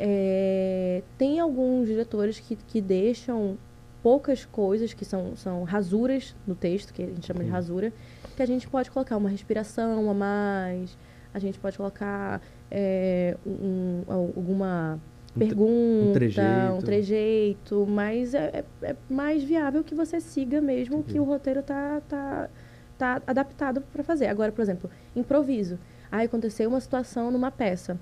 É, 0.03 1.03
tem 1.15 1.39
alguns 1.39 1.87
diretores 1.87 2.39
que, 2.39 2.55
que 2.55 2.81
deixam 2.81 3.55
poucas 4.01 4.45
coisas 4.45 4.93
que 4.93 5.05
são, 5.05 5.35
são 5.35 5.63
rasuras 5.63 6.35
no 6.47 6.55
texto, 6.55 6.91
que 6.91 7.03
a 7.03 7.05
gente 7.05 7.23
chama 7.27 7.43
de 7.43 7.49
rasura, 7.51 7.93
que 8.35 8.41
a 8.41 8.45
gente 8.47 8.67
pode 8.67 8.89
colocar 8.89 9.15
uma 9.15 9.29
respiração 9.29 10.09
a 10.09 10.13
mais, 10.13 10.97
a 11.31 11.37
gente 11.37 11.59
pode 11.59 11.77
colocar 11.77 12.41
é, 12.71 13.37
um- 13.45 13.51
um- 13.51 14.03
alguma 14.35 14.99
Um 15.35 15.39
pergunta, 15.39 16.13
trejeito. 16.13 16.73
um 16.73 16.79
trejeito, 16.81 17.85
mas 17.87 18.33
é, 18.33 18.63
é- 18.81 18.91
é 18.91 18.95
mais 19.07 19.43
viável 19.43 19.83
que 19.83 19.93
você 19.93 20.19
siga 20.19 20.59
mesmo 20.61 20.99
o 20.99 21.03
que 21.03 21.19
o 21.19 21.23
roteiro 21.23 21.61
tá, 21.61 22.01
tá, 22.09 22.49
tá 22.97 23.21
adaptado 23.27 23.81
para 23.93 24.03
fazer. 24.03 24.27
Agora, 24.27 24.51
por 24.51 24.61
exemplo, 24.63 24.89
improviso. 25.15 25.77
Aí 26.11 26.25
aconteceu 26.25 26.67
uma 26.69 26.79
situação 26.81 27.29
numa 27.29 27.51
peça. 27.51 27.99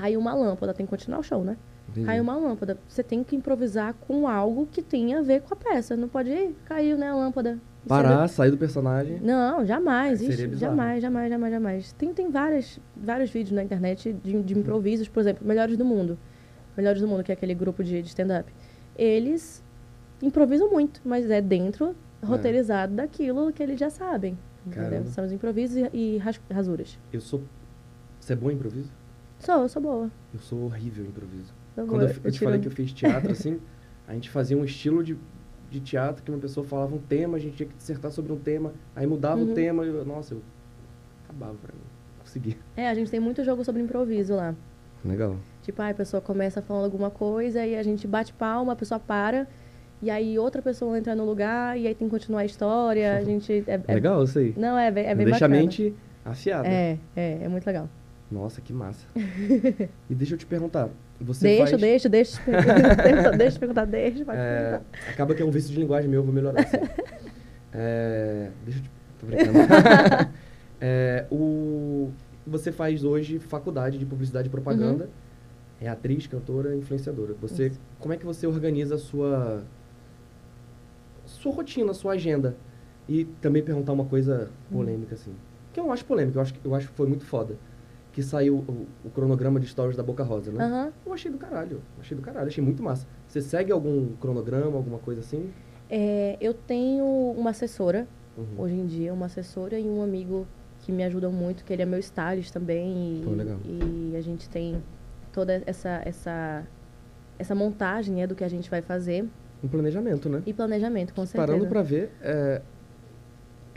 Caiu 0.00 0.20
uma 0.20 0.32
lâmpada, 0.32 0.72
tem 0.72 0.86
que 0.86 0.90
continuar 0.90 1.18
o 1.18 1.22
show, 1.24 1.42
né? 1.42 1.56
Entendi. 1.88 2.06
Caiu 2.06 2.22
uma 2.22 2.36
lâmpada. 2.36 2.78
Você 2.88 3.02
tem 3.02 3.24
que 3.24 3.34
improvisar 3.34 3.94
com 3.94 4.28
algo 4.28 4.64
que 4.70 4.80
tenha 4.80 5.18
a 5.18 5.22
ver 5.22 5.42
com 5.42 5.54
a 5.54 5.56
peça. 5.56 5.96
Não 5.96 6.06
pode 6.08 6.30
ir, 6.30 6.54
caiu, 6.66 6.96
né, 6.96 7.08
a 7.08 7.14
lâmpada. 7.16 7.58
Parar, 7.86 8.28
sair 8.28 8.50
do 8.52 8.56
personagem. 8.58 9.16
é- 9.16 9.20
Não, 9.20 9.66
jamais. 9.66 10.20
Ixi, 10.20 10.30
jamais, 10.60 11.02
jamais, 11.02 11.30
jamais, 11.30 11.52
jamais. 11.52 11.92
Tem, 11.94 12.12
tem 12.14 12.30
várias, 12.30 12.78
vários 12.96 13.30
vídeos 13.30 13.52
na 13.56 13.64
internet 13.64 14.12
de, 14.12 14.40
de 14.42 14.56
improvisos, 14.58 15.08
por 15.08 15.18
exemplo, 15.20 15.44
Melhores 15.46 15.76
do 15.76 15.84
Mundo. 15.84 16.16
Melhores 16.76 17.00
do 17.00 17.08
Mundo, 17.08 17.24
que 17.24 17.32
é 17.32 17.34
aquele 17.34 17.54
grupo 17.54 17.82
de, 17.82 18.00
de 18.00 18.08
stand-up. 18.08 18.52
Eles 18.96 19.64
improvisam 20.22 20.70
muito, 20.70 21.00
mas 21.04 21.28
é 21.30 21.40
dentro, 21.40 21.94
roteirizado 22.22 22.94
daquilo 22.94 23.52
que 23.52 23.62
eles 23.62 23.80
já 23.80 23.90
sabem. 23.90 24.38
São 25.06 25.24
os 25.24 25.32
improvisos 25.32 25.76
e, 25.76 25.96
e 25.96 26.18
ras- 26.18 26.40
rasuras. 26.52 26.98
Eu 27.12 27.20
sou. 27.20 27.42
Você 28.20 28.34
é 28.34 28.36
bom 28.36 28.50
em 28.50 28.54
improviso? 28.54 28.90
Sou, 29.38 29.62
eu 29.62 29.68
sou 29.68 29.80
boa. 29.82 30.10
Eu 30.32 30.40
sou 30.40 30.64
horrível 30.64 31.04
em 31.04 31.08
improviso. 31.08 31.52
Sou 31.74 31.86
Quando 31.86 32.02
eu, 32.02 32.08
fi- 32.08 32.20
eu 32.24 32.32
te 32.32 32.38
falei 32.40 32.60
que 32.60 32.66
eu 32.68 32.72
fiz 32.72 32.92
teatro, 32.92 33.30
assim, 33.30 33.60
a 34.06 34.12
gente 34.14 34.28
fazia 34.30 34.56
um 34.56 34.64
estilo 34.64 35.02
de, 35.02 35.16
de 35.70 35.80
teatro 35.80 36.22
que 36.22 36.30
uma 36.30 36.38
pessoa 36.40 36.66
falava 36.66 36.94
um 36.94 36.98
tema, 36.98 37.36
a 37.36 37.40
gente 37.40 37.56
tinha 37.56 37.68
que 37.68 37.74
dissertar 37.76 38.10
sobre 38.10 38.32
um 38.32 38.38
tema, 38.38 38.72
aí 38.96 39.06
mudava 39.06 39.40
Uhum. 39.40 39.52
o 39.52 39.54
tema 39.54 39.84
e 39.84 39.88
eu, 39.88 40.04
nossa, 40.04 40.34
eu 40.34 40.42
acabava 41.24 41.54
pra 41.62 41.72
mim. 41.72 41.80
Consegui. 42.20 42.56
É, 42.76 42.88
a 42.88 42.94
gente 42.94 43.10
tem 43.10 43.20
muito 43.20 43.42
jogo 43.44 43.64
sobre 43.64 43.80
improviso 43.80 44.34
lá. 44.34 44.54
Legal. 45.04 45.36
Tipo, 45.62 45.80
aí 45.82 45.92
a 45.92 45.94
pessoa 45.94 46.20
começa 46.20 46.60
falando 46.60 46.84
alguma 46.84 47.10
coisa 47.10 47.64
e 47.64 47.76
a 47.76 47.82
gente 47.82 48.06
bate 48.06 48.32
palma, 48.32 48.72
a 48.72 48.76
pessoa 48.76 48.98
para. 48.98 49.46
E 50.02 50.10
aí 50.10 50.38
outra 50.38 50.60
pessoa 50.60 50.98
entra 50.98 51.14
no 51.14 51.24
lugar 51.24 51.78
e 51.78 51.86
aí 51.86 51.94
tem 51.94 52.08
que 52.08 52.14
continuar 52.14 52.40
a 52.40 52.44
história. 52.44 53.16
A 53.16 53.22
gente. 53.24 53.64
É, 53.66 53.80
é- 53.86 53.94
Legal, 53.94 54.20
eu 54.20 54.26
sei. 54.26 54.52
Não, 54.56 54.76
é, 54.76 54.90
bem- 54.90 55.06
é 55.06 55.14
bem 55.14 55.24
Deixa 55.26 55.44
a 55.44 55.48
bacana. 55.48 55.60
mente 55.62 55.94
afiada. 56.24 56.68
É, 56.68 56.98
é, 57.16 57.38
é 57.44 57.48
muito 57.48 57.64
legal. 57.66 57.88
Nossa, 58.30 58.60
que 58.60 58.72
massa. 58.72 59.06
e 59.16 60.14
deixa 60.14 60.34
eu 60.34 60.38
te 60.38 60.44
perguntar, 60.46 60.90
você 61.20 61.44
deixa, 61.46 61.66
faz... 61.70 61.80
deixa, 61.80 62.08
deixa, 62.08 62.40
perguntar, 62.42 63.36
deixa 63.36 63.52
te 63.52 63.58
perguntar, 63.58 63.84
deixa, 63.86 64.24
pode 64.24 64.38
É, 64.38 64.70
perguntar. 64.70 65.10
acaba 65.10 65.34
que 65.34 65.42
é 65.42 65.44
um 65.44 65.50
vício 65.50 65.72
de 65.72 65.80
linguagem 65.80 66.08
meu, 66.10 66.20
eu 66.20 66.24
vou 66.24 66.32
melhorar 66.34 66.60
assim. 66.60 66.76
É, 67.70 68.48
deixa 68.64 68.80
eu 68.80 68.82
te... 68.82 68.90
Tô 69.20 69.26
brincando. 69.26 69.58
É, 70.80 71.26
o... 71.30 72.10
Você 72.46 72.72
faz 72.72 73.04
hoje 73.04 73.38
faculdade 73.38 73.98
de 73.98 74.06
publicidade 74.06 74.48
e 74.48 74.50
propaganda. 74.50 75.10
É 75.80 75.86
atriz, 75.86 76.26
cantora, 76.26 76.74
influenciadora. 76.74 77.34
Você, 77.42 77.64
Uhum. 77.64 77.68
Isso. 77.68 77.80
como 78.00 78.14
é 78.14 78.16
que 78.16 78.24
você 78.24 78.46
organiza 78.46 78.94
a 78.94 78.98
sua... 78.98 79.62
Sua 81.26 81.52
rotina, 81.52 81.92
sua 81.92 82.12
agenda? 82.14 82.56
E 83.06 83.24
também 83.42 83.62
perguntar 83.62 83.92
uma 83.92 84.06
coisa 84.06 84.50
polêmica, 84.72 85.14
assim. 85.14 85.34
Que 85.72 85.78
eu 85.80 85.84
não 85.84 85.92
acho 85.92 86.04
polêmica, 86.06 86.38
eu 86.38 86.42
acho, 86.42 86.54
eu 86.64 86.74
acho 86.74 86.88
que 86.88 86.94
foi 86.94 87.06
muito 87.06 87.24
foda. 87.26 87.56
Que 88.18 88.22
saiu 88.24 88.56
o, 88.56 88.88
o 89.04 89.10
cronograma 89.10 89.60
de 89.60 89.68
stories 89.68 89.96
da 89.96 90.02
Boca 90.02 90.24
Rosa, 90.24 90.50
né? 90.50 90.64
Aham. 90.64 90.92
Eu 91.06 91.12
achei 91.12 91.30
do 91.30 91.38
caralho. 91.38 91.80
Achei 92.00 92.16
do 92.16 92.20
caralho, 92.20 92.48
achei 92.48 92.64
muito 92.64 92.82
massa. 92.82 93.06
Você 93.28 93.40
segue 93.40 93.70
algum 93.70 94.08
cronograma, 94.16 94.76
alguma 94.76 94.98
coisa 94.98 95.20
assim? 95.20 95.52
É, 95.88 96.36
eu 96.40 96.52
tenho 96.52 97.04
uma 97.06 97.50
assessora, 97.50 98.08
Uhum. 98.36 98.44
hoje 98.58 98.74
em 98.74 98.86
dia, 98.86 99.14
uma 99.14 99.26
assessora 99.26 99.78
e 99.78 99.88
um 99.88 100.02
amigo 100.02 100.48
que 100.80 100.90
me 100.90 101.04
ajudam 101.04 101.30
muito, 101.30 101.64
que 101.64 101.72
ele 101.72 101.82
é 101.82 101.86
meu 101.86 102.00
stylist 102.00 102.52
também. 102.52 103.20
E, 103.20 103.24
Pô, 103.24 103.30
legal. 103.30 103.56
e 103.64 104.14
a 104.16 104.20
gente 104.20 104.48
tem 104.48 104.82
toda 105.32 105.62
essa, 105.64 106.02
essa, 106.04 106.66
essa 107.38 107.54
montagem 107.54 108.16
né, 108.16 108.26
do 108.26 108.34
que 108.34 108.42
a 108.42 108.48
gente 108.48 108.68
vai 108.68 108.82
fazer 108.82 109.28
Um 109.62 109.68
planejamento, 109.68 110.28
né? 110.28 110.42
e 110.44 110.52
planejamento, 110.52 111.14
com 111.14 111.24
certeza. 111.24 111.46
Parando 111.46 111.68
pra 111.68 111.82
ver, 111.82 112.10
é, 112.20 112.62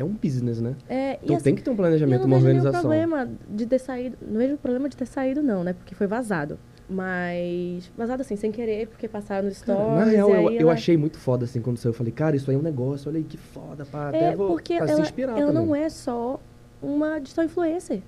é 0.02 0.06
um 0.06 0.14
business, 0.14 0.60
né? 0.62 0.76
É, 0.89 1.20
Então 1.24 1.36
assim, 1.36 1.43
tem 1.45 1.56
que 1.56 1.62
ter 1.64 1.70
um 1.70 1.74
eu 1.74 1.78
planejamento, 1.78 2.22
não 2.22 2.28
uma 2.28 2.36
vejo 2.38 2.47
nenhum 2.47 2.58
organização. 2.66 2.89
problema 2.89 3.30
de 3.49 3.66
ter 3.66 3.80
saído. 3.80 4.18
Não 4.22 4.38
vejo 4.38 4.58
problema 4.58 4.89
de 4.89 4.97
ter 4.97 5.06
saído, 5.08 5.41
não, 5.41 5.64
né? 5.64 5.74
Porque 5.74 5.95
foi 5.95 6.08
vazado. 6.08 6.58
Mas. 6.89 7.91
Vazado 7.97 8.22
assim, 8.22 8.36
sem 8.36 8.52
querer, 8.52 8.88
porque 8.88 9.08
passaram 9.08 9.47
no 9.47 9.54
Cara, 9.56 9.80
stories. 9.80 9.95
na 9.97 10.04
real, 10.06 10.30
eu, 10.30 10.52
eu 10.52 10.60
ela- 10.62 10.74
achei 10.74 10.97
muito 10.97 11.18
foda 11.18 11.45
assim 11.45 11.62
quando 11.62 11.78
saiu. 11.78 11.91
Eu 11.91 11.93
falei, 11.93 12.12
cara, 12.12 12.36
isso 12.36 12.49
aí 12.49 12.56
é 12.56 12.60
um 12.60 12.64
negócio, 12.64 13.10
olha 13.10 13.18
aí 13.18 13.24
que 13.24 13.38
foda, 13.38 13.86
pá. 13.86 14.10
Até 14.10 14.32
É, 14.32 14.36
vou 14.36 14.47
porque 14.49 14.74
ela, 14.74 14.88
se 14.88 15.02
inspirar 15.02 15.38
ela 15.38 15.52
também. 15.52 15.66
não 15.68 15.76
é 15.76 15.89
só 15.89 16.39
uma 16.82 17.20
digital 17.20 17.45
influencer. 17.45 18.02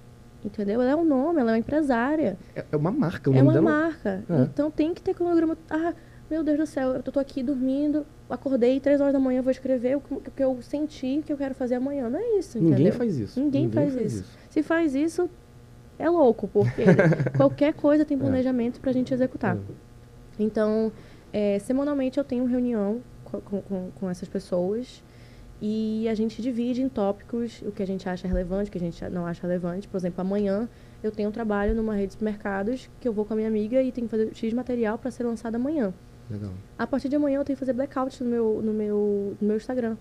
Entendeu? 0.43 0.81
Ela 0.81 0.91
é 0.91 0.95
um 0.95 1.05
nome, 1.05 1.39
ela 1.39 1.51
é 1.51 1.53
uma 1.53 1.59
empresária. 1.59 2.37
É, 2.53 2.65
é 2.69 2.75
uma 2.75 2.91
marca, 2.91 3.29
o 3.29 3.33
é 3.33 3.37
nome 3.37 3.47
uma 3.47 3.53
dela. 3.53 3.69
marca. 3.69 4.23
É. 4.29 4.41
Então 4.41 4.69
tem 4.69 4.93
que 4.93 5.01
ter 5.01 5.13
cronograma. 5.13 5.57
Ah, 5.69 5.93
meu 6.29 6.43
Deus 6.43 6.57
do 6.57 6.65
céu, 6.65 6.89
eu 6.95 7.01
tô 7.03 7.17
aqui 7.19 7.41
dormindo, 7.41 8.05
acordei 8.33 8.79
três 8.79 8.99
horas 8.99 9.13
da 9.13 9.19
manhã, 9.19 9.41
vou 9.41 9.51
escrever 9.51 9.95
o 9.97 10.01
que, 10.01 10.43
eu 10.43 10.57
senti 10.61 11.21
que 11.25 11.31
eu 11.31 11.37
quero 11.37 11.53
fazer 11.55 11.75
amanhã. 11.75 12.09
Não 12.09 12.19
é 12.19 12.37
isso, 12.39 12.57
Ninguém 12.57 12.73
entendeu? 12.73 12.93
faz 12.93 13.17
isso. 13.17 13.39
Ninguém 13.39 13.69
faz 13.69 13.95
isso. 13.95 14.25
Se 14.49 14.63
faz 14.63 14.95
isso, 14.95 15.29
é 15.99 16.09
louco, 16.09 16.47
porque 16.47 16.83
qualquer 17.37 17.73
coisa 17.73 18.03
tem 18.03 18.17
planejamento 18.17 18.79
pra 18.81 18.91
gente 18.91 19.13
executar. 19.13 19.55
É. 19.55 19.59
Então, 20.39 20.91
é, 21.31 21.59
semanalmente 21.59 22.17
eu 22.17 22.23
tenho 22.23 22.45
reunião 22.45 23.01
co- 23.25 23.41
com, 23.41 23.61
com, 23.61 23.89
com 23.99 24.09
essas 24.09 24.27
pessoas 24.27 25.03
e 25.61 26.07
a 26.09 26.13
gente 26.13 26.41
divide 26.41 26.81
em 26.81 26.89
tópicos 26.89 27.61
o 27.65 27.71
que 27.71 27.81
a 27.81 27.87
gente 27.87 28.09
acha 28.09 28.27
relevante, 28.27 28.69
o 28.69 28.71
que 28.71 28.77
a 28.77 28.81
gente 28.81 29.03
não 29.09 29.25
acha 29.25 29.41
relevante. 29.43 29.87
Por 29.87 29.97
exemplo, 29.97 30.19
amanhã 30.21 30.67
eu 31.01 31.11
tenho 31.11 31.29
um 31.29 31.31
trabalho 31.31 31.73
numa 31.75 31.93
rede 31.93 32.07
de 32.07 32.13
supermercados 32.13 32.89
que 32.99 33.07
eu 33.07 33.13
vou 33.13 33.23
com 33.25 33.33
a 33.33 33.35
minha 33.35 33.47
amiga 33.47 33.81
e 33.81 33.91
tenho 33.91 34.07
que 34.07 34.11
fazer 34.11 34.33
X 34.33 34.51
material 34.53 34.97
para 34.97 35.11
ser 35.11 35.23
lançado 35.23 35.55
amanhã. 35.55 35.93
Legal. 36.29 36.51
A 36.77 36.87
partir 36.87 37.09
de 37.09 37.15
amanhã 37.15 37.39
eu 37.39 37.43
tenho 37.45 37.55
que 37.55 37.59
fazer 37.59 37.73
blackout 37.73 38.23
no 38.23 38.29
meu, 38.29 38.61
no 38.63 38.73
meu, 38.73 39.35
no 39.41 39.47
meu 39.47 39.57
Instagram. 39.57 39.97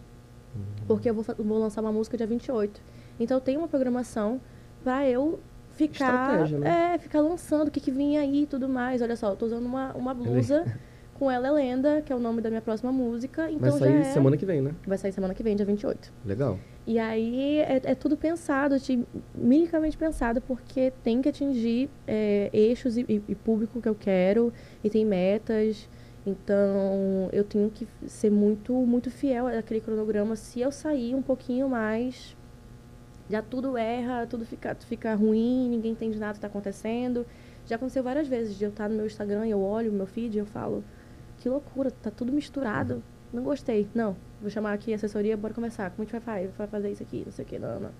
Uhum. 0.55 0.62
Porque 0.87 1.09
eu 1.11 1.14
vou, 1.14 1.25
vou 1.39 1.59
lançar 1.59 1.81
uma 1.81 1.93
música 1.93 2.16
dia 2.16 2.27
28. 2.27 2.81
Então 3.18 3.37
eu 3.37 3.41
tenho 3.41 3.59
uma 3.61 3.68
programação 3.68 4.41
pra 4.85 5.09
eu 5.09 5.41
ficar. 5.73 6.49
Né? 6.49 6.95
É, 6.95 6.99
ficar 6.99 7.20
lançando 7.20 7.68
o 7.68 7.70
que, 7.70 7.81
que 7.81 7.91
vinha 7.91 8.20
aí 8.20 8.43
e 8.43 8.47
tudo 8.47 8.68
mais. 8.68 9.01
Olha 9.03 9.16
só, 9.16 9.31
eu 9.31 9.37
tô 9.37 9.47
usando 9.47 9.64
uma, 9.66 9.93
uma 9.95 10.14
blusa 10.14 10.64
com 11.18 11.31
Ela 11.31 11.49
é 11.49 11.51
Lenda, 11.51 12.03
que 12.03 12.12
é 12.12 12.16
o 12.16 12.20
nome 12.20 12.41
da 12.41 12.49
minha 12.51 12.62
próxima 12.62 12.91
música. 12.93 13.51
Então 13.51 13.70
Vai 13.70 13.79
sair 13.79 13.97
é- 14.01 14.05
semana 14.05 14.37
que 14.37 14.45
vem, 14.47 14.61
né? 14.61 14.75
Vai 14.87 14.99
sair 14.99 15.12
semana 15.12 15.35
que 15.35 15.43
vem, 15.43 15.57
dia 15.57 15.66
28. 15.66 16.12
Legal. 16.25 16.59
E 16.87 16.99
aí 16.99 17.59
é, 17.59 17.81
é 17.85 17.95
tudo 17.95 18.16
pensado, 18.16 18.79
ti- 18.81 19.07
minicamente 19.35 19.97
pensado, 19.97 20.41
porque 20.41 20.93
tem 21.05 21.23
que 21.23 21.29
atingir 21.29 21.89
é, 22.07 22.51
eixos 22.53 22.97
e, 22.97 23.03
e- 23.09 23.23
e 23.29 23.35
público 23.37 23.81
que 23.81 23.89
eu 23.89 23.95
quero, 23.95 24.53
e 24.83 24.91
tem 24.91 25.05
metas. 25.05 25.89
Então 26.25 27.29
eu 27.33 27.43
tenho 27.45 27.70
que 27.70 27.87
ser 28.07 28.31
muito, 28.31 28.73
muito 28.75 29.11
fiel 29.11 29.47
àquele 29.47 29.81
cronograma. 29.81 30.37
Se 30.37 30.61
eu 30.61 30.70
sair 30.70 31.14
um 31.14 31.23
pouquinho 31.23 31.68
mais, 31.68 32.37
já 33.29 33.43
tudo 33.43 33.77
erra, 33.77 34.27
tudo 34.27 34.45
fica, 34.45 34.75
fica 34.75 35.14
ruim, 35.14 35.68
ninguém 35.68 35.93
entende 35.93 36.18
nada 36.18 36.33
que 36.33 36.39
está 36.39 36.49
acontecendo. 36.49 37.27
Já 37.66 37.77
aconteceu 37.77 38.03
várias 38.03 38.29
vezes 38.29 38.57
de 38.57 38.64
eu 38.64 38.70
estar 38.70 38.89
no 38.89 38.97
meu 38.97 39.07
Instagram 39.07 39.47
eu 39.47 39.61
olho 39.61 39.91
o 39.91 39.95
meu 39.95 40.07
feed 40.07 40.37
e 40.37 40.39
eu 40.39 40.47
falo, 40.47 40.85
que 41.39 41.49
loucura, 41.49 41.91
tá 41.91 42.11
tudo 42.11 42.33
misturado. 42.33 43.03
Não 43.33 43.43
gostei. 43.43 43.89
Não, 43.95 44.16
vou 44.41 44.51
chamar 44.51 44.75
aqui 44.75 44.93
a 44.93 44.97
assessoria, 44.97 45.37
bora 45.37 45.55
conversar. 45.55 45.91
Como 45.91 46.07
a 46.07 46.39
gente? 46.41 46.53
Vai 46.57 46.66
fazer 46.66 46.91
isso 46.91 47.03
aqui, 47.03 47.23
não 47.25 47.33
sei 47.33 47.45
o 47.45 47.49
que, 47.49 47.59
não, 47.59 47.81
não. 47.81 47.91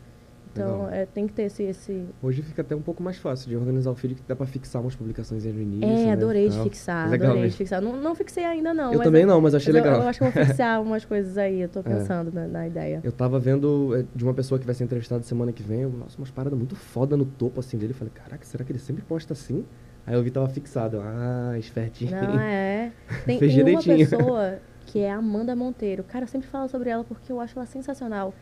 Então, 0.53 0.85
Legal. 0.85 0.91
é, 0.91 1.07
tem 1.07 1.27
que 1.27 1.33
ter 1.33 1.45
esse... 1.45 1.63
esse... 1.63 2.05
Hoje 2.23 2.43
fica 2.43 2.61
até 2.61 2.77
um 2.77 2.83
pouco 2.83 3.03
mais 3.03 3.17
fácil 3.17 3.49
de 3.49 3.57
organizar 3.57 3.91
o 3.91 3.95
feed, 3.95 4.15
que 4.17 4.23
dá 4.29 4.37
pra 4.37 4.45
fixar 4.47 4.83
umas 4.83 4.95
publicações 4.95 5.45
no 5.45 5.61
início. 5.61 5.89
É, 5.89 6.05
né, 6.07 6.13
adorei 6.13 6.49
de 6.49 6.63
fixar, 6.63 7.09
Legal 7.09 7.29
adorei 7.29 7.43
de 7.43 7.47
mesmo. 7.47 7.57
fixar. 7.59 7.81
Não, 7.81 7.97
não 7.97 8.15
fixei 8.15 8.45
ainda, 8.45 8.75
não. 8.75 8.93
Eu 8.93 9.01
também 9.01 9.25
não, 9.25 9.41
mas 9.41 9.55
achei 9.55 9.73
mas 9.73 9.83
eu- 9.83 9.91
legal. 9.91 10.03
Eu, 10.03 10.09
acho 10.09 10.19
que 10.19 10.25
eu 10.27 10.31
vou 10.31 10.45
fixar 10.45 10.81
umas 10.83 11.05
coisas 11.05 11.39
aí, 11.39 11.63
eu 11.63 11.69
tô 11.69 11.83
pensando 11.83 12.31
na, 12.33 12.47
na 12.47 12.67
ideia. 12.67 13.01
Eu 13.03 13.13
tava 13.13 13.39
vendo 13.39 13.97
é, 13.97 14.05
de 14.15 14.23
uma 14.25 14.35
pessoa 14.35 14.59
que 14.59 14.67
vai 14.67 14.75
ser 14.75 14.85
entrevistada 14.85 15.23
semana 15.23 15.53
que 15.53 15.63
vem, 15.63 15.81
eu, 15.81 15.91
nossa, 15.91 16.19
umas 16.19 16.31
paradas 16.31 16.59
muito 16.59 16.77
foda 16.77 17.17
no 17.17 17.25
topo 17.25 17.61
assim 17.61 17.79
dele. 17.79 17.93
Eu 17.93 17.97
falei, 17.97 18.13
caraca, 18.15 18.45
será 18.45 18.63
que 18.65 18.73
ele 18.73 18.79
sempre 18.79 19.03
posta 19.03 19.33
assim? 19.33 19.65
Aí 20.07 20.15
eu 20.15 20.23
vi 20.23 20.31
que 20.31 20.35
tava 20.35 20.49
fixado. 20.49 20.97
eu, 20.97 21.03
Ah, 21.03 21.55
espertinho. 21.59 22.11
Não, 22.11 22.39
é. 22.39 22.93
Tem, 23.25 23.39
Fez 23.39 23.55
tem 23.55 23.63
uma 23.65 23.83
pessoa 23.83 24.59
que 24.85 24.99
é 24.99 25.11
a 25.11 25.17
Amanda 25.17 25.55
Monteiro. 25.57 26.03
Cara, 26.03 26.25
eu 26.25 26.29
sempre 26.29 26.49
falo 26.49 26.69
sobre 26.69 26.91
ela 26.91 27.05
porque 27.05 27.31
eu 27.33 27.41
acho 27.41 27.59
ela 27.59 27.67
sensacional. 27.67 28.35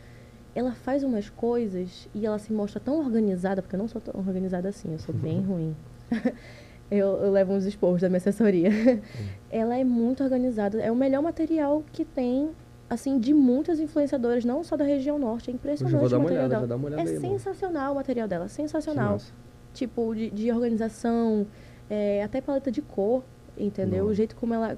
Ela 0.53 0.73
faz 0.73 1.03
umas 1.03 1.29
coisas 1.29 2.09
e 2.13 2.25
ela 2.25 2.37
se 2.37 2.51
mostra 2.51 2.79
tão 2.79 2.99
organizada, 2.99 3.61
porque 3.61 3.75
eu 3.75 3.79
não 3.79 3.87
sou 3.87 4.01
tão 4.01 4.19
organizada 4.19 4.69
assim, 4.69 4.91
eu 4.91 4.99
sou 4.99 5.13
bem 5.15 5.41
ruim. 5.45 5.75
eu, 6.91 7.07
eu 7.07 7.31
levo 7.31 7.53
uns 7.53 7.65
esporros 7.65 8.01
da 8.01 8.09
minha 8.09 8.17
assessoria. 8.17 8.69
ela 9.49 9.77
é 9.77 9.83
muito 9.83 10.23
organizada, 10.23 10.79
é 10.81 10.91
o 10.91 10.95
melhor 10.95 11.21
material 11.21 11.83
que 11.93 12.03
tem, 12.03 12.51
assim, 12.89 13.17
de 13.17 13.33
muitas 13.33 13.79
influenciadoras, 13.79 14.43
não 14.43 14.63
só 14.63 14.75
da 14.75 14.83
região 14.83 15.17
norte. 15.17 15.49
É 15.49 15.53
Hoje 15.53 15.55
impressionante 15.57 15.93
eu 15.93 15.99
vou 16.01 16.09
dar 16.09 16.17
o 16.17 16.19
uma 16.19 16.23
material 16.23 16.45
olhada, 16.47 16.67
dela. 16.67 16.77
uma 16.77 16.87
olhada 16.87 17.09
É 17.09 17.13
aí, 17.13 17.19
sensacional 17.19 17.91
o 17.93 17.95
material 17.95 18.27
dela, 18.27 18.47
sensacional 18.47 19.17
tipo, 19.73 20.13
de, 20.13 20.29
de 20.29 20.51
organização, 20.51 21.47
é, 21.89 22.23
até 22.23 22.41
paleta 22.41 22.71
de 22.71 22.81
cor, 22.81 23.23
entendeu? 23.57 24.05
O 24.05 24.13
jeito 24.13 24.35
como 24.35 24.53
ela, 24.53 24.77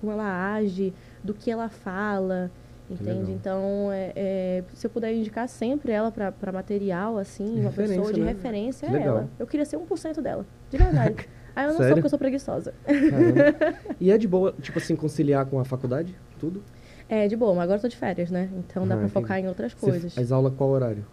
como 0.00 0.12
ela 0.12 0.54
age, 0.54 0.92
do 1.22 1.34
que 1.34 1.50
ela 1.50 1.68
fala, 1.68 2.50
entende? 2.94 3.10
legal. 3.20 3.30
Então, 3.34 3.90
é, 3.92 4.12
é, 4.14 4.64
se 4.74 4.86
eu 4.86 4.90
puder 4.90 5.12
indicar 5.14 5.48
sempre 5.48 5.92
ela 5.92 6.10
para 6.10 6.52
material, 6.52 7.18
assim, 7.18 7.60
uma 7.60 7.70
pessoa 7.72 8.12
de 8.12 8.20
né? 8.20 8.28
referência, 8.32 8.88
Que 8.88 8.94
é 8.94 8.98
legal. 8.98 9.16
ela. 9.18 9.30
Eu 9.38 9.46
queria 9.46 9.64
ser 9.66 9.76
1% 9.78 10.20
dela, 10.20 10.46
de 10.70 10.76
verdade. 10.78 11.28
Aí 11.54 11.64
eu 11.64 11.68
não 11.68 11.74
sou 11.76 11.82
Sério? 11.84 11.96
porque 11.96 12.06
eu 12.06 12.10
sou 12.10 12.18
preguiçosa. 12.18 12.74
E 14.00 14.10
é 14.10 14.16
de 14.18 14.26
boa, 14.26 14.52
tipo 14.60 14.78
assim, 14.78 14.96
conciliar 14.96 15.44
com 15.46 15.58
a 15.60 15.64
faculdade? 15.64 16.16
Tudo? 16.38 16.62
É, 17.08 17.28
de 17.28 17.36
boa, 17.36 17.52
mas 17.54 17.64
agora 17.64 17.76
eu 17.78 17.82
tô 17.82 17.88
de 17.88 17.96
férias, 17.96 18.30
né? 18.30 18.48
Então 18.56 18.86
dá 18.86 18.94
Ah, 18.94 18.98
pra 18.98 19.06
entendi. 19.06 19.12
focar 19.12 19.38
em 19.38 19.46
outras 19.48 19.74
coisas. 19.74 20.14
faz 20.14 20.32
aula 20.32 20.50
qual 20.50 20.70
horário? 20.70 21.04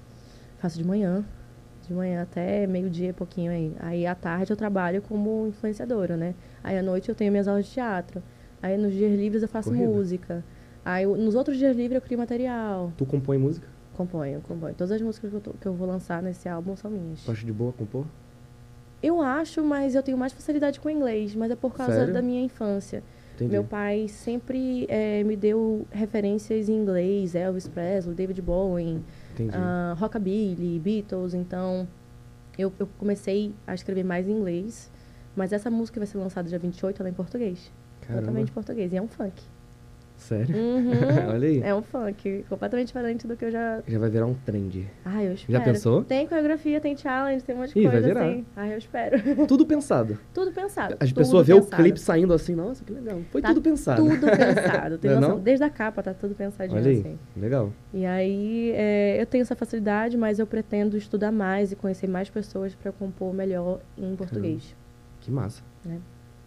Faço 0.59 0.77
de 0.77 0.83
manhã. 0.85 1.25
De 1.85 1.93
manhã 1.93 2.21
até 2.21 2.65
meio-dia, 2.67 3.13
pouquinho 3.13 3.51
aí. 3.51 3.75
Aí 3.79 4.05
à 4.05 4.15
tarde 4.15 4.51
eu 4.53 4.55
trabalho 4.57 5.01
como 5.01 5.47
influenciadora, 5.47 6.15
né? 6.15 6.35
Aí 6.63 6.77
à 6.77 6.83
noite 6.83 7.09
eu 7.09 7.15
tenho 7.15 7.31
minhas 7.31 7.47
aulas 7.47 7.65
de 7.65 7.71
teatro. 7.71 8.21
Aí 8.61 8.77
nos 8.77 8.93
dias 8.93 9.11
livres 9.19 9.41
eu 9.41 9.47
faço 9.49 9.69
Corrida. 9.69 9.87
música. 9.87 10.43
Aí 10.89 11.05
nos 11.05 11.35
outros 11.35 11.55
dias 11.57 11.75
livres 11.77 11.95
eu 11.97 12.01
crio 12.01 12.17
material. 12.17 12.91
Tu 12.97 13.05
compõe 13.05 13.37
música? 13.37 13.67
Componho, 13.93 14.41
componho. 14.41 14.73
Todas 14.73 14.91
as 14.93 15.01
músicas 15.01 15.29
que 15.29 15.35
eu, 15.35 15.41
tô- 15.41 15.53
que 15.53 15.67
eu 15.67 15.73
vou 15.73 15.87
lançar 15.87 16.23
nesse 16.23 16.49
álbum 16.49 16.75
são 16.75 16.89
minhas. 16.89 17.23
Tu 17.23 17.31
acha 17.31 17.45
de 17.45 17.53
boa 17.53 17.71
compor? 17.71 18.05
Eu 19.03 19.21
acho, 19.21 19.63
mas 19.63 19.93
eu 19.93 20.01
tenho 20.01 20.17
mais 20.17 20.33
facilidade 20.33 20.79
com 20.79 20.89
inglês. 20.89 21.35
Mas 21.35 21.51
é 21.51 21.55
por 21.55 21.73
causa 21.75 21.93
Sério? 21.93 22.13
da 22.13 22.21
minha 22.23 22.41
infância. 22.41 23.03
Entendi. 23.35 23.51
Meu 23.51 23.63
pai 23.63 24.07
sempre 24.07 24.87
eh, 24.89 25.23
me 25.23 25.35
deu 25.35 25.85
referências 25.91 26.67
em 26.69 26.73
inglês. 26.73 27.35
Elvis 27.35 27.67
Presley, 27.67 28.15
David 28.15 28.41
Bowie. 28.41 28.99
Ah, 29.53 29.95
rockabilly, 29.97 30.79
Beatles. 30.79 31.35
Então, 31.35 31.87
eu, 32.57 32.73
eu 32.79 32.87
comecei 32.97 33.53
a 33.67 33.75
escrever 33.75 34.03
mais 34.03 34.27
em 34.27 34.31
inglês. 34.31 34.89
Mas 35.35 35.53
essa 35.53 35.69
música 35.69 35.99
vai 35.99 36.07
ser 36.07 36.17
lançada 36.17 36.49
dia 36.49 36.57
28, 36.59 36.99
ela 37.01 37.09
é 37.09 37.11
em 37.11 37.15
português. 37.15 37.71
Caramba. 38.01 38.21
Totalmente 38.21 38.49
em 38.49 38.53
português. 38.53 38.91
E 38.91 38.97
é 38.97 39.01
um 39.01 39.07
funk. 39.07 39.41
Sério? 40.19 40.53
Uhum. 40.55 40.91
Olha 41.33 41.47
aí. 41.47 41.61
É 41.63 41.73
um 41.73 41.81
funk. 41.81 42.43
Completamente 42.49 42.87
diferente 42.87 43.25
do 43.25 43.35
que 43.37 43.45
eu 43.45 43.51
já... 43.51 43.81
Já 43.87 43.97
vai 43.97 44.09
virar 44.09 44.25
um 44.25 44.33
trend. 44.33 44.85
Ai, 45.05 45.27
eu 45.27 45.33
espero. 45.33 45.63
pensou? 45.63 46.03
Tem 46.03 46.27
coreografia, 46.27 46.79
tem 46.81 46.95
challenge, 46.95 47.43
tem 47.43 47.55
um 47.55 47.59
monte 47.59 47.73
de 47.73 47.79
Ih, 47.79 47.83
vai 47.83 47.91
coisa 47.93 48.07
virar. 48.07 48.25
assim. 48.25 48.45
Ai, 48.55 48.73
eu 48.73 48.77
espero. 48.77 49.17
Tudo 49.47 49.65
pensado. 49.65 50.19
tudo 50.33 50.51
pensado. 50.51 50.97
As 50.99 51.11
pessoas 51.11 51.47
vê 51.47 51.53
o 51.53 51.61
clipe 51.65 51.99
saindo 51.99 52.33
assim, 52.33 52.53
nossa, 52.53 52.83
que 52.83 52.91
legal. 52.91 53.19
Foi 53.31 53.41
Tá 53.41 53.47
tudo 53.49 53.61
pensado. 53.61 54.03
Tudo 54.03 54.19
pensado. 54.27 54.97
Tem 54.97 55.09
Não 55.11 55.17
é 55.17 55.19
noção? 55.21 55.35
não? 55.37 55.43
Desde 55.43 55.63
a 55.63 55.69
capa 55.69 56.03
tá 56.03 56.13
tudo 56.13 56.35
pensadinho 56.35 56.79
Olha 56.79 56.91
aí, 56.91 56.99
assim. 56.99 57.19
legal. 57.37 57.71
E 57.93 58.05
aí, 58.05 58.71
é, 58.75 59.21
eu 59.21 59.25
tenho 59.25 59.41
essa 59.41 59.55
facilidade, 59.55 60.17
mas 60.17 60.37
eu 60.37 60.45
pretendo 60.45 60.97
estudar 60.97 61.31
mais 61.31 61.71
e 61.71 61.75
conhecer 61.77 62.07
mais 62.07 62.29
pessoas 62.29 62.75
para 62.75 62.91
compor 62.91 63.33
melhor 63.33 63.79
em 63.97 64.15
português. 64.15 64.75
Que 65.21 65.31
massa. 65.31 65.63
É. 65.87 65.95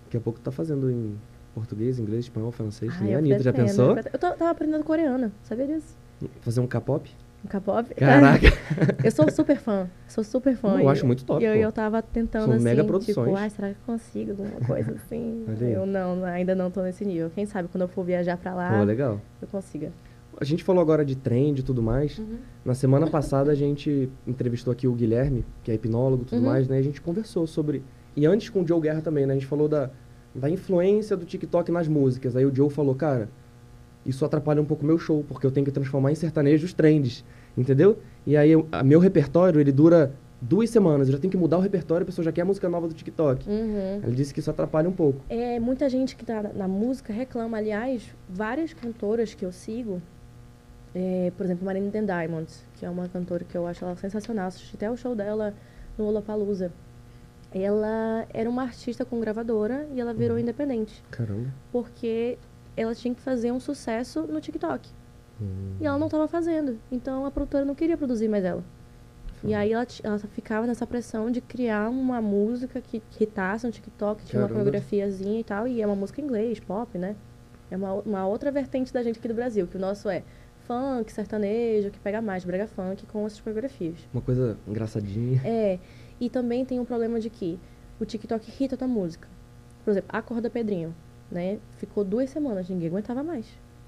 Daqui 0.04 0.16
a 0.18 0.20
pouco 0.20 0.38
tá 0.40 0.50
fazendo 0.50 0.90
em 0.90 1.16
português, 1.55 1.98
inglês, 1.98 2.24
espanhol, 2.24 2.50
francês. 2.53 2.92
Ai, 2.98 3.05
nem 3.05 3.14
a 3.14 3.18
Anitta, 3.18 3.42
já 3.42 3.53
pensou? 3.53 3.90
Eu, 3.96 4.05
eu 4.12 4.18
tava 4.18 4.50
aprendendo 4.50 4.84
coreana, 4.84 5.32
sabia 5.42 5.66
disso? 5.66 5.96
Fazer 6.40 6.61
um 6.61 6.66
K-pop? 6.66 7.11
Um 7.44 7.48
K-pop. 7.48 7.94
Caraca. 7.96 8.46
eu 9.03 9.11
sou 9.11 9.28
super 9.30 9.57
fã, 9.59 9.88
sou 10.07 10.22
super 10.22 10.57
fã. 10.57 10.74
Eu 10.80 10.82
E 10.82 10.86
acho 10.88 11.05
muito 11.07 11.24
top, 11.24 11.42
E 11.42 11.46
eu, 11.46 11.55
eu 11.55 11.72
tava 11.72 12.00
tentando, 12.00 12.44
São 12.44 12.55
assim, 12.55 12.64
mega 12.64 12.82
tipo, 12.82 12.88
produções. 12.98 13.36
ai, 13.36 13.50
será 13.50 13.68
que 13.70 13.74
eu 13.74 13.84
consigo 13.94 14.30
alguma 14.30 14.61
coisa 14.61 14.92
assim? 14.92 15.44
Eu 15.61 15.84
não, 15.84 16.24
ainda 16.24 16.55
não 16.55 16.70
tô 16.70 16.82
nesse 16.82 17.05
nível. 17.05 17.30
Quem 17.34 17.44
sabe 17.46 17.68
quando 17.68 17.82
eu 17.82 17.88
for 17.88 18.05
viajar 18.05 18.36
pra 18.36 18.55
lá, 18.55 18.78
Pô, 18.78 18.84
legal. 18.84 19.20
eu 19.40 19.48
consiga. 19.48 19.90
A 20.40 20.44
gente 20.44 20.62
falou 20.64 20.80
agora 20.80 21.05
de 21.05 21.14
trend 21.16 21.59
e 21.59 21.62
tudo 21.62 21.82
mais. 21.82 22.18
Uhum. 22.18 22.38
Na 22.64 22.74
semana 22.74 23.07
passada 23.09 23.50
a 23.50 23.55
gente 23.55 24.09
entrevistou 24.26 24.72
aqui 24.72 24.86
o 24.88 24.92
Guilherme, 24.92 25.44
que 25.62 25.70
é 25.70 25.74
hipnólogo 25.74 26.22
e 26.22 26.26
tudo 26.26 26.38
Uhum. 26.38 26.46
mais, 26.48 26.68
né? 26.68 26.78
A 26.78 26.82
gente 26.82 27.00
conversou 27.00 27.46
sobre. 27.46 27.82
E 28.16 28.24
antes 28.24 28.48
com 28.50 28.62
o 28.62 28.66
Joe 28.66 28.80
Guerra 28.80 29.00
também, 29.03 29.26
né? 29.26 29.32
A 29.32 29.36
gente 29.36 29.46
falou 29.46 29.68
da, 29.68 29.90
da 30.35 30.49
influência 30.49 31.16
do 31.16 31.24
TikTok 31.24 31.70
nas 31.70 31.87
músicas. 31.89 32.35
Aí 32.37 32.45
o 32.45 32.55
Joe 32.55 32.70
falou, 32.70 32.95
cara, 32.95 33.28
isso 34.05 34.24
atrapalha 34.24 34.61
um 34.61 34.64
pouco 34.64 34.83
o 34.83 34.87
meu 34.87 34.99
show, 34.99 35.24
porque 35.28 35.47
eu 35.47 35.51
tenho 35.51 35.64
que 35.64 35.72
transformar 35.72 36.11
em 36.11 36.14
sertanejo 36.14 36.64
os 36.66 36.72
trends, 36.72 37.24
entendeu? 37.57 37.99
E 38.26 38.37
aí 38.37 38.51
a 38.72 38.83
meu 38.83 38.99
repertório, 38.99 39.61
ele 39.61 39.70
dura 39.72 40.12
duas 40.41 40.70
semanas. 40.70 41.07
Eu 41.09 41.12
já 41.14 41.18
tenho 41.20 41.30
que 41.30 41.37
mudar 41.37 41.59
o 41.59 41.61
repertório, 41.61 42.03
a 42.03 42.07
pessoa 42.07 42.24
já 42.24 42.33
quer 42.33 42.43
a 42.43 42.45
música 42.45 42.68
nova 42.68 42.89
do 42.89 42.95
TikTok. 42.95 43.49
Uhum. 43.49 44.01
Ele 44.03 44.16
disse 44.16 44.35
que 44.35 44.41
isso 44.41 44.51
atrapalha 44.51 44.89
um 44.89 44.93
pouco. 44.93 45.20
É, 45.28 45.61
muita 45.61 45.89
gente 45.89 46.16
que 46.16 46.24
tá 46.24 46.43
na- 46.55 46.66
música 46.66 47.12
reclama. 47.12 47.59
Aliás, 47.59 48.03
várias 48.28 48.72
cantoras 48.72 49.35
que 49.35 49.45
eu 49.45 49.53
sigo, 49.53 50.03
é, 50.95 51.30
por 51.37 51.47
exemplo, 51.47 51.64
Marina 51.64 51.91
The 51.91 52.03
Diamonds, 52.03 52.64
que 52.74 52.85
é 52.85 52.91
uma 52.91 53.09
cantora 53.09 53.45
que 53.45 53.57
eu 53.57 53.66
acho 53.66 53.85
ela 53.85 53.95
sensacional. 53.97 54.49
Assisti 54.49 54.74
até 54.74 54.91
o 54.91 54.97
show 54.97 55.14
dela 55.14 55.55
no 55.97 56.07
Lollapalooza. 56.07 56.72
Ela 57.55 58.26
era 58.32 58.48
uma 58.48 58.62
artista 58.62 59.05
com 59.05 59.20
gravadora 59.20 59.86
e 59.94 60.00
ela 60.00 60.12
virou 60.14 60.38
independente. 60.38 61.03
Caramba. 61.11 61.48
Porque 61.70 62.38
ela 62.76 62.94
tinha 62.94 63.14
que 63.14 63.20
fazer 63.20 63.53
um 63.53 63.61
sucesso 63.61 64.22
no 64.22 64.40
TikTok. 64.40 64.88
Hum, 65.40 65.76
E 65.80 65.86
ela 65.86 65.98
não 65.98 66.07
estava 66.07 66.26
fazendo. 66.28 66.78
Então 66.90 67.26
a 67.26 67.30
produtora 67.30 67.64
não 67.64 67.74
queria 67.74 67.96
produzir 67.96 68.28
mais 68.28 68.44
ela. 68.44 68.64
E 69.44 69.55
aí 69.55 69.72
ela, 69.72 69.84
ela 70.05 70.18
ficava 70.18 70.66
nessa 70.68 70.86
pressão 70.86 71.28
de 71.30 71.40
criar 71.40 71.90
uma 71.90 72.22
música 72.22 72.80
que 72.80 73.03
hitasse 73.20 73.66
no 73.66 73.72
TikTok, 73.72 74.24
tinha 74.24 74.40
uma 74.40 74.46
Caramba. 74.48 74.64
coreografiazinha 74.64 75.40
e 75.40 75.44
tal, 75.44 75.66
e 75.66 75.82
é 75.82 75.86
uma 75.86 75.96
música 75.96 76.20
em 76.20 76.24
inglês, 76.24 76.61
pop, 76.61 76.96
né? 76.96 77.16
É 77.68 77.76
uma, 77.76 77.92
uma 77.94 78.26
outra 78.26 78.53
vertente 78.53 78.92
da 78.92 79.03
gente 79.03 79.18
aqui 79.18 79.26
do 79.26 79.34
Brasil, 79.34 79.66
que 79.66 79.76
o 79.76 79.80
nosso 79.80 80.09
é 80.09 80.22
funk, 80.68 81.11
sertanejo, 81.12 81.90
que 81.90 81.98
pega 81.98 82.22
mais, 82.22 82.44
brega 82.44 82.68
funk 82.68 83.05
com 83.07 83.26
essas 83.26 83.40
coreografias. 83.40 83.96
Uma 84.12 84.22
coisa 84.22 84.57
engraçadinha. 84.68 85.40
É, 85.44 85.80
e 86.24 86.30
também 86.30 86.64
tem 86.64 86.78
um 86.78 86.84
problema 86.84 87.18
de 87.18 87.28
que 87.28 87.58
o 88.00 88.04
TikTok 88.04 88.48
irrita 88.48 88.74
a 88.76 88.78
tua 88.78 88.88
música. 88.88 89.28
Por 89.84 89.90
exemplo, 89.90 90.08
a 90.12 90.22
Corda 90.22 90.48
Pedrinho, 90.48 90.94
né? 91.30 91.58
Ficou 91.78 92.04
duas 92.04 92.30
semanas, 92.30 92.68
ninguém 92.68 92.88
aguentava 92.88 93.22
mais. 93.22 93.46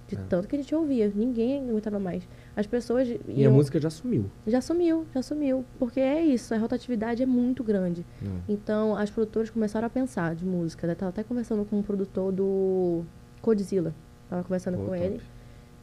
De 0.09 0.17
É. 0.17 0.19
tanto 0.29 0.47
que 0.49 0.57
a 0.57 0.59
gente 0.59 0.75
ouvia, 0.75 1.11
ninguém 1.15 1.71
aguentava 1.71 1.99
mais. 1.99 2.29
As 2.57 2.67
pessoas 2.67 3.09
E 3.09 3.19
a 3.29 3.33
iam- 3.45 3.53
música 3.53 3.81
já 3.81 3.89
sumiu. 3.89 4.27
já 4.47 4.61
sumiu, 4.61 5.07
já 5.15 5.23
sumiu. 5.23 5.65
Porque 5.79 6.01
é 6.01 6.21
isso, 6.21 6.53
a 6.55 6.59
rotatividade 6.59 7.23
é 7.23 7.27
muito 7.27 7.63
grande. 7.65 8.05
Não. 8.21 8.43
Então, 8.49 8.97
as 8.97 9.11
produtoras 9.11 9.49
começaram 9.51 9.87
a 9.87 9.91
pensar 9.91 10.35
de 10.35 10.45
música. 10.45 10.87
Eu 10.87 10.95
tava 10.97 11.11
até 11.11 11.23
conversando 11.23 11.65
com 11.65 11.79
um 11.79 11.83
produtor 11.83 12.33
do 12.33 13.03
Codzilla. 13.41 13.95
Tava 14.29 14.43
conversando 14.43 14.77
com 14.77 14.87
top. 14.87 14.99
ele. 14.99 15.21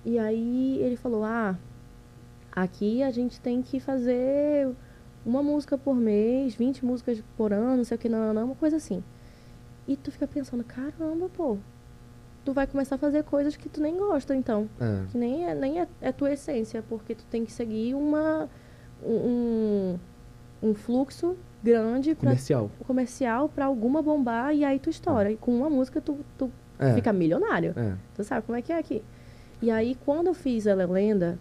E 0.05 0.19
aí 0.19 0.77
ele 0.81 0.95
falou, 0.97 1.23
ah, 1.23 1.55
aqui 2.51 3.01
a 3.01 3.09
gente 3.11 3.39
tem 3.39 3.61
que 3.61 3.79
fazer 3.79 4.69
uma 5.25 5.41
música 5.43 5.77
por 5.77 5.95
mês, 5.95 6.55
20 6.55 6.83
músicas 6.85 7.23
por 7.37 7.53
ano, 7.53 7.77
não 7.77 7.83
sei 7.83 7.95
o 7.95 7.99
que, 7.99 8.09
não, 8.09 8.19
não, 8.27 8.33
não, 8.33 8.45
uma 8.45 8.55
coisa 8.55 8.77
assim. 8.77 9.03
E 9.87 9.95
tu 9.95 10.11
fica 10.11 10.27
pensando, 10.27 10.63
caramba, 10.63 11.29
pô, 11.29 11.57
tu 12.45 12.53
vai 12.53 12.65
começar 12.67 12.95
a 12.95 12.97
fazer 12.97 13.23
coisas 13.23 13.55
que 13.55 13.69
tu 13.69 13.81
nem 13.81 13.97
gosta, 13.97 14.35
então 14.35 14.67
É. 14.79 15.05
que 15.11 15.17
nem 15.17 15.45
é, 15.47 15.53
nem 15.55 15.79
é, 15.81 15.87
é 16.01 16.11
tua 16.11 16.31
essência, 16.33 16.83
porque 16.87 17.13
tu 17.15 17.23
tem 17.25 17.45
que 17.45 17.51
seguir 17.51 17.93
uma, 17.95 18.49
um, 19.03 19.97
um 20.61 20.73
fluxo 20.73 21.35
grande 21.63 22.15
pra, 22.15 22.31
Comercial. 22.31 22.71
comercial 22.87 23.49
para 23.49 23.65
alguma 23.65 24.01
bombar 24.01 24.55
e 24.55 24.63
aí 24.65 24.79
tu 24.79 24.89
estoura. 24.89 25.31
E 25.31 25.37
com 25.37 25.51
uma 25.55 25.69
música 25.69 26.01
tu, 26.01 26.17
tu 26.37 26.51
É. 26.79 26.93
fica 26.93 27.13
milionário. 27.13 27.73
É. 27.77 27.93
Tu 28.15 28.23
sabe 28.23 28.45
como 28.45 28.57
é 28.57 28.61
que 28.61 28.71
é 28.73 28.77
aqui. 28.79 29.03
E 29.61 29.69
aí, 29.69 29.95
quando 30.03 30.25
eu 30.27 30.33
fiz 30.33 30.65
ela 30.65 30.85
lenda, 30.87 31.37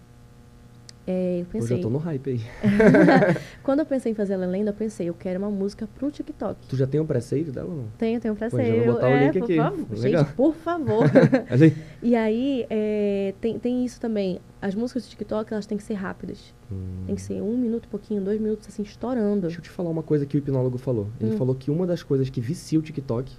é, 1.10 1.34
eu 1.34 1.38
Eu 1.40 1.44
já 1.44 1.50
pensei. 1.52 1.80
tô 1.80 1.90
no 1.90 1.98
hype 1.98 2.30
aí. 2.30 2.40
Quando 3.62 3.80
eu 3.80 3.86
pensei 3.86 4.12
em 4.12 4.14
fazer 4.14 4.34
ela 4.34 4.46
lenda, 4.46 4.70
eu 4.70 4.74
pensei, 4.74 5.08
eu 5.08 5.14
quero 5.14 5.38
uma 5.38 5.50
música 5.50 5.88
pro 5.98 6.10
TikTok. 6.10 6.66
Tu 6.68 6.76
já 6.76 6.86
tem 6.86 7.00
um 7.00 7.06
pré-save 7.06 7.50
dela 7.50 7.68
ou 7.68 7.76
não? 7.76 7.84
Tenho, 7.98 8.20
tenho 8.20 8.34
Pô, 8.34 8.40
já 8.40 8.50
ser. 8.50 8.84
vou 8.84 8.94
botar 8.94 9.06
o 9.08 9.10
é, 9.10 9.24
link 9.24 9.38
por 9.38 9.44
aqui. 9.44 9.56
favor. 9.56 9.86
Legal. 9.98 10.24
Gente, 10.24 10.34
por 10.34 10.54
favor. 10.54 11.04
E 12.02 12.16
aí, 12.16 12.64
é, 12.70 13.34
tem, 13.42 13.58
tem 13.58 13.84
isso 13.84 14.00
também. 14.00 14.40
As 14.62 14.74
músicas 14.74 15.04
do 15.04 15.10
TikTok, 15.10 15.52
elas 15.52 15.66
têm 15.66 15.76
que 15.76 15.84
ser 15.84 15.94
rápidas. 15.94 16.54
Hum. 16.72 17.04
Tem 17.06 17.14
que 17.14 17.20
ser 17.22 17.42
um 17.42 17.56
minuto, 17.58 17.88
pouquinho, 17.88 18.22
dois 18.22 18.40
minutos, 18.40 18.68
assim, 18.68 18.82
estourando. 18.82 19.42
Deixa 19.42 19.58
eu 19.58 19.62
te 19.62 19.68
falar 19.68 19.90
uma 19.90 20.02
coisa 20.02 20.24
que 20.24 20.36
o 20.36 20.38
hipnólogo 20.38 20.78
falou. 20.78 21.08
Ele 21.20 21.34
Hum. 21.34 21.36
falou 21.36 21.54
que 21.54 21.70
uma 21.70 21.86
das 21.86 22.02
coisas 22.02 22.30
que 22.30 22.40
vicia 22.40 22.78
o 22.78 22.82
TikTok 22.82 23.32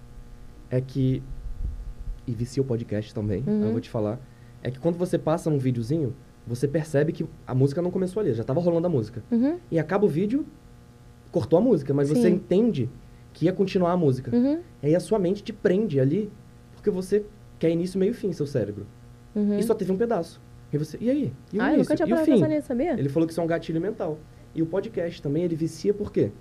é 0.69 0.79
que. 0.79 1.23
E 2.27 2.33
vicia 2.33 2.61
o 2.61 2.65
podcast 2.65 3.13
também, 3.15 3.43
Uhum. 3.47 3.63
eu 3.65 3.71
vou 3.71 3.81
te 3.81 3.89
falar. 3.89 4.19
É 4.61 4.69
que 4.69 4.77
quando 4.79 4.95
você 4.97 5.17
passa 5.17 5.49
um 5.49 5.57
videozinho, 5.57 6.13
você 6.51 6.67
percebe 6.67 7.11
que 7.11 7.25
a 7.47 7.55
música 7.55 7.81
não 7.81 7.89
começou 7.91 8.21
ali, 8.21 8.33
já 8.33 8.43
tava 8.43 8.59
rolando 8.59 8.85
a 8.87 8.89
música. 8.89 9.23
Uhum, 9.31 9.57
E 9.71 9.79
acaba 9.79 10.05
o 10.05 10.09
vídeo, 10.09 10.45
cortou 11.31 11.57
a 11.57 11.61
música, 11.61 11.93
mas 11.93 12.09
você 12.09 12.23
Sim. 12.23 12.33
entende 12.35 12.89
que 13.33 13.45
ia 13.45 13.53
continuar 13.53 13.91
a 13.93 13.97
música. 13.97 14.35
uhum, 14.35 14.59
E 14.83 14.87
aí 14.87 14.95
a 14.95 14.99
sua 14.99 15.17
mente 15.17 15.41
te 15.43 15.53
prende 15.53 15.99
ali, 15.99 16.29
porque 16.75 16.89
você 16.89 17.25
quer 17.57 17.69
início, 17.69 17.99
meio 17.99 18.11
e 18.11 18.13
fim, 18.13 18.31
seu 18.33 18.45
cérebro. 18.45 18.85
uhum. 19.35 19.57
E 19.57 19.63
só 19.63 19.73
teve 19.73 19.91
um 19.91 19.97
pedaço. 19.97 20.41
E 20.73 20.77
você, 20.77 20.97
e 21.01 21.09
aí? 21.09 21.33
E 21.53 21.57
o 21.57 21.61
Ah, 21.61 21.69
eu 21.69 21.73
início? 21.75 21.79
nunca 21.93 21.95
tinha 21.95 22.07
parado 22.07 22.25
pensar 22.31 22.47
nisso, 22.47 22.67
sabia? 22.67 22.93
Ele 22.99 23.09
falou 23.09 23.25
que 23.27 23.33
isso 23.33 23.41
é 23.41 23.43
um 23.43 23.47
gatilho 23.47 23.79
mental. 23.81 24.17
E 24.53 24.61
o 24.61 24.65
podcast 24.65 25.21
também, 25.21 25.43
ele 25.43 25.55
vicia 25.55 25.93
por 25.93 26.11
quê? 26.11 26.31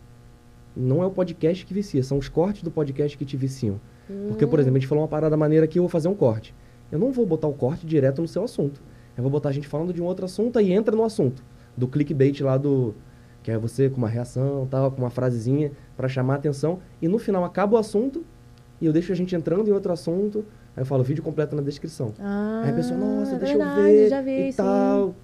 Não 0.77 1.03
é 1.03 1.07
o 1.07 1.11
podcast 1.11 1.65
que 1.67 1.75
vicia, 1.75 2.03
são 2.03 2.19
os 2.19 2.29
cortes 2.29 2.63
do 2.63 2.71
podcast 2.71 3.17
que 3.19 3.25
te 3.25 3.37
viciam. 3.37 3.81
Porque, 4.29 4.47
por 4.47 4.59
Hum. 4.59 4.63
exemplo, 4.63 4.77
a 4.77 4.81
gente 4.81 4.89
falou 4.89 5.03
uma 5.03 5.09
parada 5.09 5.37
maneira 5.37 5.65
aqui, 5.65 5.79
eu 5.79 5.83
vou 5.85 5.89
fazer 5.89 6.09
um 6.09 6.15
corte. 6.15 6.55
Eu 6.91 6.99
não 6.99 7.13
vou 7.13 7.25
botar 7.27 7.47
o 7.47 7.53
corte 7.53 7.87
direto 7.87 8.21
no 8.21 8.27
seu 8.27 8.43
assunto. 8.43 8.81
Eu 9.17 9.23
vou 9.23 9.31
botar 9.31 9.49
a 9.49 9.53
gente 9.53 9.69
falando 9.69 9.93
de 9.93 10.03
um 10.03 10.05
outro 10.05 10.25
assunto 10.25 10.61
e 10.61 10.73
entra 10.73 10.95
no 10.95 11.05
assunto. 11.05 11.43
Do 11.77 11.87
clickbait 11.89 12.41
lá 12.41 12.57
do... 12.57 12.95
Que 13.43 13.51
é 13.51 13.57
você 13.57 13.89
com 13.89 13.97
uma 13.97 14.09
reação, 14.09 14.67
tal, 14.71 14.91
com 14.91 15.01
uma 15.01 15.09
frasezinha 15.11 15.73
pra 15.97 16.09
chamar 16.09 16.35
a 16.35 16.37
atenção. 16.37 16.79
E 17.01 17.09
no 17.09 17.19
final 17.19 17.45
acaba 17.45 17.77
o 17.77 17.79
assunto 17.79 18.25
e 18.81 18.87
eu 18.87 18.93
deixo 18.93 19.13
a 19.13 19.15
gente 19.15 19.35
entrando 19.35 19.69
em 19.69 19.73
outro 19.73 19.93
assunto. 19.93 20.45
Aí 20.77 20.83
eu 20.83 20.87
falo, 20.87 21.03
vídeo 21.03 21.23
completo 21.23 21.57
na 21.57 21.63
descrição. 21.63 22.13
Ah, 22.19 22.63
Aí 22.65 22.71
a 22.71 22.75
pessoa, 22.75 22.99
nossa, 22.99 23.37
deixa 23.37 23.57
verdade, 23.57 23.81
eu 23.81 23.85
ver 23.85 24.09
já 24.09 24.23
vi, 24.23 24.49
e 24.49 24.53
sim. 24.53 24.57
tal. 24.57 25.15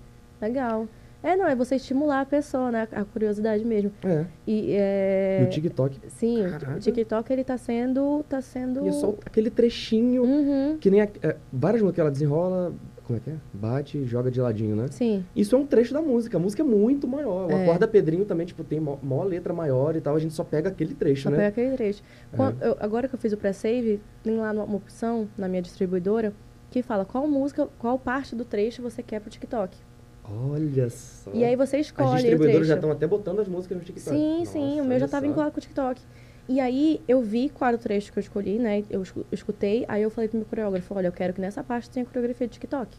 Legal. 0.40 0.88
É, 1.22 1.36
não, 1.36 1.46
é 1.46 1.56
você 1.56 1.76
estimular 1.76 2.20
a 2.20 2.26
pessoa, 2.26 2.70
né? 2.70 2.86
A 2.92 3.04
curiosidade 3.04 3.64
mesmo. 3.64 3.90
É. 4.04 4.26
E, 4.46 4.72
é... 4.72 5.40
E 5.42 5.44
o 5.44 5.50
TikTok. 5.50 5.98
Sim, 6.08 6.46
o 6.46 6.50
Caraca. 6.50 6.78
TikTok, 6.78 7.32
ele 7.32 7.42
tá 7.42 7.58
sendo... 7.58 8.24
Tá 8.28 8.40
sendo... 8.40 8.84
E 8.84 8.88
é 8.88 8.92
só 8.92 9.14
aquele 9.24 9.50
trechinho 9.50 10.22
Uhum, 10.22 10.76
que 10.78 10.90
nem 10.90 11.00
a, 11.00 11.08
é, 11.22 11.36
várias 11.52 11.82
músicas 11.82 11.94
que 11.96 12.00
ela 12.00 12.10
desenrola, 12.10 12.72
como 13.06 13.18
é 13.18 13.20
que 13.22 13.30
é? 13.30 13.34
Bate 13.52 13.98
e 13.98 14.04
joga 14.04 14.30
de 14.30 14.40
ladinho, 14.40 14.74
né? 14.74 14.86
sim. 14.90 15.24
Isso 15.34 15.54
é 15.54 15.58
um 15.58 15.64
trecho 15.66 15.94
da 15.94 16.02
música. 16.02 16.36
A 16.36 16.40
música 16.40 16.62
é 16.62 16.66
muito 16.66 17.06
maior. 17.06 17.46
O 17.46 17.50
É. 17.52 17.62
Acorda 17.62 17.86
Pedrinho 17.86 18.24
também, 18.24 18.46
tipo, 18.46 18.64
tem 18.64 18.80
mó, 18.80 18.96
mó 19.02 19.22
letra 19.22 19.52
maior 19.54 19.94
e 19.94 20.00
tal. 20.00 20.16
A 20.16 20.18
gente 20.18 20.34
só 20.34 20.42
pega 20.42 20.68
aquele 20.70 20.94
trecho, 20.94 21.22
Só 21.24 21.30
né? 21.30 21.36
pega 21.36 21.48
aquele 21.48 21.76
trecho. 21.76 22.02
Quando- 22.34 22.60
eu- 22.62 22.76
agora 22.80 23.06
que 23.08 23.14
eu 23.14 23.18
fiz 23.18 23.32
o 23.32 23.36
pré-save, 23.36 24.00
tem 24.24 24.36
lá 24.38 24.50
uma 24.50 24.64
opção 24.76 25.28
na 25.38 25.46
minha 25.48 25.62
distribuidora 25.62 26.32
que 26.70 26.82
fala 26.82 27.04
qual 27.04 27.26
música, 27.28 27.68
qual 27.78 27.98
parte 27.98 28.34
do 28.34 28.44
trecho 28.44 28.82
você 28.82 29.02
quer 29.02 29.20
pro 29.20 29.30
TikTok. 29.30 29.76
Olha 30.28 30.90
só. 30.90 31.30
E 31.32 31.44
aí 31.44 31.54
você 31.54 31.78
escolhe 31.78 32.08
o 32.10 32.14
distribuidoras 32.16 32.66
já 32.66 32.74
estão 32.74 32.90
até 32.90 33.06
botando 33.06 33.38
as 33.40 33.46
músicas 33.46 33.78
no 33.78 33.84
TikTok. 33.84 34.16
Sim, 34.16 34.38
Nossa, 34.40 34.50
sim, 34.52 34.80
o 34.80 34.84
meu 34.84 34.98
já 34.98 35.06
tá 35.06 35.20
só. 35.20 35.26
vinculado 35.26 35.52
com 35.52 35.58
o 35.58 35.60
TikTok. 35.60 36.02
E 36.48 36.60
aí 36.60 37.00
eu 37.08 37.20
vi 37.22 37.48
qual 37.48 37.68
era 37.68 37.76
o 37.76 37.80
trecho 37.80 38.12
que 38.12 38.18
eu 38.18 38.20
escolhi, 38.20 38.58
né? 38.58 38.84
Eu 38.88 39.02
escu- 39.02 39.26
escutei, 39.32 39.84
aí 39.88 40.02
eu 40.02 40.10
falei 40.10 40.28
pro 40.28 40.38
meu 40.38 40.46
coreógrafo, 40.46 40.94
olha, 40.94 41.08
eu 41.08 41.12
quero 41.12 41.32
que 41.32 41.40
nessa 41.40 41.62
parte 41.64 41.90
tenha 41.90 42.06
coreografia 42.06 42.46
de 42.46 42.52
TikTok. 42.54 42.96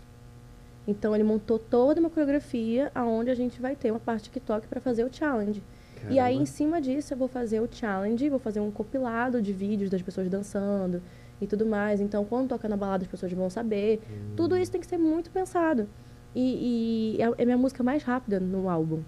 Então 0.88 1.14
ele 1.16 1.24
montou 1.24 1.58
toda 1.60 2.00
uma 2.00 2.10
coreografia 2.10 2.92
aonde 2.94 3.30
a 3.30 3.36
gente 3.36 3.62
vai 3.62 3.76
ter 3.76 3.92
uma 3.92 4.00
parte 4.00 4.24
TikTok 4.26 4.68
para 4.68 4.80
fazer 4.82 5.04
o 5.06 5.10
challenge. 5.14 5.62
Caramba. 5.96 6.14
E 6.14 6.20
aí 6.20 6.36
em 6.36 6.46
cima 6.46 6.82
disso 6.82 7.14
eu 7.14 7.18
vou 7.18 7.28
fazer 7.28 7.60
o 7.62 7.68
challenge, 7.72 8.30
vou 8.30 8.40
fazer 8.40 8.60
um 8.60 8.72
compilado 8.72 9.42
de 9.42 9.52
vídeos 9.52 9.90
das 9.90 10.02
pessoas 10.02 10.30
dançando 10.30 11.02
e 11.42 11.48
tudo 11.48 11.66
mais. 11.66 12.00
Então 12.02 12.24
quando 12.26 12.50
toca 12.50 12.68
na 12.68 12.78
balada 12.78 13.04
as 13.04 13.10
pessoas 13.10 13.32
vão 13.34 13.50
saber. 13.50 14.02
Hum. 14.10 14.34
Tudo 14.36 14.58
isso 14.58 14.72
tem 14.72 14.80
que 14.82 14.88
ser 14.88 14.98
muito 14.98 15.30
pensado. 15.30 15.88
E, 16.36 17.16
e 17.18 17.22
é, 17.22 17.26
é 17.38 17.44
a 17.44 17.46
minha 17.46 17.58
música 17.58 17.82
mais 17.84 18.04
rápida 18.04 18.40
no 18.40 18.70
álbum. 18.70 19.02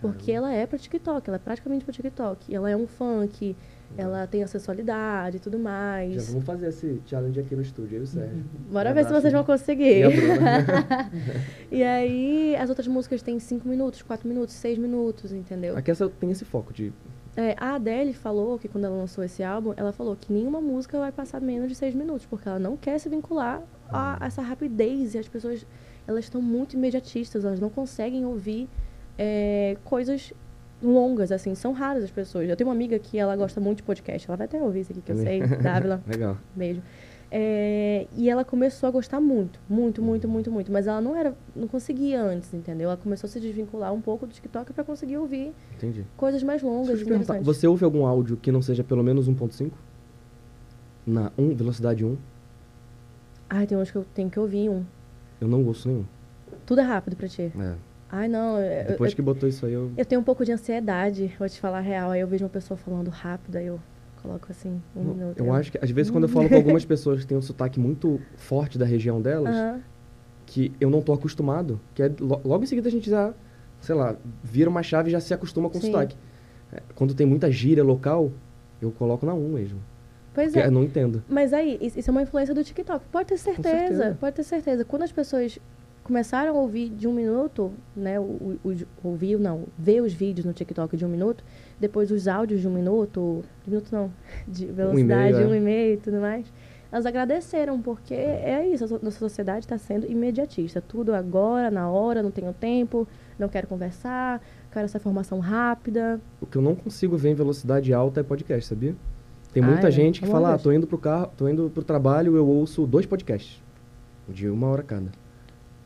Porque 0.00 0.30
ela 0.30 0.52
é 0.52 0.66
para 0.66 0.78
TikTok, 0.78 1.30
ela 1.30 1.36
é 1.36 1.38
praticamente 1.38 1.82
para 1.82 1.94
TikTok. 1.94 2.54
Ela 2.54 2.68
é 2.70 2.76
um 2.76 2.86
funk, 2.86 3.56
ela 3.96 4.26
tem 4.26 4.42
a 4.42 4.46
sensualidade 4.46 5.36
e 5.36 5.40
tudo 5.40 5.58
mais. 5.58 6.14
Já 6.14 6.32
vamos 6.32 6.44
fazer 6.44 6.68
esse 6.68 7.00
challenge 7.06 7.38
aqui 7.38 7.54
no 7.54 7.62
estúdio, 7.62 7.96
eu 7.96 8.00
e 8.00 8.04
o 8.04 8.06
Sérgio. 8.06 8.44
Bora 8.70 8.92
ver 8.92 9.04
se 9.04 9.12
vocês 9.12 9.32
vão 9.32 9.44
conseguir. 9.44 10.04
E, 11.70 11.76
e 11.78 11.82
aí, 11.82 12.56
as 12.56 12.68
outras 12.68 12.88
músicas 12.88 13.22
têm 13.22 13.38
5 13.38 13.68
minutos, 13.68 14.02
4 14.02 14.28
minutos, 14.28 14.54
6 14.54 14.78
minutos, 14.78 15.32
entendeu? 15.32 15.76
Aqui 15.76 15.90
essa 15.90 16.08
tem 16.08 16.30
esse 16.30 16.44
foco 16.44 16.72
de... 16.72 16.92
É, 17.36 17.56
a 17.58 17.74
Adele 17.74 18.12
falou 18.12 18.58
que 18.58 18.68
quando 18.68 18.84
ela 18.84 18.96
lançou 18.96 19.24
esse 19.24 19.42
álbum, 19.42 19.74
ela 19.76 19.92
falou 19.92 20.14
que 20.14 20.32
nenhuma 20.32 20.60
música 20.60 20.98
vai 20.98 21.10
passar 21.10 21.40
menos 21.40 21.68
de 21.68 21.74
6 21.74 21.94
minutos, 21.94 22.26
porque 22.26 22.48
ela 22.48 22.58
não 22.58 22.76
quer 22.76 22.98
se 22.98 23.08
vincular 23.08 23.62
a 23.88 24.18
hum. 24.20 24.24
essa 24.24 24.42
rapidez 24.42 25.14
e 25.14 25.18
as 25.18 25.28
pessoas, 25.28 25.66
elas 26.06 26.24
estão 26.24 26.40
muito 26.40 26.74
imediatistas, 26.74 27.44
elas 27.44 27.60
não 27.60 27.70
conseguem 27.70 28.24
ouvir 28.24 28.68
é, 29.18 29.76
coisas 29.84 30.32
longas, 30.82 31.32
assim, 31.32 31.54
são 31.54 31.72
raras 31.72 32.04
as 32.04 32.10
pessoas. 32.10 32.48
Eu 32.48 32.56
tenho 32.56 32.68
uma 32.68 32.74
amiga 32.74 32.98
que 32.98 33.18
ela 33.18 33.34
gosta 33.36 33.60
muito 33.60 33.78
de 33.78 33.82
podcast, 33.84 34.28
ela 34.28 34.36
vai 34.36 34.46
até 34.46 34.60
ouvir 34.62 34.80
isso 34.80 34.92
aqui 34.92 35.00
que 35.00 35.12
eu 35.12 35.16
sei, 35.16 35.40
Dávila. 35.40 36.02
Legal. 36.06 36.36
Beijo. 36.54 36.82
É, 37.36 38.06
e 38.16 38.30
ela 38.30 38.44
começou 38.44 38.88
a 38.88 38.92
gostar 38.92 39.20
muito, 39.20 39.58
muito, 39.68 40.00
muito, 40.00 40.28
muito, 40.28 40.52
muito. 40.52 40.70
Mas 40.70 40.86
ela 40.86 41.00
não 41.00 41.16
era, 41.16 41.34
não 41.56 41.66
conseguia 41.66 42.22
antes, 42.22 42.54
entendeu? 42.54 42.88
Ela 42.88 42.96
começou 42.96 43.26
a 43.26 43.30
se 43.30 43.40
desvincular 43.40 43.92
um 43.92 44.00
pouco 44.00 44.24
do 44.24 44.32
TikTok 44.32 44.72
para 44.72 44.84
conseguir 44.84 45.16
ouvir 45.16 45.52
Entendi. 45.76 46.04
coisas 46.16 46.42
mais 46.44 46.62
longas. 46.62 47.02
Você 47.42 47.66
ouve 47.66 47.84
algum 47.84 48.06
áudio 48.06 48.36
que 48.36 48.52
não 48.52 48.62
seja 48.62 48.84
pelo 48.84 49.02
menos 49.02 49.28
1.5? 49.28 49.72
Na 51.04 51.32
1, 51.36 51.56
velocidade 51.56 52.04
1? 52.04 52.16
Ai, 53.50 53.66
tem 53.66 53.76
uns 53.76 53.90
que 53.90 53.96
eu 53.96 54.06
tenho 54.14 54.30
que 54.30 54.38
ouvir 54.38 54.68
um. 54.68 54.84
Eu 55.40 55.48
não 55.48 55.64
ouço 55.64 55.88
nenhum. 55.88 56.04
Tudo 56.64 56.80
é 56.80 56.84
rápido 56.84 57.16
pra 57.16 57.28
ti. 57.28 57.52
É. 57.58 57.74
Ai, 58.10 58.28
não. 58.28 58.56
Depois 58.88 59.12
eu, 59.12 59.16
que 59.16 59.22
botou 59.22 59.48
isso 59.48 59.66
aí, 59.66 59.72
eu. 59.72 59.90
Eu 59.96 60.04
tenho 60.04 60.20
um 60.20 60.24
pouco 60.24 60.44
de 60.44 60.52
ansiedade, 60.52 61.34
vou 61.38 61.48
te 61.48 61.60
falar 61.60 61.78
a 61.78 61.80
real. 61.80 62.10
Aí 62.10 62.20
eu 62.20 62.28
vejo 62.28 62.44
uma 62.44 62.50
pessoa 62.50 62.76
falando 62.76 63.08
rápido, 63.08 63.56
aí 63.56 63.66
eu 63.66 63.80
coloco 64.22 64.46
assim, 64.50 64.80
um 64.96 65.02
não, 65.02 65.14
minuto. 65.14 65.38
Eu 65.38 65.52
acho 65.52 65.70
que, 65.70 65.78
às 65.78 65.90
vezes, 65.90 66.10
quando 66.10 66.24
eu 66.24 66.28
falo 66.28 66.48
com 66.48 66.54
algumas 66.56 66.84
pessoas 66.84 67.20
que 67.20 67.26
têm 67.26 67.36
um 67.36 67.42
sotaque 67.42 67.78
muito 67.78 68.20
forte 68.36 68.78
da 68.78 68.84
região 68.84 69.20
delas, 69.20 69.54
que 70.46 70.72
eu 70.80 70.88
não 70.88 71.02
tô 71.02 71.12
acostumado, 71.12 71.80
que 71.94 72.02
é 72.02 72.10
logo 72.18 72.62
em 72.62 72.66
seguida 72.66 72.88
a 72.88 72.92
gente 72.92 73.10
já, 73.10 73.34
sei 73.80 73.94
lá, 73.94 74.16
vira 74.42 74.70
uma 74.70 74.82
chave 74.82 75.08
e 75.08 75.12
já 75.12 75.20
se 75.20 75.34
acostuma 75.34 75.68
com 75.68 75.78
o 75.78 75.80
sotaque. 75.80 76.16
É, 76.72 76.80
quando 76.94 77.14
tem 77.14 77.26
muita 77.26 77.50
gíria 77.50 77.84
local, 77.84 78.32
eu 78.80 78.90
coloco 78.90 79.26
na 79.26 79.34
1 79.34 79.48
mesmo. 79.48 79.80
Pois 80.32 80.54
é. 80.56 80.66
Eu 80.66 80.70
não 80.70 80.82
entendo. 80.82 81.22
Mas 81.28 81.52
aí, 81.52 81.78
isso 81.80 82.10
é 82.10 82.12
uma 82.12 82.22
influência 82.22 82.54
do 82.54 82.64
TikTok. 82.64 83.06
Pode 83.10 83.28
ter 83.28 83.38
certeza, 83.38 84.16
pode 84.18 84.36
ter 84.36 84.42
certeza. 84.42 84.84
Quando 84.84 85.02
as 85.02 85.12
pessoas 85.12 85.58
começaram 86.04 86.56
a 86.56 86.60
ouvir 86.60 86.90
de 86.90 87.08
um 87.08 87.12
minuto, 87.14 87.72
né? 87.96 88.20
O, 88.20 88.58
o, 88.62 88.76
ouvir, 89.02 89.38
não, 89.38 89.64
ver 89.76 90.02
os 90.02 90.12
vídeos 90.12 90.44
no 90.44 90.52
TikTok 90.52 90.96
de 90.96 91.04
um 91.04 91.08
minuto, 91.08 91.42
depois 91.80 92.10
os 92.10 92.28
áudios 92.28 92.60
de 92.60 92.68
um 92.68 92.70
minuto, 92.70 93.42
de 93.64 93.70
um 93.70 93.72
minuto 93.72 93.88
não, 93.90 94.12
de 94.46 94.66
velocidade, 94.66 95.34
um 95.34 95.38
e-mail, 95.38 95.46
é. 95.46 95.48
um 95.48 95.54
e-mail 95.54 95.94
e 95.94 95.96
tudo 95.96 96.20
mais. 96.20 96.46
Elas 96.92 97.06
agradeceram, 97.06 97.80
porque 97.82 98.14
é 98.14 98.68
isso, 98.68 98.84
a 98.84 98.88
nossa 99.02 99.18
sociedade 99.18 99.64
está 99.64 99.76
sendo 99.76 100.06
imediatista. 100.08 100.80
Tudo 100.80 101.12
agora, 101.12 101.68
na 101.68 101.90
hora, 101.90 102.22
não 102.22 102.30
tenho 102.30 102.52
tempo, 102.52 103.08
não 103.36 103.48
quero 103.48 103.66
conversar, 103.66 104.40
quero 104.70 104.84
essa 104.84 104.98
informação 104.98 105.40
rápida. 105.40 106.20
O 106.40 106.46
que 106.46 106.56
eu 106.56 106.62
não 106.62 106.76
consigo 106.76 107.16
ver 107.16 107.30
em 107.30 107.34
velocidade 107.34 107.92
alta 107.92 108.20
é 108.20 108.22
podcast, 108.22 108.68
sabia? 108.68 108.94
Tem 109.52 109.60
muita 109.60 109.86
ah, 109.86 109.88
é? 109.88 109.90
gente 109.90 110.20
que 110.20 110.26
fala, 110.28 110.54
ah, 110.54 110.58
tô 110.58 110.70
indo 110.70 110.86
pro 110.86 110.98
carro, 110.98 111.32
tô 111.36 111.48
indo 111.48 111.68
pro 111.68 111.82
trabalho, 111.82 112.36
eu 112.36 112.46
ouço 112.46 112.86
dois 112.86 113.06
podcasts. 113.06 113.60
De 114.28 114.48
uma 114.48 114.68
hora 114.68 114.82
cada. 114.84 115.23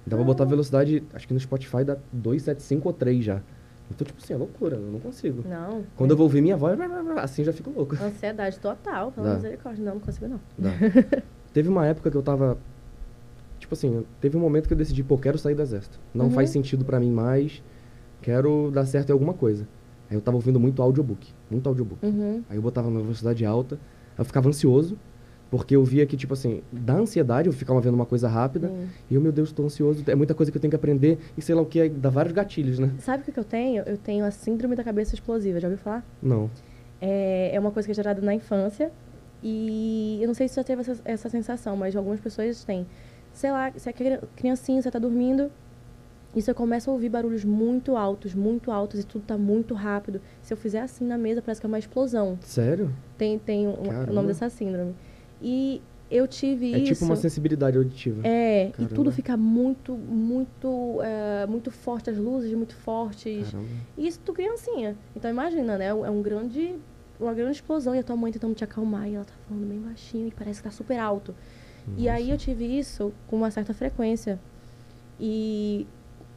Dá 0.09 0.16
pra 0.16 0.24
botar 0.24 0.44
velocidade, 0.44 1.02
acho 1.12 1.26
que 1.26 1.34
no 1.34 1.40
Spotify 1.40 1.84
dá 1.84 1.96
275 2.12 2.88
ou 2.88 2.92
3 2.92 3.24
já. 3.24 3.42
Então, 3.90 4.06
tipo 4.06 4.20
assim, 4.22 4.34
é 4.34 4.36
loucura, 4.36 4.76
eu 4.76 4.92
não 4.92 5.00
consigo. 5.00 5.42
Não. 5.48 5.84
Quando 5.96 6.11
eu 6.11 6.16
vou 6.16 6.24
ouvir 6.24 6.42
minha 6.42 6.56
voz, 6.56 6.78
assim 7.16 7.42
já 7.42 7.52
fico 7.52 7.70
louco. 7.70 7.96
Ansiedade 8.02 8.59
total, 8.59 9.12
pela 9.12 9.34
misericórdia. 9.34 9.84
Não, 9.84 9.94
não 9.94 10.00
consigo 10.00 10.28
não. 10.28 10.40
Dá. 10.59 10.70
teve 11.52 11.68
uma 11.68 11.86
época 11.86 12.11
que 12.11 12.16
eu 12.16 12.22
tava. 12.22 12.59
Tipo 13.59 13.74
assim, 13.74 14.04
teve 14.20 14.36
um 14.36 14.40
momento 14.40 14.66
que 14.66 14.74
eu 14.74 14.78
decidi, 14.78 15.02
pô, 15.02 15.16
quero 15.16 15.38
sair 15.38 15.54
do 15.54 15.62
exército. 15.62 15.98
Não 16.14 16.26
uhum. 16.26 16.30
faz 16.32 16.50
sentido 16.50 16.84
para 16.84 17.00
mim 17.00 17.11
mais. 17.11 17.62
Quero 18.20 18.70
dar 18.72 18.84
certo 18.84 19.11
em 19.11 19.12
alguma 19.12 19.32
coisa. 19.32 19.66
Aí 20.11 20.16
eu 20.16 20.20
tava 20.20 20.36
ouvindo 20.36 20.61
muito 20.61 20.82
audiobook. 20.82 21.32
Muito 21.50 21.68
audiobook. 21.68 22.04
Uhum. 22.04 22.42
Aí 22.48 22.56
eu 22.56 22.62
botava 22.62 22.90
na 22.90 23.00
velocidade 23.00 23.44
alta. 23.44 23.78
Eu 24.16 24.24
ficava 24.24 24.48
ansioso. 24.48 24.98
Porque 25.51 25.74
eu 25.74 25.82
via 25.82 26.05
que, 26.05 26.16
tipo 26.16 26.34
assim, 26.34 26.62
da 26.70 26.94
ansiedade, 26.94 27.49
eu 27.49 27.53
ficava 27.53 27.80
vendo 27.80 27.94
uma 27.94 28.05
coisa 28.05 28.28
rápida. 28.28 28.68
Hum. 28.68 28.86
E 29.11 29.14
eu, 29.14 29.20
meu 29.20 29.32
Deus, 29.32 29.49
estou 29.49 29.64
ansioso. 29.64 30.05
É 30.07 30.14
muita 30.14 30.34
coisa 30.34 30.53
que 30.53 30.59
eu 30.59 30.61
tenho 30.61 30.70
que 30.70 30.76
aprender. 30.76 31.18
E 31.36 31.42
sei 31.42 31.55
lá 31.55 31.62
o 31.62 31.66
que, 31.66 31.88
dá 31.88 32.11
vários 32.11 32.34
gatilhos, 32.34 32.78
né? 32.78 32.92
Sabe 32.99 33.22
o 33.22 33.24
que, 33.24 33.32
que 33.32 33.40
eu 33.40 33.44
tenho? 33.44 33.82
Eu 33.86 33.96
tenho 33.96 34.24
a 34.24 34.30
síndrome 34.30 34.76
da 34.76 34.84
cabeça 34.84 35.14
explosiva. 35.14 35.59
Já 35.59 35.68
ouviu 35.68 35.82
falar? 35.82 36.05
Não. 36.22 36.51
É, 37.01 37.51
é 37.55 37.61
uma 37.61 37.70
coisa 37.70 37.86
que 37.86 37.92
é 37.92 37.94
gerada 37.94 38.20
na 38.20 38.34
infância. 38.34 38.92
E 39.42 40.18
eu 40.20 40.26
não 40.26 40.34
sei 40.34 40.49
se 40.49 40.55
você 40.55 40.61
já 40.61 40.64
teve 40.64 40.82
essa, 40.82 40.96
essa 41.05 41.28
sensação, 41.28 41.76
mas 41.76 41.96
algumas 41.96 42.20
pessoas 42.20 42.64
têm. 42.64 42.86
Sei 43.32 43.51
lá, 43.51 43.72
se 43.74 43.88
é 43.88 43.92
criancinha, 44.36 44.82
você 44.82 44.88
está 44.88 44.99
dormindo. 44.99 45.51
E 46.34 46.42
você 46.42 46.53
começa 46.53 46.90
a 46.90 46.92
ouvir 46.92 47.09
barulhos 47.09 47.42
muito 47.44 47.96
altos, 47.96 48.34
muito 48.34 48.70
altos, 48.70 49.01
e 49.01 49.05
tudo 49.05 49.22
está 49.22 49.38
muito 49.38 49.74
rápido. 49.74 50.20
Se 50.42 50.53
eu 50.53 50.57
fizer 50.59 50.80
assim 50.80 51.07
na 51.07 51.16
mesa, 51.16 51.40
parece 51.40 51.61
que 51.61 51.66
é 51.66 51.68
uma 51.68 51.78
explosão. 51.78 52.38
Sério? 52.42 52.92
Tem, 53.16 53.38
tem 53.38 53.66
um, 53.66 53.74
o 54.09 54.12
nome 54.12 54.28
dessa 54.28 54.51
síndrome. 54.51 54.94
E 55.41 55.80
eu 56.11 56.26
tive 56.26 56.72
é 56.72 56.78
isso. 56.78 56.93
É 56.93 56.95
tipo 56.95 57.05
uma 57.05 57.16
sensibilidade 57.16 57.76
auditiva. 57.76 58.26
É, 58.26 58.70
Caramba. 58.72 58.93
e 58.93 58.95
tudo 58.95 59.12
fica 59.12 59.36
muito, 59.36 59.93
muito, 59.93 61.01
é, 61.03 61.47
muito 61.47 61.70
forte, 61.70 62.11
as 62.11 62.16
luzes 62.16 62.53
muito 62.55 62.74
fortes. 62.74 63.51
Caramba. 63.51 63.68
E 63.97 64.07
isso 64.07 64.20
tu 64.24 64.32
criancinha. 64.32 64.97
Então 65.14 65.30
imagina, 65.30 65.76
né? 65.76 65.86
É 65.86 65.93
um 65.93 66.22
grande, 66.22 66.74
uma 67.20 67.34
grande 67.34 67.57
explosão 67.57 67.95
e 67.95 67.99
a 67.99 68.03
tua 68.03 68.16
mãe 68.16 68.32
tentando 68.32 68.55
te 68.55 68.64
acalmar 68.64 69.09
e 69.09 69.14
ela 69.14 69.24
tá 69.24 69.34
falando 69.49 69.68
bem 69.68 69.78
baixinho 69.80 70.28
e 70.28 70.30
parece 70.30 70.61
que 70.62 70.68
tá 70.68 70.74
super 70.74 70.99
alto. 70.99 71.34
Nossa. 71.86 72.01
E 72.01 72.09
aí 72.09 72.30
eu 72.30 72.39
tive 72.39 72.64
isso 72.64 73.12
com 73.26 73.36
uma 73.36 73.51
certa 73.51 73.74
frequência. 73.74 74.39
E 75.20 75.86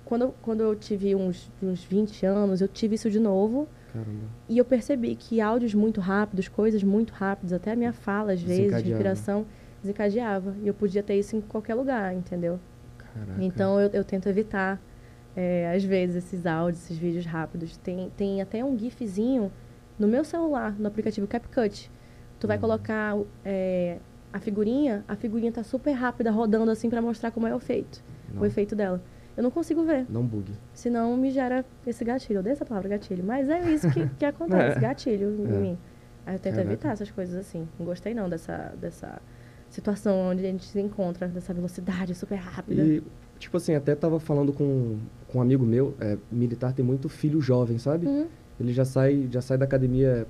quando, 0.03 0.33
quando 0.41 0.61
eu 0.61 0.75
tive 0.75 1.15
uns, 1.15 1.49
uns 1.63 1.83
20 1.83 2.25
anos, 2.25 2.59
eu 2.59 2.67
tive 2.67 2.95
isso 2.95 3.09
de 3.09 3.19
novo. 3.19 3.67
Caramba. 3.91 4.25
E 4.47 4.57
eu 4.57 4.65
percebi 4.65 5.15
que 5.15 5.41
áudios 5.41 5.73
muito 5.73 5.99
rápidos, 5.99 6.47
coisas 6.47 6.83
muito 6.83 7.13
rápidas, 7.13 7.53
até 7.53 7.71
a 7.71 7.75
minha 7.75 7.93
fala, 7.93 8.33
às 8.33 8.41
vezes, 8.41 8.71
respiração, 8.71 9.45
desencadeava. 9.81 10.55
E 10.61 10.67
eu 10.67 10.73
podia 10.73 11.03
ter 11.03 11.15
isso 11.15 11.35
em 11.35 11.41
qualquer 11.41 11.75
lugar, 11.75 12.13
entendeu? 12.13 12.59
Caraca. 12.97 13.43
Então 13.43 13.79
eu, 13.79 13.89
eu 13.89 14.03
tento 14.03 14.29
evitar, 14.29 14.81
é, 15.35 15.73
às 15.75 15.83
vezes, 15.83 16.23
esses 16.23 16.45
áudios, 16.45 16.85
esses 16.85 16.97
vídeos 16.97 17.25
rápidos. 17.25 17.75
Tem, 17.77 18.09
tem 18.15 18.41
até 18.41 18.63
um 18.63 18.77
GIFzinho 18.77 19.51
no 19.99 20.07
meu 20.07 20.23
celular, 20.23 20.73
no 20.79 20.87
aplicativo 20.87 21.27
CapCut. 21.27 21.91
Tu 22.39 22.47
vai 22.47 22.57
uhum. 22.57 22.61
colocar 22.61 23.17
é, 23.43 23.97
a 24.31 24.39
figurinha, 24.39 25.03
a 25.07 25.15
figurinha 25.15 25.51
tá 25.51 25.63
super 25.63 25.91
rápida, 25.91 26.31
rodando 26.31 26.71
assim 26.71 26.89
para 26.89 27.01
mostrar 27.01 27.31
como 27.31 27.45
é 27.45 27.53
o 27.53 27.57
efeito. 27.57 28.01
Não. 28.33 28.41
O 28.41 28.45
efeito 28.45 28.75
dela 28.75 29.01
eu 29.35 29.43
não 29.43 29.51
consigo 29.51 29.83
ver. 29.83 30.05
Não 30.09 30.23
bugue. 30.23 30.53
Senão 30.73 31.15
me 31.15 31.31
gera 31.31 31.65
esse 31.85 32.03
gatilho. 32.03 32.37
Eu 32.37 32.39
odeio 32.41 32.53
essa 32.53 32.65
palavra 32.65 32.89
gatilho. 32.89 33.23
Mas 33.23 33.49
é 33.49 33.71
isso 33.71 33.89
que, 33.91 34.07
que 34.09 34.25
acontece, 34.25 34.77
é. 34.77 34.81
gatilho 34.81 35.29
em 35.39 35.55
é. 35.55 35.59
mim. 35.59 35.77
Aí 36.25 36.35
eu 36.35 36.39
tento 36.39 36.55
Caraca. 36.55 36.71
evitar 36.71 36.91
essas 36.91 37.09
coisas 37.11 37.35
assim. 37.35 37.67
Não 37.79 37.85
gostei 37.85 38.13
não 38.13 38.29
dessa, 38.29 38.73
dessa 38.79 39.21
situação 39.69 40.29
onde 40.29 40.45
a 40.45 40.49
gente 40.49 40.65
se 40.65 40.79
encontra, 40.79 41.27
dessa 41.27 41.53
velocidade 41.53 42.13
super 42.13 42.35
rápida. 42.35 42.83
E, 42.83 43.03
tipo 43.39 43.57
assim, 43.57 43.73
até 43.73 43.95
tava 43.95 44.19
falando 44.19 44.53
com, 44.53 44.99
com 45.27 45.39
um 45.39 45.41
amigo 45.41 45.65
meu, 45.65 45.95
é, 45.99 46.17
militar 46.31 46.73
tem 46.73 46.85
muito 46.85 47.09
filho 47.09 47.41
jovem, 47.41 47.77
sabe? 47.77 48.05
Uhum. 48.05 48.27
Ele 48.59 48.73
já 48.73 48.85
sai, 48.85 49.27
já 49.31 49.41
sai 49.41 49.57
da 49.57 49.65
academia 49.65 50.27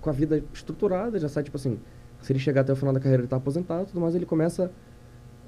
com 0.00 0.08
a 0.08 0.12
vida 0.12 0.42
estruturada, 0.52 1.18
já 1.18 1.28
sai, 1.28 1.42
tipo 1.42 1.56
assim, 1.56 1.78
se 2.20 2.32
ele 2.32 2.38
chegar 2.38 2.62
até 2.62 2.72
o 2.72 2.76
final 2.76 2.94
da 2.94 3.00
carreira 3.00 3.22
ele 3.22 3.28
tá 3.28 3.36
aposentado 3.36 3.86
tudo 3.86 4.00
mais, 4.00 4.14
ele 4.14 4.24
começa 4.24 4.70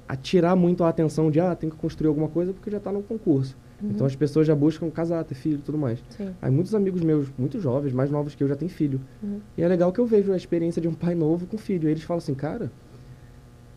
a 0.07 0.15
tirar 0.15 0.55
muito 0.55 0.83
a 0.83 0.89
atenção 0.89 1.29
de, 1.29 1.39
ah, 1.39 1.55
tem 1.55 1.69
que 1.69 1.75
construir 1.75 2.07
alguma 2.07 2.29
coisa 2.29 2.53
porque 2.53 2.71
já 2.71 2.77
está 2.77 2.91
no 2.91 3.03
concurso. 3.03 3.57
Uhum. 3.81 3.89
Então 3.91 4.07
as 4.07 4.15
pessoas 4.15 4.47
já 4.47 4.55
buscam 4.55 4.89
casar, 4.89 5.23
ter 5.23 5.35
filho 5.35 5.57
e 5.57 5.61
tudo 5.61 5.77
mais. 5.77 6.03
Sim. 6.09 6.33
Aí 6.41 6.49
muitos 6.49 6.73
amigos 6.73 7.01
meus, 7.01 7.27
muito 7.37 7.59
jovens, 7.59 7.93
mais 7.93 8.09
novos 8.09 8.33
que 8.33 8.43
eu, 8.43 8.47
já 8.47 8.55
têm 8.55 8.69
filho. 8.69 9.01
Uhum. 9.21 9.39
E 9.57 9.61
é 9.61 9.67
legal 9.67 9.91
que 9.91 9.99
eu 9.99 10.05
vejo 10.05 10.31
a 10.31 10.37
experiência 10.37 10.81
de 10.81 10.87
um 10.87 10.93
pai 10.93 11.13
novo 11.13 11.45
com 11.45 11.57
filho. 11.57 11.87
Aí 11.87 11.93
eles 11.93 12.03
falam 12.03 12.19
assim, 12.19 12.33
cara, 12.33 12.71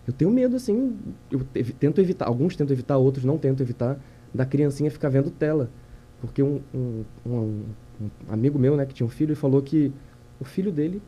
eu 0.06 0.12
tenho 0.12 0.30
medo, 0.30 0.56
assim, 0.56 0.96
eu 1.30 1.40
tento 1.78 2.00
evitar, 2.00 2.26
alguns 2.26 2.56
tentam 2.56 2.74
evitar, 2.74 2.96
outros 2.96 3.24
não 3.24 3.36
tentam 3.36 3.64
evitar, 3.64 3.98
da 4.32 4.46
criancinha 4.46 4.90
ficar 4.90 5.08
vendo 5.08 5.30
tela. 5.30 5.68
Porque 6.20 6.42
um, 6.42 6.60
um, 6.72 7.04
um, 7.26 7.64
um 8.00 8.10
amigo 8.28 8.58
meu, 8.58 8.76
né, 8.76 8.86
que 8.86 8.94
tinha 8.94 9.06
um 9.06 9.10
filho, 9.10 9.34
falou 9.34 9.60
que 9.60 9.92
o 10.38 10.44
filho 10.44 10.70
dele 10.70 11.02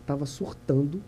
estava 0.00 0.26
surtando 0.26 1.00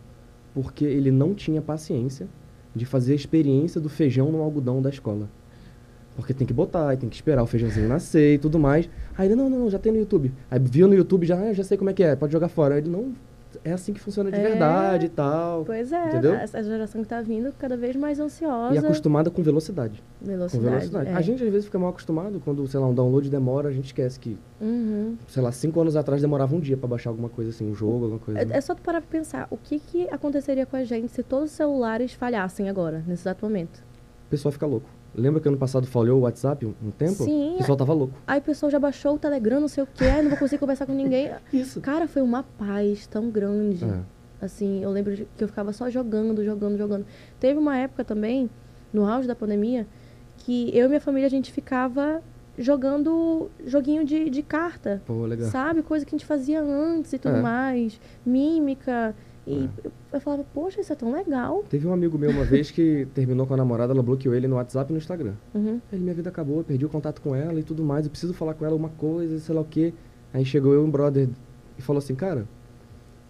porque 0.54 0.84
ele 0.84 1.10
não 1.10 1.34
tinha 1.34 1.60
paciência 1.60 2.28
de 2.74 2.84
fazer 2.84 3.12
a 3.12 3.16
experiência 3.16 3.80
do 3.80 3.88
feijão 3.88 4.30
no 4.32 4.40
algodão 4.40 4.82
da 4.82 4.90
escola. 4.90 5.28
Porque 6.16 6.32
tem 6.32 6.46
que 6.46 6.52
botar, 6.52 6.96
tem 6.96 7.08
que 7.08 7.16
esperar 7.16 7.42
o 7.42 7.46
feijãozinho 7.46 7.88
nascer 7.88 8.34
e 8.34 8.38
tudo 8.38 8.58
mais. 8.58 8.88
Aí 9.16 9.26
ele, 9.26 9.34
não, 9.34 9.50
não, 9.50 9.68
já 9.68 9.78
tem 9.78 9.92
no 9.92 9.98
YouTube. 9.98 10.32
Aí 10.50 10.58
viu 10.60 10.86
no 10.86 10.94
YouTube, 10.94 11.26
já, 11.26 11.38
ah, 11.38 11.52
já 11.52 11.64
sei 11.64 11.76
como 11.76 11.90
é 11.90 11.92
que 11.92 12.02
é, 12.02 12.14
pode 12.14 12.32
jogar 12.32 12.48
fora. 12.48 12.74
Aí 12.74 12.80
ele, 12.80 12.88
não, 12.88 13.12
é 13.64 13.72
assim 13.72 13.92
que 13.92 14.00
funciona 14.00 14.30
de 14.30 14.38
É. 14.38 14.42
verdade 14.42 15.06
e 15.06 15.08
tal. 15.08 15.64
Pois 15.64 15.92
é, 15.92 16.08
Entendeu? 16.08 16.34
essa 16.34 16.62
geração 16.62 17.02
que 17.02 17.08
tá 17.08 17.20
vindo 17.20 17.52
cada 17.58 17.76
vez 17.76 17.94
mais 17.96 18.18
ansiosa. 18.20 18.74
E 18.74 18.78
acostumada 18.78 19.30
com 19.30 19.42
velocidade. 19.42 20.02
Velocidade. 20.20 20.64
Com 20.64 20.70
velocidade. 20.70 21.08
é. 21.10 21.14
A 21.14 21.20
gente 21.20 21.42
às 21.44 21.50
vezes 21.50 21.66
fica 21.66 21.78
mal 21.78 21.90
acostumado 21.90 22.40
quando, 22.44 22.66
sei 22.66 22.80
lá, 22.80 22.86
um 22.86 22.94
download 22.94 23.28
demora, 23.28 23.68
a 23.68 23.72
gente 23.72 23.86
esquece 23.86 24.18
que, 24.18 24.38
Uhum. 24.60 25.16
sei 25.28 25.42
lá, 25.42 25.52
cinco 25.52 25.80
anos 25.80 25.96
atrás 25.96 26.20
demorava 26.22 26.54
um 26.56 26.60
dia 26.60 26.76
pra 26.76 26.88
baixar 26.88 27.10
alguma 27.10 27.28
coisa 27.28 27.50
assim, 27.50 27.70
um 27.70 27.74
jogo, 27.74 28.04
alguma 28.04 28.18
coisa. 28.20 28.40
É, 28.40 28.46
é 28.56 28.60
só 28.60 28.74
tu 28.74 28.82
parar 28.82 29.00
pra 29.00 29.10
pensar, 29.10 29.46
o 29.50 29.56
que, 29.56 29.78
que 29.78 30.08
aconteceria 30.10 30.66
com 30.66 30.76
a 30.76 30.84
gente 30.84 31.10
se 31.12 31.22
todos 31.22 31.50
os 31.50 31.56
celulares 31.56 32.12
falhassem 32.14 32.68
agora, 32.68 33.02
nesse 33.06 33.22
exato 33.22 33.44
momento? 33.44 33.82
O 34.26 34.30
pessoal 34.30 34.50
fica 34.52 34.66
louco. 34.66 34.88
Lembra 35.14 35.40
que 35.40 35.48
ano 35.48 35.56
passado 35.56 35.86
falhou 35.86 36.18
o 36.18 36.22
WhatsApp 36.22 36.66
um, 36.66 36.90
tempo? 36.90 37.24
Sim. 37.24 37.54
O 37.54 37.58
pessoal 37.58 37.76
tava 37.76 37.92
louco. 37.92 38.14
Aí 38.26 38.38
o 38.38 38.42
pessoal 38.42 38.70
já 38.70 38.78
baixou 38.78 39.14
o 39.14 39.18
Telegram, 39.18 39.60
não 39.60 39.68
sei 39.68 39.84
o 39.84 39.88
ai, 40.00 40.22
não 40.22 40.30
vou 40.30 40.38
conseguir 40.38 40.58
conversar 40.60 40.86
com 40.86 40.92
ninguém. 40.92 41.30
Isso. 41.52 41.80
Cara, 41.80 42.08
foi 42.08 42.22
uma 42.22 42.42
paz 42.42 43.06
tão 43.06 43.30
grande. 43.30 43.84
É. 43.84 44.00
Assim, 44.44 44.82
eu 44.82 44.90
lembro 44.90 45.14
que 45.36 45.44
eu 45.44 45.48
ficava 45.48 45.72
só 45.72 45.88
jogando, 45.88 46.44
jogando, 46.44 46.76
jogando. 46.76 47.06
Teve 47.38 47.58
uma 47.58 47.76
época 47.76 48.04
também, 48.04 48.50
no 48.92 49.06
auge 49.06 49.26
da 49.28 49.34
pandemia, 49.34 49.86
que 50.38 50.76
eu 50.76 50.86
e 50.86 50.88
minha 50.88 51.00
família, 51.00 51.26
a 51.26 51.30
gente 51.30 51.52
ficava 51.52 52.20
jogando 52.58 53.50
joguinho 53.66 54.04
de, 54.04 54.28
de 54.30 54.42
carta. 54.42 55.02
Pô, 55.06 55.24
legal. 55.26 55.48
Sabe? 55.48 55.82
Coisa 55.82 56.04
que 56.04 56.14
a 56.14 56.18
gente 56.18 56.26
fazia 56.26 56.62
antes 56.62 57.12
e 57.12 57.18
tudo 57.18 57.36
É. 57.36 57.40
mais. 57.40 58.00
Mímica. 58.24 59.14
E 59.46 59.68
É. 59.84 59.90
eu, 60.12 60.20
falava, 60.20 60.44
poxa, 60.54 60.80
isso 60.80 60.92
é 60.92 60.96
tão 60.96 61.12
legal. 61.12 61.62
Teve 61.68 61.86
um 61.86 61.92
amigo 61.92 62.16
meu 62.18 62.30
uma 62.30 62.44
vez 62.44 62.70
que 62.70 63.06
terminou 63.14 63.46
com 63.46 63.54
a 63.54 63.56
namorada, 63.56 63.92
ela 63.92 64.02
bloqueou 64.02 64.34
ele 64.34 64.48
no 64.48 64.56
WhatsApp 64.56 64.90
e 64.90 64.92
no 64.92 64.98
Instagram. 64.98 65.34
Uhum. 65.54 65.80
Ele, 65.92 66.02
minha 66.02 66.14
vida 66.14 66.30
acabou, 66.30 66.58
eu 66.58 66.64
perdi 66.64 66.84
o 66.86 66.88
contato 66.88 67.20
com 67.20 67.34
ela 67.34 67.58
e 67.60 67.62
tudo 67.62 67.82
mais, 67.84 68.06
eu 68.06 68.10
preciso 68.10 68.32
falar 68.32 68.54
com 68.54 68.64
ela 68.64 68.74
uma 68.74 68.88
coisa, 68.90 69.38
sei 69.38 69.54
lá 69.54 69.60
o 69.60 69.64
quê. 69.64 69.92
Aí 70.32 70.44
chegou 70.44 70.72
eu 70.72 70.82
e 70.82 70.84
um 70.84 70.90
brother 70.90 71.28
e 71.78 71.82
falou 71.82 71.98
assim, 71.98 72.14
cara, 72.14 72.46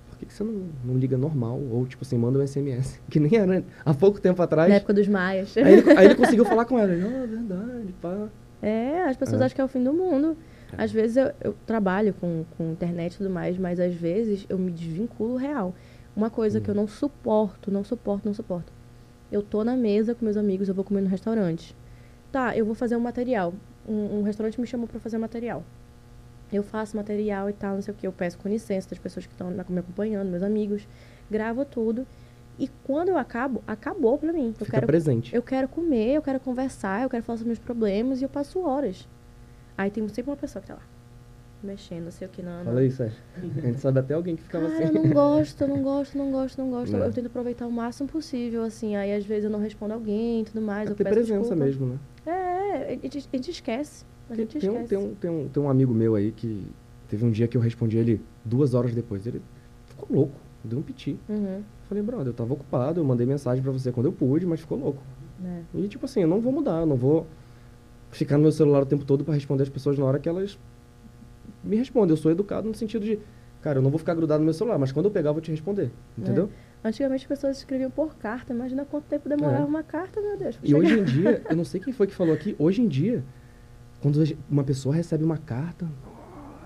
por 0.09 0.19
que, 0.19 0.27
que 0.27 0.32
você 0.32 0.45
não, 0.45 0.69
não 0.85 0.97
liga 0.97 1.19
normal? 1.19 1.61
Ou, 1.70 1.85
tipo 1.86 2.05
assim, 2.05 2.16
manda 2.16 2.39
um 2.39 2.47
SMS. 2.47 3.01
Que 3.11 3.19
nem 3.19 3.36
era 3.36 3.65
há 3.85 3.93
pouco 3.93 4.20
tempo 4.20 4.41
atrás. 4.41 4.69
Na 4.69 4.77
época 4.77 4.95
dos 4.95 5.09
maias. 5.09 5.57
Aí 5.57 5.73
ele, 5.73 5.91
aí 5.99 6.05
ele 6.07 6.15
conseguiu 6.15 6.45
falar 6.47 6.65
com 6.65 6.78
ela. 6.78 6.93
Ele, 6.93 7.05
ah, 7.05 7.27
verdade, 7.27 7.95
pá. 8.01 8.28
É, 8.62 9.03
as 9.03 9.16
pessoas 9.16 9.41
É. 9.41 9.45
acham 9.45 9.55
que 9.57 9.61
é 9.61 9.65
o 9.65 9.69
fim 9.69 9.82
do 9.82 9.93
mundo. 9.93 10.36
É. 10.73 10.82
Às 10.85 10.91
vezes 10.93 11.16
eu, 11.16 11.31
eu 11.43 11.55
trabalho 11.66 12.15
com, 12.20 12.45
com 12.57 12.70
internet 12.73 13.15
e 13.15 13.19
tudo 13.19 13.28
mais, 13.31 13.59
mas 13.59 13.78
às 13.78 13.95
vezes 13.95 14.47
eu 14.49 14.59
me 14.59 14.70
desvinculo 14.70 15.36
real. 15.36 15.74
Uma 16.16 16.31
coisa 16.31 16.59
Hum. 16.59 16.62
que 16.62 16.70
eu 16.70 16.74
não 16.74 16.86
suporto, 16.86 17.70
não 17.70 17.82
suporto, 17.85 18.27
não 18.27 18.35
suporto. 18.35 18.73
Eu 19.32 19.43
tô 19.43 19.65
na 19.65 19.77
mesa 19.77 20.15
com 20.15 20.24
meus 20.24 20.36
amigos, 20.36 20.69
eu 20.69 20.74
vou 20.74 20.85
comer 20.85 21.01
no 21.01 21.09
restaurante. 21.09 21.74
Tá, 22.31 22.57
eu 22.57 22.65
vou 22.65 22.74
fazer 22.74 22.97
um 22.97 23.01
material. 23.01 23.53
Um, 23.89 24.19
um 24.20 24.23
restaurante 24.23 24.61
me 24.61 24.66
chamou 24.66 24.86
pra 24.86 25.01
fazer 25.01 25.19
material. 25.19 25.62
Eu 26.53 26.62
faço 26.62 26.97
material 26.97 27.51
e 27.51 27.53
tal, 27.53 27.74
não 27.74 27.82
sei 27.82 27.93
o 27.93 27.97
que. 27.97 28.07
Eu 28.07 28.12
peço 28.12 28.39
com 28.39 28.49
licença 28.49 28.91
das 28.91 28.99
pessoas 28.99 29.27
que 29.27 29.32
estão 29.32 29.51
me 29.51 29.81
acompanhando, 29.81 30.28
meus 30.31 30.43
amigos. 30.43 30.86
Gravo 31.31 31.65
tudo. 31.65 32.07
E 32.59 32.69
quando 32.85 33.09
eu 33.09 33.19
acabo, 33.19 33.62
acabou 33.66 34.16
pra 34.16 34.32
mim. 34.32 34.49
Eu 34.49 34.53
Fica 34.66 34.70
quero 34.73 34.86
presente. 34.86 35.35
eu 35.35 35.43
quero 35.43 35.66
comer, 35.66 36.15
eu 36.15 36.23
quero 36.23 36.39
conversar, 36.39 37.03
eu 37.03 37.11
quero 37.11 37.24
falar 37.24 37.39
sobre 37.39 37.49
meus 37.49 37.59
problemas 37.59 38.20
e 38.20 38.24
eu 38.24 38.28
passo 38.28 38.61
horas. 38.61 39.09
Aí 39.77 39.91
tem 39.91 40.07
sempre 40.09 40.31
uma 40.31 40.36
pessoa 40.36 40.62
que 40.62 40.69
tá 40.69 40.74
lá, 40.74 40.82
mexendo, 41.65 42.05
não 42.05 42.11
sei 42.11 42.27
o 42.27 42.31
que, 42.31 42.43
não. 42.43 42.65
Fala 42.65 42.81
aí, 42.81 42.91
Sérgio. 42.91 43.16
A 43.36 43.61
gente 43.61 43.81
sabe 43.81 43.99
até 44.01 44.15
alguém 44.15 44.36
que 44.36 44.43
ficava 44.43 44.69
Cara, 44.69 44.85
assim. 44.85 44.97
eu 44.97 45.03
não 45.03 45.11
gosto, 45.12 45.61
eu 45.62 45.69
não 45.69 45.82
gosto, 45.82 46.19
não 46.19 46.31
gosto, 46.31 46.59
não 46.59 46.70
gosto. 46.70 46.97
É. 46.97 47.07
Eu 47.07 47.12
tento 47.12 47.27
aproveitar 47.27 47.66
o 47.66 47.73
máximo 47.73 48.09
possível, 48.09 48.62
assim. 48.62 48.97
Aí 48.97 49.12
às 49.15 49.24
vezes 49.24 49.45
eu 49.45 49.51
não 49.51 49.59
respondo 49.61 49.95
alguém 49.95 50.43
e 50.43 50.45
tudo 50.45 50.61
mais. 50.61 50.89
É 50.89 50.93
eu 50.93 50.97
ter 50.97 51.05
presença 51.05 51.41
desculpa. 51.41 51.65
mesmo, 51.65 51.86
né? 51.86 51.99
É, 52.27 52.86
a 52.89 52.91
gente, 52.93 53.19
a 53.32 53.36
gente 53.36 53.51
esquece. 53.51 54.05
A 54.31 54.35
gente 54.35 54.59
Tem 54.59 54.70
esquece. 54.70 54.89
tem, 54.89 54.99
um, 54.99 55.15
tem, 55.15 55.31
um, 55.31 55.49
tem 55.49 55.62
um 55.62 55.69
amigo 55.69 55.93
meu 55.93 56.15
aí 56.15 56.32
que 56.32 56.66
teve 57.09 57.24
um 57.24 57.31
dia 57.31 57.47
que 57.47 57.57
eu 57.57 57.61
respondi 57.61 57.99
ele 57.99 58.20
duas 58.45 58.73
horas 58.74 58.95
depois. 58.95 59.27
Ele 59.27 59.43
ficou 59.86 60.09
louco, 60.11 60.35
deu 60.65 60.78
um 60.78 60.82
piti. 60.82 61.19
Uhum, 61.28 61.62
Falei, 61.89 62.03
brother, 62.03 62.28
eu 62.28 62.32
tava 62.32 62.55
ocupado, 62.55 62.99
eu 63.01 63.05
mandei 63.05 63.27
mensagem 63.27 63.62
pra 63.62 63.70
você 63.70 63.93
quando 63.93 64.07
eu 64.07 64.12
pude, 64.12 64.47
mas 64.47 64.61
ficou 64.61 64.78
louco. 64.78 65.03
né? 65.39 65.62
E 65.74 65.86
tipo 65.89 66.07
assim, 66.07 66.23
eu 66.23 66.28
não 66.28 66.41
vou 66.41 66.51
mudar, 66.53 66.81
eu 66.81 66.86
não 66.86 66.97
vou 66.97 67.27
ficar 68.11 68.36
no 68.39 68.45
meu 68.45 68.53
celular 68.53 68.82
o 68.82 68.86
tempo 68.86 69.05
todo 69.05 69.23
pra 69.24 69.35
responder 69.35 69.65
as 69.65 69.69
pessoas 69.69 69.99
na 69.99 70.05
hora 70.07 70.19
que 70.19 70.27
elas 70.28 70.59
me 71.65 71.77
respondem. 71.77 72.11
Eu 72.11 72.16
sou 72.16 72.31
educado 72.31 72.69
no 72.69 72.74
sentido 72.74 73.05
de, 73.05 73.19
cara, 73.62 73.78
eu 73.78 73.82
não 73.82 73.91
vou 73.91 73.99
ficar 73.99 74.15
grudado 74.15 74.39
no 74.41 74.45
meu 74.45 74.55
celular, 74.55 74.78
mas 74.78 74.93
quando 74.93 75.07
eu 75.07 75.11
pegar 75.11 75.31
eu 75.31 75.35
vou 75.35 75.41
te 75.43 75.51
responder, 75.51 75.91
entendeu? 76.19 76.49
Antigamente 76.85 77.23
as 77.24 77.28
pessoas 77.28 77.57
escreviam 77.59 77.91
por 77.91 78.15
carta. 78.16 78.53
Imagina 78.53 78.85
quanto 78.85 79.05
tempo 79.05 79.28
demorava 79.28 79.62
É. 79.62 79.66
uma 79.66 79.82
carta, 79.82 80.20
meu 80.20 80.36
Deus. 80.36 80.57
pra 80.57 80.69
E 80.69 80.74
hoje 80.74 80.89
chegar. 80.91 81.01
em 81.03 81.05
dia, 81.05 81.43
eu 81.49 81.57
não 81.57 81.65
sei 81.65 81.81
quem 81.81 81.93
foi 81.93 82.07
que 82.07 82.15
falou 82.15 82.35
aqui, 82.35 82.55
hoje 82.59 82.82
em 82.82 82.89
dia, 82.89 83.24
quando 84.03 84.23
uma 84.51 84.62
pessoa 84.62 84.95
recebe 84.95 85.24
uma 85.24 85.39
carta, 85.39 85.86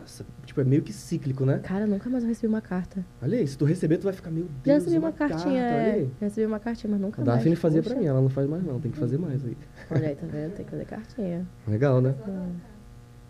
nossa, 0.00 0.26
tipo, 0.44 0.60
é 0.60 0.64
meio 0.64 0.82
que 0.82 0.92
cíclico, 0.92 1.44
né? 1.44 1.60
Cara, 1.62 1.86
nunca 1.86 2.10
mais 2.10 2.24
eu 2.24 2.28
recebi 2.30 2.48
uma 2.52 2.60
carta. 2.60 3.04
Olha 3.22 3.38
aí, 3.38 3.46
se 3.46 3.56
tu 3.56 3.64
receber, 3.64 3.98
tu 3.98 4.04
vai 4.04 4.12
ficar, 4.12 4.30
meu 4.32 4.44
Deus, 4.44 4.56
Já 4.64 4.72
recebi 4.74 4.98
uma, 4.98 5.12
carta, 5.12 5.34
cartinha, 5.36 5.62
olha 5.62 5.70
é. 5.70 6.00
Já 6.00 6.26
recebi 6.26 6.46
uma 6.46 6.58
cartinha, 6.58 6.90
mas 6.90 7.00
nunca 7.00 7.22
A 7.22 7.24
mais. 7.24 7.38
Daphne 7.38 7.54
fazia 7.54 7.80
pra 7.82 7.90
Poxa. 7.90 8.00
mim, 8.02 8.08
ela 8.08 8.20
não 8.20 8.28
faz 8.30 8.48
mais 8.48 8.64
não, 8.64 8.80
tem 8.80 8.90
que 8.90 8.98
fazer 8.98 9.18
mais 9.18 9.44
aí. 9.44 9.56
Olha 9.90 10.08
aí, 10.08 10.16
tá 10.16 10.26
vendo? 10.32 10.54
Tem 10.56 10.64
que 10.64 10.70
fazer 10.72 10.84
cartinha. 10.86 11.46
Legal, 11.68 12.00
né? 12.00 12.12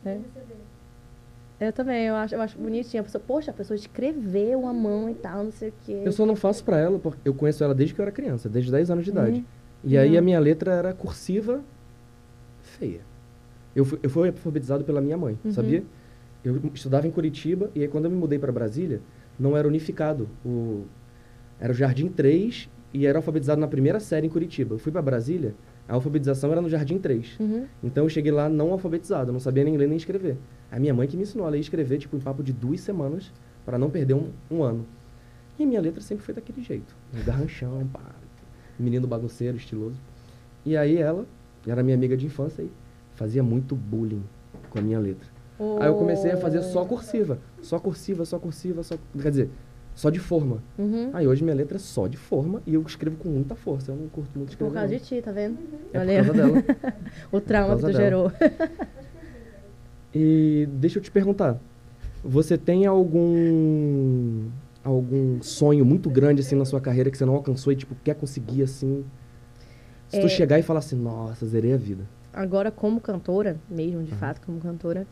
É. 0.07 0.19
Eu 1.61 1.73
também, 1.73 2.07
eu 2.07 2.15
acho, 2.15 2.35
eu 2.35 2.41
acho 2.41 2.57
bonitinho. 2.59 3.01
A 3.01 3.05
pessoa, 3.05 3.23
poxa, 3.27 3.51
a 3.51 3.55
pessoa 3.55 3.75
escreveu 3.77 4.61
uma 4.61 4.73
mão 4.73 5.11
e 5.11 5.15
tal, 5.15 5.43
não 5.45 5.51
sei 5.53 5.71
o 5.71 5.73
quê. 5.85 6.03
Eu 6.05 6.13
só 6.13 6.25
não 6.25 6.37
faço 6.37 6.63
pra 6.63 6.79
ela, 6.79 6.99
porque 6.99 7.19
eu 7.25 7.35
conheço 7.35 7.65
ela 7.65 7.75
desde 7.75 7.95
que 7.95 8.01
eu 8.01 8.05
era 8.05 8.13
criança, 8.13 8.49
desde 8.49 8.71
10 8.71 8.91
anos 8.91 9.05
de 9.05 9.11
idade. 9.11 9.39
Uhum. 9.39 9.45
E 9.85 9.99
aí 9.99 10.13
Não. 10.13 10.19
a 10.19 10.23
minha 10.23 10.39
letra 10.39 10.73
era 10.73 10.93
cursiva 10.93 11.61
feia. 12.63 13.01
Eu 13.75 13.85
fui, 13.85 13.99
eu 14.03 14.11
fui 14.11 14.29
alfabetizado 14.29 14.85
pela 14.85 15.01
minha 15.01 15.17
mãe, 15.17 15.39
Uhum. 15.45 15.53
sabia? 15.53 15.83
Eu 16.45 16.61
estudava 16.73 17.07
em 17.07 17.11
Curitiba 17.11 17.71
e 17.75 17.83
aí 17.83 17.89
quando 17.89 18.05
eu 18.05 18.11
me 18.11 18.17
mudei 18.17 18.39
para 18.39 18.53
Brasília, 18.53 19.01
não 19.39 19.57
era 19.57 19.67
unificado. 19.67 20.29
O, 20.45 20.85
era 21.61 21.73
o 21.73 21.75
Jardim 21.75 22.09
3 22.09 22.69
e 22.95 23.05
era 23.07 23.19
alfabetizado 23.19 23.61
na 23.61 23.67
primeira 23.69 23.99
série 24.01 24.27
em 24.27 24.31
Curitiba. 24.31 24.75
Eu 24.75 24.79
fui 24.79 24.93
para 24.93 25.03
Brasília, 25.03 25.55
a 25.89 25.95
alfabetização 25.95 26.53
era 26.53 26.61
no 26.61 26.69
Jardim 26.69 26.99
3. 26.99 27.41
Uhum. 27.41 27.67
Então 27.83 28.05
eu 28.05 28.11
cheguei 28.11 28.31
lá 28.31 28.49
não 28.49 28.73
alfabetizado, 28.73 29.33
não 29.33 29.41
sabia 29.41 29.65
nem 29.65 29.77
ler 29.77 29.89
nem 29.89 29.97
escrever. 29.97 30.37
A 30.71 30.79
minha 30.79 30.93
mãe 30.93 31.09
que 31.09 31.17
me 31.17 31.23
ensinou 31.23 31.47
a 31.47 31.51
ler 31.51 31.59
e 31.59 31.61
escrever, 31.63 31.99
tipo, 31.99 32.15
em 32.15 32.21
papo 32.21 32.43
de 32.43 32.53
duas 32.53 32.81
semanas, 32.81 33.33
para 33.65 33.79
não 33.79 33.89
perder 33.89 34.15
um, 34.15 34.29
um 34.51 34.63
ano. 34.63 34.85
E 35.59 35.65
a 35.65 35.67
minha 35.67 35.81
letra 35.81 36.01
sempre 36.03 36.25
foi 36.25 36.35
daquele 36.35 36.63
jeito. 36.63 36.95
Um 37.15 37.25
garranchão, 37.25 37.89
pá, 37.91 38.15
menino 38.79 39.07
bagunceiro, 39.07 39.57
estiloso. 39.57 39.97
E 40.65 40.77
aí 40.77 40.99
ela, 40.99 41.25
era 41.67 41.83
minha 41.83 41.97
amiga 41.97 42.17
de 42.17 42.27
infância, 42.27 42.63
e 42.63 42.71
fazia 43.15 43.43
muito 43.43 43.75
bullying 43.75 44.23
com 44.69 44.79
a 44.79 44.83
minha 44.83 44.99
letra. 44.99 45.27
Aí 45.81 45.89
eu 45.89 45.95
comecei 45.95 46.31
a 46.31 46.37
fazer 46.37 46.63
só 46.63 46.85
cursiva. 46.85 47.39
Só 47.63 47.81
cursiva, 47.81 48.25
só 48.25 48.39
cursiva, 48.39 48.83
só. 48.83 48.97
Quer 49.21 49.31
dizer, 49.31 49.51
só 49.99 50.11
de 50.11 50.21
forma. 50.21 50.63
Uhum. 50.79 51.11
Aí 51.13 51.27
hoje 51.27 51.43
minha 51.43 51.57
letra 51.57 51.75
é 51.77 51.81
só 51.81 52.07
de 52.07 52.17
forma 52.17 52.63
e 52.65 52.75
eu 52.75 52.83
escrevo 52.83 53.17
com 53.17 53.29
muita 53.29 53.57
força. 53.57 53.91
Eu 53.91 53.97
não 53.97 54.07
curto 54.09 54.31
muito 54.39 54.51
Por 54.57 54.67
escrever. 54.67 54.73
causa 54.75 54.93
não. 54.93 54.99
de 54.99 55.05
ti, 55.05 55.21
tá 55.21 55.33
vendo? 55.33 55.59
É 55.93 55.99
Olha 55.99 56.25
por 56.25 56.37
causa 56.37 56.47
dela. 56.47 56.65
o 57.33 57.41
trauma 57.41 57.75
que 57.77 57.81
causa 57.83 57.87
tu 57.89 57.93
dela. 57.93 58.05
gerou. 58.05 58.33
E 60.15 60.69
deixa 60.73 60.99
eu 60.99 61.03
te 61.03 61.11
perguntar. 61.11 61.59
Você 62.23 62.57
tem 62.57 62.87
algum 62.87 64.47
algum 64.85 65.43
sonho 65.43 65.85
muito 65.85 66.09
grande 66.09 66.43
assim 66.43 66.55
na 66.55 66.65
sua 66.65 66.81
carreira 66.81 67.11
que 67.11 67.19
você 67.19 67.25
não 67.27 67.35
alcançou 67.35 67.73
e 67.73 67.77
tipo 67.77 67.97
quer 68.05 68.15
conseguir 68.15 68.63
assim? 68.63 69.05
Se 70.09 70.21
tu 70.21 70.27
É. 70.27 70.29
chegar 70.29 70.59
e 70.61 70.63
falar 70.63 70.79
assim, 70.79 70.95
nossa, 70.97 71.45
zerei 71.45 71.75
a 71.75 71.77
vida. 71.77 72.05
Agora, 72.33 72.71
como 72.71 73.01
cantora, 73.01 73.57
mesmo 73.69 74.03
de 74.05 74.13
Aham. 74.13 74.19
fato, 74.21 74.41
como 74.47 74.61
cantora, 74.61 75.07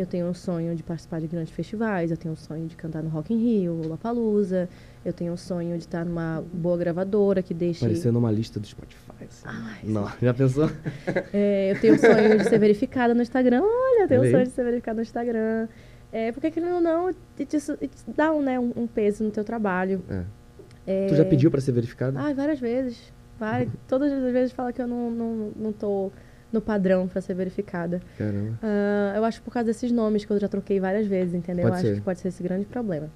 eu 0.00 0.06
tenho 0.06 0.26
um 0.26 0.34
sonho 0.34 0.76
de 0.76 0.82
participar 0.82 1.20
de 1.20 1.26
grandes 1.26 1.52
festivais, 1.52 2.10
eu 2.10 2.16
tenho 2.16 2.32
um 2.32 2.36
sonho 2.36 2.66
de 2.66 2.76
cantar 2.76 3.02
no 3.02 3.08
Rock 3.08 3.34
in 3.34 3.38
Rio, 3.38 3.74
Lollapalooza, 3.74 4.68
eu 5.04 5.12
tenho 5.12 5.32
um 5.32 5.36
sonho 5.36 5.76
de 5.76 5.84
estar 5.84 6.04
numa 6.04 6.44
boa 6.52 6.76
gravadora 6.76 7.42
que 7.42 7.52
deixe... 7.52 7.84
Aparecer 7.84 8.12
numa 8.12 8.30
lista 8.30 8.60
do 8.60 8.66
Spotify. 8.66 9.24
Assim. 9.28 9.44
Ai, 9.46 9.80
não, 9.82 10.08
já 10.22 10.32
pensou? 10.32 10.70
É, 11.32 11.72
eu 11.72 11.80
tenho 11.80 11.94
o 11.94 11.98
sonho 11.98 12.38
de 12.38 12.44
ser 12.44 12.58
verificada 12.58 13.12
no 13.14 13.22
Instagram. 13.22 13.62
Olha, 13.62 14.04
eu 14.04 14.08
tenho 14.08 14.20
o 14.20 14.22
Olha 14.22 14.28
aí. 14.28 14.32
sonho 14.32 14.44
de 14.46 14.52
ser 14.52 14.64
verificada 14.64 14.96
no 14.96 15.02
Instagram. 15.02 15.68
É, 16.12 16.32
porque 16.32 16.50
querendo 16.50 16.76
ou 16.76 16.80
não, 16.80 17.12
te 17.12 17.46
dá 18.16 18.32
um, 18.32 18.40
né, 18.40 18.58
um, 18.58 18.72
um 18.76 18.86
peso 18.86 19.24
no 19.24 19.30
teu 19.30 19.44
trabalho. 19.44 20.02
É. 20.08 20.22
É, 20.86 21.06
Tu 21.08 21.16
já 21.16 21.24
pediu 21.24 21.50
pra 21.50 21.60
ser 21.60 21.72
verificado? 21.72 22.16
Ai, 22.18 22.32
várias 22.32 22.58
vezes. 22.58 23.12
Várias, 23.38 23.68
todas 23.86 24.10
as 24.10 24.32
vezes 24.32 24.52
fala 24.52 24.72
que 24.72 24.80
eu 24.80 24.88
não, 24.88 25.10
não, 25.10 25.50
não 25.54 25.72
tô 25.72 26.10
no 26.52 26.60
padrão 26.60 27.06
pra 27.08 27.20
ser 27.20 27.34
verificada. 27.34 28.00
Caramba. 28.16 28.58
Ah, 28.62 29.12
eu 29.16 29.24
acho 29.24 29.42
por 29.42 29.52
causa 29.52 29.66
desses 29.66 29.92
nomes 29.92 30.24
que 30.24 30.30
eu 30.32 30.38
já 30.38 30.48
troquei 30.48 30.80
várias 30.80 31.06
vezes, 31.06 31.34
entendeu? 31.34 31.64
Pode 31.64 31.74
eu 31.76 31.78
acho 31.80 31.86
ser. 31.88 31.94
que 31.96 32.00
pode 32.00 32.18
ser 32.20 32.28
esse 32.28 32.42
grande 32.42 32.64
problema. 32.66 33.10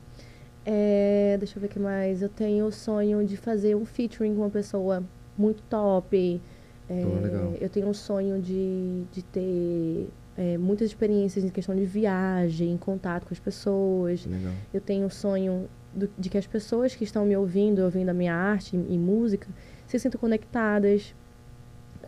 É, 0.64 1.36
deixa 1.38 1.56
eu 1.56 1.60
ver 1.60 1.66
o 1.66 1.70
que 1.70 1.78
mais. 1.78 2.22
Eu 2.22 2.28
tenho 2.28 2.66
o 2.66 2.72
sonho 2.72 3.24
de 3.26 3.36
fazer 3.36 3.74
um 3.74 3.84
featuring 3.84 4.34
com 4.34 4.42
uma 4.42 4.50
pessoa 4.50 5.02
muito 5.36 5.62
top. 5.64 6.40
É, 6.88 6.94
legal. 6.94 7.54
eu 7.60 7.68
tenho 7.68 7.88
um 7.88 7.94
sonho 7.94 8.40
de, 8.40 9.04
de 9.12 9.22
ter 9.22 10.08
é, 10.36 10.58
muitas 10.58 10.88
experiências 10.88 11.44
em 11.44 11.48
questão 11.48 11.74
de 11.74 11.84
viagem, 11.84 12.70
em 12.72 12.76
contato 12.76 13.26
com 13.26 13.32
as 13.34 13.40
pessoas. 13.40 14.26
Legal. 14.26 14.52
Eu 14.72 14.80
tenho 14.80 15.06
o 15.06 15.10
sonho 15.10 15.68
do- 15.94 16.10
de 16.18 16.28
que 16.28 16.38
as 16.38 16.46
pessoas 16.46 16.94
que 16.94 17.02
estão 17.04 17.24
me 17.24 17.36
ouvindo, 17.36 17.80
ouvindo 17.82 18.10
a 18.10 18.14
minha 18.14 18.34
arte 18.34 18.76
e 18.76 18.98
música, 18.98 19.48
se 19.86 19.98
sintam 19.98 20.20
conectadas. 20.20 21.14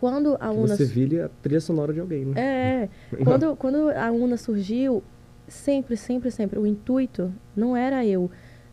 Quando 0.05 0.35
a 0.35 0.49
Que 0.49 0.55
UNA... 0.57 0.67
você 0.77 0.85
vira 0.85 1.25
a 1.25 1.29
trilha 1.41 1.59
sonora 1.59 1.91
de 1.91 1.99
alguém, 1.99 2.25
né? 2.25 2.33
É, 2.37 2.89
quando, 3.23 3.55
quando 3.55 3.89
a 3.89 4.11
UNA 4.11 4.37
surgiu, 4.37 5.03
sempre, 5.47 5.97
sempre, 5.97 6.29
sempre, 6.29 6.59
o 6.59 6.65
intuito 6.67 7.33
não 7.55 7.75
era 7.75 8.05
eu, 8.05 8.29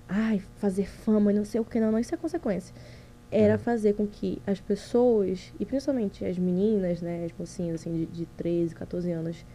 ai, 0.07 0.43
fazer 0.59 0.87
fama 0.87 1.33
e 1.33 1.35
não 1.35 1.45
sei 1.45 1.59
o 1.59 1.65
que, 1.65 1.81
não, 1.81 1.91
não, 1.91 1.99
isso 1.99 2.15
é 2.15 2.19
consequência. 2.19 2.75
Era 3.31 3.55
É. 3.55 3.59
fazer 3.59 3.95
com 3.95 4.07
que 4.07 4.43
as 4.47 4.61
pessoas, 4.61 5.55
e 5.59 5.65
principalmente 5.65 6.23
as 6.23 6.37
meninas, 6.37 7.01
né, 7.01 7.25
as 7.25 7.33
mocinhas, 7.39 7.81
assim, 7.81 7.93
de, 7.93 8.05
de 8.07 8.27
13, 8.37 8.75
14 8.75 9.11
anos, 9.11 9.47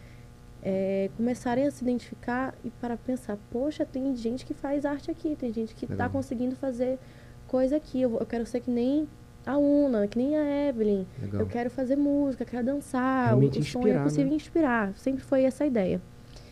é, 0.60 1.10
começarem 1.16 1.64
a 1.64 1.70
se 1.70 1.84
identificar 1.84 2.56
e 2.64 2.70
para 2.70 2.96
pensar, 2.96 3.38
poxa, 3.52 3.84
tem 3.86 4.16
gente 4.16 4.44
que 4.44 4.52
faz 4.52 4.84
arte 4.84 5.12
aqui, 5.12 5.36
tem 5.36 5.52
gente 5.52 5.76
que 5.76 5.84
está 5.84 6.08
conseguindo 6.08 6.56
fazer 6.56 6.98
coisa 7.46 7.76
aqui, 7.76 8.02
eu, 8.02 8.16
eu 8.18 8.26
quero 8.26 8.44
ser 8.44 8.58
que 8.60 8.70
nem 8.70 9.06
a 9.48 9.56
Una, 9.58 10.06
que 10.06 10.18
nem 10.18 10.36
a 10.36 10.68
Evelyn, 10.68 11.06
Legal. 11.22 11.40
eu 11.40 11.46
quero 11.46 11.70
fazer 11.70 11.96
música, 11.96 12.44
quero 12.44 12.66
dançar. 12.66 13.24
O, 13.24 13.26
Realmente 13.28 13.58
o 13.60 13.64
sonho 13.64 13.82
inspirar, 13.88 14.00
é 14.00 14.04
possível 14.04 14.30
né? 14.30 14.36
inspirar. 14.36 14.92
Sempre 14.96 15.22
foi 15.22 15.42
essa 15.44 15.64
a 15.64 15.66
ideia. 15.66 16.00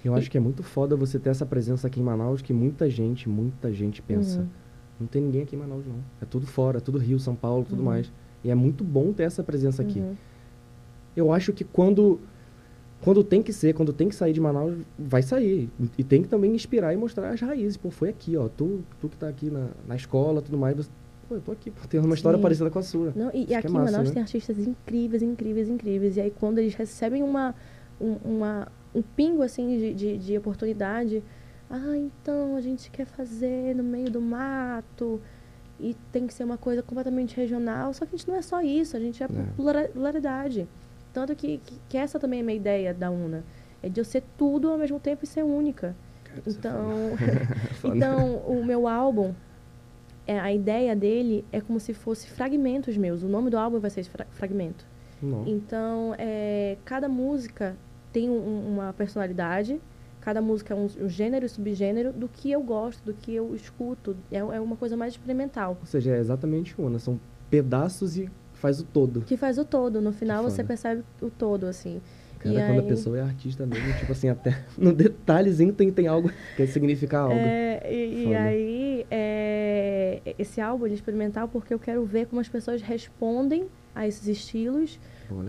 Eu 0.04 0.14
acho 0.14 0.30
que 0.30 0.36
é 0.38 0.40
muito 0.40 0.62
foda 0.62 0.94
você 0.96 1.18
ter 1.18 1.30
essa 1.30 1.44
presença 1.44 1.86
aqui 1.88 2.00
em 2.00 2.02
Manaus 2.02 2.40
que 2.40 2.52
muita 2.52 2.88
gente, 2.88 3.28
muita 3.28 3.72
gente 3.72 4.00
pensa. 4.00 4.40
Uhum. 4.40 4.46
Não 5.00 5.06
tem 5.06 5.20
ninguém 5.20 5.42
aqui 5.42 5.56
em 5.56 5.58
Manaus, 5.58 5.84
não. 5.86 5.96
É 6.22 6.24
tudo 6.24 6.46
fora, 6.46 6.78
é 6.78 6.80
tudo 6.80 6.96
Rio, 6.98 7.18
São 7.18 7.34
Paulo, 7.34 7.64
tudo 7.68 7.80
Uhum. 7.80 7.84
mais. 7.86 8.10
E 8.44 8.50
é 8.50 8.54
muito 8.54 8.82
bom 8.84 9.12
ter 9.12 9.24
essa 9.24 9.42
presença 9.42 9.82
aqui. 9.82 9.98
Uhum. 10.00 10.14
Eu 11.16 11.32
acho 11.32 11.52
que 11.52 11.64
quando 11.64 12.20
quando 13.02 13.22
tem 13.22 13.42
que 13.42 13.52
ser, 13.52 13.74
quando 13.74 13.92
tem 13.92 14.08
que 14.08 14.14
sair 14.14 14.32
de 14.32 14.40
Manaus, 14.40 14.74
vai 14.98 15.22
sair. 15.22 15.68
E 15.98 16.02
tem 16.02 16.22
que 16.22 16.28
também 16.28 16.54
inspirar 16.54 16.94
e 16.94 16.96
mostrar 16.96 17.28
as 17.30 17.40
raízes. 17.40 17.76
Pô, 17.76 17.90
foi 17.90 18.08
aqui, 18.08 18.36
ó. 18.36 18.48
Tu, 18.48 18.80
tu 19.00 19.08
que 19.08 19.16
tá 19.16 19.28
aqui 19.28 19.50
na, 19.50 19.68
na 19.86 19.96
escola, 19.96 20.40
tudo 20.40 20.56
mais. 20.56 20.90
Pô, 21.28 21.34
eu 21.34 21.40
tô 21.40 21.52
aqui, 21.52 21.70
pô, 21.70 21.86
tem 21.88 21.98
uma 21.98 22.14
história 22.14 22.36
Sim. 22.38 22.42
parecida 22.42 22.70
com 22.70 22.78
a 22.78 22.82
sua. 22.82 23.12
Não, 23.16 23.30
e, 23.34 23.46
e 23.50 23.54
é 23.54 23.58
aqui 23.58 23.66
em 23.68 23.70
massa, 23.70 23.92
Manaus 23.92 24.08
né? 24.08 24.14
tem 24.14 24.22
artistas 24.22 24.58
incríveis, 24.58 25.22
incríveis, 25.22 25.68
incríveis. 25.68 26.16
E 26.16 26.20
aí 26.20 26.30
quando 26.30 26.58
eles 26.58 26.74
recebem 26.74 27.22
uma, 27.22 27.54
um, 28.00 28.12
uma, 28.24 28.68
um 28.94 29.02
pingo 29.02 29.42
assim 29.42 29.76
de, 29.78 29.94
de, 29.94 30.18
de 30.18 30.38
oportunidade, 30.38 31.22
ah, 31.68 31.96
então 31.96 32.54
a 32.56 32.60
gente 32.60 32.90
quer 32.90 33.06
fazer 33.06 33.74
no 33.74 33.82
meio 33.82 34.08
do 34.10 34.20
mato 34.20 35.20
e 35.80 35.96
tem 36.12 36.26
que 36.26 36.32
ser 36.32 36.44
uma 36.44 36.56
coisa 36.56 36.82
completamente 36.82 37.36
regional. 37.36 37.92
Só 37.92 38.06
que 38.06 38.14
a 38.14 38.18
gente 38.18 38.28
não 38.28 38.36
é 38.36 38.42
só 38.42 38.62
isso, 38.62 38.96
a 38.96 39.00
gente 39.00 39.20
é, 39.22 39.26
É. 39.26 39.28
plura- 39.56 39.88
pluralidade. 39.92 40.68
Tanto 41.12 41.34
que, 41.34 41.58
que, 41.58 41.74
que 41.88 41.98
essa 41.98 42.18
também 42.20 42.38
é 42.38 42.42
a 42.42 42.44
minha 42.44 42.56
ideia 42.56 42.94
da 42.94 43.10
UNA. 43.10 43.42
É 43.82 43.88
de 43.88 44.00
eu 44.00 44.04
ser 44.04 44.22
tudo 44.38 44.70
ao 44.70 44.78
mesmo 44.78 45.00
tempo 45.00 45.24
e 45.24 45.26
ser 45.26 45.42
única. 45.42 45.96
Cara, 46.24 46.42
é 46.46 46.50
Então, 46.50 47.10
então 47.84 48.36
o 48.46 48.64
meu 48.64 48.86
álbum, 48.86 49.34
é, 50.26 50.38
a 50.38 50.52
ideia 50.52 50.94
dele 50.96 51.44
é 51.52 51.60
como 51.60 51.78
se 51.80 51.94
fosse 51.94 52.26
fragmentos 52.28 52.96
meus. 52.96 53.22
O 53.22 53.28
nome 53.28 53.50
do 53.50 53.56
álbum 53.58 53.78
vai 53.78 53.90
ser 53.90 54.04
fra- 54.04 54.26
Fragmento. 54.30 54.84
Não. 55.22 55.46
Então, 55.46 56.14
é, 56.18 56.76
cada 56.84 57.08
música 57.08 57.76
tem 58.12 58.28
um- 58.28 58.72
uma 58.74 58.92
personalidade, 58.92 59.80
cada 60.20 60.40
música 60.42 60.74
é 60.74 60.76
um, 60.76 60.88
um 61.02 61.08
gênero 61.08 61.46
e 61.46 61.48
subgênero 61.48 62.12
do 62.12 62.28
que 62.28 62.50
eu 62.50 62.60
gosto, 62.62 63.02
do 63.04 63.14
que 63.14 63.32
eu 63.34 63.54
escuto. 63.54 64.16
É, 64.30 64.38
é 64.38 64.60
uma 64.60 64.76
coisa 64.76 64.96
mais 64.96 65.12
experimental. 65.14 65.76
Ou 65.80 65.86
seja, 65.86 66.14
é 66.14 66.18
exatamente 66.18 66.74
uma. 66.78 66.98
São 66.98 67.18
pedaços 67.48 68.18
e 68.18 68.28
faz 68.54 68.80
o 68.80 68.84
todo. 68.84 69.20
Que 69.22 69.36
faz 69.36 69.58
o 69.58 69.64
todo. 69.64 70.00
No 70.00 70.12
final 70.12 70.42
você 70.42 70.62
percebe 70.64 71.02
o 71.22 71.30
todo, 71.30 71.64
assim. 71.66 72.00
Cara, 72.52 72.64
E 72.64 72.66
quando 72.66 72.78
a 72.78 72.82
aí- 72.82 72.88
pessoa 72.88 73.18
é 73.18 73.22
artista 73.22 73.66
mesmo, 73.66 73.92
tipo 73.98 74.12
assim, 74.12 74.28
até 74.28 74.56
no 74.78 74.92
detalhezinho 74.92 75.72
tem, 75.72 75.90
tem 75.92 76.06
algo 76.06 76.28
que 76.28 76.34
quer 76.56 76.66
significar 76.68 77.22
algo. 77.22 77.34
É, 77.34 77.80
e, 77.92 78.28
e 78.28 78.34
aí, 78.34 79.06
é, 79.10 80.20
esse 80.38 80.60
álbum 80.60 80.86
é 80.86 80.90
experimental 80.90 81.48
porque 81.48 81.72
eu 81.72 81.78
quero 81.78 82.04
ver 82.04 82.26
como 82.26 82.40
as 82.40 82.48
pessoas 82.48 82.80
respondem 82.82 83.66
a 83.94 84.06
esses 84.06 84.26
estilos, 84.28 84.98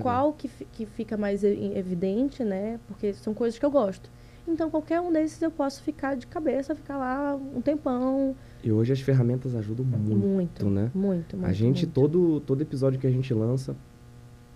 qual 0.02 0.34
que, 0.34 0.50
que 0.72 0.86
fica 0.86 1.18
mais 1.18 1.44
evidente, 1.44 2.44
né? 2.44 2.80
Porque 2.88 3.14
são 3.14 3.34
coisas 3.34 3.60
que 3.60 3.66
eu 3.66 3.72
gosto. 3.72 4.10
Então, 4.48 4.70
qualquer 4.70 5.02
um 5.02 5.12
desses 5.12 5.42
eu 5.42 5.52
posso 5.52 5.84
ficar 5.84 6.16
de 6.16 6.26
cabeça, 6.26 6.74
ficar 6.74 6.98
lá 6.98 7.36
um 7.36 7.60
tempão. 7.62 8.34
E 8.64 8.72
hoje 8.72 8.94
as 8.94 9.02
ferramentas 9.02 9.54
ajudam 9.54 9.86
muito, 9.86 10.16
Muito, 10.26 10.70
né? 10.70 10.90
muito, 10.96 11.36
muito. 11.36 11.50
a 11.50 11.52
gente, 11.52 11.84
muito. 11.86 11.94
todo, 11.94 12.40
todo 12.40 12.62
episódio 12.62 12.98
que 12.98 13.06
a 13.06 13.12
gente 13.12 13.34
lança, 13.34 13.76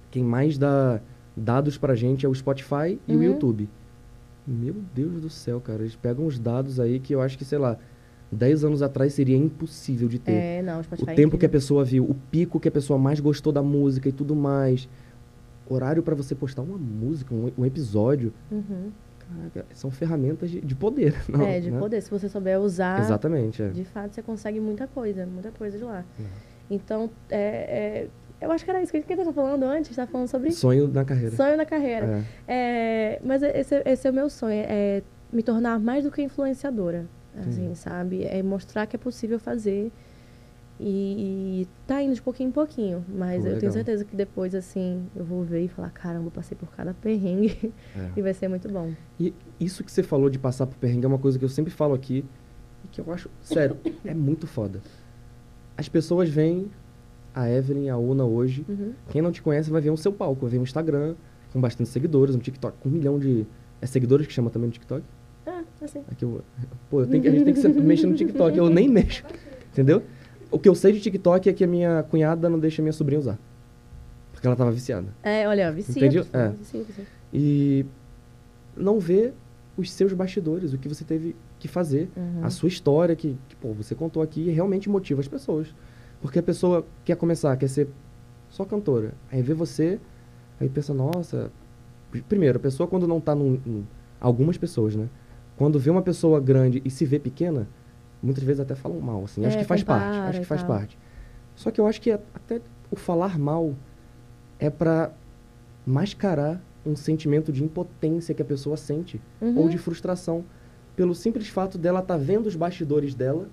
quem 0.09 0.23
mais 0.23 0.57
dá 0.57 1.01
dados 1.41 1.77
pra 1.77 1.95
gente 1.95 2.25
é 2.25 2.29
o 2.29 2.33
Spotify 2.35 2.99
e 3.07 3.13
o 3.15 3.17
Uhum. 3.17 3.23
YouTube. 3.23 3.69
Meu 4.47 4.75
Deus 4.93 5.21
do 5.21 5.29
céu, 5.29 5.59
cara. 5.59 5.81
Eles 5.81 5.95
pegam 5.95 6.25
uns 6.25 6.39
dados 6.39 6.79
aí 6.79 6.99
que 6.99 7.13
eu 7.13 7.21
acho 7.21 7.37
que, 7.37 7.45
sei 7.45 7.57
lá, 7.57 7.77
10 8.31 8.63
anos 8.63 8.81
atrás 8.81 9.13
seria 9.13 9.37
impossível 9.37 10.07
de 10.07 10.17
ter. 10.19 10.31
É, 10.31 10.61
não, 10.61 10.77
o 10.77 10.79
o 10.79 10.83
Spotify 10.83 11.11
é 11.11 11.13
tempo 11.15 11.37
que 11.37 11.45
a 11.45 11.49
pessoa 11.49 11.83
viu, 11.83 12.03
o 12.03 12.15
pico 12.31 12.59
que 12.59 12.67
a 12.67 12.71
pessoa 12.71 12.97
mais 12.97 13.19
gostou 13.19 13.51
da 13.51 13.61
música 13.61 14.09
e 14.09 14.11
tudo 14.11 14.35
mais. 14.35 14.87
Horário 15.69 16.01
pra 16.03 16.15
você 16.15 16.33
postar 16.35 16.61
uma 16.63 16.77
música, 16.77 17.33
um, 17.33 17.51
um 17.57 17.65
episódio. 17.65 18.33
Uhum. 18.51 18.91
Caraca, 19.19 19.65
são 19.73 19.89
ferramentas 19.91 20.49
de, 20.49 20.59
de 20.59 20.75
poder. 20.75 21.15
Não, 21.29 21.41
é, 21.41 21.59
de 21.59 21.71
né? 21.71 21.79
poder. 21.79 22.01
Se 22.01 22.09
você 22.09 22.27
souber 22.27 22.59
usar, 22.59 22.99
Exatamente, 22.99 23.61
é. 23.61 23.69
de 23.69 23.85
fato, 23.85 24.13
você 24.13 24.21
consegue 24.21 24.59
muita 24.59 24.87
coisa, 24.87 25.25
muita 25.25 25.51
coisa 25.51 25.77
de 25.77 25.83
lá. 25.83 26.03
É. 26.19 26.23
Então, 26.69 27.09
é, 27.29 27.37
é, 27.37 28.07
eu 28.41 28.51
acho 28.51 28.63
que 28.65 28.71
era 28.71 28.81
isso. 28.81 28.89
O 28.89 28.91
que 28.93 28.97
gente 28.99 29.11
estava 29.11 29.31
falando 29.33 29.63
antes? 29.63 29.91
Estava 29.91 30.09
falando 30.11 30.27
sobre 30.27 30.51
Sonho 30.51 30.87
na 30.87 31.05
carreira. 31.05 31.35
sonho 31.35 31.55
na 31.57 31.65
carreira. 31.65 32.25
É. 32.47 33.15
É, 33.17 33.21
mas 33.23 33.43
esse, 33.43 33.81
esse 33.85 34.07
é 34.07 34.11
o 34.11 34.13
meu 34.13 34.29
sonho, 34.29 34.63
é 34.67 35.03
me 35.31 35.41
tornar 35.43 35.79
mais 35.79 36.03
do 36.03 36.11
que 36.11 36.21
influenciadora, 36.21 37.05
assim, 37.37 37.61
Entendi. 37.65 37.77
sabe? 37.77 38.23
É 38.25 38.41
mostrar 38.43 38.85
que 38.85 38.95
é 38.95 38.99
possível 38.99 39.39
fazer 39.39 39.91
e, 40.79 41.61
e 41.63 41.67
tá 41.85 42.01
indo 42.01 42.13
de 42.15 42.21
pouquinho 42.21 42.49
em 42.49 42.51
pouquinho, 42.51 43.05
mas 43.07 43.35
Pô, 43.41 43.41
eu 43.41 43.43
legal. 43.45 43.59
tenho 43.59 43.71
certeza 43.71 44.03
que 44.03 44.15
depois, 44.15 44.55
assim, 44.55 45.05
eu 45.15 45.23
vou 45.23 45.43
ver 45.43 45.63
e 45.63 45.67
falar, 45.67 45.91
caramba, 45.91 46.27
eu 46.27 46.31
passei 46.31 46.57
por 46.57 46.69
cada 46.75 46.93
perrengue 46.93 47.71
É. 47.95 48.09
e 48.17 48.21
vai 48.21 48.33
ser 48.33 48.47
muito 48.47 48.67
bom. 48.67 48.91
E 49.19 49.33
isso 49.59 49.83
que 49.83 49.91
você 49.91 50.01
falou 50.01 50.29
de 50.29 50.39
passar 50.39 50.65
por 50.65 50.75
perrengue 50.77 51.05
é 51.05 51.07
uma 51.07 51.19
coisa 51.19 51.37
que 51.37 51.45
eu 51.45 51.49
sempre 51.49 51.71
falo 51.71 51.93
aqui 51.93 52.25
e 52.83 52.87
que 52.87 52.99
eu 52.99 53.13
acho, 53.13 53.29
sério, 53.43 53.77
é 54.03 54.13
muito 54.13 54.47
foda. 54.47 54.81
As 55.77 55.87
pessoas 55.87 56.29
veem 56.29 56.69
a 57.33 57.49
Evelyn, 57.49 57.89
a 57.89 57.97
Una 57.97 58.25
hoje. 58.25 58.65
Uhum. 58.67 58.93
Quem 59.09 59.21
não 59.21 59.31
te 59.31 59.41
conhece 59.41 59.69
vai 59.69 59.81
ver 59.81 59.89
o 59.89 59.97
seu 59.97 60.11
palco, 60.11 60.41
vai 60.41 60.51
ver 60.51 60.59
um 60.59 60.63
Instagram 60.63 61.15
com 61.53 61.59
bastante 61.61 61.89
seguidores, 61.89 62.35
um 62.35 62.39
TikTok 62.39 62.77
com 62.79 62.89
um 62.89 62.91
milhão 62.91 63.19
de. 63.19 63.45
É 63.81 63.85
seguidores 63.85 64.27
que 64.27 64.33
chama 64.33 64.49
também 64.49 64.67
no 64.67 64.73
TikTok? 64.73 65.03
Ah, 65.45 65.63
assim. 65.81 66.01
Aqui 66.11 66.23
eu, 66.23 66.41
pô, 66.89 67.01
eu 67.01 67.07
tenho 67.07 67.21
que, 67.23 67.27
a 67.27 67.31
gente 67.31 67.43
tem 67.45 67.53
que 67.53 67.59
sempre 67.59 67.81
mexer 67.83 68.05
no 68.07 68.15
TikTok, 68.15 68.55
eu 68.57 68.69
nem 68.69 68.87
mexo. 68.87 69.23
Entendeu? 69.71 70.03
O 70.51 70.59
que 70.59 70.69
eu 70.69 70.75
sei 70.75 70.91
de 70.93 70.99
TikTok 71.01 71.49
é 71.49 71.53
que 71.53 71.63
a 71.63 71.67
minha 71.67 72.03
cunhada 72.03 72.47
não 72.49 72.59
deixa 72.59 72.81
a 72.81 72.83
minha 72.83 72.93
sobrinha 72.93 73.19
usar. 73.19 73.39
Porque 74.33 74.45
ela 74.45 74.55
tava 74.55 74.71
viciada. 74.71 75.07
É, 75.23 75.47
olha, 75.47 75.71
vicia. 75.71 75.91
Entendi? 75.99 76.17
pessoal, 76.19 76.43
É. 76.43 76.49
vicia, 76.49 76.83
vicia. 76.83 77.05
E 77.33 77.85
não 78.75 78.99
vê 78.99 79.33
os 79.77 79.91
seus 79.91 80.13
bastidores, 80.13 80.73
o 80.73 80.77
que 80.77 80.87
você 80.89 81.03
teve 81.03 81.35
que 81.57 81.67
fazer, 81.67 82.09
Uhum. 82.17 82.43
a 82.43 82.49
sua 82.49 82.67
história 82.67 83.15
que, 83.15 83.37
que, 83.47 83.55
pô, 83.55 83.71
você 83.73 83.95
contou 83.95 84.21
aqui 84.21 84.49
realmente 84.49 84.89
motiva 84.89 85.21
as 85.21 85.27
pessoas. 85.27 85.73
Porque 86.21 86.39
a 86.39 86.43
pessoa 86.43 86.85
quer 87.03 87.15
começar, 87.17 87.55
quer 87.57 87.67
ser 87.67 87.87
só 88.49 88.63
cantora. 88.65 89.13
Aí 89.31 89.41
vê 89.41 89.53
você, 89.53 89.99
aí 90.59 90.69
pensa, 90.69 90.93
nossa. 90.93 91.51
Pr- 92.11 92.21
Primeiro, 92.27 92.57
a 92.57 92.61
pessoa 92.61 92.87
quando 92.87 93.07
não 93.07 93.19
tá 93.19 93.33
num, 93.35 93.59
num- 93.65 93.83
Algumas 94.19 94.55
pessoas, 94.57 94.95
né? 94.95 95.09
Quando 95.57 95.79
vê 95.79 95.89
uma 95.89 96.01
pessoa 96.03 96.39
grande 96.39 96.79
e 96.85 96.91
se 96.91 97.05
vê 97.05 97.17
pequena, 97.17 97.67
muitas 98.21 98.43
vezes 98.43 98.59
até 98.59 98.75
falam 98.75 98.99
mal, 98.99 99.23
assim. 99.23 99.43
acho 99.45 99.57
É, 99.57 99.59
que 99.61 99.65
faz 99.65 99.81
parte, 99.83 100.17
acho 100.19 100.39
que 100.41 100.45
faz 100.45 100.61
tal. 100.61 100.69
parte. 100.77 100.97
Só 101.55 101.71
que 101.71 101.81
eu 101.81 101.87
acho 101.87 101.99
que 101.99 102.11
a- 102.11 102.19
até 102.35 102.61
o 102.91 102.95
falar 102.95 103.39
mal 103.39 103.73
é 104.59 104.69
pra 104.69 105.11
mascarar 105.85 106.61
um 106.85 106.95
sentimento 106.95 107.51
de 107.51 107.63
impotência 107.63 108.33
que 108.35 108.41
a 108.41 108.45
pessoa 108.45 108.77
sente 108.77 109.19
Uhum. 109.41 109.57
ou 109.59 109.69
de 109.69 109.77
frustração 109.77 110.43
pelo 110.95 111.15
simples 111.15 111.47
fato 111.47 111.77
dela 111.77 111.99
estar 111.99 112.17
vendo 112.17 112.45
os 112.47 112.55
bastidores 112.55 113.15
dela 113.15 113.47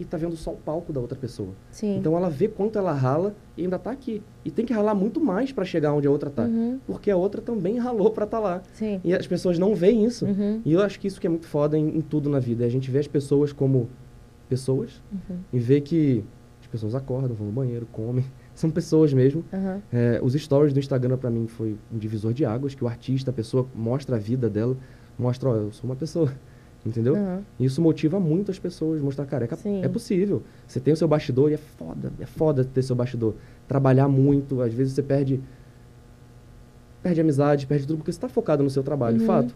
e 0.00 0.04
tá 0.04 0.16
vendo 0.16 0.34
só 0.34 0.50
o 0.52 0.56
palco 0.56 0.92
da 0.92 0.98
outra 0.98 1.16
pessoa. 1.16 1.50
Sim. 1.70 1.98
Então 1.98 2.16
ela 2.16 2.28
vê 2.30 2.48
quanto 2.48 2.78
ela 2.78 2.92
rala 2.92 3.34
e 3.56 3.62
ainda 3.62 3.78
tá 3.78 3.90
aqui. 3.90 4.22
E 4.44 4.50
tem 4.50 4.64
que 4.64 4.72
ralar 4.72 4.94
muito 4.94 5.20
mais 5.20 5.52
para 5.52 5.64
chegar 5.64 5.92
onde 5.92 6.08
a 6.08 6.10
outra 6.10 6.30
tá, 6.30 6.44
Uhum. 6.44 6.80
porque 6.86 7.10
a 7.10 7.16
outra 7.16 7.40
também 7.42 7.78
ralou 7.78 8.10
para 8.10 8.24
estar 8.24 8.38
lá. 8.40 8.62
Sim. 8.72 9.00
E 9.04 9.12
as 9.14 9.26
pessoas 9.26 9.58
não 9.58 9.74
veem 9.74 10.04
isso. 10.04 10.24
Uhum. 10.24 10.62
E 10.64 10.72
eu 10.72 10.80
acho 10.82 10.98
que 10.98 11.06
isso 11.06 11.20
que 11.20 11.26
é 11.26 11.30
muito 11.30 11.46
foda 11.46 11.76
em, 11.78 11.98
em 11.98 12.00
tudo 12.00 12.28
na 12.30 12.38
vida. 12.40 12.64
É 12.64 12.66
a 12.66 12.70
gente 12.70 12.90
vê 12.90 12.98
as 12.98 13.06
pessoas 13.06 13.52
como 13.52 13.88
pessoas 14.48 15.00
Uhum. 15.12 15.36
e 15.52 15.58
vê 15.58 15.80
que 15.80 16.24
as 16.60 16.66
pessoas 16.66 16.94
acordam, 16.94 17.34
vão 17.34 17.46
no 17.46 17.52
banheiro, 17.52 17.86
comem. 17.92 18.24
São 18.54 18.70
pessoas 18.70 19.12
mesmo. 19.12 19.44
É, 19.92 20.18
os 20.22 20.34
stories 20.34 20.72
do 20.72 20.80
Instagram 20.80 21.16
pra 21.16 21.30
mim 21.30 21.46
foi 21.46 21.76
um 21.92 21.96
divisor 21.98 22.32
de 22.32 22.44
águas, 22.44 22.74
que 22.74 22.84
o 22.84 22.88
artista, 22.88 23.30
a 23.30 23.34
pessoa 23.34 23.66
mostra 23.74 24.16
a 24.16 24.18
vida 24.18 24.50
dela, 24.50 24.76
mostra, 25.18 25.48
ó, 25.48 25.54
eu 25.56 25.72
sou 25.72 25.88
uma 25.88 25.96
pessoa, 25.96 26.30
entendeu? 26.84 27.14
E 27.58 27.64
isso 27.64 27.80
motiva 27.82 28.18
muito 28.18 28.50
as 28.50 28.58
pessoas, 28.58 29.00
mostrar, 29.00 29.26
cara, 29.26 29.44
é, 29.50 29.56
Sim. 29.56 29.84
é 29.84 29.88
possível. 29.88 30.42
Você 30.66 30.80
tem 30.80 30.94
o 30.94 30.96
seu 30.96 31.06
bastidor 31.08 31.50
e 31.50 31.54
é 31.54 31.58
foda, 31.58 32.12
é 32.18 32.26
foda 32.26 32.64
ter 32.64 32.82
seu 32.82 32.96
bastidor. 32.96 33.34
Trabalhar 33.68 34.08
muito, 34.08 34.60
às 34.62 34.72
vezes 34.72 34.94
você 34.94 35.02
perde 35.02 35.40
perde 37.02 37.20
amizade, 37.20 37.66
perde 37.66 37.86
tudo 37.86 37.98
porque 37.98 38.12
você 38.12 38.20
tá 38.20 38.28
focado 38.28 38.62
no 38.62 38.70
seu 38.70 38.82
trabalho, 38.82 39.18
Uhum. 39.20 39.26
fato. 39.26 39.54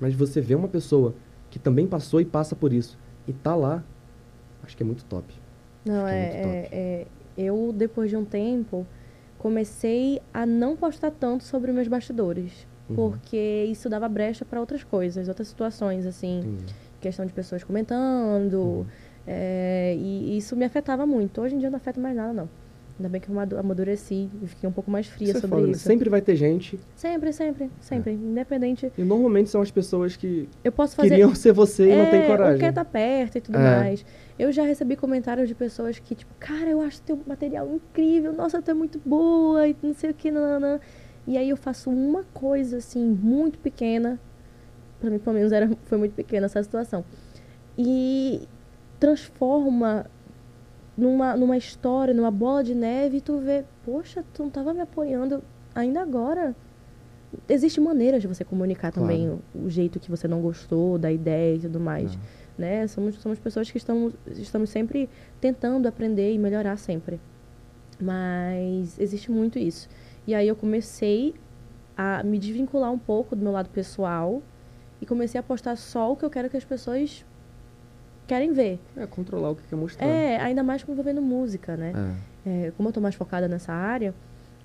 Mas 0.00 0.14
você 0.14 0.40
vê 0.40 0.54
uma 0.54 0.68
pessoa 0.68 1.14
que 1.50 1.58
também 1.58 1.86
passou 1.86 2.20
e 2.20 2.24
passa 2.24 2.54
por 2.56 2.72
isso 2.72 2.98
e 3.28 3.32
tá 3.32 3.54
lá, 3.54 3.82
acho 4.62 4.76
que 4.76 4.82
é 4.82 4.86
muito 4.86 5.04
top. 5.04 5.34
Não, 5.84 6.06
é 6.06 6.14
é, 6.14 6.22
muito 6.22 6.46
é, 6.46 6.68
é- 6.72 7.06
Eu, 7.38 7.70
depois 7.76 8.08
de 8.08 8.16
um 8.16 8.24
tempo, 8.24 8.86
comecei 9.38 10.22
a 10.32 10.46
não 10.46 10.74
postar 10.74 11.10
tanto 11.10 11.44
sobre 11.44 11.70
meus 11.70 11.86
bastidores. 11.86 12.66
Uhum. 12.88 12.94
Porque 12.96 13.66
isso 13.70 13.88
dava 13.88 14.08
brecha 14.08 14.44
para 14.44 14.60
outras 14.60 14.84
coisas, 14.84 15.28
outras 15.28 15.48
situações, 15.48 16.06
assim. 16.06 16.38
Entendi. 16.40 16.74
Questão 17.00 17.26
de 17.26 17.32
pessoas 17.32 17.62
comentando. 17.64 18.54
Uhum. 18.54 18.86
é, 19.26 19.94
e 19.98 20.34
e 20.34 20.38
isso 20.38 20.54
me 20.56 20.64
afetava 20.64 21.04
muito. 21.06 21.40
Hoje 21.40 21.54
em 21.54 21.58
dia 21.58 21.68
não 21.70 21.76
afeta 21.78 22.00
mais 22.00 22.14
nada, 22.16 22.32
não. 22.32 22.48
Ainda 22.98 23.10
bem 23.10 23.20
que 23.20 23.28
eu 23.28 23.34
amadu- 23.34 23.58
amadureci 23.58 24.30
e 24.42 24.46
fiquei 24.46 24.66
um 24.66 24.72
pouco 24.72 24.90
mais 24.90 25.06
fria 25.06 25.28
Isso 25.28 25.36
é 25.36 25.40
sobre 25.42 25.56
foda, 25.56 25.66
né? 25.66 25.72
isso. 25.74 25.82
Sempre 25.86 26.08
vai 26.08 26.22
ter 26.22 26.34
gente, 26.34 26.80
Sempre, 26.94 27.30
sempre, 27.30 27.70
sempre. 27.78 28.12
Independente. 28.14 28.90
e 28.96 29.02
normalmente 29.02 29.50
são 29.50 29.60
as 29.60 29.70
pessoas 29.70 30.16
que 30.16 30.48
Eu 30.64 30.72
posso 30.72 30.96
fazer. 30.96 31.10
queriam 31.10 31.34
ser 31.34 31.52
você 31.52 31.92
e 31.92 31.94
não 31.96 32.06
tem 32.06 32.20
É, 32.22 32.26
coragem. 32.26 32.54
Ou 32.54 32.58
quer 32.60 32.70
estar 32.70 32.84
perto 32.86 33.36
e 33.36 33.40
tudo 33.42 33.58
É. 33.58 33.80
mais. 33.80 34.06
Eu 34.38 34.50
já 34.50 34.62
recebi 34.64 34.96
comentários 34.96 35.46
de 35.46 35.54
pessoas 35.54 35.98
que, 35.98 36.14
tipo, 36.14 36.32
cara, 36.40 36.70
eu 36.70 36.80
acho 36.80 37.02
teu 37.02 37.18
material 37.26 37.68
incrível, 37.74 38.32
nossa, 38.32 38.62
tu 38.62 38.70
é 38.70 38.74
muito 38.74 38.98
boa, 39.04 39.68
e 39.68 39.76
não 39.82 39.92
sei 39.92 40.10
o 40.10 40.14
que, 40.14 40.30
nananã. 40.30 40.80
E 41.26 41.36
aí 41.36 41.48
eu 41.50 41.56
faço 41.56 41.90
uma 41.90 42.22
coisa, 42.32 42.76
assim, 42.78 43.04
muito 43.04 43.58
pequena. 43.58 44.18
Pra 45.00 45.10
mim, 45.10 45.18
pelo 45.18 45.34
menos, 45.36 45.52
era, 45.52 45.68
foi 45.84 45.98
muito 45.98 46.12
pequena 46.14 46.46
essa 46.46 46.62
situação. 46.62 47.04
E 47.76 48.46
transforma 49.00 50.06
numa, 50.96 51.36
numa 51.36 51.56
história, 51.56 52.14
numa 52.14 52.30
bola 52.30 52.62
de 52.64 52.74
neve, 52.74 53.18
e 53.18 53.20
tu 53.20 53.38
vê, 53.38 53.64
poxa, 53.84 54.24
tu 54.32 54.42
não 54.44 54.50
tava 54.50 54.72
me 54.72 54.80
apoiando 54.80 55.42
ainda 55.74 56.00
agora. 56.00 56.54
Existe 57.48 57.80
maneiras 57.80 58.22
de 58.22 58.28
você 58.28 58.44
comunicar 58.44 58.92
Claro. 58.92 59.08
também 59.08 59.28
o, 59.28 59.40
o 59.66 59.68
jeito 59.68 60.00
que 60.00 60.08
você 60.10 60.26
não 60.26 60.40
gostou 60.40 60.96
da 60.96 61.12
ideia 61.12 61.56
e 61.56 61.58
tudo 61.58 61.78
mais 61.80 62.14
Não. 62.14 62.20
né? 62.56 62.86
Somos, 62.86 63.16
somos 63.16 63.38
pessoas 63.38 63.70
que 63.70 63.76
estamos, 63.76 64.14
estamos 64.28 64.70
sempre 64.70 65.10
tentando 65.40 65.86
aprender 65.86 66.32
e 66.32 66.38
melhorar 66.38 66.78
sempre. 66.78 67.20
Mas 68.00 68.98
existe 68.98 69.30
muito 69.30 69.58
isso. 69.58 69.88
E 70.26 70.34
aí 70.34 70.48
eu 70.48 70.56
comecei 70.56 71.34
a 71.96 72.22
me 72.22 72.38
desvincular 72.38 72.92
um 72.92 72.98
pouco 72.98 73.34
do 73.36 73.42
meu 73.42 73.52
lado 73.52 73.70
pessoal 73.70 74.42
e 75.00 75.06
comecei 75.06 75.38
a 75.38 75.42
postar 75.42 75.76
só 75.76 76.12
o 76.12 76.16
que 76.16 76.24
eu 76.24 76.30
quero 76.30 76.50
que 76.50 76.56
as 76.56 76.64
pessoas 76.64 77.24
querem 78.26 78.52
ver. 78.52 78.80
É, 78.96 79.06
controlar 79.06 79.50
o 79.50 79.56
que 79.56 79.62
quer 79.62 79.76
mostrar. 79.76 80.06
É, 80.06 80.38
ainda 80.40 80.62
mais 80.62 80.84
envolvendo 80.86 81.22
música, 81.22 81.76
né? 81.76 81.92
É. 82.44 82.66
É, 82.66 82.72
como 82.76 82.88
eu 82.88 82.92
tô 82.92 83.00
mais 83.00 83.14
focada 83.14 83.48
nessa 83.48 83.72
área, 83.72 84.14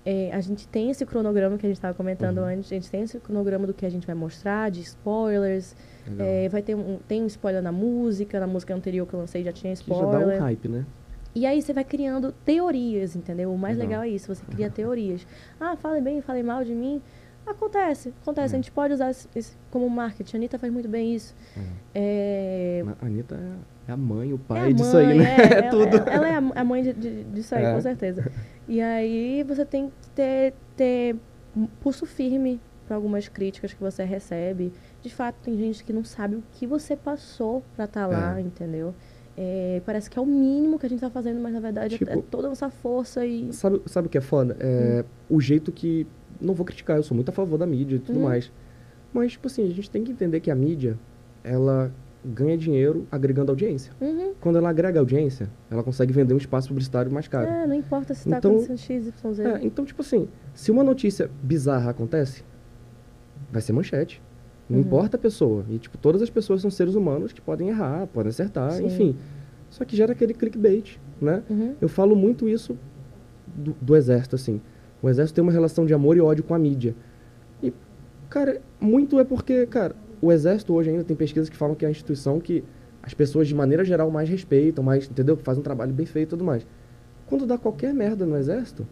é, 0.06 0.32
a 0.34 0.42
gente 0.42 0.68
tem 0.68 0.90
esse 0.90 1.06
cronograma 1.06 1.58
que 1.58 1.66
a 1.66 1.70
gente 1.70 1.78
estava 1.78 1.94
comentando 1.94 2.40
Uhum. 2.40 2.46
antes, 2.46 2.72
a 2.72 2.76
gente 2.76 2.90
tem 2.90 3.04
esse 3.04 3.20
cronograma 3.20 3.68
do 3.68 3.74
que 3.74 3.86
a 3.86 3.90
gente 3.90 4.06
vai 4.06 4.16
mostrar, 4.16 4.72
de 4.72 4.82
spoilers, 4.82 5.76
é, 6.18 6.50
vai 6.50 6.62
ter 6.62 6.76
um, 6.76 6.98
tem 7.08 7.22
um 7.22 7.28
spoiler 7.28 7.62
na 7.62 7.72
música, 7.72 8.40
na 8.40 8.48
música 8.48 8.74
anterior 8.74 9.08
que 9.08 9.14
eu 9.14 9.20
lancei 9.20 9.44
já 9.44 9.52
tinha 9.52 9.76
que 9.76 9.90
já 9.90 10.06
dá 10.06 10.20
spoiler. 10.20 10.38
um 10.38 10.44
hype, 10.44 10.68
né? 10.68 10.86
E 11.34 11.46
aí 11.46 11.62
você 11.62 11.72
vai 11.74 11.84
criando 11.86 12.32
teorias, 12.46 13.16
entendeu? 13.16 13.54
O 13.54 13.58
mais 13.58 13.78
Legal. 13.78 14.02
legal 14.02 14.04
é 14.04 14.10
isso, 14.16 14.34
você 14.34 14.44
cria 14.46 14.70
teorias. 14.70 15.26
Ah, 15.60 15.76
falem 15.78 16.02
bem, 16.04 16.22
falem 16.22 16.44
mal 16.44 16.64
de 16.64 16.74
mim. 16.76 17.02
Acontece, 17.46 18.14
acontece. 18.22 18.54
É. 18.54 18.58
A 18.58 18.62
gente 18.62 18.72
pode 18.72 18.94
usar 18.94 19.10
isso 19.36 19.58
como 19.72 19.90
marketing. 19.90 20.36
A 20.36 20.40
Anitta 20.40 20.60
faz 20.60 20.72
muito 20.72 20.88
bem 20.90 21.16
isso. 21.16 21.34
É, 21.96 22.84
A 23.02 23.06
Anitta 23.06 23.36
é- 23.36 23.92
é 23.92 23.94
a 23.94 23.98
mãe, 23.98 24.32
o 24.32 24.36
é 24.36 24.40
pai 24.48 24.70
a 24.70 24.72
disso 24.72 24.98
aí, 24.98 25.06
mãe, 25.08 25.18
né? 25.20 25.36
é, 25.36 25.42
É, 25.54 25.58
ela- 25.60 25.70
tudo. 25.70 25.98
Ela, 25.98 26.12
ela 26.14 26.28
é 26.28 26.60
a- 26.60 26.64
mãe 26.64 26.84
de- 26.84 26.94
de- 26.94 27.24
disso 27.26 27.56
aí, 27.56 27.64
É. 27.66 27.74
com 27.74 27.82
certeza. 27.82 28.32
E 28.68 28.80
aí 28.82 29.44
você 29.44 29.66
tem 29.66 29.88
que 30.02 30.10
ter, 30.12 30.54
ter 30.76 31.16
pulso 31.82 32.06
firme 32.06 32.60
para 32.88 32.96
algumas 32.96 33.28
críticas 33.28 33.74
que 33.74 33.80
você 33.82 34.04
recebe. 34.04 34.72
De 35.02 35.10
fato, 35.10 35.36
tem 35.44 35.58
gente 35.58 35.84
que 35.84 35.92
não 35.94 36.04
sabe 36.04 36.36
o 36.36 36.44
que 36.54 36.68
você 36.68 36.96
passou 36.96 37.64
para 37.76 37.86
estar 37.86 38.06
lá, 38.06 38.38
É. 38.38 38.42
entendeu? 38.42 38.94
É, 39.44 39.82
parece 39.84 40.08
que 40.08 40.20
é 40.20 40.22
o 40.22 40.26
mínimo 40.26 40.78
que 40.78 40.86
a 40.86 40.90
gente 40.90 41.00
tá 41.00 41.10
fazendo, 41.10 41.42
mas 41.42 41.52
na 41.52 41.60
verdade 41.60 41.96
é- 41.96 41.98
é 41.98 41.98
Tipo- 42.16 42.22
toda 42.30 42.46
a 42.46 42.50
nossa 42.50 42.70
força 42.70 43.26
e. 43.26 43.52
Sabe, 43.52 43.82
sabe 43.88 44.06
o 44.08 44.10
que 44.10 44.18
é 44.18 44.22
foda? 44.22 44.56
É 44.60 45.04
Hum. 45.30 45.38
o 45.38 45.42
jeito 45.42 45.72
que. 45.72 46.06
Não 46.40 46.54
vou 46.54 46.64
criticar, 46.66 46.98
eu 46.98 47.04
sou 47.04 47.16
muito 47.16 47.30
a 47.30 47.32
favor 47.32 47.58
da 47.58 47.66
mídia 47.66 47.96
e 47.96 48.00
tudo 48.00 48.18
Uhum. 48.20 48.26
mais. 48.26 48.52
Mas, 49.14 49.32
tipo 49.34 49.48
assim, 49.48 49.64
a 49.68 49.74
gente 49.74 49.90
tem 49.90 50.04
que 50.04 50.12
entender 50.12 50.40
que 50.40 50.50
a 50.52 50.56
mídia, 50.56 50.98
ela 51.44 51.92
ganha 52.24 52.56
dinheiro 52.56 53.08
agregando 53.12 53.52
audiência. 53.52 53.92
Uhum. 54.00 54.34
Quando 54.40 54.58
ela 54.58 54.70
agrega 54.70 55.00
audiência, 55.00 55.50
ela 55.72 55.82
consegue 55.84 56.14
vender 56.14 56.34
um 56.36 56.38
espaço 56.38 56.68
publicitário 56.68 57.12
mais 57.12 57.28
caro. 57.28 57.48
É, 57.50 57.66
não 57.66 57.74
importa 57.76 58.14
se 58.14 58.30
tá 58.30 58.38
Então- 58.38 58.52
acontecendo 58.52 58.78
X, 58.78 59.08
Y, 59.08 59.34
Z. 59.34 59.44
É, 59.44 59.60
então, 59.66 59.84
tipo 59.86 60.02
assim, 60.04 60.28
se 60.54 60.70
uma 60.72 60.84
notícia 60.84 61.30
bizarra 61.42 61.90
acontece, 61.90 62.44
vai 63.52 63.62
ser 63.62 63.74
manchete. 63.74 64.22
Não 64.72 64.80
Uhum. 64.80 64.86
importa 64.86 65.18
a 65.18 65.20
pessoa. 65.20 65.66
E, 65.70 65.78
tipo, 65.78 65.98
todas 65.98 66.22
as 66.22 66.30
pessoas 66.30 66.62
são 66.62 66.72
seres 66.72 66.96
humanos 66.96 67.34
que 67.34 67.42
podem 67.42 67.68
errar, 67.70 68.08
podem 68.08 68.30
acertar, 68.30 68.72
Sim. 68.72 68.86
enfim. 68.86 69.16
Só 69.70 69.84
que 69.84 69.96
gera 69.96 70.14
aquele 70.14 70.34
clickbait, 70.34 70.98
né? 71.20 71.44
Uhum. 71.50 71.76
Eu 71.82 71.90
falo 71.90 72.16
muito 72.16 72.48
isso 72.48 72.78
do, 73.48 73.76
do 73.82 73.96
exército, 73.96 74.36
assim. 74.36 74.62
O 75.02 75.10
exército 75.10 75.36
tem 75.36 75.42
uma 75.44 75.52
relação 75.52 75.86
de 75.86 75.94
amor 75.94 76.16
e 76.16 76.22
ódio 76.22 76.44
com 76.44 76.54
a 76.54 76.60
mídia. 76.60 76.96
E, 77.62 77.74
cara, 78.30 78.62
muito 78.80 79.20
é 79.20 79.24
porque, 79.24 79.66
cara, 79.66 79.96
o 80.22 80.32
exército 80.32 80.74
hoje 80.74 80.90
ainda 80.90 81.04
tem 81.04 81.16
pesquisas 81.18 81.50
que 81.50 81.56
falam 81.58 81.76
que 81.76 81.84
é 81.84 81.88
a 81.88 81.92
instituição 81.92 82.40
que 82.40 82.64
as 83.04 83.14
pessoas, 83.14 83.48
de 83.48 83.56
maneira 83.56 83.84
geral, 83.84 84.10
mais 84.12 84.30
respeitam, 84.30 84.84
mais, 84.84 85.10
entendeu? 85.10 85.36
Que 85.36 85.44
faz 85.44 85.58
um 85.58 85.62
trabalho 85.62 85.92
bem 85.92 86.06
feito 86.06 86.28
e 86.28 86.32
tudo 86.32 86.44
mais. 86.44 86.66
Quando 87.26 87.46
dá 87.46 87.58
qualquer 87.58 87.94
merda 87.94 88.26
no 88.26 88.38
exército, 88.38 88.86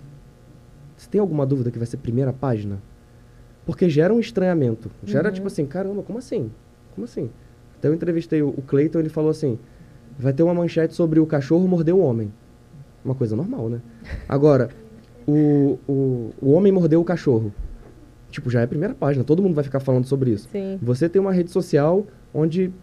você 0.98 1.08
tem 1.10 1.22
alguma 1.22 1.46
dúvida 1.46 1.70
que 1.72 1.78
vai 1.78 1.86
ser 1.86 1.98
primeira 1.98 2.34
página? 2.34 2.80
Porque 3.70 3.88
gera 3.88 4.12
um 4.12 4.20
estranhamento. 4.20 4.90
Gera, 5.04 5.28
Uhum. 5.30 5.34
tipo 5.36 5.46
assim, 5.46 5.64
caramba, 5.64 6.02
como 6.02 6.18
assim? 6.18 6.50
Como 6.96 7.06
assim? 7.06 7.30
Até 7.78 7.88
eu 7.88 7.94
entrevistei 7.94 8.42
o 8.42 8.50
o 8.50 8.64
Cleiton, 8.64 8.98
ele 8.98 9.10
falou 9.10 9.30
assim, 9.30 9.60
vai 10.18 10.34
ter 10.34 10.42
uma 10.42 10.56
manchete 10.56 10.96
sobre 10.96 11.20
o 11.20 11.26
cachorro 11.28 11.68
mordeu 11.68 11.98
o 11.98 12.02
homem. 12.02 12.34
Uma 13.06 13.14
coisa 13.14 13.36
normal, 13.36 13.70
né? 13.70 13.80
Agora, 14.28 14.70
o, 15.28 15.78
o, 15.88 16.32
o 16.42 16.52
homem 16.54 16.72
mordeu 16.72 17.00
o 17.00 17.04
cachorro. 17.04 17.54
Tipo, 18.32 18.50
já 18.50 18.62
é 18.62 18.64
a 18.64 18.68
primeira 18.68 18.96
página, 18.96 19.24
todo 19.24 19.44
mundo 19.44 19.54
vai 19.54 19.64
ficar 19.64 19.80
falando 19.80 20.06
sobre 20.06 20.32
isso. 20.32 20.50
Sim. 20.52 20.80
Você 20.82 21.08
tem 21.08 21.22
uma 21.22 21.32
rede 21.32 21.52
social 21.52 22.08
onde 22.34 22.74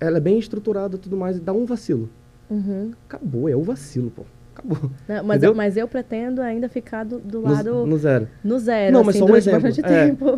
ela 0.00 0.16
é 0.16 0.20
bem 0.20 0.36
estruturada 0.36 0.96
e 0.96 0.98
tudo 0.98 1.16
mais, 1.16 1.36
e 1.36 1.40
dá 1.40 1.52
um 1.52 1.64
vacilo. 1.64 2.10
Uhum. 2.50 2.90
Acabou, 3.08 3.48
é 3.48 3.54
o 3.54 3.62
vacilo, 3.62 4.10
pô. 4.10 4.24
Acabou. 4.64 4.90
Não, 5.08 5.24
mas, 5.24 5.42
eu, 5.42 5.54
mas 5.54 5.76
eu 5.76 5.86
pretendo 5.88 6.40
ainda 6.40 6.68
ficar 6.68 7.04
do, 7.04 7.18
do 7.18 7.40
No- 7.40 7.50
lado 7.52 7.70
no, 7.74 7.86
no, 7.86 7.98
zero. 7.98 8.28
zero, 8.58 8.92
Não, 8.92 9.04
mas 9.04 9.16
assim, 9.16 9.26
só 9.26 9.32
um 9.32 9.36
exemplo. 9.36 9.68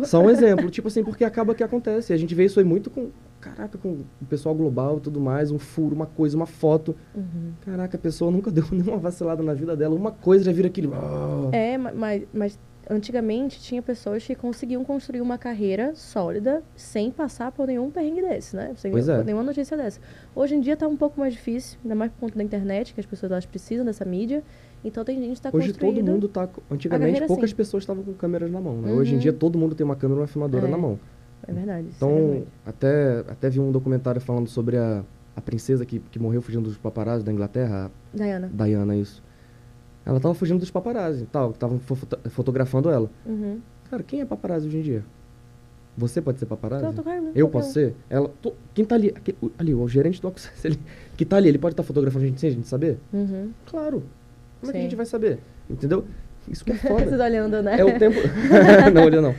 É, 0.01 0.05
só 0.05 0.21
um 0.21 0.29
exemplo. 0.29 0.69
Tipo 0.69 0.87
assim, 0.87 1.03
porque 1.03 1.23
acaba 1.23 1.55
que 1.55 1.63
acontece. 1.63 2.13
A 2.13 2.17
gente 2.17 2.33
vê 2.35 2.45
isso 2.45 2.59
aí 2.59 2.65
muito 2.65 2.89
com. 2.89 3.09
Caraca, 3.39 3.77
com 3.77 3.89
o 4.21 4.25
pessoal 4.27 4.53
global 4.55 4.97
e 4.97 5.01
tudo 5.01 5.21
mais, 5.21 5.51
um 5.51 5.59
furo, 5.59 5.95
uma 5.95 6.07
coisa, 6.07 6.35
uma 6.35 6.47
foto. 6.47 6.95
Uhum. 7.15 7.51
Caraca, 7.63 7.95
a 7.95 7.99
pessoa 7.99 8.31
nunca 8.31 8.49
deu 8.51 8.65
nenhuma 8.71 8.97
vacilada 8.97 9.41
na 9.43 9.53
vida 9.53 9.75
dela. 9.75 9.95
Uma 9.95 10.11
coisa 10.11 10.43
já 10.45 10.51
vira 10.51 10.67
aquele. 10.67 10.89
"Ah". 10.93 11.49
É, 11.51 11.77
ma- 11.77 11.91
mas, 11.93 12.23
mas 12.33 12.59
antigamente 12.89 13.59
tinha 13.61 13.81
pessoas 13.81 14.25
que 14.25 14.35
conseguiam 14.35 14.83
construir 14.83 15.21
uma 15.21 15.37
carreira 15.37 15.93
sólida 15.95 16.63
sem 16.75 17.11
passar 17.11 17.51
por 17.51 17.67
nenhum 17.67 17.89
perrengue 17.91 18.21
desse, 18.21 18.55
né? 18.55 18.73
Sem 18.77 18.91
é. 18.91 19.23
nenhuma 19.23 19.43
notícia 19.43 19.75
dessa. 19.75 19.99
Hoje 20.35 20.55
em 20.55 20.61
dia 20.61 20.75
tá 20.77 20.87
um 20.87 20.95
pouco 20.97 21.19
mais 21.19 21.33
difícil, 21.33 21.77
ainda 21.83 21.95
mais 21.95 22.11
por 22.11 22.19
conta 22.21 22.37
da 22.37 22.43
internet, 22.43 22.93
que 22.93 22.99
as 22.99 23.05
pessoas 23.05 23.31
elas 23.31 23.45
precisam 23.45 23.85
dessa 23.85 24.05
mídia. 24.05 24.43
Então 24.83 25.03
tem 25.03 25.19
gente 25.19 25.35
que 25.35 25.41
tá 25.41 25.49
Hoje 25.51 25.73
todo 25.73 26.01
mundo 26.03 26.27
tá. 26.27 26.47
Antigamente 26.71 27.19
poucas 27.25 27.45
assim. 27.45 27.55
pessoas 27.55 27.83
estavam 27.83 28.03
com 28.03 28.13
câmeras 28.13 28.49
na 28.51 28.61
mão, 28.61 28.81
né? 28.81 28.91
Hoje 28.91 29.11
em 29.11 29.15
Uhum. 29.15 29.19
dia 29.21 29.33
todo 29.33 29.57
mundo 29.57 29.75
tem 29.75 29.83
uma 29.85 29.95
câmera 29.95 30.19
e 30.19 30.21
uma 30.21 30.27
filmadora 30.27 30.67
É. 30.67 30.69
na 30.71 30.77
mão. 30.77 30.99
É 31.47 31.51
verdade. 31.53 31.87
é 31.87 31.91
Então, 31.95 32.09
verdade. 32.15 32.45
até, 32.65 33.19
até 33.27 33.49
vi 33.49 33.59
um 33.59 33.71
documentário 33.71 34.19
falando 34.21 34.47
sobre 34.47 34.77
a, 34.77 35.03
a 35.35 35.41
princesa 35.41 35.85
que, 35.85 35.99
que 35.99 36.19
morreu 36.19 36.41
fugindo 36.41 36.63
dos 36.63 36.77
paparazzi 36.77 37.23
da 37.25 37.31
Inglaterra, 37.31 37.91
Diana. 38.13 38.49
Diana, 38.53 38.95
isso. 38.95 39.23
Ela 40.07 40.19
tava 40.21 40.33
fugindo 40.33 40.59
dos 40.59 40.71
paparazzi 40.71 41.25
tal, 41.31 41.49
que 41.49 41.57
estavam 41.57 41.79
fo- 41.79 41.95
foto- 41.95 42.29
fotografando 42.29 42.89
ela. 42.89 43.09
Uhum. 43.25 43.59
Cara, 43.89 44.01
quem 44.03 44.21
é 44.21 44.25
paparazzi 44.25 44.67
hoje 44.67 44.77
em 44.77 44.81
dia? 44.81 45.03
Você 45.97 46.21
pode 46.21 46.39
ser 46.39 46.45
paparazzi? 46.45 46.85
Eu 46.85 46.93
tô 46.93 47.03
caindo, 47.03 47.31
Eu 47.35 47.49
posso 47.49 47.73
ser? 47.73 47.93
Ela, 48.09 48.29
tô- 48.41 48.53
quem 48.73 48.85
tá 48.85 48.95
ali? 48.95 49.09
Aquele- 49.15 49.37
ali, 49.57 49.73
o 49.73 49.87
gerente 49.87 50.21
do 50.21 50.27
Access, 50.29 50.51
ele, 50.65 50.79
que 51.17 51.25
tá 51.25 51.35
ali, 51.37 51.49
ele 51.49 51.57
pode 51.57 51.73
estar 51.73 51.83
fotografando 51.83 52.23
a 52.23 52.27
gente 52.27 52.39
sem 52.39 52.49
a 52.49 52.53
gente 52.53 52.67
saber? 52.67 52.97
Uhum. 53.11 53.51
Claro. 53.65 54.03
Como 54.61 54.69
é 54.69 54.73
que 54.73 54.77
a 54.77 54.81
Sim. 54.81 54.83
gente 54.85 54.95
vai 54.95 55.05
saber? 55.05 55.39
Entendeu? 55.69 56.05
Isso 56.47 56.63
que 56.63 56.71
é 56.71 56.75
Vocês 56.75 57.09
foda. 57.11 57.23
olhando, 57.25 57.61
né? 57.61 57.77
é 57.79 57.83
o 57.83 57.99
tempo... 57.99 58.15
não, 58.93 59.03
olha 59.03 59.21
não. 59.21 59.35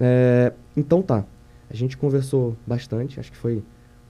É, 0.00 0.52
então 0.76 1.00
tá. 1.00 1.24
A 1.70 1.74
gente 1.74 1.96
conversou 1.96 2.54
bastante, 2.66 3.18
acho 3.18 3.30
que 3.32 3.38
foi 3.38 3.62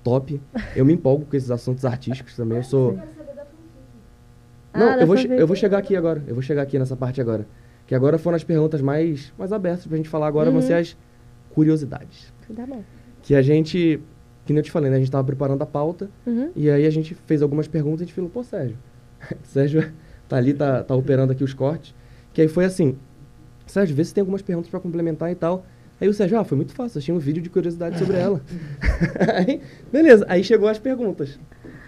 top. 0.03 0.41
Eu 0.75 0.85
me 0.85 0.93
empolgo 0.95 1.25
com 1.27 1.37
esses 1.37 1.51
assuntos 1.51 1.85
artísticos 1.85 2.35
também. 2.35 2.59
Eu 2.59 2.65
sou... 2.65 2.99
Ah, 4.73 4.79
Não, 4.79 4.87
da 4.97 5.01
eu 5.03 5.07
vou, 5.07 5.17
eu 5.17 5.47
vou 5.47 5.57
chegar 5.57 5.79
aqui 5.79 5.97
agora. 5.97 6.23
Eu 6.27 6.35
vou 6.35 6.43
chegar 6.43 6.63
aqui 6.63 6.79
nessa 6.79 6.97
parte 6.97 7.21
agora. 7.21 7.47
Que 7.87 7.95
agora 7.95 8.19
foram 8.19 8.37
as 8.37 8.45
perguntas 8.45 8.81
mais, 8.83 9.33
mais 9.39 9.53
abertas 9.53 9.87
pra 9.87 9.97
gente 9.97 10.09
falar 10.09 10.27
agora, 10.27 10.51
vão 10.51 10.61
Uhum. 10.61 10.67
ser 10.67 10.75
as 10.75 10.97
curiosidades. 11.55 12.33
Tá 12.55 12.67
bom. 12.67 12.83
Que 13.23 13.35
a 13.35 13.43
gente, 13.43 14.01
que 14.45 14.53
nem 14.53 14.59
eu 14.59 14.63
te 14.65 14.71
falei, 14.71 14.91
né? 14.91 14.97
A 14.97 14.99
gente 15.01 15.11
tava 15.11 15.25
preparando 15.25 15.63
a 15.63 15.67
pauta 15.67 16.11
Uhum. 16.27 16.51
e 16.55 16.71
aí 16.71 16.87
a 16.87 16.91
gente 16.91 17.15
fez 17.27 17.43
algumas 17.43 17.67
perguntas 17.69 18.01
e 18.01 18.05
a 18.05 18.07
gente 18.07 18.15
falou, 18.15 18.31
pô, 18.31 18.43
Sérgio. 18.43 18.77
Sérgio 19.45 19.91
tá 20.29 20.37
ali, 20.37 20.53
tá, 20.55 20.83
tá 20.83 20.95
operando 20.95 21.33
aqui 21.33 21.43
os 21.45 21.55
cortes. 21.55 21.95
Que 22.33 22.43
aí 22.43 22.49
foi 22.49 22.65
assim, 22.65 22.97
Sérgio, 23.67 23.97
vê 23.97 24.05
se 24.05 24.15
tem 24.15 24.21
algumas 24.23 24.43
perguntas 24.43 24.71
pra 24.71 24.81
complementar 24.81 25.31
e 25.31 25.35
tal. 25.35 25.65
Aí 26.01 26.09
o 26.09 26.15
Sérgio, 26.15 26.39
ah, 26.39 26.45
foi 26.45 26.57
muito 26.57 26.73
fácil, 26.73 26.99
achei 26.99 27.13
um 27.13 27.19
vídeo 27.19 27.43
de 27.43 27.51
curiosidade 27.51 27.99
sobre 27.99 28.17
ela. 28.21 28.41
aí, 29.35 29.61
beleza, 29.91 30.25
aí 30.29 30.45
chegou 30.45 30.69
as 30.69 30.79
perguntas. 30.79 31.39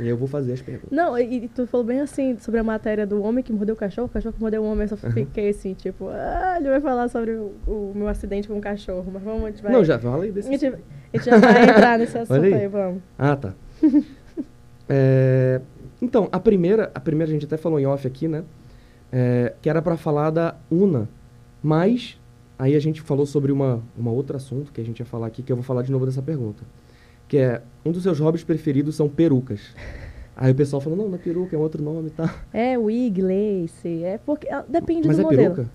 E 0.01 0.05
aí 0.05 0.09
eu 0.09 0.17
vou 0.17 0.27
fazer 0.27 0.55
as 0.55 0.63
perguntas. 0.63 0.91
Não, 0.91 1.17
e, 1.19 1.45
e 1.45 1.49
tu 1.49 1.67
falou 1.67 1.85
bem 1.87 2.01
assim 2.01 2.39
sobre 2.39 2.59
a 2.59 2.65
matéria 2.65 3.07
do 3.07 3.23
homem 3.23 3.45
que 3.45 3.53
mordeu 3.53 3.75
o 3.75 3.79
cachorro, 3.79 4.07
o 4.07 4.11
cachorro 4.11 4.33
que 4.33 4.41
mordeu 4.41 4.63
o 4.63 4.65
homem, 4.65 4.89
eu 4.91 4.97
só 4.97 5.11
fiquei 5.11 5.51
assim, 5.51 5.75
tipo, 5.75 6.09
ah, 6.09 6.55
ele 6.59 6.71
vai 6.71 6.81
falar 6.81 7.09
sobre 7.09 7.33
o, 7.33 7.53
o 7.67 7.93
meu 7.95 8.09
acidente 8.09 8.49
com 8.49 8.57
o 8.57 8.61
cachorro, 8.63 9.05
mas 9.13 9.23
vamos, 9.23 9.45
a 9.45 9.51
gente 9.51 9.63
vai... 9.63 9.73
Não, 9.73 9.85
já 9.85 9.99
fala 9.99 10.25
aí 10.25 10.31
A 10.31 10.33
desse. 10.33 10.49
gente, 10.49 10.67
a 10.67 11.17
gente 11.17 11.25
já 11.27 11.37
vai 11.39 11.63
entrar 11.63 11.99
nesse 11.99 12.17
assunto 12.19 12.43
aí. 12.43 12.55
aí, 12.55 12.67
vamos. 12.69 13.03
Ah, 13.19 13.37
tá. 13.37 13.55
É, 14.93 15.61
então, 16.03 16.29
a 16.33 16.41
primeira, 16.41 16.91
a 16.93 16.99
primeira 16.99 17.31
a 17.31 17.33
gente 17.33 17.45
até 17.45 17.57
falou 17.57 17.79
em 17.79 17.87
off 17.87 18.05
aqui, 18.09 18.27
né? 18.27 18.43
É, 19.13 19.55
que 19.63 19.71
era 19.71 19.81
pra 19.81 19.97
falar 19.97 20.31
da 20.31 20.57
Una, 20.69 21.09
mas 21.63 22.19
aí 22.59 22.75
a 22.75 22.81
gente 22.81 23.01
falou 23.01 23.25
sobre 23.25 23.53
uma, 23.53 23.81
uma 23.97 24.11
outro 24.11 24.37
assunto 24.37 24.73
que 24.73 24.81
a 24.81 24.85
gente 24.85 24.99
ia 24.99 25.07
falar 25.07 25.29
aqui, 25.29 25.45
que 25.45 25.53
eu 25.53 25.57
vou 25.57 25.63
falar 25.63 25.83
de 25.83 25.93
novo 25.93 26.07
dessa 26.07 26.21
pergunta. 26.21 26.65
Que 27.31 27.39
é, 27.39 27.63
um 27.87 27.93
dos 27.93 28.03
seus 28.03 28.19
hobbies 28.19 28.43
preferidos 28.43 28.97
são 28.97 29.09
perucas. 29.09 29.61
Aí 30.37 30.51
o 30.51 30.55
pessoal 30.55 30.81
falou, 30.81 30.99
não, 30.99 31.07
não 31.09 31.15
é 31.15 31.19
peruca, 31.19 31.55
é 31.55 31.59
um 31.59 31.63
outro 31.63 31.81
nome 31.83 32.09
e 32.09 32.11
tal. 32.11 32.29
É 32.53 32.77
wig, 32.77 33.23
lace, 33.23 34.03
é 34.03 34.19
porque, 34.19 34.49
ah, 34.49 34.65
depende 34.69 35.07
Mas 35.07 35.17
do 35.19 35.21
é 35.21 35.25
modelo. 35.25 35.55
peruca? 35.55 35.71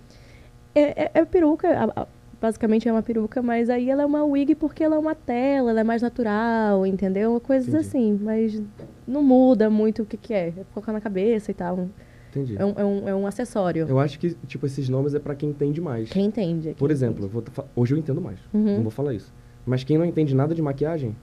É, 0.75 1.03
é, 1.05 1.11
é 1.13 1.25
peruca, 1.25 1.69
a- 1.69 2.01
a- 2.01 2.07
basicamente 2.41 2.89
é 2.89 2.91
uma 2.91 3.01
peruca, 3.03 3.41
mas 3.41 3.69
aí 3.69 3.89
ela 3.89 4.01
é 4.01 4.05
uma 4.05 4.23
wig 4.25 4.53
porque 4.55 4.83
ela 4.83 4.95
é 4.95 4.99
uma 4.99 5.15
tela, 5.15 5.69
ela 5.69 5.79
é 5.79 5.83
mais 5.83 6.01
natural, 6.01 6.85
entendeu? 6.85 7.39
Coisas 7.39 7.69
Entendi. 7.69 7.87
assim, 7.87 8.19
mas 8.21 8.61
não 9.07 9.23
muda 9.23 9.69
muito 9.69 10.01
o 10.01 10.05
que 10.05 10.17
que 10.17 10.33
é. 10.33 10.47
É 10.49 10.63
colocar 10.73 10.91
na 10.91 10.99
cabeça 10.99 11.51
e 11.51 11.53
tal. 11.53 11.87
Entendi. 12.31 12.55
É 12.59 12.65
um, 12.65 12.73
é 12.75 12.83
um, 12.85 13.09
é 13.09 13.15
um 13.15 13.27
acessório. 13.27 13.85
Eu 13.87 13.99
acho 13.99 14.19
que, 14.19 14.33
tipo, 14.47 14.65
esses 14.65 14.89
nomes 14.89 15.13
é 15.15 15.19
pra 15.19 15.35
quem 15.35 15.49
entende 15.51 15.79
mais. 15.79 16.09
Quem 16.09 16.25
entende? 16.25 16.73
Por 16.77 16.89
quem 16.89 16.93
exemplo, 16.93 17.23
eu 17.25 17.29
vou 17.29 17.43
hoje 17.75 17.93
eu 17.93 17.97
entendo 17.97 18.19
mais. 18.19 18.39
Uhum. 18.53 18.75
Não 18.77 18.81
vou 18.81 18.91
falar 18.91 19.13
isso. 19.13 19.31
Mas 19.65 19.83
quem 19.85 19.97
não 19.97 20.05
entende 20.05 20.35
nada 20.35 20.53
de 20.53 20.61
maquiagem, 20.61 21.15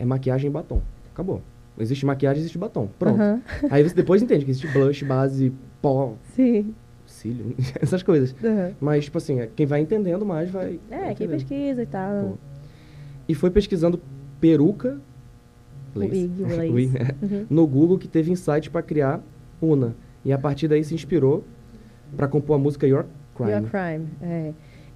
é 0.00 0.04
maquiagem 0.04 0.48
e 0.48 0.52
batom. 0.52 0.80
Acabou. 1.12 1.42
Existe 1.78 2.04
maquiagem, 2.04 2.40
existe 2.40 2.58
batom. 2.58 2.88
Pronto. 2.98 3.20
Aham. 3.20 3.40
Aí 3.70 3.82
você 3.82 3.94
depois 3.94 4.22
entende 4.22 4.44
que 4.44 4.50
existe 4.50 4.66
blush, 4.68 5.04
base, 5.04 5.52
pó, 5.80 6.14
Sim. 6.34 6.74
cílio, 7.06 7.54
essas 7.80 8.02
coisas. 8.02 8.34
Aham. 8.42 8.72
Mas, 8.80 9.04
tipo 9.04 9.18
assim, 9.18 9.40
é- 9.40 9.48
quem 9.54 9.66
vai 9.66 9.80
entendendo 9.80 10.24
mais 10.26 10.50
vai. 10.50 10.80
É, 10.90 11.14
quem 11.14 11.28
pesquisa 11.28 11.82
e 11.82 11.86
tal. 11.86 12.30
Pô. 12.30 12.38
E 13.28 13.34
foi 13.34 13.50
pesquisando 13.50 14.00
peruca 14.40 14.98
lace, 15.94 16.30
Wig, 16.38 16.70
wig, 16.72 16.96
é, 16.98 17.14
Uhum. 17.24 17.46
no 17.50 17.66
Google 17.66 17.98
que 17.98 18.08
teve 18.08 18.30
insight 18.30 18.70
pra 18.70 18.82
criar 18.82 19.20
Una. 19.60 19.94
E 20.24 20.32
a 20.32 20.38
partir 20.38 20.66
daí 20.68 20.82
se 20.84 20.94
inspirou 20.94 21.44
pra 22.16 22.26
compor 22.28 22.56
a 22.56 22.58
música 22.58 22.86
Your 22.86 23.06
Crime. 23.34 23.52
Your 23.52 23.62
Crime, 23.70 24.06
é. 24.22 24.52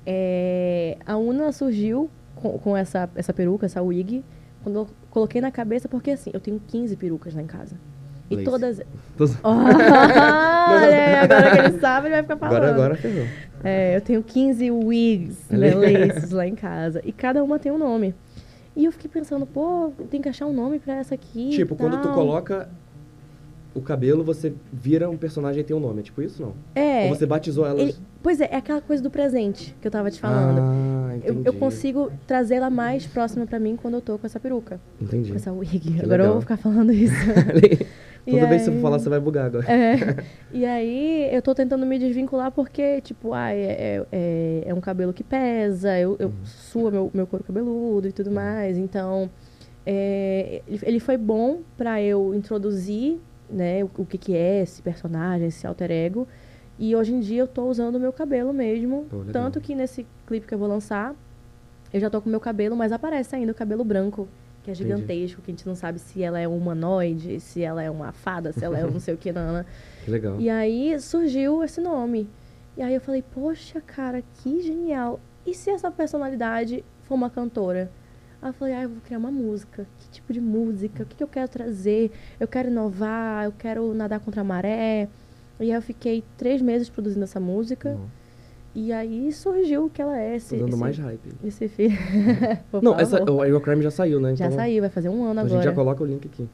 É, 0.06 0.98
A 1.06 1.16
Una 1.16 1.50
surgiu 1.52 2.10
com, 2.36 2.58
com 2.58 2.76
essa, 2.76 3.08
essa 3.14 3.32
peruca, 3.32 3.64
essa 3.66 3.80
wig, 3.82 4.22
quando 4.64 4.76
eu 4.80 4.88
coloquei 5.10 5.40
na 5.40 5.50
cabeça, 5.52 5.88
porque 5.88 6.10
assim, 6.10 6.30
eu 6.32 6.40
tenho 6.40 6.60
15 6.66 6.96
perucas 6.96 7.34
lá 7.34 7.42
em 7.42 7.46
casa. 7.46 7.76
E 8.30 8.34
Lace. 8.36 8.44
todas. 8.46 8.78
Tô- 9.16 9.26
Olha, 9.44 11.22
agora 11.22 11.50
que 11.50 11.58
ele 11.58 11.78
sabe, 11.80 12.06
ele 12.08 12.14
vai 12.14 12.22
ficar 12.22 12.36
falando. 12.38 12.56
Agora, 12.56 12.72
agora 12.72 12.96
ferrou. 12.96 13.26
É, 13.62 13.96
eu 13.96 14.00
tenho 14.00 14.22
15 14.22 14.70
wigs, 14.70 15.36
né, 15.50 15.72
laces 15.76 16.30
lá 16.30 16.46
em 16.46 16.54
casa. 16.54 17.00
E 17.04 17.12
cada 17.12 17.44
uma 17.44 17.58
tem 17.58 17.70
um 17.70 17.78
nome. 17.78 18.14
E 18.74 18.86
eu 18.86 18.92
fiquei 18.92 19.08
pensando, 19.10 19.46
pô, 19.46 19.92
tem 20.10 20.20
que 20.20 20.28
achar 20.28 20.46
um 20.46 20.52
nome 20.52 20.78
pra 20.78 20.94
essa 20.94 21.14
aqui. 21.14 21.50
e 21.50 21.56
Tipo, 21.56 21.76
quando 21.76 22.00
tu 22.00 22.08
coloca 22.08 22.68
o 23.74 23.80
cabelo, 23.80 24.22
você 24.22 24.52
vira 24.72 25.10
um 25.10 25.16
personagem 25.16 25.60
e 25.60 25.64
tem 25.64 25.76
um 25.76 25.80
nome. 25.80 26.00
É 26.00 26.02
tipo 26.04 26.22
isso, 26.22 26.40
não? 26.42 26.54
É. 26.74 27.04
Ou 27.08 27.14
você 27.14 27.26
batizou 27.26 27.66
ele- 27.78 27.94
pois 28.22 28.40
é, 28.40 28.48
é 28.52 28.56
aquela 28.56 28.80
coisa 28.80 29.02
do 29.02 29.10
presente 29.10 29.74
que 29.80 29.86
eu 29.86 29.90
tava 29.90 30.10
te 30.10 30.20
falando. 30.20 30.60
Ah, 30.60 31.16
Eu, 31.24 31.32
entendi. 31.32 31.48
eu 31.48 31.52
consigo 31.54 32.10
trazê-la 32.26 32.70
mais 32.70 33.06
próxima 33.06 33.46
pra 33.46 33.58
mim 33.58 33.76
quando 33.76 33.94
eu 33.94 34.00
tô 34.00 34.16
com 34.18 34.26
essa 34.26 34.38
peruca, 34.40 34.80
Entendi. 35.00 35.30
com 35.30 35.36
essa 35.36 35.52
wig. 35.52 35.88
Agora 36.00 36.10
legal. 36.22 36.26
eu 36.26 36.32
vou 36.32 36.40
ficar 36.40 36.56
falando 36.56 36.92
isso. 36.94 37.14
E 38.26 38.30
vez 38.40 38.62
que 38.62 38.64
você 38.64 38.70
aí- 38.70 38.76
for 38.76 38.82
falar, 38.82 38.98
você 38.98 39.08
vai 39.10 39.20
bugar 39.20 39.46
agora. 39.46 39.66
É. 39.70 39.94
E 40.52 40.64
aí 40.64 41.28
eu 41.34 41.42
tô 41.42 41.52
tentando 41.54 41.84
me 41.84 41.98
desvincular 41.98 42.50
porque, 42.52 43.00
tipo, 43.00 43.32
ah, 43.34 43.52
é, 43.52 43.56
é, 43.98 44.06
é- 44.12 44.62
é 44.66 44.72
um 44.74 44.80
cabelo 44.80 45.12
que 45.12 45.22
pesa, 45.24 45.98
eu, 45.98 46.10
Uhum. 46.12 46.16
eu 46.20 46.32
sua 46.44 46.90
meu, 46.90 47.10
meu 47.12 47.26
couro 47.26 47.44
cabeludo 47.44 48.06
e 48.08 48.12
tudo 48.12 48.30
mais. 48.30 48.78
Então, 48.78 49.28
é, 49.84 50.62
ele- 50.66 50.80
ele 50.84 51.00
foi 51.00 51.16
bom 51.18 51.58
pra 51.76 52.00
eu 52.00 52.34
introduzir, 52.34 53.18
né, 53.48 53.84
o, 53.84 53.90
o 53.98 54.06
que, 54.06 54.18
que 54.18 54.34
é 54.34 54.62
esse 54.62 54.82
personagem, 54.82 55.48
esse 55.48 55.66
alter 55.66 55.90
ego. 55.90 56.26
E 56.78 56.94
hoje 56.96 57.12
em 57.14 57.20
dia 57.20 57.42
eu 57.42 57.46
tô 57.46 57.66
usando 57.66 57.96
o 57.96 58.00
meu 58.00 58.12
cabelo 58.12 58.52
mesmo. 58.52 59.06
Pô, 59.08 59.24
tanto 59.32 59.60
que 59.60 59.74
nesse 59.74 60.06
clipe 60.26 60.46
que 60.46 60.54
eu 60.54 60.58
vou 60.58 60.68
lançar, 60.68 61.14
eu 61.92 62.00
já 62.00 62.10
tô 62.10 62.20
com 62.20 62.28
o 62.28 62.30
meu 62.30 62.40
cabelo, 62.40 62.74
mas 62.74 62.90
aparece 62.90 63.36
ainda 63.36 63.52
o 63.52 63.54
cabelo 63.54 63.84
branco, 63.84 64.28
que 64.62 64.70
é 64.70 64.74
Entendi. 64.74 64.90
gigantesco, 64.90 65.40
que 65.40 65.50
a 65.50 65.54
gente 65.54 65.66
não 65.66 65.76
sabe 65.76 66.00
se 66.00 66.22
ela 66.22 66.40
é 66.40 66.48
um 66.48 66.56
humanoide, 66.56 67.38
se 67.38 67.62
ela 67.62 67.82
é 67.82 67.90
uma 67.90 68.10
fada, 68.10 68.52
se 68.52 68.64
ela 68.64 68.78
é 68.78 68.84
um 68.84 68.90
não 68.90 69.00
sei 69.00 69.14
o 69.14 69.16
que, 69.16 69.32
nana. 69.32 69.64
Que 70.04 70.10
legal. 70.10 70.38
E 70.40 70.50
aí 70.50 71.00
surgiu 71.00 71.62
esse 71.64 71.80
nome. 71.80 72.28
E 72.76 72.82
aí 72.82 72.94
eu 72.94 73.00
falei, 73.00 73.22
poxa, 73.22 73.80
cara, 73.80 74.22
que 74.42 74.60
genial. 74.60 75.20
E 75.46 75.54
se 75.54 75.70
essa 75.70 75.90
personalidade 75.90 76.84
for 77.04 77.14
uma 77.14 77.30
cantora? 77.30 77.90
Aí 78.44 78.50
eu 78.50 78.52
falei, 78.52 78.74
ah, 78.74 78.82
eu 78.82 78.90
vou 78.90 78.98
criar 79.02 79.16
uma 79.18 79.30
música. 79.30 79.86
Que 79.98 80.08
tipo 80.10 80.30
de 80.30 80.40
música? 80.40 81.02
O 81.02 81.06
que, 81.06 81.16
que 81.16 81.24
eu 81.24 81.28
quero 81.28 81.48
trazer? 81.48 82.10
Eu 82.38 82.46
quero 82.46 82.68
inovar, 82.68 83.46
eu 83.46 83.52
quero 83.58 83.94
nadar 83.94 84.20
contra 84.20 84.42
a 84.42 84.44
maré. 84.44 85.08
E 85.58 85.62
aí 85.64 85.70
eu 85.72 85.80
fiquei 85.80 86.22
três 86.36 86.60
meses 86.60 86.90
produzindo 86.90 87.24
essa 87.24 87.40
música. 87.40 87.92
Não, 87.94 88.06
E 88.74 88.92
aí 88.92 89.32
surgiu 89.32 89.86
o 89.86 89.90
que 89.90 90.02
ela 90.02 90.18
é. 90.20 90.36
Esse, 90.36 90.50
tô 90.56 90.60
dando 90.60 90.68
esse, 90.72 90.78
mais 90.78 90.98
hype. 90.98 91.32
esse 91.42 91.68
filme. 91.68 91.96
Por 92.70 92.82
Não, 92.82 92.92
favor. 92.92 93.02
essa, 93.02 93.56
o 93.56 93.60
Crime 93.62 93.82
já 93.82 93.90
saiu, 93.90 94.20
né? 94.20 94.36
Já 94.36 94.44
Então, 94.46 94.58
saiu, 94.58 94.82
vai 94.82 94.90
fazer 94.90 95.08
um 95.08 95.24
ano 95.24 95.40
A 95.40 95.42
agora. 95.44 95.48
gente 95.48 95.64
já 95.64 95.72
coloca 95.72 96.02
o 96.02 96.06
link 96.06 96.26
aqui. 96.26 96.46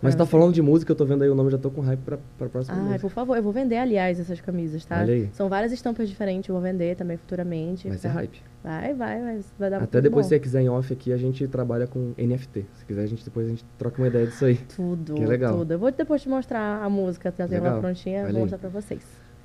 Mas 0.00 0.14
tá 0.14 0.24
falando 0.24 0.54
de 0.54 0.62
música, 0.62 0.90
eu 0.92 0.96
tô 0.96 1.04
vendo 1.04 1.22
aí 1.22 1.28
o 1.28 1.34
nome, 1.34 1.50
já 1.50 1.58
tô 1.58 1.70
com 1.70 1.82
hype 1.82 2.00
pra, 2.00 2.18
pra 2.38 2.48
próxima 2.48 2.76
música. 2.78 2.98
por 3.00 3.10
favor, 3.10 3.36
eu 3.36 3.42
vou 3.42 3.52
vender, 3.52 3.76
aliás, 3.76 4.18
essas 4.18 4.40
camisas, 4.40 4.84
tá? 4.84 5.00
Olha 5.00 5.12
aí. 5.14 5.28
São 5.32 5.48
várias 5.48 5.70
estampas 5.70 6.08
diferentes, 6.08 6.48
eu 6.48 6.54
vou 6.54 6.62
vender 6.62 6.96
também 6.96 7.16
futuramente. 7.18 7.86
Vai 7.88 7.98
ser 7.98 8.08
tá? 8.08 8.14
hype. 8.14 8.42
Vai, 8.64 8.94
vai, 8.94 9.20
vai, 9.20 9.40
vai 9.58 9.70
dar 9.70 9.82
Até 9.82 10.00
depois, 10.00 10.26
bom. 10.26 10.28
se 10.28 10.34
você 10.34 10.40
quiser 10.40 10.62
em 10.62 10.68
off 10.68 10.92
aqui, 10.92 11.12
a 11.12 11.16
gente 11.16 11.46
trabalha 11.46 11.86
com 11.86 12.14
NFT. 12.18 12.64
Se 12.72 12.84
quiser, 12.86 13.02
a 13.02 13.06
gente 13.06 13.24
depois 13.24 13.46
a 13.46 13.50
gente 13.50 13.64
troca 13.78 14.00
uma 14.00 14.08
ideia 14.08 14.26
disso 14.26 14.44
aí. 14.44 14.56
Tudo, 14.74 15.14
Que 15.14 15.26
legal. 15.26 15.58
tudo. 15.58 15.72
Eu 15.72 15.78
vou 15.78 15.92
depois 15.92 16.22
te 16.22 16.28
mostrar 16.28 16.82
a 16.82 16.88
música, 16.88 17.32
já 17.36 17.46
tem 17.46 17.60
uma 17.60 17.78
prontinha, 17.78 18.22
Olha 18.22 18.28
vou 18.28 18.36
aí. 18.36 18.40
mostrar 18.42 18.58
pra 18.58 18.70
vocês. 18.70 19.02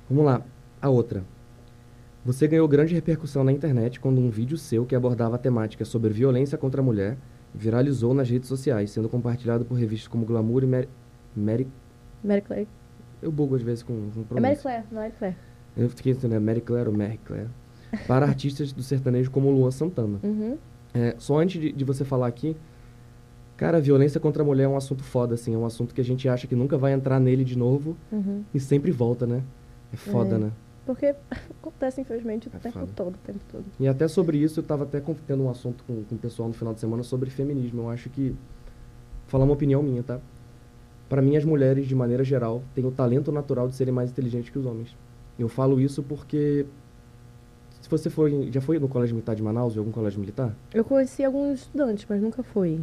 Vamos 0.08 0.24
lá, 0.24 0.42
a 0.80 0.88
outra. 0.88 1.22
Você 2.24 2.46
ganhou 2.46 2.66
grande 2.68 2.94
repercussão 2.94 3.42
na 3.44 3.52
internet 3.52 3.98
quando 4.00 4.20
um 4.20 4.30
vídeo 4.30 4.56
seu 4.56 4.86
que 4.86 4.94
abordava 4.94 5.34
a 5.34 5.38
temática 5.38 5.84
sobre 5.84 6.10
violência 6.10 6.56
contra 6.56 6.80
a 6.80 6.84
mulher 6.84 7.16
viralizou 7.54 8.14
nas 8.14 8.28
redes 8.28 8.48
sociais, 8.48 8.90
sendo 8.90 9.08
compartilhado 9.08 9.64
por 9.64 9.74
revistas 9.74 10.08
como 10.08 10.24
Glamour 10.24 10.62
e 10.64 10.66
Mary... 10.66 10.88
Mary... 11.36 11.66
Mary 12.24 12.40
Claire. 12.42 12.68
Eu 13.20 13.30
bugo 13.30 13.54
às 13.54 13.62
vezes 13.62 13.82
com, 13.82 14.10
com 14.28 14.36
É. 14.38 14.40
Mary 14.40 14.56
Claire, 14.56 14.84
não 14.90 14.98
é 15.00 15.04
Mary 15.04 15.14
Claire. 15.18 15.36
Eu 15.76 15.88
fiquei 15.90 16.12
entendendo, 16.12 16.36
é 16.36 16.40
Mary 16.40 16.60
Claire 16.60 16.88
ou 16.88 16.96
Mary 16.96 17.18
Claire. 17.24 17.48
Para 18.06 18.26
artistas 18.26 18.72
do 18.72 18.82
sertanejo 18.82 19.30
como 19.30 19.50
Luan 19.50 19.70
Santana. 19.70 20.18
Uhum. 20.22 20.56
É, 20.94 21.14
só 21.18 21.38
antes 21.38 21.60
de, 21.60 21.72
de 21.72 21.84
você 21.84 22.04
falar 22.04 22.26
aqui, 22.26 22.56
cara, 23.56 23.80
violência 23.80 24.18
contra 24.20 24.42
a 24.42 24.46
mulher 24.46 24.64
é 24.64 24.68
um 24.68 24.76
assunto 24.76 25.02
foda, 25.02 25.34
assim. 25.34 25.54
É 25.54 25.58
um 25.58 25.64
assunto 25.66 25.94
que 25.94 26.00
a 26.00 26.04
gente 26.04 26.28
acha 26.28 26.46
que 26.46 26.54
nunca 26.56 26.76
vai 26.78 26.92
entrar 26.92 27.20
nele 27.20 27.44
de 27.44 27.56
novo 27.56 27.96
Uhum. 28.10 28.42
e 28.54 28.58
sempre 28.60 28.90
volta, 28.90 29.26
né? 29.26 29.42
É 29.92 29.96
foda, 29.96 30.36
É. 30.36 30.38
né? 30.38 30.50
Porque 30.84 31.14
acontece, 31.60 32.00
infelizmente, 32.00 32.48
o 32.48 32.50
É 32.54 32.58
tempo 32.58 32.78
foda. 32.80 32.92
todo, 32.94 33.14
o 33.14 33.18
tempo 33.18 33.40
todo. 33.50 33.64
E 33.78 33.86
até 33.86 34.08
sobre 34.08 34.38
isso, 34.38 34.60
eu 34.60 34.64
tava 34.64 34.84
até 34.84 35.00
tendo 35.26 35.42
um 35.44 35.50
assunto 35.50 35.84
com, 35.84 36.02
com 36.04 36.14
o 36.14 36.18
pessoal 36.18 36.48
no 36.48 36.54
final 36.54 36.74
de 36.74 36.80
semana 36.80 37.02
sobre 37.02 37.30
feminismo. 37.30 37.82
Eu 37.82 37.90
acho 37.90 38.08
que. 38.10 38.30
Vou 38.30 38.36
falar 39.28 39.44
uma 39.44 39.54
opinião 39.54 39.82
minha, 39.82 40.02
tá? 40.02 40.18
Pra 41.08 41.22
mim, 41.22 41.36
as 41.36 41.44
mulheres, 41.44 41.86
de 41.86 41.94
maneira 41.94 42.24
geral, 42.24 42.62
têm 42.74 42.84
o 42.84 42.90
talento 42.90 43.30
natural 43.30 43.68
de 43.68 43.74
serem 43.76 43.92
mais 43.94 44.10
inteligentes 44.10 44.50
que 44.50 44.58
os 44.58 44.66
homens. 44.66 44.94
Eu 45.38 45.48
falo 45.48 45.80
isso 45.80 46.02
porque. 46.02 46.66
Se 47.80 47.88
você 47.88 48.08
for. 48.10 48.28
em- 48.30 48.50
Já 48.52 48.60
foi 48.60 48.78
no 48.78 48.88
colégio 48.88 49.14
militar 49.14 49.34
de 49.36 49.42
Manaus, 49.42 49.74
em 49.74 49.78
algum 49.78 49.92
colégio 49.92 50.18
militar? 50.20 50.54
Eu 50.74 50.84
conheci 50.84 51.24
alguns 51.24 51.60
estudantes, 51.62 52.06
mas 52.08 52.20
nunca 52.20 52.42
fui. 52.42 52.80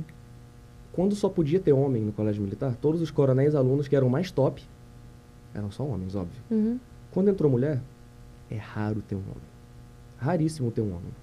Quando 0.94 1.16
só 1.16 1.30
podia 1.30 1.60
ter 1.60 1.72
homem 1.72 2.04
no 2.04 2.12
colégio 2.12 2.42
militar, 2.44 2.76
todos 2.82 3.02
os 3.02 3.12
coronéis 3.12 3.56
alunos 3.56 3.88
que 3.88 3.96
eram 3.96 4.10
mais 4.10 4.32
top 4.32 4.62
eram 5.54 5.72
só 5.72 5.84
homens, 5.86 6.16
óbvio. 6.16 6.42
Uhum. 6.52 6.80
Quando 7.12 7.30
entrou 7.30 7.52
mulher, 7.52 7.82
é 8.50 8.56
raro 8.58 9.02
ter 9.02 9.16
um 9.16 9.20
homem. 9.22 9.50
Raríssimo 10.18 10.72
ter 10.72 10.82
um 10.82 10.90
homem. 10.90 11.14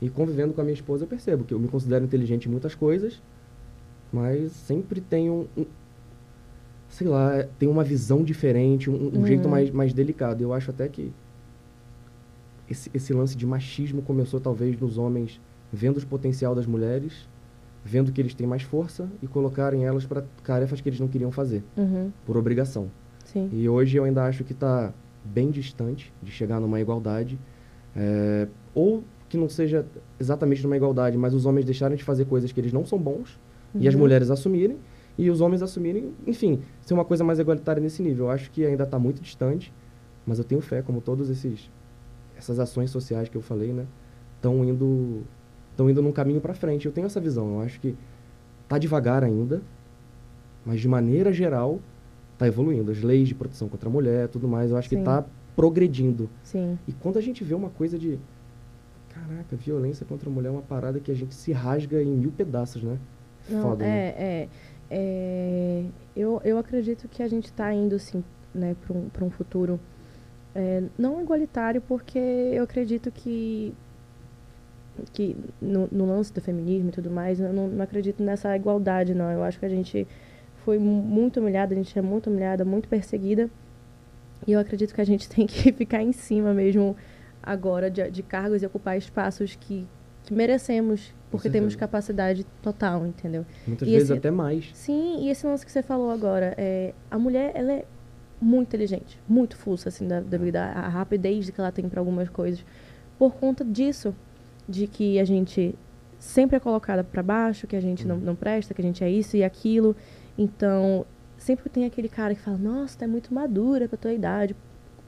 E 0.00 0.08
convivendo 0.10 0.52
com 0.52 0.60
a 0.60 0.64
minha 0.64 0.74
esposa, 0.74 1.04
eu 1.04 1.08
percebo 1.08 1.44
que 1.44 1.54
eu 1.54 1.58
me 1.58 1.68
considero 1.68 2.04
inteligente 2.04 2.46
em 2.48 2.50
muitas 2.50 2.74
coisas, 2.74 3.20
mas 4.12 4.52
sempre 4.52 5.00
tenho 5.00 5.48
um. 5.56 5.64
Sei 6.88 7.06
lá, 7.06 7.44
tem 7.58 7.68
uma 7.68 7.82
visão 7.82 8.22
diferente, 8.22 8.90
um, 8.90 8.94
um 8.94 9.18
Uhum. 9.18 9.26
jeito 9.26 9.48
mais, 9.48 9.70
mais 9.70 9.94
delicado. 9.94 10.42
Eu 10.42 10.52
acho 10.52 10.70
até 10.70 10.86
que 10.88 11.10
esse, 12.68 12.90
esse 12.92 13.12
lance 13.14 13.36
de 13.36 13.46
machismo 13.46 14.02
começou 14.02 14.38
talvez 14.40 14.78
nos 14.78 14.98
homens 14.98 15.40
vendo 15.72 15.96
o 15.98 16.06
potencial 16.06 16.54
das 16.54 16.66
mulheres, 16.66 17.26
vendo 17.84 18.12
que 18.12 18.20
eles 18.20 18.34
têm 18.34 18.46
mais 18.46 18.62
força 18.62 19.08
e 19.22 19.26
colocarem 19.26 19.84
elas 19.86 20.04
para 20.04 20.22
tarefas 20.44 20.80
que 20.82 20.88
eles 20.88 21.00
não 21.00 21.08
queriam 21.08 21.30
fazer, 21.32 21.62
Uhum. 21.76 22.10
por 22.26 22.36
obrigação. 22.36 22.90
Sim. 23.24 23.48
E 23.52 23.66
hoje 23.68 23.96
eu 23.96 24.04
ainda 24.04 24.24
acho 24.24 24.44
que 24.44 24.52
está 24.52 24.92
bem 25.24 25.50
distante 25.50 26.12
de 26.22 26.30
chegar 26.30 26.60
numa 26.60 26.80
igualdade. 26.80 27.38
é, 27.94 28.48
ou 28.74 29.04
que 29.28 29.36
não 29.36 29.48
seja 29.50 29.84
exatamente 30.18 30.62
numa 30.62 30.76
igualdade, 30.76 31.16
mas 31.18 31.34
os 31.34 31.44
homens 31.46 31.64
deixarem 31.66 31.94
de 31.96 32.02
fazer 32.02 32.24
coisas 32.24 32.50
que 32.52 32.58
eles 32.60 32.72
não 32.72 32.86
são 32.86 32.98
bons 32.98 33.38
e 33.74 33.86
as 33.86 33.92
Uhum. 33.94 34.00
mulheres 34.00 34.30
assumirem. 34.30 34.78
e 35.18 35.28
os 35.30 35.42
homens 35.42 35.60
assumirem, 35.62 36.10
enfim, 36.26 36.60
ser 36.80 36.94
uma 36.94 37.04
coisa 37.04 37.22
mais 37.22 37.38
igualitária 37.38 37.82
nesse 37.82 38.02
nível. 38.02 38.26
Eu 38.26 38.30
acho 38.30 38.50
que 38.50 38.64
ainda 38.64 38.84
está 38.84 38.98
muito 38.98 39.20
distante, 39.20 39.70
mas 40.26 40.38
eu 40.38 40.44
tenho 40.44 40.62
fé, 40.62 40.80
como 40.80 41.02
todos 41.02 41.28
esses 41.28 41.70
essas 42.34 42.58
ações 42.58 42.90
sociais 42.90 43.28
que 43.28 43.36
eu 43.36 43.42
falei, 43.42 43.72
né, 43.74 43.84
estão 44.36 44.64
indo 44.64 45.22
estão 45.70 45.90
indo 45.90 46.00
num 46.00 46.12
caminho 46.12 46.40
para 46.40 46.54
frente. 46.54 46.86
Eu 46.86 46.92
tenho 46.92 47.06
essa 47.06 47.20
visão. 47.20 47.56
Eu 47.56 47.60
acho 47.60 47.78
que 47.78 47.94
tá 48.66 48.78
devagar 48.78 49.22
ainda, 49.22 49.60
mas 50.64 50.80
de 50.80 50.88
maneira 50.88 51.30
geral 51.30 51.78
está 52.42 52.46
evoluindo. 52.46 52.90
As 52.90 53.00
leis 53.02 53.28
de 53.28 53.34
proteção 53.34 53.68
contra 53.68 53.88
a 53.88 53.92
mulher, 53.92 54.28
tudo 54.28 54.48
mais, 54.48 54.70
eu 54.70 54.76
acho 54.76 54.88
Sim. 54.88 54.96
que 54.96 55.00
está 55.02 55.24
progredindo. 55.54 56.28
Sim. 56.42 56.78
E 56.86 56.92
quando 56.92 57.18
a 57.18 57.20
gente 57.20 57.44
vê 57.44 57.54
uma 57.54 57.70
coisa 57.70 57.98
de 57.98 58.18
caraca, 59.08 59.56
violência 59.56 60.04
contra 60.06 60.28
a 60.28 60.32
mulher 60.32 60.48
é 60.48 60.52
uma 60.52 60.62
parada 60.62 60.98
que 60.98 61.10
a 61.10 61.14
gente 61.14 61.34
se 61.34 61.52
rasga 61.52 62.02
em 62.02 62.10
mil 62.10 62.32
pedaços, 62.32 62.82
né? 62.82 62.98
Não, 63.48 63.62
Foda, 63.62 63.84
é, 63.84 63.88
né? 63.88 64.14
é, 64.16 64.48
é, 64.90 65.84
eu, 66.16 66.40
eu 66.44 66.58
acredito 66.58 67.08
que 67.08 67.22
a 67.22 67.28
gente 67.28 67.46
está 67.46 67.72
indo, 67.72 67.96
assim, 67.96 68.24
né, 68.54 68.74
para 68.80 69.24
um, 69.24 69.26
um 69.26 69.30
futuro 69.30 69.78
é, 70.54 70.82
não 70.98 71.20
igualitário, 71.20 71.80
porque 71.80 72.18
eu 72.18 72.62
acredito 72.62 73.10
que 73.10 73.74
que 75.10 75.34
no, 75.60 75.88
no, 75.90 76.04
lance 76.04 76.30
do 76.30 76.40
feminismo 76.42 76.90
e 76.90 76.92
tudo 76.92 77.10
mais, 77.10 77.40
eu 77.40 77.50
não, 77.50 77.66
não, 77.66 77.82
acredito 77.82 78.22
nessa 78.22 78.54
igualdade, 78.54 79.14
não. 79.14 79.30
Eu 79.30 79.42
acho 79.42 79.58
que 79.58 79.64
a 79.64 79.68
gente 79.68 80.06
foi 80.64 80.78
muito 80.78 81.40
humilhada, 81.40 81.74
a 81.74 81.76
gente 81.76 81.98
é 81.98 82.02
muito 82.02 82.28
humilhada, 82.30 82.64
muito 82.64 82.88
perseguida. 82.88 83.50
E 84.46 84.52
eu 84.52 84.60
acredito 84.60 84.94
que 84.94 85.00
a 85.00 85.04
gente 85.04 85.28
tem 85.30 85.46
que 85.46 85.72
ficar 85.72 86.02
em 86.02 86.12
cima 86.12 86.52
mesmo 86.52 86.96
agora 87.42 87.90
de, 87.90 88.08
de 88.10 88.22
cargos 88.22 88.62
e 88.62 88.66
ocupar 88.66 88.96
espaços 88.96 89.56
que, 89.56 89.86
que 90.24 90.32
merecemos, 90.32 91.12
porque 91.30 91.50
temos 91.50 91.74
capacidade 91.74 92.46
total, 92.62 93.06
entendeu? 93.06 93.44
Muitas 93.66 93.88
e 93.88 93.90
vezes 93.90 94.10
esse, 94.10 94.18
até 94.18 94.30
mais. 94.30 94.70
Sim, 94.74 95.24
e 95.24 95.30
esse 95.30 95.46
lance 95.46 95.64
que 95.64 95.72
você 95.72 95.82
falou 95.82 96.10
agora, 96.10 96.54
é, 96.56 96.94
a 97.10 97.18
mulher, 97.18 97.52
ela 97.54 97.72
é 97.72 97.84
muito 98.40 98.68
inteligente, 98.68 99.18
muito 99.28 99.56
fuça, 99.56 99.88
assim, 99.88 100.06
da, 100.06 100.20
da 100.20 100.38
vida, 100.38 100.62
a 100.62 100.88
rapidez 100.88 101.48
que 101.50 101.60
ela 101.60 101.72
tem 101.72 101.88
para 101.88 102.00
algumas 102.00 102.28
coisas. 102.28 102.64
Por 103.18 103.34
conta 103.34 103.64
disso, 103.64 104.14
de 104.68 104.86
que 104.86 105.18
a 105.18 105.24
gente 105.24 105.74
sempre 106.18 106.56
é 106.56 106.60
colocada 106.60 107.02
para 107.02 107.22
baixo, 107.22 107.66
que 107.66 107.74
a 107.74 107.80
gente 107.80 108.06
não, 108.06 108.16
uhum. 108.16 108.22
não 108.22 108.36
presta, 108.36 108.72
que 108.72 108.80
a 108.80 108.84
gente 108.84 109.02
é 109.02 109.10
isso 109.10 109.36
e 109.36 109.42
aquilo. 109.42 109.96
Então, 110.36 111.04
sempre 111.38 111.68
tem 111.68 111.84
aquele 111.84 112.08
cara 112.08 112.34
que 112.34 112.40
fala: 112.40 112.58
Nossa, 112.58 112.98
tu 112.98 113.04
é 113.04 113.06
muito 113.06 113.32
madura 113.32 113.88
pra 113.88 113.98
tua 113.98 114.12
idade. 114.12 114.56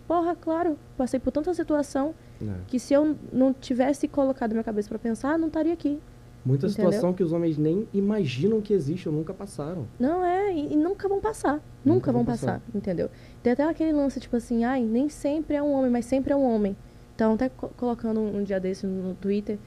Porra, 0.07 0.37
claro, 0.37 0.79
passei 0.97 1.19
por 1.19 1.31
tanta 1.31 1.55
situação 1.55 2.15
é. 2.43 2.53
que 2.67 2.79
se 2.79 2.93
eu 2.93 3.17
não 3.33 3.55
tivesse 3.55 4.07
colocado 4.07 4.53
minha 4.53 4.65
cabeça 4.65 4.89
para 4.89 4.99
pensar, 4.99 5.39
não 5.39 5.49
estaria 5.49 5.73
aqui. 5.73 5.99
Muita 6.45 6.67
Entendeu? 6.67 6.91
situação 6.91 7.15
que 7.15 7.23
os 7.23 7.33
homens 7.33 7.57
nem 7.57 7.89
imaginam 7.95 8.61
que 8.61 8.75
existe 8.75 9.09
ou 9.09 9.15
nunca 9.15 9.33
passaram. 9.33 9.87
Não 9.99 10.23
é, 10.23 10.53
e, 10.53 10.75
e 10.75 10.77
nunca 10.77 11.09
vão 11.09 11.21
passar. 11.21 11.55
Nunca, 11.55 11.63
nunca 11.85 12.13
vão 12.13 12.25
passar, 12.25 12.61
passar, 12.61 12.63
entendeu? 12.75 13.09
Tem 13.43 13.55
até 13.55 13.65
aquele 13.65 13.93
lance, 13.93 14.21
tipo 14.21 14.37
assim, 14.37 14.63
ai, 14.63 14.85
nem 14.85 15.09
sempre 15.09 15.57
é 15.57 15.63
um 15.63 15.73
homem, 15.73 15.91
mas 15.91 16.05
sempre 16.05 16.35
é 16.35 16.37
um 16.37 16.45
homem. 16.45 16.77
Então, 17.15 17.35
até 17.35 17.49
co 17.49 17.69
colocando 17.69 18.21
um, 18.21 18.39
um, 18.39 18.43
dia 18.43 18.61
desse 18.61 18.87
no 18.87 19.15
Twitter, 19.15 19.59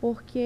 porque 0.00 0.38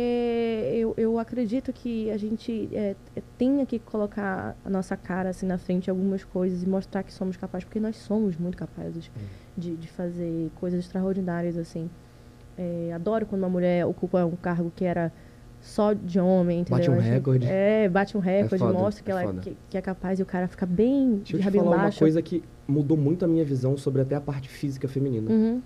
eu, 0.72 0.94
eu 0.96 1.18
acredito 1.18 1.72
que 1.72 2.10
a 2.10 2.16
gente 2.16 2.68
é, 2.72 2.94
é, 3.16 3.22
tenha 3.36 3.66
que 3.66 3.78
colocar 3.78 4.56
a 4.64 4.70
nossa 4.70 4.96
cara 4.96 5.30
assim 5.30 5.46
na 5.46 5.58
frente 5.58 5.84
de 5.84 5.90
algumas 5.90 6.22
coisas 6.22 6.62
e 6.62 6.68
mostrar 6.68 7.02
que 7.02 7.12
somos 7.12 7.36
capazes, 7.36 7.64
porque 7.64 7.80
nós 7.80 7.96
somos 7.96 8.36
muito 8.36 8.56
capazes 8.56 9.10
de, 9.56 9.76
de 9.76 9.88
fazer 9.88 10.50
coisas 10.56 10.80
extraordinárias, 10.80 11.58
assim. 11.58 11.90
É, 12.56 12.92
adoro 12.94 13.26
quando 13.26 13.42
uma 13.42 13.48
mulher 13.48 13.86
ocupa 13.86 14.24
um 14.24 14.36
cargo 14.36 14.72
que 14.74 14.84
era 14.84 15.12
só 15.60 15.92
de 15.92 16.18
homem, 16.18 16.60
entendeu? 16.60 16.78
Bate 16.78 16.90
um 16.90 17.10
recorde. 17.10 17.46
É, 17.46 17.88
bate 17.88 18.16
um 18.16 18.20
recorde, 18.20 18.62
é 18.62 18.72
mostra 18.72 19.04
que 19.04 19.10
ela 19.10 19.22
é 19.22 19.32
que, 19.34 19.56
que, 19.68 19.76
é 19.76 19.82
capaz 19.82 20.18
e 20.18 20.22
o 20.22 20.26
cara 20.26 20.48
fica 20.48 20.64
bem 20.64 21.16
Deixa 21.16 21.36
de 21.38 21.44
eu 21.44 21.50
te 21.52 21.58
falar 21.58 21.76
uma 21.76 21.92
coisa 21.92 22.22
que 22.22 22.42
mudou 22.66 22.96
muito 22.96 23.24
a 23.24 23.28
minha 23.28 23.44
visão 23.44 23.76
sobre 23.76 24.02
até 24.02 24.14
a 24.14 24.20
parte 24.20 24.48
física 24.48 24.88
feminina. 24.88 25.30
Uhum. 25.30 25.60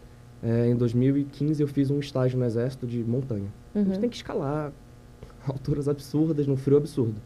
É, 0.45 0.69
em 0.69 0.77
2015 0.77 1.63
eu 1.63 1.67
fiz 1.67 1.91
um 1.91 1.99
estágio 1.99 2.39
no 2.39 2.45
exército 2.45 2.87
de 2.87 3.03
montanha. 3.03 3.51
Uhum. 3.75 3.81
A 3.81 3.85
gente 3.85 3.95
uhum. 3.95 4.01
tem 4.01 4.11
que 4.11 4.17
escalar 4.17 4.73
alturas 5.49 5.89
absurdas, 5.89 6.47
num 6.47 6.57
frio 6.57 6.77
absurdo. 6.77 7.21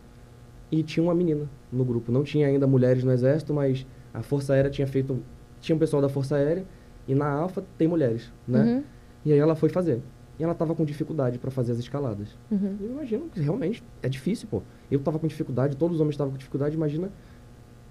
E 0.71 0.83
tinha 0.83 1.03
uma 1.03 1.15
menina 1.15 1.49
no 1.73 1.85
grupo. 1.85 2.13
Não 2.13 2.23
tinha 2.23 2.47
ainda 2.47 2.67
mulheres 2.67 3.03
no 3.03 3.11
exército, 3.11 3.53
mas 3.53 3.87
a 4.15 4.23
Força 4.23 4.55
Aérea 4.55 4.71
tinha 4.71 4.87
feito... 4.87 5.21
Tinha 5.61 5.75
um 5.75 5.79
pessoal 5.79 6.01
da 6.01 6.09
Força 6.09 6.37
Aérea 6.37 6.65
e 7.09 7.15
na 7.15 7.29
Alfa 7.29 7.65
tem 7.77 7.89
mulheres, 7.89 8.31
né? 8.47 8.63
Uhum. 8.63 8.85
E 9.25 9.33
aí 9.33 9.39
ela 9.39 9.57
foi 9.57 9.69
fazer. 9.69 10.01
E 10.39 10.45
ela 10.45 10.55
tava 10.55 10.75
com 10.75 10.85
dificuldade 10.85 11.39
para 11.39 11.51
fazer 11.51 11.73
as 11.73 11.79
escaladas. 11.79 12.29
Uhum. 12.51 12.77
Eu 12.81 12.91
imagino 12.91 13.29
que 13.29 13.41
realmente 13.41 13.83
é 14.01 14.09
difícil, 14.09 14.47
pô. 14.49 14.63
Eu 14.89 15.01
tava 15.01 15.19
com 15.19 15.27
dificuldade, 15.27 15.77
todos 15.77 15.97
os 15.97 16.01
homens 16.01 16.13
estavam 16.13 16.31
com 16.31 16.39
dificuldade, 16.39 16.77
imagina 16.77 17.11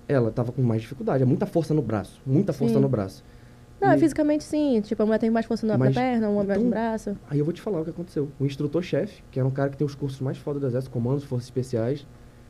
ela 0.07 0.31
tava 0.31 0.53
com 0.53 0.61
mais 0.61 0.81
dificuldade. 0.81 1.23
É 1.23 1.25
muita 1.25 1.45
força 1.45 1.73
no 1.73 1.81
braço, 1.81 2.21
muita 2.25 2.53
força 2.53 2.75
Sim. 2.75 2.79
no 2.79 2.87
braço. 2.87 3.23
Não, 3.79 3.93
e... 3.93 3.99
fisicamente 3.99 4.43
sim. 4.43 4.81
Tipo, 4.81 5.03
a 5.03 5.05
mulher 5.05 5.19
tem 5.19 5.29
mais 5.29 5.45
força 5.45 5.65
na, 5.65 5.77
Mas, 5.77 5.93
perna, 5.93 6.29
uma 6.29 6.43
então, 6.43 6.47
mais 6.47 6.63
no 6.63 6.69
braço. 6.69 7.17
Aí 7.29 7.39
eu 7.39 7.45
vou 7.45 7.53
te 7.53 7.61
falar 7.61 7.81
o 7.81 7.83
que 7.83 7.89
aconteceu. 7.89 8.29
O 8.39 8.45
instrutor-chefe, 8.45 9.23
que 9.31 9.39
era 9.39 9.47
um 9.47 9.51
cara 9.51 9.69
que 9.69 9.77
tem 9.77 9.85
os 9.85 9.95
cursos 9.95 10.19
mais 10.19 10.37
foda 10.37 10.59
do 10.59 10.67
Exército, 10.67 10.91
comandos, 10.91 11.23
forças 11.23 11.47
especiais, 11.47 12.05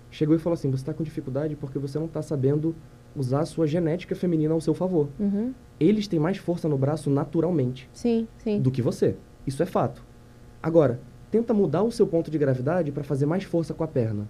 chegou 0.10 0.36
e 0.36 0.40
falou 0.40 0.54
assim: 0.54 0.70
você 0.70 0.82
está 0.82 0.94
com 0.94 1.04
dificuldade 1.04 1.56
porque 1.56 1.78
você 1.78 1.98
não 2.00 2.06
está 2.06 2.22
sabendo 2.22 2.76
usar 3.16 3.42
a 3.42 3.46
sua 3.46 3.68
genética 3.68 4.16
feminina 4.16 4.54
ao 4.54 4.62
seu 4.62 4.74
favor. 4.74 5.10
Uhum. 5.20 5.54
Eles 5.80 6.08
têm 6.08 6.20
mais 6.20 6.38
força 6.38 6.70
no 6.70 6.78
braço 6.78 7.10
naturalmente. 7.10 7.90
Sim, 7.94 8.28
sim. 8.38 8.62
Do 8.62 8.72
que 8.72 8.82
você. 8.82 9.16
Isso 9.46 9.62
é 9.62 9.66
fato. 9.66 10.04
Agora, 10.62 11.00
tenta 11.32 11.54
mudar 11.54 11.84
o 11.84 11.92
seu 11.92 12.06
ponto 12.08 12.30
de 12.30 12.38
gravidade 12.38 12.92
para 12.92 13.04
fazer 13.04 13.26
mais 13.26 13.44
força 13.44 13.74
com 13.74 13.84
a 13.84 13.88
perna. 13.88 14.28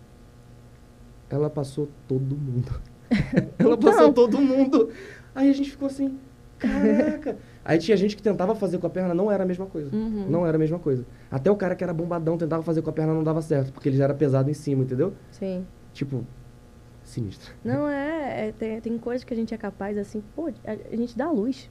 Ela 1.30 1.50
passou 1.50 1.90
todo 2.08 2.36
mundo. 2.36 2.80
Ela 3.60 3.74
então... 3.74 3.78
passou 3.78 4.14
todo 4.14 4.40
mundo. 4.40 4.90
Aí 5.36 5.50
a 5.50 5.54
gente 5.54 5.70
ficou 5.70 5.88
assim, 5.88 6.18
Caraca! 6.58 7.38
Aí 7.64 7.78
tinha 7.78 7.98
gente 7.98 8.16
que 8.16 8.24
tentava 8.24 8.56
fazer 8.56 8.78
com 8.78 8.88
a 8.88 8.90
perna, 8.90 9.14
não 9.14 9.32
era 9.32 9.44
a 9.44 9.46
mesma 9.46 9.66
coisa. 9.66 9.94
Uhum. 9.96 10.26
Não 10.30 10.48
era 10.48 10.56
a 10.56 10.60
mesma 10.60 10.80
coisa. 10.80 11.06
Até 11.30 11.52
o 11.52 11.56
cara 11.56 11.76
que 11.76 11.84
era 11.84 11.94
bombadão 11.94 12.38
tentava 12.38 12.64
fazer 12.64 12.82
com 12.82 12.90
a 12.90 12.94
perna, 12.94 13.14
não 13.14 13.24
dava 13.24 13.42
certo, 13.42 13.74
porque 13.74 13.90
ele 13.90 13.98
já 13.98 14.06
era 14.06 14.14
pesado 14.14 14.50
em 14.50 14.54
cima, 14.54 14.84
entendeu? 14.84 15.14
Sim. 15.32 15.66
Tipo, 15.94 16.26
sinistro. 17.04 17.54
Não 17.64 17.88
é, 17.88 18.48
é 18.48 18.52
tem, 18.52 18.80
tem 18.82 18.98
coisas 18.98 19.24
que 19.24 19.34
a 19.34 19.38
gente 19.38 19.54
é 19.54 19.58
capaz, 19.58 19.98
assim, 19.98 20.24
pô, 20.36 20.48
a, 20.66 20.72
a 20.72 20.96
gente 20.96 21.18
dá 21.18 21.30
luz. 21.30 21.70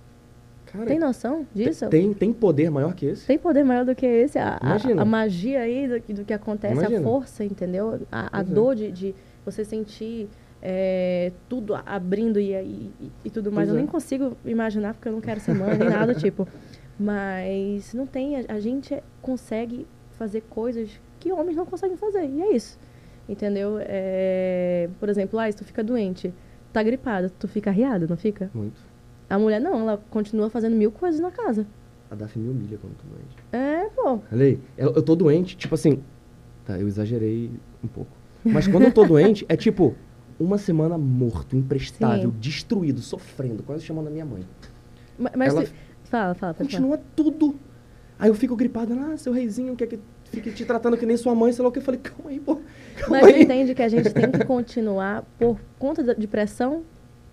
Cara, 0.66 0.86
tem 0.86 0.98
noção 0.98 1.46
disso? 1.54 1.88
Tem, 1.88 2.12
tem 2.12 2.32
poder 2.32 2.70
maior 2.70 2.92
que 2.94 3.06
esse? 3.06 3.26
Tem 3.26 3.38
poder 3.38 3.64
maior 3.64 3.84
do 3.84 3.94
que 3.94 4.04
esse. 4.04 4.38
A, 4.38 4.58
a, 4.60 5.00
a 5.00 5.04
magia 5.04 5.60
aí 5.60 5.86
do, 5.86 6.14
do 6.14 6.24
que 6.24 6.32
acontece, 6.32 6.74
Imagina. 6.74 7.00
a 7.00 7.04
força, 7.04 7.44
entendeu? 7.44 8.00
A, 8.10 8.38
a 8.38 8.40
é. 8.40 8.44
dor 8.44 8.74
de, 8.74 8.90
de 8.90 9.14
você 9.44 9.64
sentir 9.64 10.28
é, 10.62 11.32
tudo 11.48 11.74
abrindo 11.74 12.40
e, 12.40 12.52
e, 12.52 13.12
e 13.24 13.30
tudo 13.30 13.52
mais. 13.52 13.68
Pois 13.68 13.70
eu 13.70 13.74
é. 13.74 13.78
nem 13.78 13.86
consigo 13.86 14.36
imaginar, 14.44 14.94
porque 14.94 15.08
eu 15.08 15.12
não 15.12 15.20
quero 15.20 15.40
ser 15.40 15.54
mãe 15.54 15.76
nem 15.76 15.88
nada 15.88 16.14
tipo. 16.14 16.46
Mas 16.98 17.92
não 17.92 18.06
tem, 18.06 18.36
a, 18.36 18.54
a, 18.54 18.60
gente 18.60 19.02
consegue 19.20 19.86
fazer 20.12 20.42
coisas 20.42 21.00
que 21.20 21.30
homens 21.30 21.56
não 21.56 21.66
conseguem 21.66 21.96
fazer. 21.96 22.24
E 22.24 22.42
é 22.42 22.54
isso. 22.54 22.78
Entendeu? 23.28 23.78
É, 23.80 24.88
por 24.98 25.08
exemplo, 25.08 25.38
ah, 25.38 25.50
se 25.50 25.58
tu 25.58 25.64
fica 25.64 25.82
doente, 25.84 26.32
tá 26.72 26.82
gripado, 26.82 27.30
tu 27.30 27.46
fica 27.46 27.70
arriado, 27.70 28.06
não 28.08 28.16
fica? 28.16 28.50
Muito. 28.54 28.80
A 29.28 29.38
mulher 29.38 29.60
não, 29.60 29.80
ela 29.80 30.00
continua 30.10 30.48
fazendo 30.48 30.76
mil 30.76 30.92
coisas 30.92 31.20
na 31.20 31.30
casa. 31.30 31.66
A 32.10 32.14
Daphne 32.14 32.44
me 32.44 32.50
humilha 32.50 32.78
quando 32.80 32.94
tô 32.96 33.04
doente. 33.08 33.36
É, 33.52 33.88
pô. 33.90 34.18
Falei, 34.30 34.60
eu, 34.78 34.94
eu 34.94 35.02
tô 35.02 35.16
doente, 35.16 35.56
tipo 35.56 35.74
assim. 35.74 36.02
Tá, 36.64 36.78
eu 36.78 36.86
exagerei 36.86 37.50
um 37.82 37.88
pouco. 37.88 38.10
Mas 38.44 38.68
quando 38.68 38.84
eu 38.84 38.92
tô 38.92 39.04
doente, 39.04 39.44
é 39.48 39.56
tipo, 39.56 39.94
uma 40.38 40.58
semana 40.58 40.98
morto, 40.98 41.56
imprestável, 41.56 42.30
Sim. 42.30 42.36
destruído, 42.38 43.00
sofrendo, 43.00 43.62
quase 43.62 43.84
chamando 43.84 44.08
a 44.08 44.10
minha 44.10 44.24
mãe. 44.24 44.42
Mas, 45.18 45.32
mas 45.36 45.54
Ela 45.54 45.66
fala, 46.04 46.34
fala, 46.34 46.54
Continua 46.54 46.96
falar. 46.96 47.10
tudo. 47.14 47.56
Aí 48.18 48.28
eu 48.28 48.34
fico 48.34 48.56
gripado, 48.56 48.94
ah, 48.94 49.16
seu 49.16 49.32
reizinho 49.32 49.76
quer 49.76 49.86
que 49.86 49.98
fique 50.24 50.50
te 50.50 50.64
tratando 50.64 50.96
que 50.96 51.06
nem 51.06 51.16
sua 51.16 51.34
mãe, 51.34 51.52
sei 51.52 51.62
lá 51.62 51.68
o 51.68 51.72
que. 51.72 51.78
Eu 51.78 51.82
falei, 51.82 52.00
calma 52.00 52.30
aí, 52.30 52.40
pô. 52.40 52.56
Calma 52.96 53.20
mas 53.20 53.26
aí. 53.26 53.42
entende 53.42 53.74
que 53.74 53.82
a 53.82 53.88
gente 53.88 54.10
tem 54.12 54.30
que 54.30 54.44
continuar 54.46 55.22
por 55.38 55.58
conta 55.78 56.14
de 56.14 56.26
pressão 56.26 56.82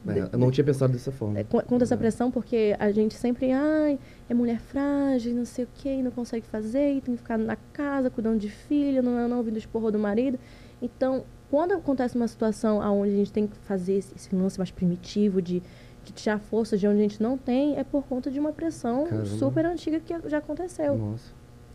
é, 0.08 0.30
eu 0.34 0.38
não 0.38 0.52
tinha 0.52 0.66
pensado 0.66 0.92
dessa 0.92 1.12
forma. 1.12 1.40
É, 1.40 1.44
contra 1.44 1.84
essa 1.84 1.96
pressão, 1.96 2.30
porque 2.30 2.76
a 2.78 2.92
gente 2.92 3.14
sempre, 3.14 3.52
ai, 3.52 3.98
é 4.30 4.34
mulher 4.34 4.60
frágil, 4.60 5.34
não 5.34 5.46
sei 5.46 5.64
o 5.64 5.68
quê, 5.76 6.02
não 6.04 6.12
consegue 6.12 6.46
fazer, 6.46 7.02
tem 7.02 7.16
que 7.16 7.22
ficar 7.22 7.38
na 7.38 7.56
casa 7.72 8.10
cuidando 8.10 8.38
de 8.40 8.50
filho, 8.50 9.02
não, 9.02 9.28
não 9.30 9.38
ouvindo 9.38 9.56
os 9.58 9.66
porros 9.66 9.92
do 9.94 10.00
marido. 10.00 10.38
Então, 10.82 11.24
quando 11.54 11.74
acontece 11.74 12.16
uma 12.16 12.28
situação 12.28 12.80
onde 12.80 13.14
a 13.14 13.18
gente 13.18 13.32
tem 13.32 13.46
que 13.46 13.56
fazer 13.58 13.94
esse, 13.94 14.12
esse 14.16 14.36
lance 14.36 14.58
mais 14.58 14.72
primitivo 14.72 15.40
de, 15.40 15.62
de 16.04 16.12
tirar 16.12 16.40
força 16.40 16.76
de 16.76 16.88
onde 16.88 16.98
a 16.98 17.02
gente 17.04 17.22
não 17.22 17.38
tem, 17.38 17.78
é 17.78 17.84
por 17.84 18.04
conta 18.06 18.32
de 18.32 18.40
uma 18.40 18.52
pressão 18.52 19.04
Caramba. 19.04 19.26
super 19.28 19.64
antiga 19.68 20.00
que 20.00 20.28
já 20.28 20.40
aconteceu. 20.40 20.98
Nossa. 20.98 21.32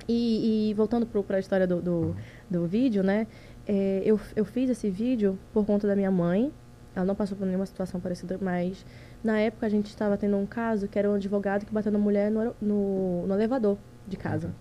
E, 0.09 0.71
e 0.71 0.75
voltando 0.75 1.07
para 1.07 1.37
a 1.37 1.39
história 1.39 1.65
do, 1.65 1.81
do, 1.81 1.93
uhum. 1.93 2.15
do, 2.51 2.67
vídeo, 2.67 3.05
né? 3.05 3.29
É, 3.69 4.03
eu, 4.05 4.19
eu 4.35 4.45
fiz 4.45 4.69
esse 4.69 4.91
vídeo 4.91 5.39
por 5.53 5.65
conta 5.65 5.87
da 5.87 5.95
minha 5.95 6.11
mãe. 6.11 6.53
Ela 6.97 7.05
não 7.05 7.15
passou 7.15 7.39
por 7.39 7.47
nenhuma 7.47 7.67
situação 7.67 8.01
parecida, 8.01 8.37
mas 8.43 8.85
na 9.23 9.39
época 9.39 9.65
a 9.65 9.69
gente 9.69 9.87
estava 9.87 10.17
tendo 10.17 10.37
um 10.37 10.45
caso 10.45 10.89
que 10.89 10.99
era 10.99 11.09
um 11.09 11.15
advogado 11.15 11.65
que 11.65 11.73
bateu 11.73 11.93
na 11.93 12.01
mulher 12.01 12.33
no, 12.33 12.53
no, 12.61 13.27
no 13.29 13.35
elevador 13.35 13.79
de 14.09 14.17
casa. 14.17 14.53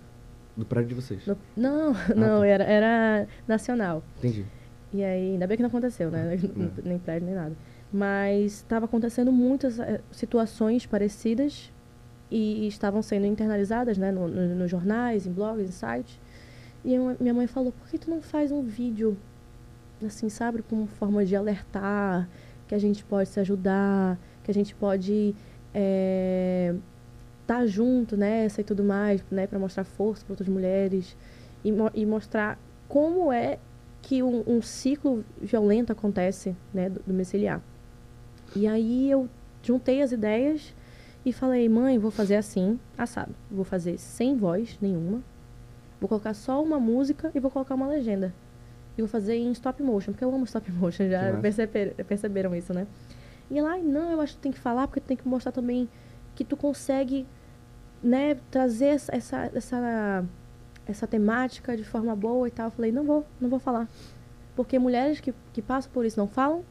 Do 0.56 0.64
prédio 0.64 0.90
de 0.90 0.96
vocês? 0.96 1.26
No, 1.26 1.36
não, 1.56 1.96
ah, 2.06 2.14
não, 2.16 2.40
tá. 2.42 2.48
era, 2.48 2.64
era 2.64 3.28
nacional. 3.48 4.04
Entendi. 4.20 4.46
E 4.94 5.04
aí, 5.04 5.32
ainda 5.34 5.46
bem 5.48 5.58
que 5.58 5.64
não 5.64 5.70
aconteceu, 5.70 6.10
né? 6.10 6.36
É. 6.36 6.82
nem 6.88 6.98
prédio, 7.00 7.26
nem 7.26 7.36
nada. 7.36 7.56
Mas 7.92 8.54
estava 8.54 8.86
acontecendo 8.86 9.32
muitas 9.32 9.80
eh, 9.80 10.02
situações 10.12 10.86
parecidas 10.86 11.72
e 12.30 12.68
estavam 12.68 13.02
sendo 13.02 13.26
internalizadas, 13.26 13.98
né? 13.98 14.12
No, 14.12 14.28
no, 14.28 14.56
nos 14.56 14.70
jornais, 14.72 15.26
em 15.26 15.32
blogs, 15.32 15.68
em 15.68 15.72
sites. 15.72 16.20
E 16.86 16.98
minha 17.20 17.34
mãe 17.34 17.48
falou, 17.48 17.72
por 17.72 17.88
que 17.90 17.98
tu 17.98 18.10
não 18.10 18.22
faz 18.22 18.52
um 18.52 18.62
vídeo, 18.64 19.18
assim, 20.06 20.30
sabe? 20.30 20.62
Como 20.62 20.88
forma 20.88 21.26
de 21.26 21.36
alertar, 21.36 22.28
que 22.68 22.76
a 22.76 22.80
gente 22.80 23.04
pode 23.04 23.30
se 23.30 23.40
ajudar, 23.40 24.18
que 24.44 24.52
a 24.52 24.54
gente 24.54 24.74
pode 24.76 25.36
estar 27.44 27.66
junto 27.66 28.16
nessa 28.18 28.62
e 28.62 28.64
tudo 28.64 28.84
mais, 28.84 29.24
né? 29.32 29.48
Para 29.48 29.60
mostrar 29.60 29.84
força 29.84 30.24
para 30.26 30.34
outras 30.34 30.50
mulheres 30.50 31.16
e, 31.64 31.72
mo- 31.72 31.92
e 31.94 32.06
mostrar 32.06 32.58
como 32.88 33.32
é 33.32 33.58
que 34.08 34.24
um, 34.24 34.42
um 34.48 34.62
ciclo 34.62 35.22
violento 35.42 35.92
acontece, 35.92 36.56
né? 36.74 36.90
Do, 36.90 37.02
do. 37.06 37.62
E 38.56 38.66
aí 38.66 39.12
eu 39.12 39.28
juntei 39.62 40.02
as 40.02 40.14
ideias 40.14 40.74
e 41.26 41.34
falei, 41.34 41.68
mãe, 41.68 42.00
vou 42.00 42.10
fazer 42.10 42.38
assim, 42.38 42.80
assado. 42.98 43.36
Vou 43.52 43.66
fazer 43.66 43.98
sem 43.98 44.38
voz 44.38 44.78
nenhuma. 44.82 45.22
Vou 46.00 46.08
colocar 46.08 46.34
só 46.34 46.64
uma 46.64 46.80
música 46.80 47.30
e 47.36 47.40
vou 47.42 47.52
colocar 47.52 47.76
uma 47.76 47.86
legenda. 47.86 48.34
E 48.98 49.02
vou 49.02 49.10
fazer 49.10 49.36
em 49.36 49.52
stop 49.52 49.84
motion, 49.84 50.14
porque 50.14 50.24
eu 50.24 50.34
amo 50.34 50.46
stop 50.46 50.72
motion, 50.72 51.10
já 51.10 51.24
massa. 51.28 51.42
perceberam, 51.42 51.94
perceberam 52.06 52.56
isso, 52.56 52.74
né? 52.74 52.88
E 53.52 53.60
lá, 53.60 53.78
não, 53.78 54.10
eu 54.10 54.22
acho 54.22 54.36
que 54.36 54.40
tem 54.40 54.54
que 54.54 54.60
falar, 54.60 54.88
porque 54.88 55.02
tem 55.02 55.18
que 55.18 55.28
mostrar 55.28 55.52
também 55.52 55.90
que 56.34 56.46
tu 56.46 56.56
consegue, 56.56 57.28
né, 58.02 58.38
trazer 58.50 58.86
essa, 58.86 59.14
essa, 59.54 60.26
essa, 60.88 61.06
temática 61.08 61.76
de 61.76 61.84
forma 61.84 62.16
boa 62.16 62.48
e 62.48 62.52
tal. 62.52 62.68
Eu 62.68 62.72
falei, 62.72 62.92
não 62.92 63.04
vou, 63.04 63.26
não 63.40 63.50
vou 63.50 63.60
falar. 63.60 63.88
Porque 64.56 64.80
mulheres 64.80 65.20
que, 65.20 65.34
que 65.54 65.62
passam 65.62 65.92
por 65.92 66.06
isso 66.06 66.20
não 66.20 66.28
falam 66.28 66.64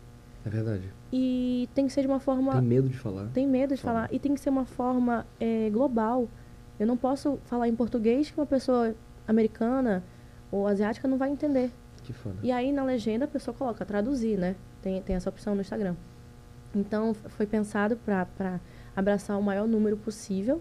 É 0.45 0.51
verdade. 0.51 0.83
e 1.13 1.69
tem 1.75 1.87
que 1.87 1.93
ser 1.93 2.01
de 2.03 2.09
uma 2.09 2.19
forma 2.19 2.53
Tem 2.53 2.63
medo 2.63 2.89
de 2.89 2.97
falar. 2.99 3.29
tem 3.33 3.47
medo 3.47 3.75
de 3.75 3.81
Fala. 3.81 3.95
falar 4.01 4.09
e 4.15 4.19
tem 4.19 4.35
que 4.35 4.41
ser 4.41 4.51
uma 4.51 4.65
forma 4.65 5.25
eh, 5.39 5.71
global. 5.71 6.29
Eu 6.81 6.87
não 6.87 6.97
posso 6.97 7.39
falar 7.45 7.69
em 7.69 7.75
português 7.77 8.31
que 8.31 8.39
uma 8.39 8.47
pessoa 8.47 8.95
americana 9.27 10.03
ou 10.51 10.67
asiática 10.67 11.07
não 11.09 11.17
vai 11.17 11.31
entender. 11.31 11.71
Que 12.03 12.13
foda. 12.13 12.37
E 12.43 12.51
aí 12.53 12.73
na 12.73 12.85
legenda 12.85 13.25
a 13.25 13.29
pessoa 13.29 13.55
coloca 13.55 13.85
traduzir, 13.85 14.37
né? 14.39 14.55
Tem, 14.83 15.01
tem 15.03 15.17
essa 15.17 15.29
opção 15.31 15.55
no 15.55 15.61
Instagram. 15.61 15.95
Então 16.75 17.15
foi 17.15 17.47
pensado 17.47 17.97
para 17.97 18.61
abraçar 18.95 19.39
o 19.39 19.43
maior 19.43 19.67
número 19.67 19.97
possível. 19.97 20.61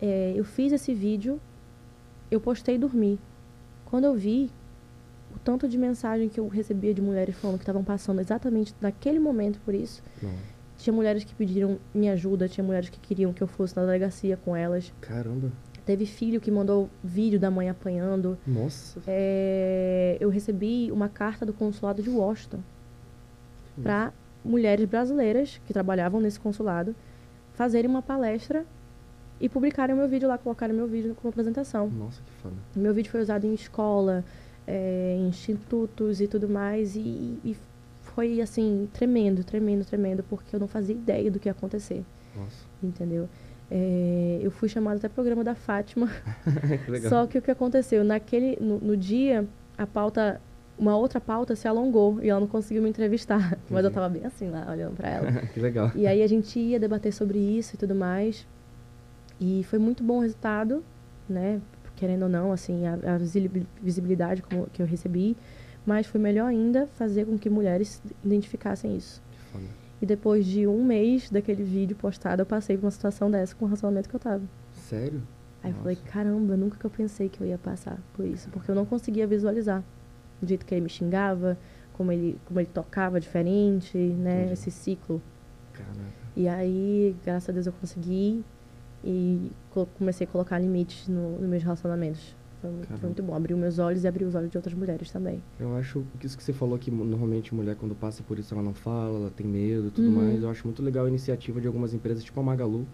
Eh, 0.00 0.32
eu 0.36 0.44
fiz 0.44 0.72
esse 0.72 0.94
vídeo, 0.94 1.40
eu 2.30 2.40
postei 2.40 2.74
e 2.76 2.78
dormi. 2.78 3.18
Quando 3.84 4.04
eu 4.04 4.14
vi 4.14 4.50
o 5.34 5.38
tanto 5.38 5.68
de 5.68 5.76
mensagem 5.78 6.28
que 6.28 6.38
eu 6.40 6.48
recebia 6.48 6.94
de 6.94 7.02
mulheres 7.02 7.34
falando 7.36 7.56
que 7.58 7.62
estavam 7.62 7.84
passando 7.84 8.20
exatamente 8.20 8.74
naquele 8.80 9.18
momento 9.18 9.60
por 9.64 9.74
isso, 9.74 10.02
Não. 10.22 10.30
tinha 10.76 10.92
mulheres 10.94 11.24
que 11.24 11.34
pediram 11.34 11.78
minha 11.94 12.12
ajuda, 12.12 12.48
tinha 12.48 12.64
mulheres 12.64 12.88
que 12.88 12.98
queriam 13.00 13.32
que 13.32 13.42
eu 13.42 13.46
fosse 13.46 13.76
na 13.76 13.84
delegacia 13.84 14.36
com 14.36 14.54
elas. 14.56 14.92
Caramba. 15.00 15.50
Teve 15.84 16.06
filho 16.06 16.40
que 16.40 16.50
mandou 16.50 16.88
vídeo 17.02 17.38
da 17.38 17.50
mãe 17.50 17.68
apanhando. 17.68 18.38
Nossa. 18.46 19.00
É, 19.06 20.16
eu 20.18 20.30
recebi 20.30 20.90
uma 20.90 21.08
carta 21.10 21.44
do 21.44 21.52
consulado 21.52 22.02
de 22.02 22.08
Washington 22.08 22.60
para 23.82 24.12
mulheres 24.44 24.86
brasileiras 24.88 25.60
que 25.66 25.72
trabalhavam 25.72 26.20
nesse 26.20 26.38
consulado 26.40 26.94
fazerem 27.54 27.90
uma 27.90 28.02
palestra 28.02 28.64
e 29.40 29.48
publicarem 29.48 29.94
o 29.94 29.98
meu 29.98 30.08
vídeo 30.08 30.28
lá, 30.28 30.38
colocarem 30.38 30.74
meu 30.74 30.86
vídeo 30.86 31.14
como 31.14 31.30
apresentação. 31.30 31.88
Nossa, 31.90 32.22
que 32.22 32.30
foda. 32.42 32.54
Meu 32.74 32.94
vídeo 32.94 33.10
foi 33.10 33.20
usado 33.20 33.46
em 33.46 33.54
escola, 33.54 34.24
é, 34.66 35.16
em 35.18 35.28
institutos 35.28 36.20
e 36.20 36.28
tudo 36.28 36.48
mais. 36.48 36.94
E, 36.96 37.38
e 37.44 37.56
foi, 38.00 38.40
assim, 38.40 38.88
tremendo, 38.92 39.42
tremendo, 39.42 39.84
tremendo, 39.84 40.22
porque 40.22 40.54
eu 40.54 40.60
não 40.60 40.68
fazia 40.68 40.94
ideia 40.94 41.30
do 41.30 41.38
que 41.38 41.48
ia 41.48 41.52
acontecer, 41.52 42.04
Nossa. 42.36 42.64
entendeu? 42.82 43.28
É, 43.70 44.38
eu 44.40 44.50
fui 44.50 44.68
chamada 44.68 44.98
até 44.98 45.08
programa 45.08 45.42
da 45.42 45.54
Fátima. 45.54 46.08
que 46.84 46.90
legal. 46.90 47.10
Só 47.10 47.26
que 47.26 47.38
o 47.38 47.42
que 47.42 47.50
aconteceu? 47.50 48.04
Naquele, 48.04 48.56
no, 48.60 48.78
no 48.78 48.96
dia, 48.96 49.46
a 49.76 49.86
pauta, 49.86 50.40
uma 50.78 50.96
outra 50.96 51.20
pauta 51.20 51.56
se 51.56 51.66
alongou 51.66 52.22
e 52.22 52.28
ela 52.28 52.38
não 52.40 52.46
conseguiu 52.46 52.82
me 52.82 52.88
entrevistar. 52.88 53.58
Mas 53.68 53.84
eu 53.84 53.90
Entendi. 53.90 53.94
tava 53.94 54.08
bem 54.08 54.24
assim 54.24 54.48
lá, 54.48 54.66
olhando 54.70 54.94
pra 54.94 55.08
ela. 55.08 55.32
que 55.52 55.58
legal. 55.58 55.90
E 55.96 56.06
aí 56.06 56.22
a 56.22 56.26
gente 56.26 56.58
ia 56.58 56.78
debater 56.78 57.12
sobre 57.12 57.38
isso 57.38 57.74
e 57.74 57.78
tudo 57.78 57.94
mais. 57.94 58.46
E 59.40 59.64
foi 59.64 59.78
muito 59.78 60.02
bom 60.02 60.18
o 60.18 60.20
resultado, 60.20 60.84
né? 61.28 61.60
Querendo 61.96 62.24
ou 62.24 62.28
não, 62.28 62.52
assim, 62.52 62.86
a, 62.86 62.94
a 62.94 63.18
visibilidade 63.82 64.42
que 64.72 64.82
eu 64.82 64.86
recebi. 64.86 65.36
Mas 65.86 66.06
foi 66.06 66.20
melhor 66.20 66.46
ainda 66.46 66.86
fazer 66.94 67.26
com 67.26 67.38
que 67.38 67.50
mulheres 67.50 68.02
identificassem 68.24 68.96
isso. 68.96 69.22
Foda. 69.52 69.64
E 70.00 70.06
depois 70.06 70.44
de 70.46 70.66
um 70.66 70.84
mês 70.84 71.30
daquele 71.30 71.62
vídeo 71.62 71.96
postado, 71.96 72.42
eu 72.42 72.46
passei 72.46 72.76
por 72.76 72.86
uma 72.86 72.90
situação 72.90 73.30
dessa 73.30 73.54
com 73.54 73.64
o 73.64 73.68
relacionamento 73.68 74.08
que 74.08 74.16
eu 74.16 74.20
tava. 74.20 74.42
Sério? 74.72 75.22
Aí 75.62 75.70
eu 75.70 75.72
Nossa. 75.72 75.82
falei, 75.82 75.96
caramba, 75.96 76.56
nunca 76.56 76.78
que 76.78 76.84
eu 76.84 76.90
pensei 76.90 77.28
que 77.28 77.40
eu 77.40 77.46
ia 77.46 77.58
passar 77.58 77.98
por 78.14 78.24
isso. 78.24 78.48
Porque 78.50 78.70
eu 78.70 78.74
não 78.74 78.84
conseguia 78.84 79.26
visualizar 79.26 79.82
o 80.42 80.46
jeito 80.46 80.66
que 80.66 80.74
ele 80.74 80.82
me 80.82 80.90
xingava, 80.90 81.56
como 81.92 82.12
ele, 82.12 82.38
como 82.44 82.60
ele 82.60 82.68
tocava 82.72 83.20
diferente, 83.20 83.96
né? 83.96 84.40
Entendi. 84.40 84.52
Esse 84.52 84.70
ciclo. 84.70 85.22
Caraca. 85.72 85.94
E 86.36 86.48
aí, 86.48 87.16
graças 87.24 87.48
a 87.48 87.52
Deus, 87.52 87.66
eu 87.66 87.72
consegui 87.72 88.44
e 89.04 89.50
co- 89.70 89.86
comecei 89.98 90.26
a 90.26 90.30
colocar 90.30 90.58
limites 90.58 91.08
no, 91.08 91.38
nos 91.38 91.48
meus 91.48 91.62
relacionamentos. 91.62 92.34
Foi, 92.60 92.70
foi 92.96 93.08
muito 93.08 93.22
bom. 93.22 93.34
Abriu 93.34 93.56
meus 93.58 93.78
olhos 93.78 94.04
e 94.04 94.08
abriu 94.08 94.26
os 94.26 94.34
olhos 94.34 94.50
de 94.50 94.56
outras 94.56 94.74
mulheres 94.74 95.10
também. 95.10 95.42
Eu 95.60 95.76
acho 95.76 96.02
que 96.18 96.26
isso 96.26 96.36
que 96.36 96.42
você 96.42 96.52
falou 96.52 96.78
que 96.78 96.90
normalmente 96.90 97.54
mulher 97.54 97.76
quando 97.76 97.94
passa 97.94 98.22
por 98.22 98.38
isso 98.38 98.54
ela 98.54 98.62
não 98.62 98.72
fala, 98.72 99.18
ela 99.18 99.30
tem 99.30 99.46
medo 99.46 99.88
e 99.88 99.90
tudo 99.90 100.08
Uhum. 100.08 100.14
mais. 100.24 100.42
Eu 100.42 100.48
acho 100.48 100.66
muito 100.66 100.82
legal 100.82 101.04
a 101.04 101.08
iniciativa 101.08 101.60
de 101.60 101.66
algumas 101.66 101.92
empresas, 101.92 102.24
tipo 102.24 102.40
a 102.40 102.42
Magalu, 102.42 102.86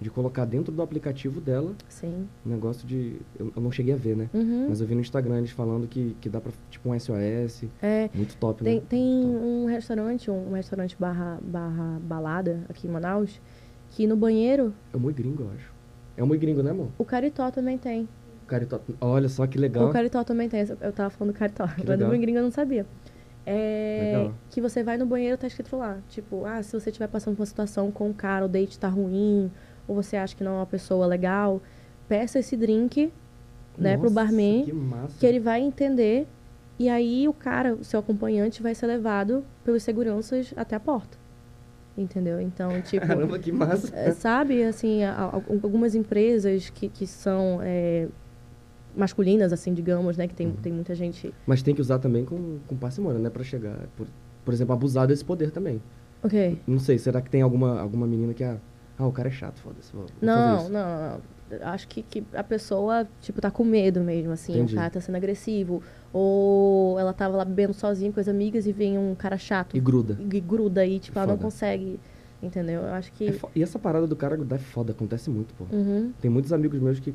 de 0.00 0.08
colocar 0.08 0.44
dentro 0.46 0.72
do 0.72 0.80
aplicativo 0.80 1.40
dela 1.42 1.74
Sim. 1.90 2.26
um 2.46 2.48
negócio 2.50 2.86
de. 2.86 3.16
Eu, 3.38 3.52
eu 3.54 3.60
não 3.60 3.70
cheguei 3.70 3.92
a 3.92 3.96
ver, 3.98 4.16
né? 4.16 4.30
Uhum. 4.32 4.66
Mas 4.70 4.80
eu 4.80 4.86
vi 4.86 4.94
no 4.94 5.00
Instagram 5.02 5.38
eles 5.38 5.50
falando 5.50 5.86
que, 5.88 6.16
que 6.22 6.28
dá 6.30 6.40
pra. 6.40 6.52
Tipo 6.70 6.88
um 6.88 6.98
SOS. 6.98 7.64
É, 7.82 8.08
Muito 8.14 8.34
top, 8.38 8.62
tem, 8.64 8.76
né? 8.76 8.82
tem 8.88 9.22
Top. 9.24 9.44
um 9.44 9.66
restaurante, 9.66 10.30
um, 10.30 10.50
um 10.50 10.52
restaurante 10.52 10.96
barra, 10.98 11.38
barra 11.42 11.98
balada 12.00 12.64
aqui 12.68 12.86
em 12.86 12.90
Manaus, 12.90 13.40
que 13.98 14.06
no 14.06 14.16
banheiro, 14.16 14.72
É 14.94 14.96
o 14.96 15.00
Gringo, 15.00 15.42
eu 15.42 15.50
acho. 15.56 15.72
É 16.16 16.22
o 16.22 16.26
Gringo, 16.28 16.62
né, 16.62 16.70
amor? 16.70 16.90
o 16.96 17.04
Caritó 17.04 17.50
também 17.50 17.76
tem. 17.76 18.08
Caritó. 18.46 18.80
Olha 19.00 19.28
só 19.28 19.44
que 19.44 19.58
legal. 19.58 19.88
O 19.88 19.92
Caritó 19.92 20.22
também 20.22 20.48
tem. 20.48 20.64
Eu 20.80 20.92
tava 20.92 21.10
falando 21.10 21.34
do 21.34 21.36
Caritó, 21.36 21.66
mas 21.66 21.98
do 21.98 22.08
gringo 22.08 22.38
eu 22.38 22.44
não 22.44 22.50
sabia. 22.52 22.86
É, 23.44 24.12
Legal. 24.14 24.34
que 24.50 24.60
você 24.60 24.84
vai 24.84 24.96
no 24.96 25.04
banheiro 25.04 25.36
tá 25.36 25.48
escrito 25.48 25.76
lá. 25.76 25.98
Tipo, 26.08 26.44
ah, 26.44 26.62
se 26.62 26.78
você 26.78 26.90
estiver 26.90 27.08
passando 27.08 27.34
por 27.34 27.40
uma 27.40 27.46
situação 27.46 27.90
com 27.90 28.08
um 28.08 28.12
cara, 28.12 28.44
o 28.44 28.48
date 28.48 28.78
tá 28.78 28.86
ruim, 28.88 29.50
ou 29.88 29.96
você 29.96 30.16
acha 30.16 30.36
que 30.36 30.44
não 30.44 30.52
é 30.52 30.56
uma 30.58 30.66
pessoa 30.66 31.04
legal, 31.04 31.60
peça 32.08 32.38
esse 32.38 32.56
drink, 32.56 33.12
né, 33.76 33.96
pro 33.96 34.04
Nossa, 34.04 34.14
barman, 34.14 34.64
Que 34.64 35.18
que 35.18 35.26
ele 35.26 35.40
vai 35.40 35.60
entender. 35.60 36.28
E 36.78 36.88
aí 36.88 37.26
o 37.26 37.32
cara, 37.32 37.74
o 37.74 37.82
seu 37.82 37.98
acompanhante, 37.98 38.62
vai 38.62 38.76
ser 38.76 38.86
levado 38.86 39.44
pelos 39.64 39.82
seguranças 39.82 40.54
até 40.56 40.76
a 40.76 40.80
porta. 40.80 41.18
Entendeu? 41.98 42.40
Então, 42.40 42.70
tipo. 42.82 43.06
Caramba, 43.06 43.38
que 43.38 43.50
massa. 43.50 43.94
É, 43.94 44.12
sabe, 44.12 44.62
assim, 44.62 45.00
algumas 45.04 45.94
empresas 45.94 46.70
que, 46.70 46.88
que 46.88 47.06
são 47.06 47.58
é, 47.62 48.06
masculinas, 48.96 49.52
assim, 49.52 49.74
digamos, 49.74 50.16
né? 50.16 50.28
Que 50.28 50.34
tem, 50.34 50.46
Uhum. 50.46 50.52
tem 50.54 50.72
muita 50.72 50.94
gente... 50.94 51.34
Mas 51.46 51.60
tem 51.60 51.74
que 51.74 51.80
usar 51.80 51.98
também 51.98 52.24
com, 52.24 52.58
com 52.68 52.76
parcimônia, 52.76 53.18
né? 53.18 53.30
Pra 53.30 53.42
chegar. 53.42 53.76
Por, 53.96 54.06
por 54.44 54.54
exemplo, 54.54 54.72
abusar 54.72 55.06
desse 55.08 55.24
poder 55.24 55.50
também. 55.50 55.82
Ok. 56.22 56.60
Não 56.66 56.78
sei, 56.78 56.98
será 56.98 57.20
que 57.20 57.28
tem 57.30 57.42
alguma, 57.42 57.80
alguma 57.80 58.06
menina 58.06 58.32
que. 58.32 58.44
Ah, 58.44 58.58
ah 58.96 59.06
o 59.06 59.12
cara 59.12 59.28
é 59.28 59.30
chato, 59.30 59.60
foda-se. 59.60 59.92
Não, 59.94 60.56
isso. 60.58 60.72
não, 60.72 61.10
não. 61.10 61.20
Acho 61.62 61.88
que, 61.88 62.02
que 62.02 62.24
a 62.34 62.42
pessoa, 62.44 63.06
tipo, 63.20 63.40
tá 63.40 63.50
com 63.50 63.64
medo 63.64 64.00
mesmo, 64.00 64.32
assim. 64.32 64.52
Entendi. 64.52 64.74
O 64.74 64.76
cara 64.76 64.90
tá 64.90 65.00
sendo 65.00 65.16
agressivo. 65.16 65.82
Ou 66.12 66.98
ela 66.98 67.12
tava 67.12 67.36
lá 67.36 67.44
bebendo 67.44 67.74
sozinha 67.74 68.12
com 68.12 68.20
as 68.20 68.28
amigas 68.28 68.66
e 68.66 68.72
vem 68.72 68.98
um 68.98 69.14
cara 69.14 69.36
chato. 69.38 69.76
E 69.76 69.80
gruda. 69.80 70.18
E 70.18 70.40
gruda 70.40 70.80
aí, 70.82 70.98
tipo, 70.98 71.18
ela 71.18 71.28
não 71.28 71.38
consegue... 71.38 71.98
Entendeu? 72.40 72.82
Eu 72.82 72.94
acho 72.94 73.12
que... 73.12 73.30
É 73.30 73.38
e 73.54 73.62
essa 73.62 73.80
parada 73.80 74.06
do 74.06 74.14
cara 74.14 74.36
grudar 74.36 74.60
é 74.60 74.62
foda, 74.62 74.92
acontece 74.92 75.28
muito, 75.28 75.52
pô. 75.54 75.64
Uhum. 75.72 76.12
Tem 76.20 76.30
muitos 76.30 76.52
amigos 76.52 76.78
meus 76.80 77.00
que 77.00 77.12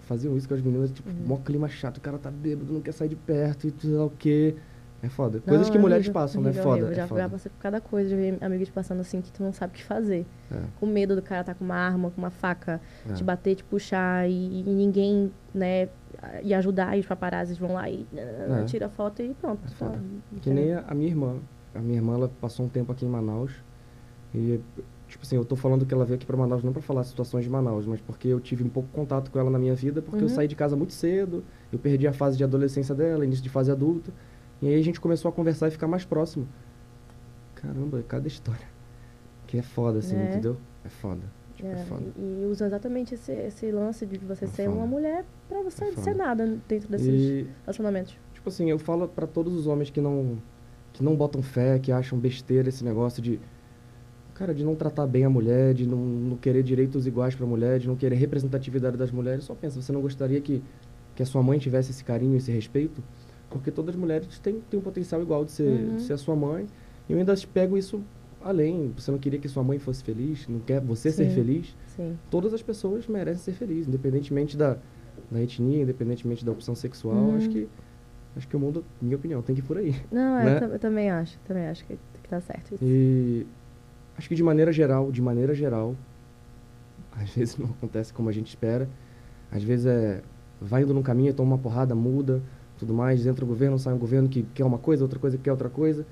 faziam 0.00 0.36
isso 0.36 0.48
com 0.48 0.54
as 0.54 0.60
meninas, 0.60 0.90
tipo, 0.90 1.08
Uhum. 1.08 1.26
mó 1.26 1.36
clima 1.36 1.68
chato, 1.68 1.98
o 1.98 2.00
cara 2.00 2.18
tá 2.18 2.30
bêbado, 2.30 2.72
não 2.72 2.80
quer 2.80 2.92
sair 2.92 3.08
de 3.08 3.16
perto 3.16 3.68
e 3.68 3.70
tudo 3.70 3.96
lá 3.96 4.04
o 4.06 4.10
quê. 4.10 4.54
É 5.02 5.08
foda. 5.08 5.38
Coisas 5.40 5.66
Não, 5.66 5.72
que 5.72 5.78
é 5.78 5.80
mulheres 5.80 6.06
horrível, 6.06 6.20
passam, 6.20 6.40
né? 6.42 6.48
horrível, 6.48 6.62
Foda. 6.64 6.74
horrível. 6.76 6.94
Já, 6.96 7.02
é 7.02 7.06
foda. 7.06 7.20
já 7.22 7.28
passei 7.28 7.52
por 7.52 7.58
cada 7.62 7.80
coisa, 7.80 8.10
já 8.10 8.16
vi 8.16 8.38
amigos 8.40 8.68
passando 8.70 9.00
assim 9.00 9.20
que 9.20 9.30
tu 9.30 9.42
não 9.44 9.52
sabe 9.52 9.72
o 9.72 9.76
que 9.76 9.84
fazer. 9.84 10.26
É, 10.50 10.56
Com 10.80 10.86
medo 10.86 11.14
do 11.14 11.22
cara 11.22 11.44
tá 11.44 11.54
com 11.54 11.64
uma 11.64 11.76
arma, 11.76 12.10
com 12.10 12.20
uma 12.20 12.30
faca, 12.30 12.80
é. 13.08 13.12
te 13.12 13.22
bater, 13.22 13.54
te 13.54 13.62
puxar 13.64 14.28
e, 14.28 14.32
e 14.60 14.62
ninguém, 14.64 15.30
né, 15.54 15.88
e 16.42 16.52
ajudar, 16.52 16.96
e 16.96 17.00
os 17.00 17.06
paparazzi 17.06 17.54
vão 17.54 17.74
lá 17.74 17.88
e 17.88 18.04
É. 18.16 18.64
tira 18.66 18.86
a 18.86 18.88
foto 18.88 19.22
e 19.22 19.34
pronto. 19.34 19.60
É 19.72 19.84
tá. 19.84 19.92
Que 20.42 20.50
nem 20.50 20.72
a, 20.72 20.84
a 20.88 20.94
minha 20.94 21.08
irmã. 21.08 21.36
A 21.74 21.78
minha 21.78 21.96
irmã, 21.98 22.14
ela 22.14 22.28
passou 22.40 22.66
um 22.66 22.68
tempo 22.68 22.90
aqui 22.90 23.04
em 23.04 23.08
Manaus. 23.08 23.52
E, 24.34 24.58
tipo 25.06 25.22
assim, 25.24 25.36
eu 25.36 25.44
tô 25.44 25.54
falando 25.54 25.86
que 25.86 25.94
ela 25.94 26.04
veio 26.04 26.16
aqui 26.16 26.26
pra 26.26 26.36
Manaus 26.36 26.64
não 26.64 26.72
pra 26.72 26.82
falar 26.82 27.04
situações 27.04 27.44
de 27.44 27.50
Manaus, 27.50 27.86
mas 27.86 28.00
porque 28.00 28.26
eu 28.26 28.40
tive 28.40 28.64
um 28.64 28.68
pouco 28.68 28.88
contato 28.92 29.30
com 29.30 29.38
ela 29.38 29.48
na 29.48 29.58
minha 29.60 29.76
vida, 29.76 30.02
porque 30.02 30.18
eu 30.18 30.22
Uhum. 30.28 30.34
saí 30.34 30.48
de 30.48 30.56
casa 30.56 30.74
muito 30.74 30.92
cedo, 30.92 31.44
eu 31.72 31.78
perdi 31.78 32.06
a 32.08 32.12
fase 32.12 32.36
de 32.36 32.42
adolescência 32.42 32.94
dela, 32.96 33.24
início 33.24 33.44
de 33.44 33.48
fase 33.48 33.70
adulta. 33.70 34.10
E 34.60 34.68
aí 34.68 34.74
a 34.78 34.82
gente 34.82 35.00
começou 35.00 35.28
a 35.28 35.32
conversar 35.32 35.68
e 35.68 35.70
ficar 35.70 35.86
mais 35.86 36.04
próximo. 36.04 36.48
Caramba, 37.54 38.02
cada 38.06 38.26
história. 38.28 38.66
Que 39.46 39.58
é 39.58 39.62
foda, 39.62 39.98
assim, 39.98 40.16
É. 40.16 40.30
entendeu? 40.30 40.56
É 40.84 40.88
foda. 40.88 41.22
Tipo, 41.54 41.68
é, 41.68 41.72
É, 41.72 41.76
foda. 41.84 42.04
e, 42.16 42.42
e 42.42 42.46
usa 42.46 42.66
exatamente 42.66 43.14
esse, 43.14 43.32
esse 43.32 43.70
lance 43.72 44.06
de 44.06 44.18
você 44.18 44.44
É 44.44 44.48
ser 44.48 44.64
foda. 44.66 44.76
uma 44.76 44.86
mulher 44.86 45.24
pra 45.48 45.62
você 45.62 45.84
É 45.86 45.92
ser 45.92 46.14
nada 46.14 46.46
dentro 46.68 46.88
desses 46.88 47.08
E, 47.08 47.46
relacionamentos. 47.62 48.16
tipo 48.32 48.48
assim, 48.48 48.70
eu 48.70 48.78
falo 48.78 49.08
pra 49.08 49.26
todos 49.26 49.54
os 49.54 49.66
homens 49.66 49.90
que 49.90 50.00
não 50.00 50.38
que 50.92 51.04
não 51.04 51.14
botam 51.14 51.40
fé, 51.42 51.78
que 51.78 51.92
acham 51.92 52.18
besteira 52.18 52.68
esse 52.68 52.82
negócio 52.84 53.22
de 53.22 53.38
cara, 54.34 54.52
de 54.54 54.64
não 54.64 54.74
tratar 54.74 55.06
bem 55.06 55.24
a 55.24 55.30
mulher, 55.30 55.74
de 55.74 55.86
não, 55.86 55.98
não 55.98 56.36
querer 56.36 56.62
direitos 56.62 57.06
iguais 57.06 57.34
pra 57.36 57.46
mulher, 57.46 57.78
de 57.78 57.86
não 57.86 57.94
querer 57.96 58.16
representatividade 58.16 58.96
das 58.96 59.10
mulheres. 59.12 59.44
Só 59.44 59.54
pensa, 59.54 59.80
você 59.80 59.92
não 59.92 60.00
gostaria 60.00 60.40
que 60.40 60.62
que 61.14 61.22
a 61.22 61.26
sua 61.26 61.42
mãe 61.42 61.58
tivesse 61.58 61.90
esse 61.90 62.04
carinho, 62.04 62.36
esse 62.36 62.50
respeito? 62.52 63.02
Porque 63.50 63.70
todas 63.70 63.94
as 63.94 64.00
mulheres 64.00 64.38
têm, 64.40 64.60
têm 64.70 64.78
um 64.78 64.82
potencial 64.82 65.22
igual 65.22 65.44
de 65.44 65.52
ser, 65.52 65.64
Uhum. 65.68 65.96
de 65.96 66.02
ser 66.02 66.12
a 66.14 66.18
sua 66.18 66.36
mãe. 66.36 66.66
E 67.08 67.12
eu 67.12 67.18
ainda 67.18 67.34
pego 67.52 67.76
isso 67.78 68.00
além. 68.42 68.92
Você 68.96 69.10
não 69.10 69.18
queria 69.18 69.38
que 69.38 69.48
sua 69.48 69.62
mãe 69.64 69.78
fosse 69.78 70.04
feliz, 70.04 70.46
não 70.48 70.60
quer 70.60 70.80
você 70.80 71.10
ser 71.10 71.28
Sim. 71.30 71.34
feliz? 71.34 71.76
Sim. 71.96 72.16
todas 72.30 72.54
as 72.54 72.62
pessoas 72.62 73.08
merecem 73.08 73.42
ser 73.42 73.52
felizes, 73.58 73.88
independentemente 73.88 74.56
da, 74.56 74.76
da 75.30 75.42
etnia, 75.42 75.82
independentemente 75.82 76.44
da 76.44 76.52
opção 76.52 76.72
sexual. 76.74 77.16
Uhum. 77.16 77.36
Acho 77.36 77.48
que 77.48 77.68
acho 78.36 78.46
que 78.46 78.54
o 78.56 78.60
mundo, 78.60 78.84
minha 79.02 79.16
opinião, 79.16 79.42
tem 79.42 79.52
que 79.56 79.60
ir 79.62 79.64
por 79.64 79.76
aí. 79.78 79.96
Não, 80.12 80.36
Né? 80.44 80.60
eu, 80.62 80.68
eu 80.68 80.78
também 80.78 81.10
acho. 81.10 81.36
Também 81.40 81.66
acho 81.66 81.84
que, 81.84 81.94
que 82.22 82.28
tá 82.28 82.40
certo 82.40 82.74
isso. 82.76 82.84
E 82.84 83.44
acho 84.16 84.28
que 84.28 84.34
de 84.36 84.42
maneira 84.44 84.70
geral, 84.70 85.10
de 85.10 85.20
maneira 85.20 85.54
geral, 85.56 85.96
às 87.12 87.30
vezes 87.34 87.56
não 87.56 87.70
acontece 87.70 88.12
como 88.12 88.28
a 88.28 88.32
gente 88.32 88.46
espera. 88.48 88.88
Às 89.50 89.62
vezes 89.64 89.86
é 89.86 90.22
vai 90.60 90.82
indo 90.82 90.92
num 90.94 91.02
caminho, 91.02 91.32
toma 91.34 91.52
uma 91.54 91.58
porrada, 91.58 91.94
muda, 91.94 92.42
tudo 92.78 92.94
mais, 92.94 93.26
entra 93.26 93.44
o 93.44 93.48
governo, 93.48 93.78
sai 93.78 93.92
um 93.94 93.98
governo 93.98 94.28
que 94.28 94.42
quer 94.54 94.64
uma 94.64 94.78
coisa, 94.78 95.04
outra 95.04 95.18
coisa 95.18 95.36
que 95.36 95.42
quer 95.44 95.50
outra 95.52 95.68
coisa. 95.68 96.06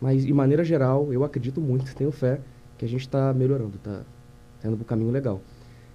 Mas 0.00 0.24
de 0.24 0.32
maneira 0.32 0.64
geral, 0.64 1.12
eu 1.12 1.22
acredito 1.24 1.60
muito, 1.60 1.92
tenho 1.96 2.10
fé 2.10 2.40
que 2.78 2.84
a 2.84 2.88
gente 2.88 3.02
está 3.02 3.32
melhorando, 3.32 3.78
tá, 3.78 4.02
tá 4.60 4.68
indo 4.68 4.76
pro 4.76 4.84
caminho 4.86 5.10
legal. 5.10 5.40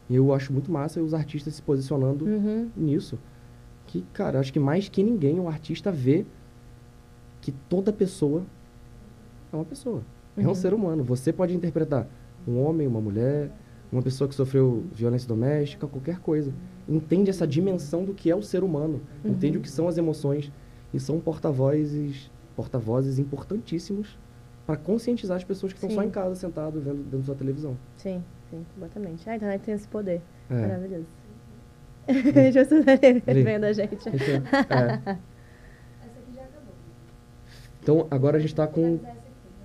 E 0.10 0.16
eu 0.16 0.34
acho 0.34 0.54
muito 0.54 0.72
massa 0.72 1.02
os 1.02 1.14
artistas 1.14 1.56
se 1.56 1.62
posicionando 1.62 2.26
Uhum. 2.26 2.70
nisso. 2.76 3.18
Que, 3.86 4.02
cara, 4.14 4.40
acho 4.40 4.52
que 4.54 4.60
mais 4.60 4.88
que 4.90 5.02
ninguém 5.04 5.40
o 5.40 5.48
artista 5.48 5.92
vê 5.92 6.26
que 7.42 7.52
toda 7.52 7.92
pessoa 7.94 8.44
é 9.52 9.56
uma 9.56 9.66
pessoa. 9.66 10.02
É 10.38 10.42
um 10.42 10.48
Uhum. 10.50 10.56
ser 10.56 10.74
humano. 10.74 11.04
Você 11.04 11.34
pode 11.34 11.56
interpretar 11.56 12.08
um 12.48 12.62
homem, 12.62 12.88
uma 12.88 13.02
mulher, 13.02 13.52
uma 13.92 14.02
pessoa 14.02 14.28
que 14.28 14.36
sofreu 14.36 14.84
violência 14.92 15.28
doméstica, 15.28 15.88
qualquer 15.88 16.20
coisa. 16.20 16.54
Entende 16.88 17.30
essa 17.30 17.48
dimensão 17.48 18.04
do 18.04 18.14
que 18.14 18.30
é 18.30 18.36
o 18.36 18.42
ser 18.42 18.64
humano. 18.64 19.02
Uhum. 19.24 19.32
Entende 19.32 19.58
o 19.58 19.62
que 19.62 19.70
são 19.70 19.88
as 19.88 19.98
emoções. 19.98 20.52
E 20.94 21.00
são 21.00 21.20
porta-vozes 21.20 22.32
porta-vozes 22.58 23.20
importantíssimos 23.20 24.18
para 24.66 24.76
conscientizar 24.76 25.38
as 25.38 25.44
pessoas 25.44 25.72
que 25.72 25.78
estão 25.78 25.92
só 25.92 26.02
em 26.02 26.10
casa, 26.10 26.34
sentado, 26.36 26.82
vendo 26.82 27.04
dentro 27.04 27.20
da 27.20 27.24
sua 27.26 27.36
televisão. 27.36 27.78
Sim, 27.96 28.24
sim, 28.50 28.66
completamente. 28.74 29.30
A 29.30 29.36
internet 29.36 29.62
tem 29.62 29.76
esse 29.76 29.88
poder. 29.88 30.22
É. 30.50 30.62
Maravilhoso. 30.62 31.06
Deixa 32.34 32.60
eu 32.60 32.64
estudar 32.64 33.00
Ali. 33.28 33.44
vendo 33.44 33.64
a 33.66 33.74
gente. 33.74 34.10
Então, 34.10 34.76
é. 34.76 35.18
Então, 37.82 38.08
agora 38.10 38.38
a 38.38 38.40
gente 38.40 38.56
tá 38.56 38.68
com. 38.68 39.00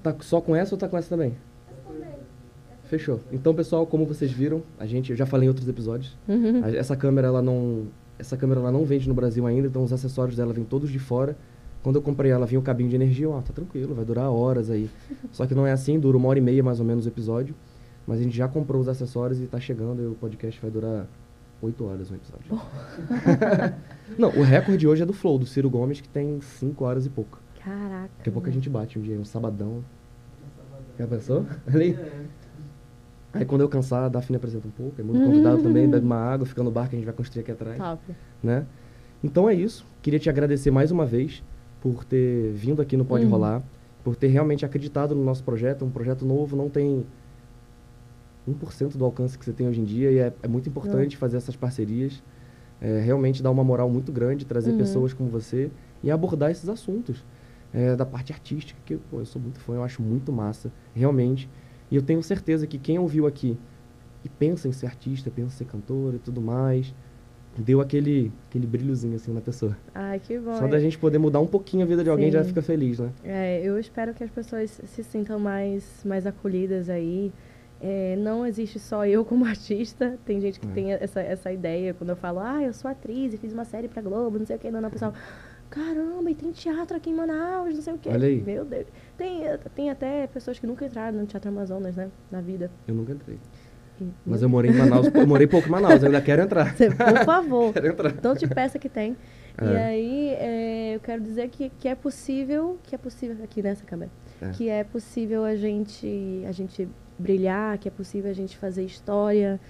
Tá 0.02 0.14
só 0.20 0.40
com 0.40 0.54
essa 0.54 0.74
ou 0.74 0.78
tá 0.78 0.88
com 0.88 0.96
essa 0.96 1.08
também? 1.08 1.36
Fechou. 2.92 3.20
Então, 3.32 3.54
pessoal, 3.54 3.86
como 3.86 4.04
vocês 4.04 4.30
viram, 4.30 4.62
a 4.78 4.84
gente, 4.84 5.10
eu 5.12 5.16
já 5.16 5.24
falei 5.24 5.46
em 5.46 5.48
outros 5.48 5.66
episódios, 5.66 6.14
Uhum. 6.28 6.62
a- 6.62 6.70
essa 6.76 6.94
câmera 6.94 7.26
ela 7.28 7.40
não, 7.40 7.86
essa 8.18 8.36
câmera 8.36 8.60
ela 8.60 8.70
não 8.70 8.84
vende 8.84 9.08
no 9.08 9.14
Brasil 9.14 9.46
ainda, 9.46 9.66
então 9.66 9.82
os 9.82 9.94
acessórios 9.94 10.36
dela 10.36 10.52
vêm 10.52 10.62
todos 10.62 10.90
de 10.90 10.98
fora. 10.98 11.34
Quando 11.82 11.96
eu 11.96 12.02
comprei 12.02 12.30
ela, 12.30 12.44
vinha 12.44 12.58
o 12.60 12.62
cabinho 12.62 12.90
de 12.90 12.94
energia, 12.96 13.30
ó, 13.30 13.40
tá 13.40 13.50
tranquilo, 13.50 13.94
vai 13.94 14.04
durar 14.04 14.30
horas 14.30 14.68
aí. 14.68 14.90
Só 15.32 15.46
que 15.46 15.54
não 15.54 15.66
é 15.66 15.72
assim, 15.72 15.98
dura 15.98 16.18
uma 16.18 16.28
hora 16.28 16.38
e 16.38 16.42
meia 16.42 16.62
mais 16.62 16.80
ou 16.80 16.84
menos 16.84 17.06
o 17.06 17.08
episódio. 17.08 17.54
Mas 18.06 18.20
a 18.20 18.22
gente 18.24 18.36
já 18.36 18.46
comprou 18.46 18.82
os 18.82 18.88
acessórios 18.88 19.40
e 19.40 19.46
tá 19.46 19.58
chegando 19.58 20.02
e 20.02 20.06
o 20.08 20.14
podcast 20.14 20.60
vai 20.60 20.70
durar 20.70 21.06
oito 21.62 21.86
horas 21.86 22.10
um 22.10 22.14
episódio. 22.14 22.60
não, 24.18 24.28
o 24.28 24.42
recorde 24.42 24.86
hoje 24.86 25.02
é 25.02 25.06
do 25.06 25.14
Flow, 25.14 25.38
do 25.38 25.46
Ciro 25.46 25.70
Gomes, 25.70 26.02
que 26.02 26.08
tem 26.10 26.38
cinco 26.42 26.84
horas 26.84 27.06
e 27.06 27.08
pouco. 27.08 27.40
Caraca. 27.64 28.10
Daqui 28.18 28.28
a 28.28 28.32
pouco 28.32 28.48
a 28.50 28.52
gente 28.52 28.68
bate 28.68 28.98
um 28.98 29.02
dia, 29.02 29.18
um 29.18 29.24
sabadão. 29.24 29.82
Já 30.98 31.06
pensou? 31.06 31.46
Ali. 31.72 31.96
Aí 33.32 33.44
quando 33.46 33.62
eu 33.62 33.68
cansar, 33.68 34.04
a 34.04 34.08
Daphne 34.08 34.36
apresenta 34.36 34.68
um 34.68 34.70
pouco, 34.70 35.00
é 35.00 35.04
muito 35.04 35.22
convidado 35.22 35.62
também, 35.62 35.88
bebe 35.88 36.04
uma 36.04 36.16
água, 36.16 36.44
fica 36.46 36.62
no 36.62 36.70
bar 36.70 36.88
que 36.88 36.94
a 36.96 36.98
gente 36.98 37.06
vai 37.06 37.14
construir 37.14 37.40
aqui 37.42 37.50
atrás, 37.52 37.78
Top. 37.78 38.02
né? 38.42 38.66
Então 39.24 39.48
é 39.48 39.54
isso. 39.54 39.86
Queria 40.02 40.18
te 40.18 40.28
agradecer 40.28 40.70
mais 40.70 40.90
uma 40.90 41.06
vez 41.06 41.42
por 41.80 42.04
ter 42.04 42.52
vindo 42.52 42.82
aqui 42.82 42.96
no 42.96 43.04
Pode 43.04 43.24
Uhum. 43.24 43.30
Rolar, 43.30 43.62
por 44.04 44.16
ter 44.16 44.26
realmente 44.28 44.66
acreditado 44.66 45.14
no 45.14 45.24
nosso 45.24 45.42
projeto, 45.44 45.84
um 45.84 45.90
projeto 45.90 46.26
novo, 46.26 46.56
não 46.56 46.68
tem 46.68 47.06
1% 48.48 48.96
do 48.98 49.04
alcance 49.04 49.38
que 49.38 49.44
você 49.44 49.52
tem 49.52 49.68
hoje 49.68 49.80
em 49.80 49.84
dia 49.84 50.10
e 50.10 50.18
é, 50.18 50.32
é 50.42 50.48
muito 50.48 50.68
importante 50.68 51.16
fazer 51.16 51.36
essas 51.36 51.54
parcerias, 51.56 52.22
é, 52.80 53.00
realmente 53.00 53.42
dar 53.42 53.50
uma 53.50 53.62
moral 53.64 53.88
muito 53.88 54.10
grande, 54.12 54.44
trazer 54.44 54.70
Uhum. 54.72 54.76
pessoas 54.76 55.12
como 55.14 55.30
você 55.30 55.70
e 56.02 56.10
abordar 56.10 56.50
esses 56.50 56.68
assuntos 56.68 57.24
é, 57.72 57.94
da 57.96 58.04
parte 58.04 58.32
artística, 58.32 58.78
que 58.84 58.96
pô, 58.96 59.20
eu 59.20 59.24
sou 59.24 59.40
muito 59.40 59.58
fã, 59.60 59.74
eu 59.76 59.84
acho 59.84 60.02
muito 60.02 60.32
massa, 60.32 60.70
realmente. 60.94 61.48
E 61.92 61.96
eu 61.96 62.00
tenho 62.02 62.22
certeza 62.22 62.66
que 62.66 62.78
quem 62.78 62.98
ouviu 62.98 63.26
aqui 63.26 63.54
e 64.24 64.28
pensa 64.30 64.66
em 64.66 64.72
ser 64.72 64.86
artista, 64.86 65.30
pensa 65.30 65.48
em 65.54 65.58
ser 65.58 65.64
cantor 65.66 66.14
e 66.14 66.18
tudo 66.18 66.40
mais, 66.40 66.94
deu 67.58 67.82
aquele, 67.82 68.32
aquele 68.48 68.66
brilhozinho 68.66 69.14
assim 69.16 69.30
na 69.30 69.42
pessoa. 69.42 69.76
Ai, 69.94 70.18
que 70.18 70.38
bom. 70.38 70.54
Só 70.58 70.66
da 70.66 70.80
gente 70.80 70.96
poder 70.96 71.18
mudar 71.18 71.40
um 71.40 71.46
pouquinho 71.46 71.84
a 71.84 71.86
vida 71.86 72.02
de 72.02 72.08
alguém 72.08 72.30
já 72.30 72.42
Sim. 72.42 72.48
fica 72.48 72.62
feliz, 72.62 72.98
né? 72.98 73.10
É, 73.22 73.60
eu 73.62 73.78
espero 73.78 74.14
que 74.14 74.24
as 74.24 74.30
pessoas 74.30 74.80
se 74.86 75.04
sintam 75.04 75.38
mais, 75.38 76.02
mais 76.02 76.26
acolhidas 76.26 76.88
aí. 76.88 77.30
É, 77.78 78.16
não 78.16 78.46
existe 78.46 78.78
só 78.78 79.04
eu 79.04 79.22
como 79.22 79.44
artista. 79.46 80.18
Tem 80.24 80.40
gente 80.40 80.58
que 80.60 80.66
É. 80.68 80.70
tem 80.70 80.92
essa, 80.94 81.20
essa 81.20 81.52
ideia. 81.52 81.92
Quando 81.92 82.08
eu 82.08 82.16
falo, 82.16 82.38
ah, 82.40 82.62
eu 82.62 82.72
sou 82.72 82.90
atriz 82.90 83.34
e 83.34 83.36
fiz 83.36 83.52
uma 83.52 83.66
série 83.66 83.86
pra 83.88 84.00
Globo, 84.00 84.38
não 84.38 84.46
sei 84.46 84.56
o 84.56 84.58
que. 84.58 84.70
Não, 84.70 84.80
não, 84.80 84.88
pessoal, 84.90 85.12
caramba, 85.72 86.30
e 86.30 86.34
tem 86.34 86.52
teatro 86.52 86.96
aqui 86.96 87.10
em 87.10 87.14
Manaus, 87.14 87.74
não 87.74 87.82
sei 87.82 87.94
o 87.94 87.98
que. 87.98 88.08
Olha 88.08 88.28
aí. 88.28 88.42
Meu 88.42 88.64
Deus. 88.64 88.86
Tem, 89.16 89.42
tem 89.74 89.90
até 89.90 90.26
pessoas 90.26 90.58
que 90.58 90.66
nunca 90.66 90.84
entraram 90.84 91.18
no 91.18 91.26
Teatro 91.26 91.48
Amazonas, 91.50 91.96
né? 91.96 92.10
Na 92.30 92.40
vida. 92.40 92.70
Eu 92.86 92.94
nunca 92.94 93.12
entrei. 93.12 93.38
E- 94.00 94.08
Mas 94.26 94.42
eu 94.42 94.48
morei 94.48 94.70
em 94.70 94.74
Manaus, 94.74 95.06
eu 95.14 95.26
morei 95.26 95.46
pouco 95.46 95.68
em 95.68 95.70
Manaus, 95.70 96.00
eu 96.02 96.06
ainda 96.06 96.20
quero 96.20 96.42
entrar. 96.42 96.76
Você, 96.76 96.90
por 96.90 97.24
favor. 97.24 97.72
Quero 97.74 97.86
entrar. 97.88 98.10
Então 98.10 98.34
te 98.34 98.46
peça 98.46 98.78
que 98.78 98.88
tem. 98.88 99.16
E 99.60 99.64
É. 99.64 99.84
aí, 99.84 100.28
é, 100.30 100.94
eu 100.96 101.00
quero 101.00 101.22
dizer 101.22 101.48
que, 101.48 101.70
que 101.78 101.86
é 101.88 101.94
possível, 101.94 102.78
que 102.82 102.94
é 102.94 102.98
possível 102.98 103.36
aqui 103.44 103.62
nessa 103.62 103.84
câmera, 103.84 104.10
É. 104.40 104.50
que 104.50 104.68
é 104.68 104.82
possível 104.84 105.44
a 105.44 105.54
gente, 105.56 106.42
a 106.48 106.52
gente 106.52 106.88
brilhar, 107.18 107.78
que 107.78 107.86
é 107.88 107.90
possível 107.90 108.30
a 108.30 108.34
gente 108.34 108.56
fazer 108.56 108.82
história, 108.84 109.60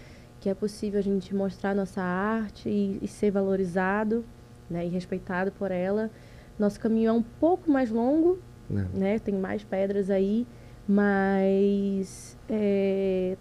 que 0.40 0.48
é 0.48 0.54
possível 0.54 0.98
a 0.98 1.02
gente 1.02 1.34
mostrar 1.34 1.74
nossa 1.74 2.00
arte 2.00 2.68
e, 2.68 2.98
e 3.02 3.08
ser 3.08 3.30
valorizado, 3.32 4.24
né, 4.72 4.84
e 4.86 4.88
respeitado 4.88 5.52
por 5.52 5.70
ela. 5.70 6.10
Nosso 6.58 6.80
caminho 6.80 7.08
é 7.10 7.12
um 7.12 7.22
pouco 7.22 7.70
mais 7.70 7.90
longo, 7.90 8.38
Né? 8.68 8.86
né? 8.94 9.18
Tem 9.18 9.34
mais 9.34 9.62
pedras 9.62 10.10
aí, 10.10 10.46
mas 10.88 12.36
é, 12.48 13.36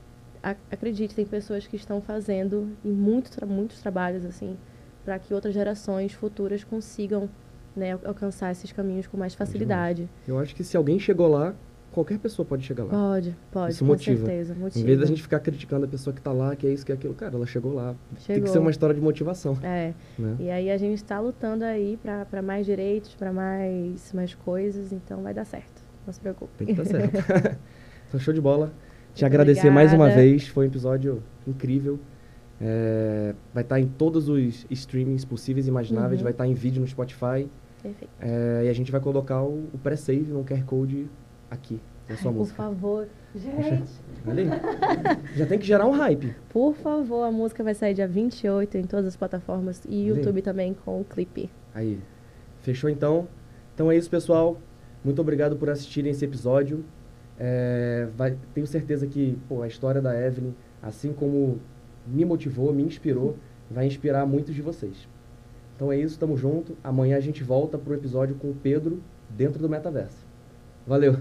acredite, 0.71 1.15
tem 1.15 1.25
pessoas 1.25 1.65
que 1.67 1.75
estão 1.75 2.01
fazendo 2.01 2.69
e 2.83 2.89
muito, 2.89 3.31
tra- 3.31 3.45
muitos 3.47 3.79
trabalhos 3.81 4.25
assim 4.25 4.57
para 5.03 5.17
que 5.17 5.33
outras 5.33 5.53
gerações 5.53 6.13
futuras 6.13 6.63
consigam 6.63 7.27
né, 7.75 7.93
al- 7.93 8.01
alcançar 8.05 8.51
esses 8.51 8.71
caminhos 8.71 9.07
com 9.07 9.17
mais 9.17 9.33
facilidade. 9.33 10.07
Eu 10.27 10.37
acho 10.37 10.53
que 10.55 10.63
se 10.63 10.77
alguém 10.77 10.99
chegou 10.99 11.27
lá, 11.27 11.55
qualquer 11.91 12.17
pessoa 12.19 12.45
pode 12.45 12.63
chegar 12.63 12.83
lá. 12.85 12.89
Pode, 12.89 13.35
pode, 13.51 13.73
Isso 13.73 13.83
com 13.83 13.91
motiva. 13.91 14.25
certeza. 14.25 14.55
Motiva. 14.55 14.79
Em 14.79 14.83
vez 14.85 14.99
da 14.99 15.05
gente 15.05 15.21
ficar 15.21 15.39
criticando 15.39 15.85
a 15.85 15.87
pessoa 15.87 16.13
que 16.13 16.21
tá 16.21 16.31
lá, 16.31 16.55
que 16.55 16.65
é 16.65 16.71
isso, 16.71 16.85
que 16.85 16.91
é 16.91 16.95
aquilo, 16.95 17.13
cara, 17.13 17.35
ela 17.35 17.45
chegou 17.45 17.73
lá. 17.73 17.89
Tem 18.09 18.15
que 18.17 18.21
Chegou. 18.33 18.47
ser 18.47 18.59
uma 18.59 18.71
história 18.71 18.95
de 18.95 19.01
motivação, 19.01 19.57
É, 19.61 19.93
né? 20.17 20.35
e 20.39 20.49
aí 20.49 20.71
a 20.71 20.77
gente 20.77 20.95
está 20.97 21.19
lutando 21.19 21.63
aí 21.65 21.97
para 22.01 22.41
mais 22.41 22.65
direitos, 22.65 23.13
para 23.15 23.31
mais, 23.33 24.11
mais 24.13 24.33
coisas, 24.33 24.91
então 24.91 25.21
vai 25.21 25.33
dar 25.33 25.45
certo. 25.45 25.81
Não 26.05 26.13
se 26.13 26.19
preocupe. 26.19 26.51
Tem 26.57 26.67
que 26.67 26.81
estar 26.81 26.85
certo. 26.85 27.13
então, 28.07 28.19
show 28.19 28.33
de 28.33 28.41
bola. 28.41 28.71
Te 29.13 29.25
agradecer 29.25 29.69
mais 29.69 29.91
uma 29.93 30.09
vez, 30.09 30.47
foi 30.47 30.65
um 30.65 30.67
episódio 30.69 31.21
incrível. 31.45 31.99
É, 32.59 33.33
vai 33.53 33.63
estar 33.63 33.79
em 33.79 33.87
todos 33.87 34.29
os 34.29 34.65
streamings 34.69 35.25
possíveis 35.25 35.65
e 35.65 35.69
imagináveis, 35.69 36.19
Uhum. 36.19 36.23
vai 36.23 36.31
estar 36.31 36.47
em 36.47 36.53
vídeo 36.53 36.79
no 36.79 36.87
Spotify. 36.87 37.47
Perfeito. 37.81 38.09
É, 38.19 38.63
e 38.65 38.69
a 38.69 38.73
gente 38.73 38.91
vai 38.91 39.01
colocar 39.01 39.41
o, 39.43 39.67
o 39.73 39.77
pré-save 39.81 40.31
no 40.31 40.43
QR 40.43 40.63
Code 40.63 41.07
aqui, 41.51 41.79
na 42.09 42.15
sua 42.17 42.29
Ai, 42.31 42.33
por 42.33 42.39
música. 42.39 42.57
favor, 42.57 43.07
gente. 43.35 43.91
Olha 44.25 44.43
aí. 44.43 44.49
Já 45.37 45.45
tem 45.45 45.59
que 45.59 45.65
gerar 45.65 45.85
um 45.85 45.91
hype. 45.91 46.33
Por 46.49 46.73
favor, 46.73 47.23
a 47.23 47.31
música 47.31 47.63
vai 47.63 47.73
sair 47.75 47.93
dia 47.93 48.07
28 48.07 48.77
em 48.77 48.83
todas 48.85 49.05
as 49.05 49.15
plataformas 49.15 49.83
e. 49.87 50.07
YouTube 50.07 50.41
também 50.41 50.73
com 50.73 50.99
o 51.01 51.03
clipe. 51.05 51.49
Aí. 51.75 51.99
Fechou 52.61 52.89
então? 52.89 53.27
Então 53.75 53.91
é 53.91 53.97
isso, 53.97 54.09
pessoal. 54.09 54.57
Muito 55.03 55.19
obrigado 55.21 55.55
por 55.55 55.69
assistirem 55.69 56.11
esse 56.11 56.23
episódio. 56.25 56.83
É, 57.39 58.07
vai- 58.15 58.37
tenho 58.53 58.67
certeza 58.67 59.07
que 59.07 59.37
pô, 59.49 59.61
a 59.63 59.67
história 59.67 59.99
da 60.01 60.13
Evelyn, 60.19 60.53
assim 60.81 61.11
como 61.11 61.59
me 62.05 62.23
motivou, 62.23 62.71
me 62.71 62.83
inspirou, 62.83 63.35
vai 63.69 63.87
inspirar 63.87 64.25
muitos 64.27 64.53
de 64.53 64.61
vocês. 64.61 65.07
Então 65.75 65.91
é 65.91 65.97
isso, 65.97 66.19
tamo 66.19 66.37
junto. 66.37 66.77
Amanhã 66.83 67.17
a 67.17 67.19
gente 67.19 67.43
volta 67.43 67.77
pro 67.79 67.95
episódio 67.95 68.35
com 68.35 68.51
o 68.51 68.53
Pedro 68.55 69.01
dentro 69.29 69.59
do 69.59 69.67
metaverso. 69.67 70.23
Valeu! 70.87 71.15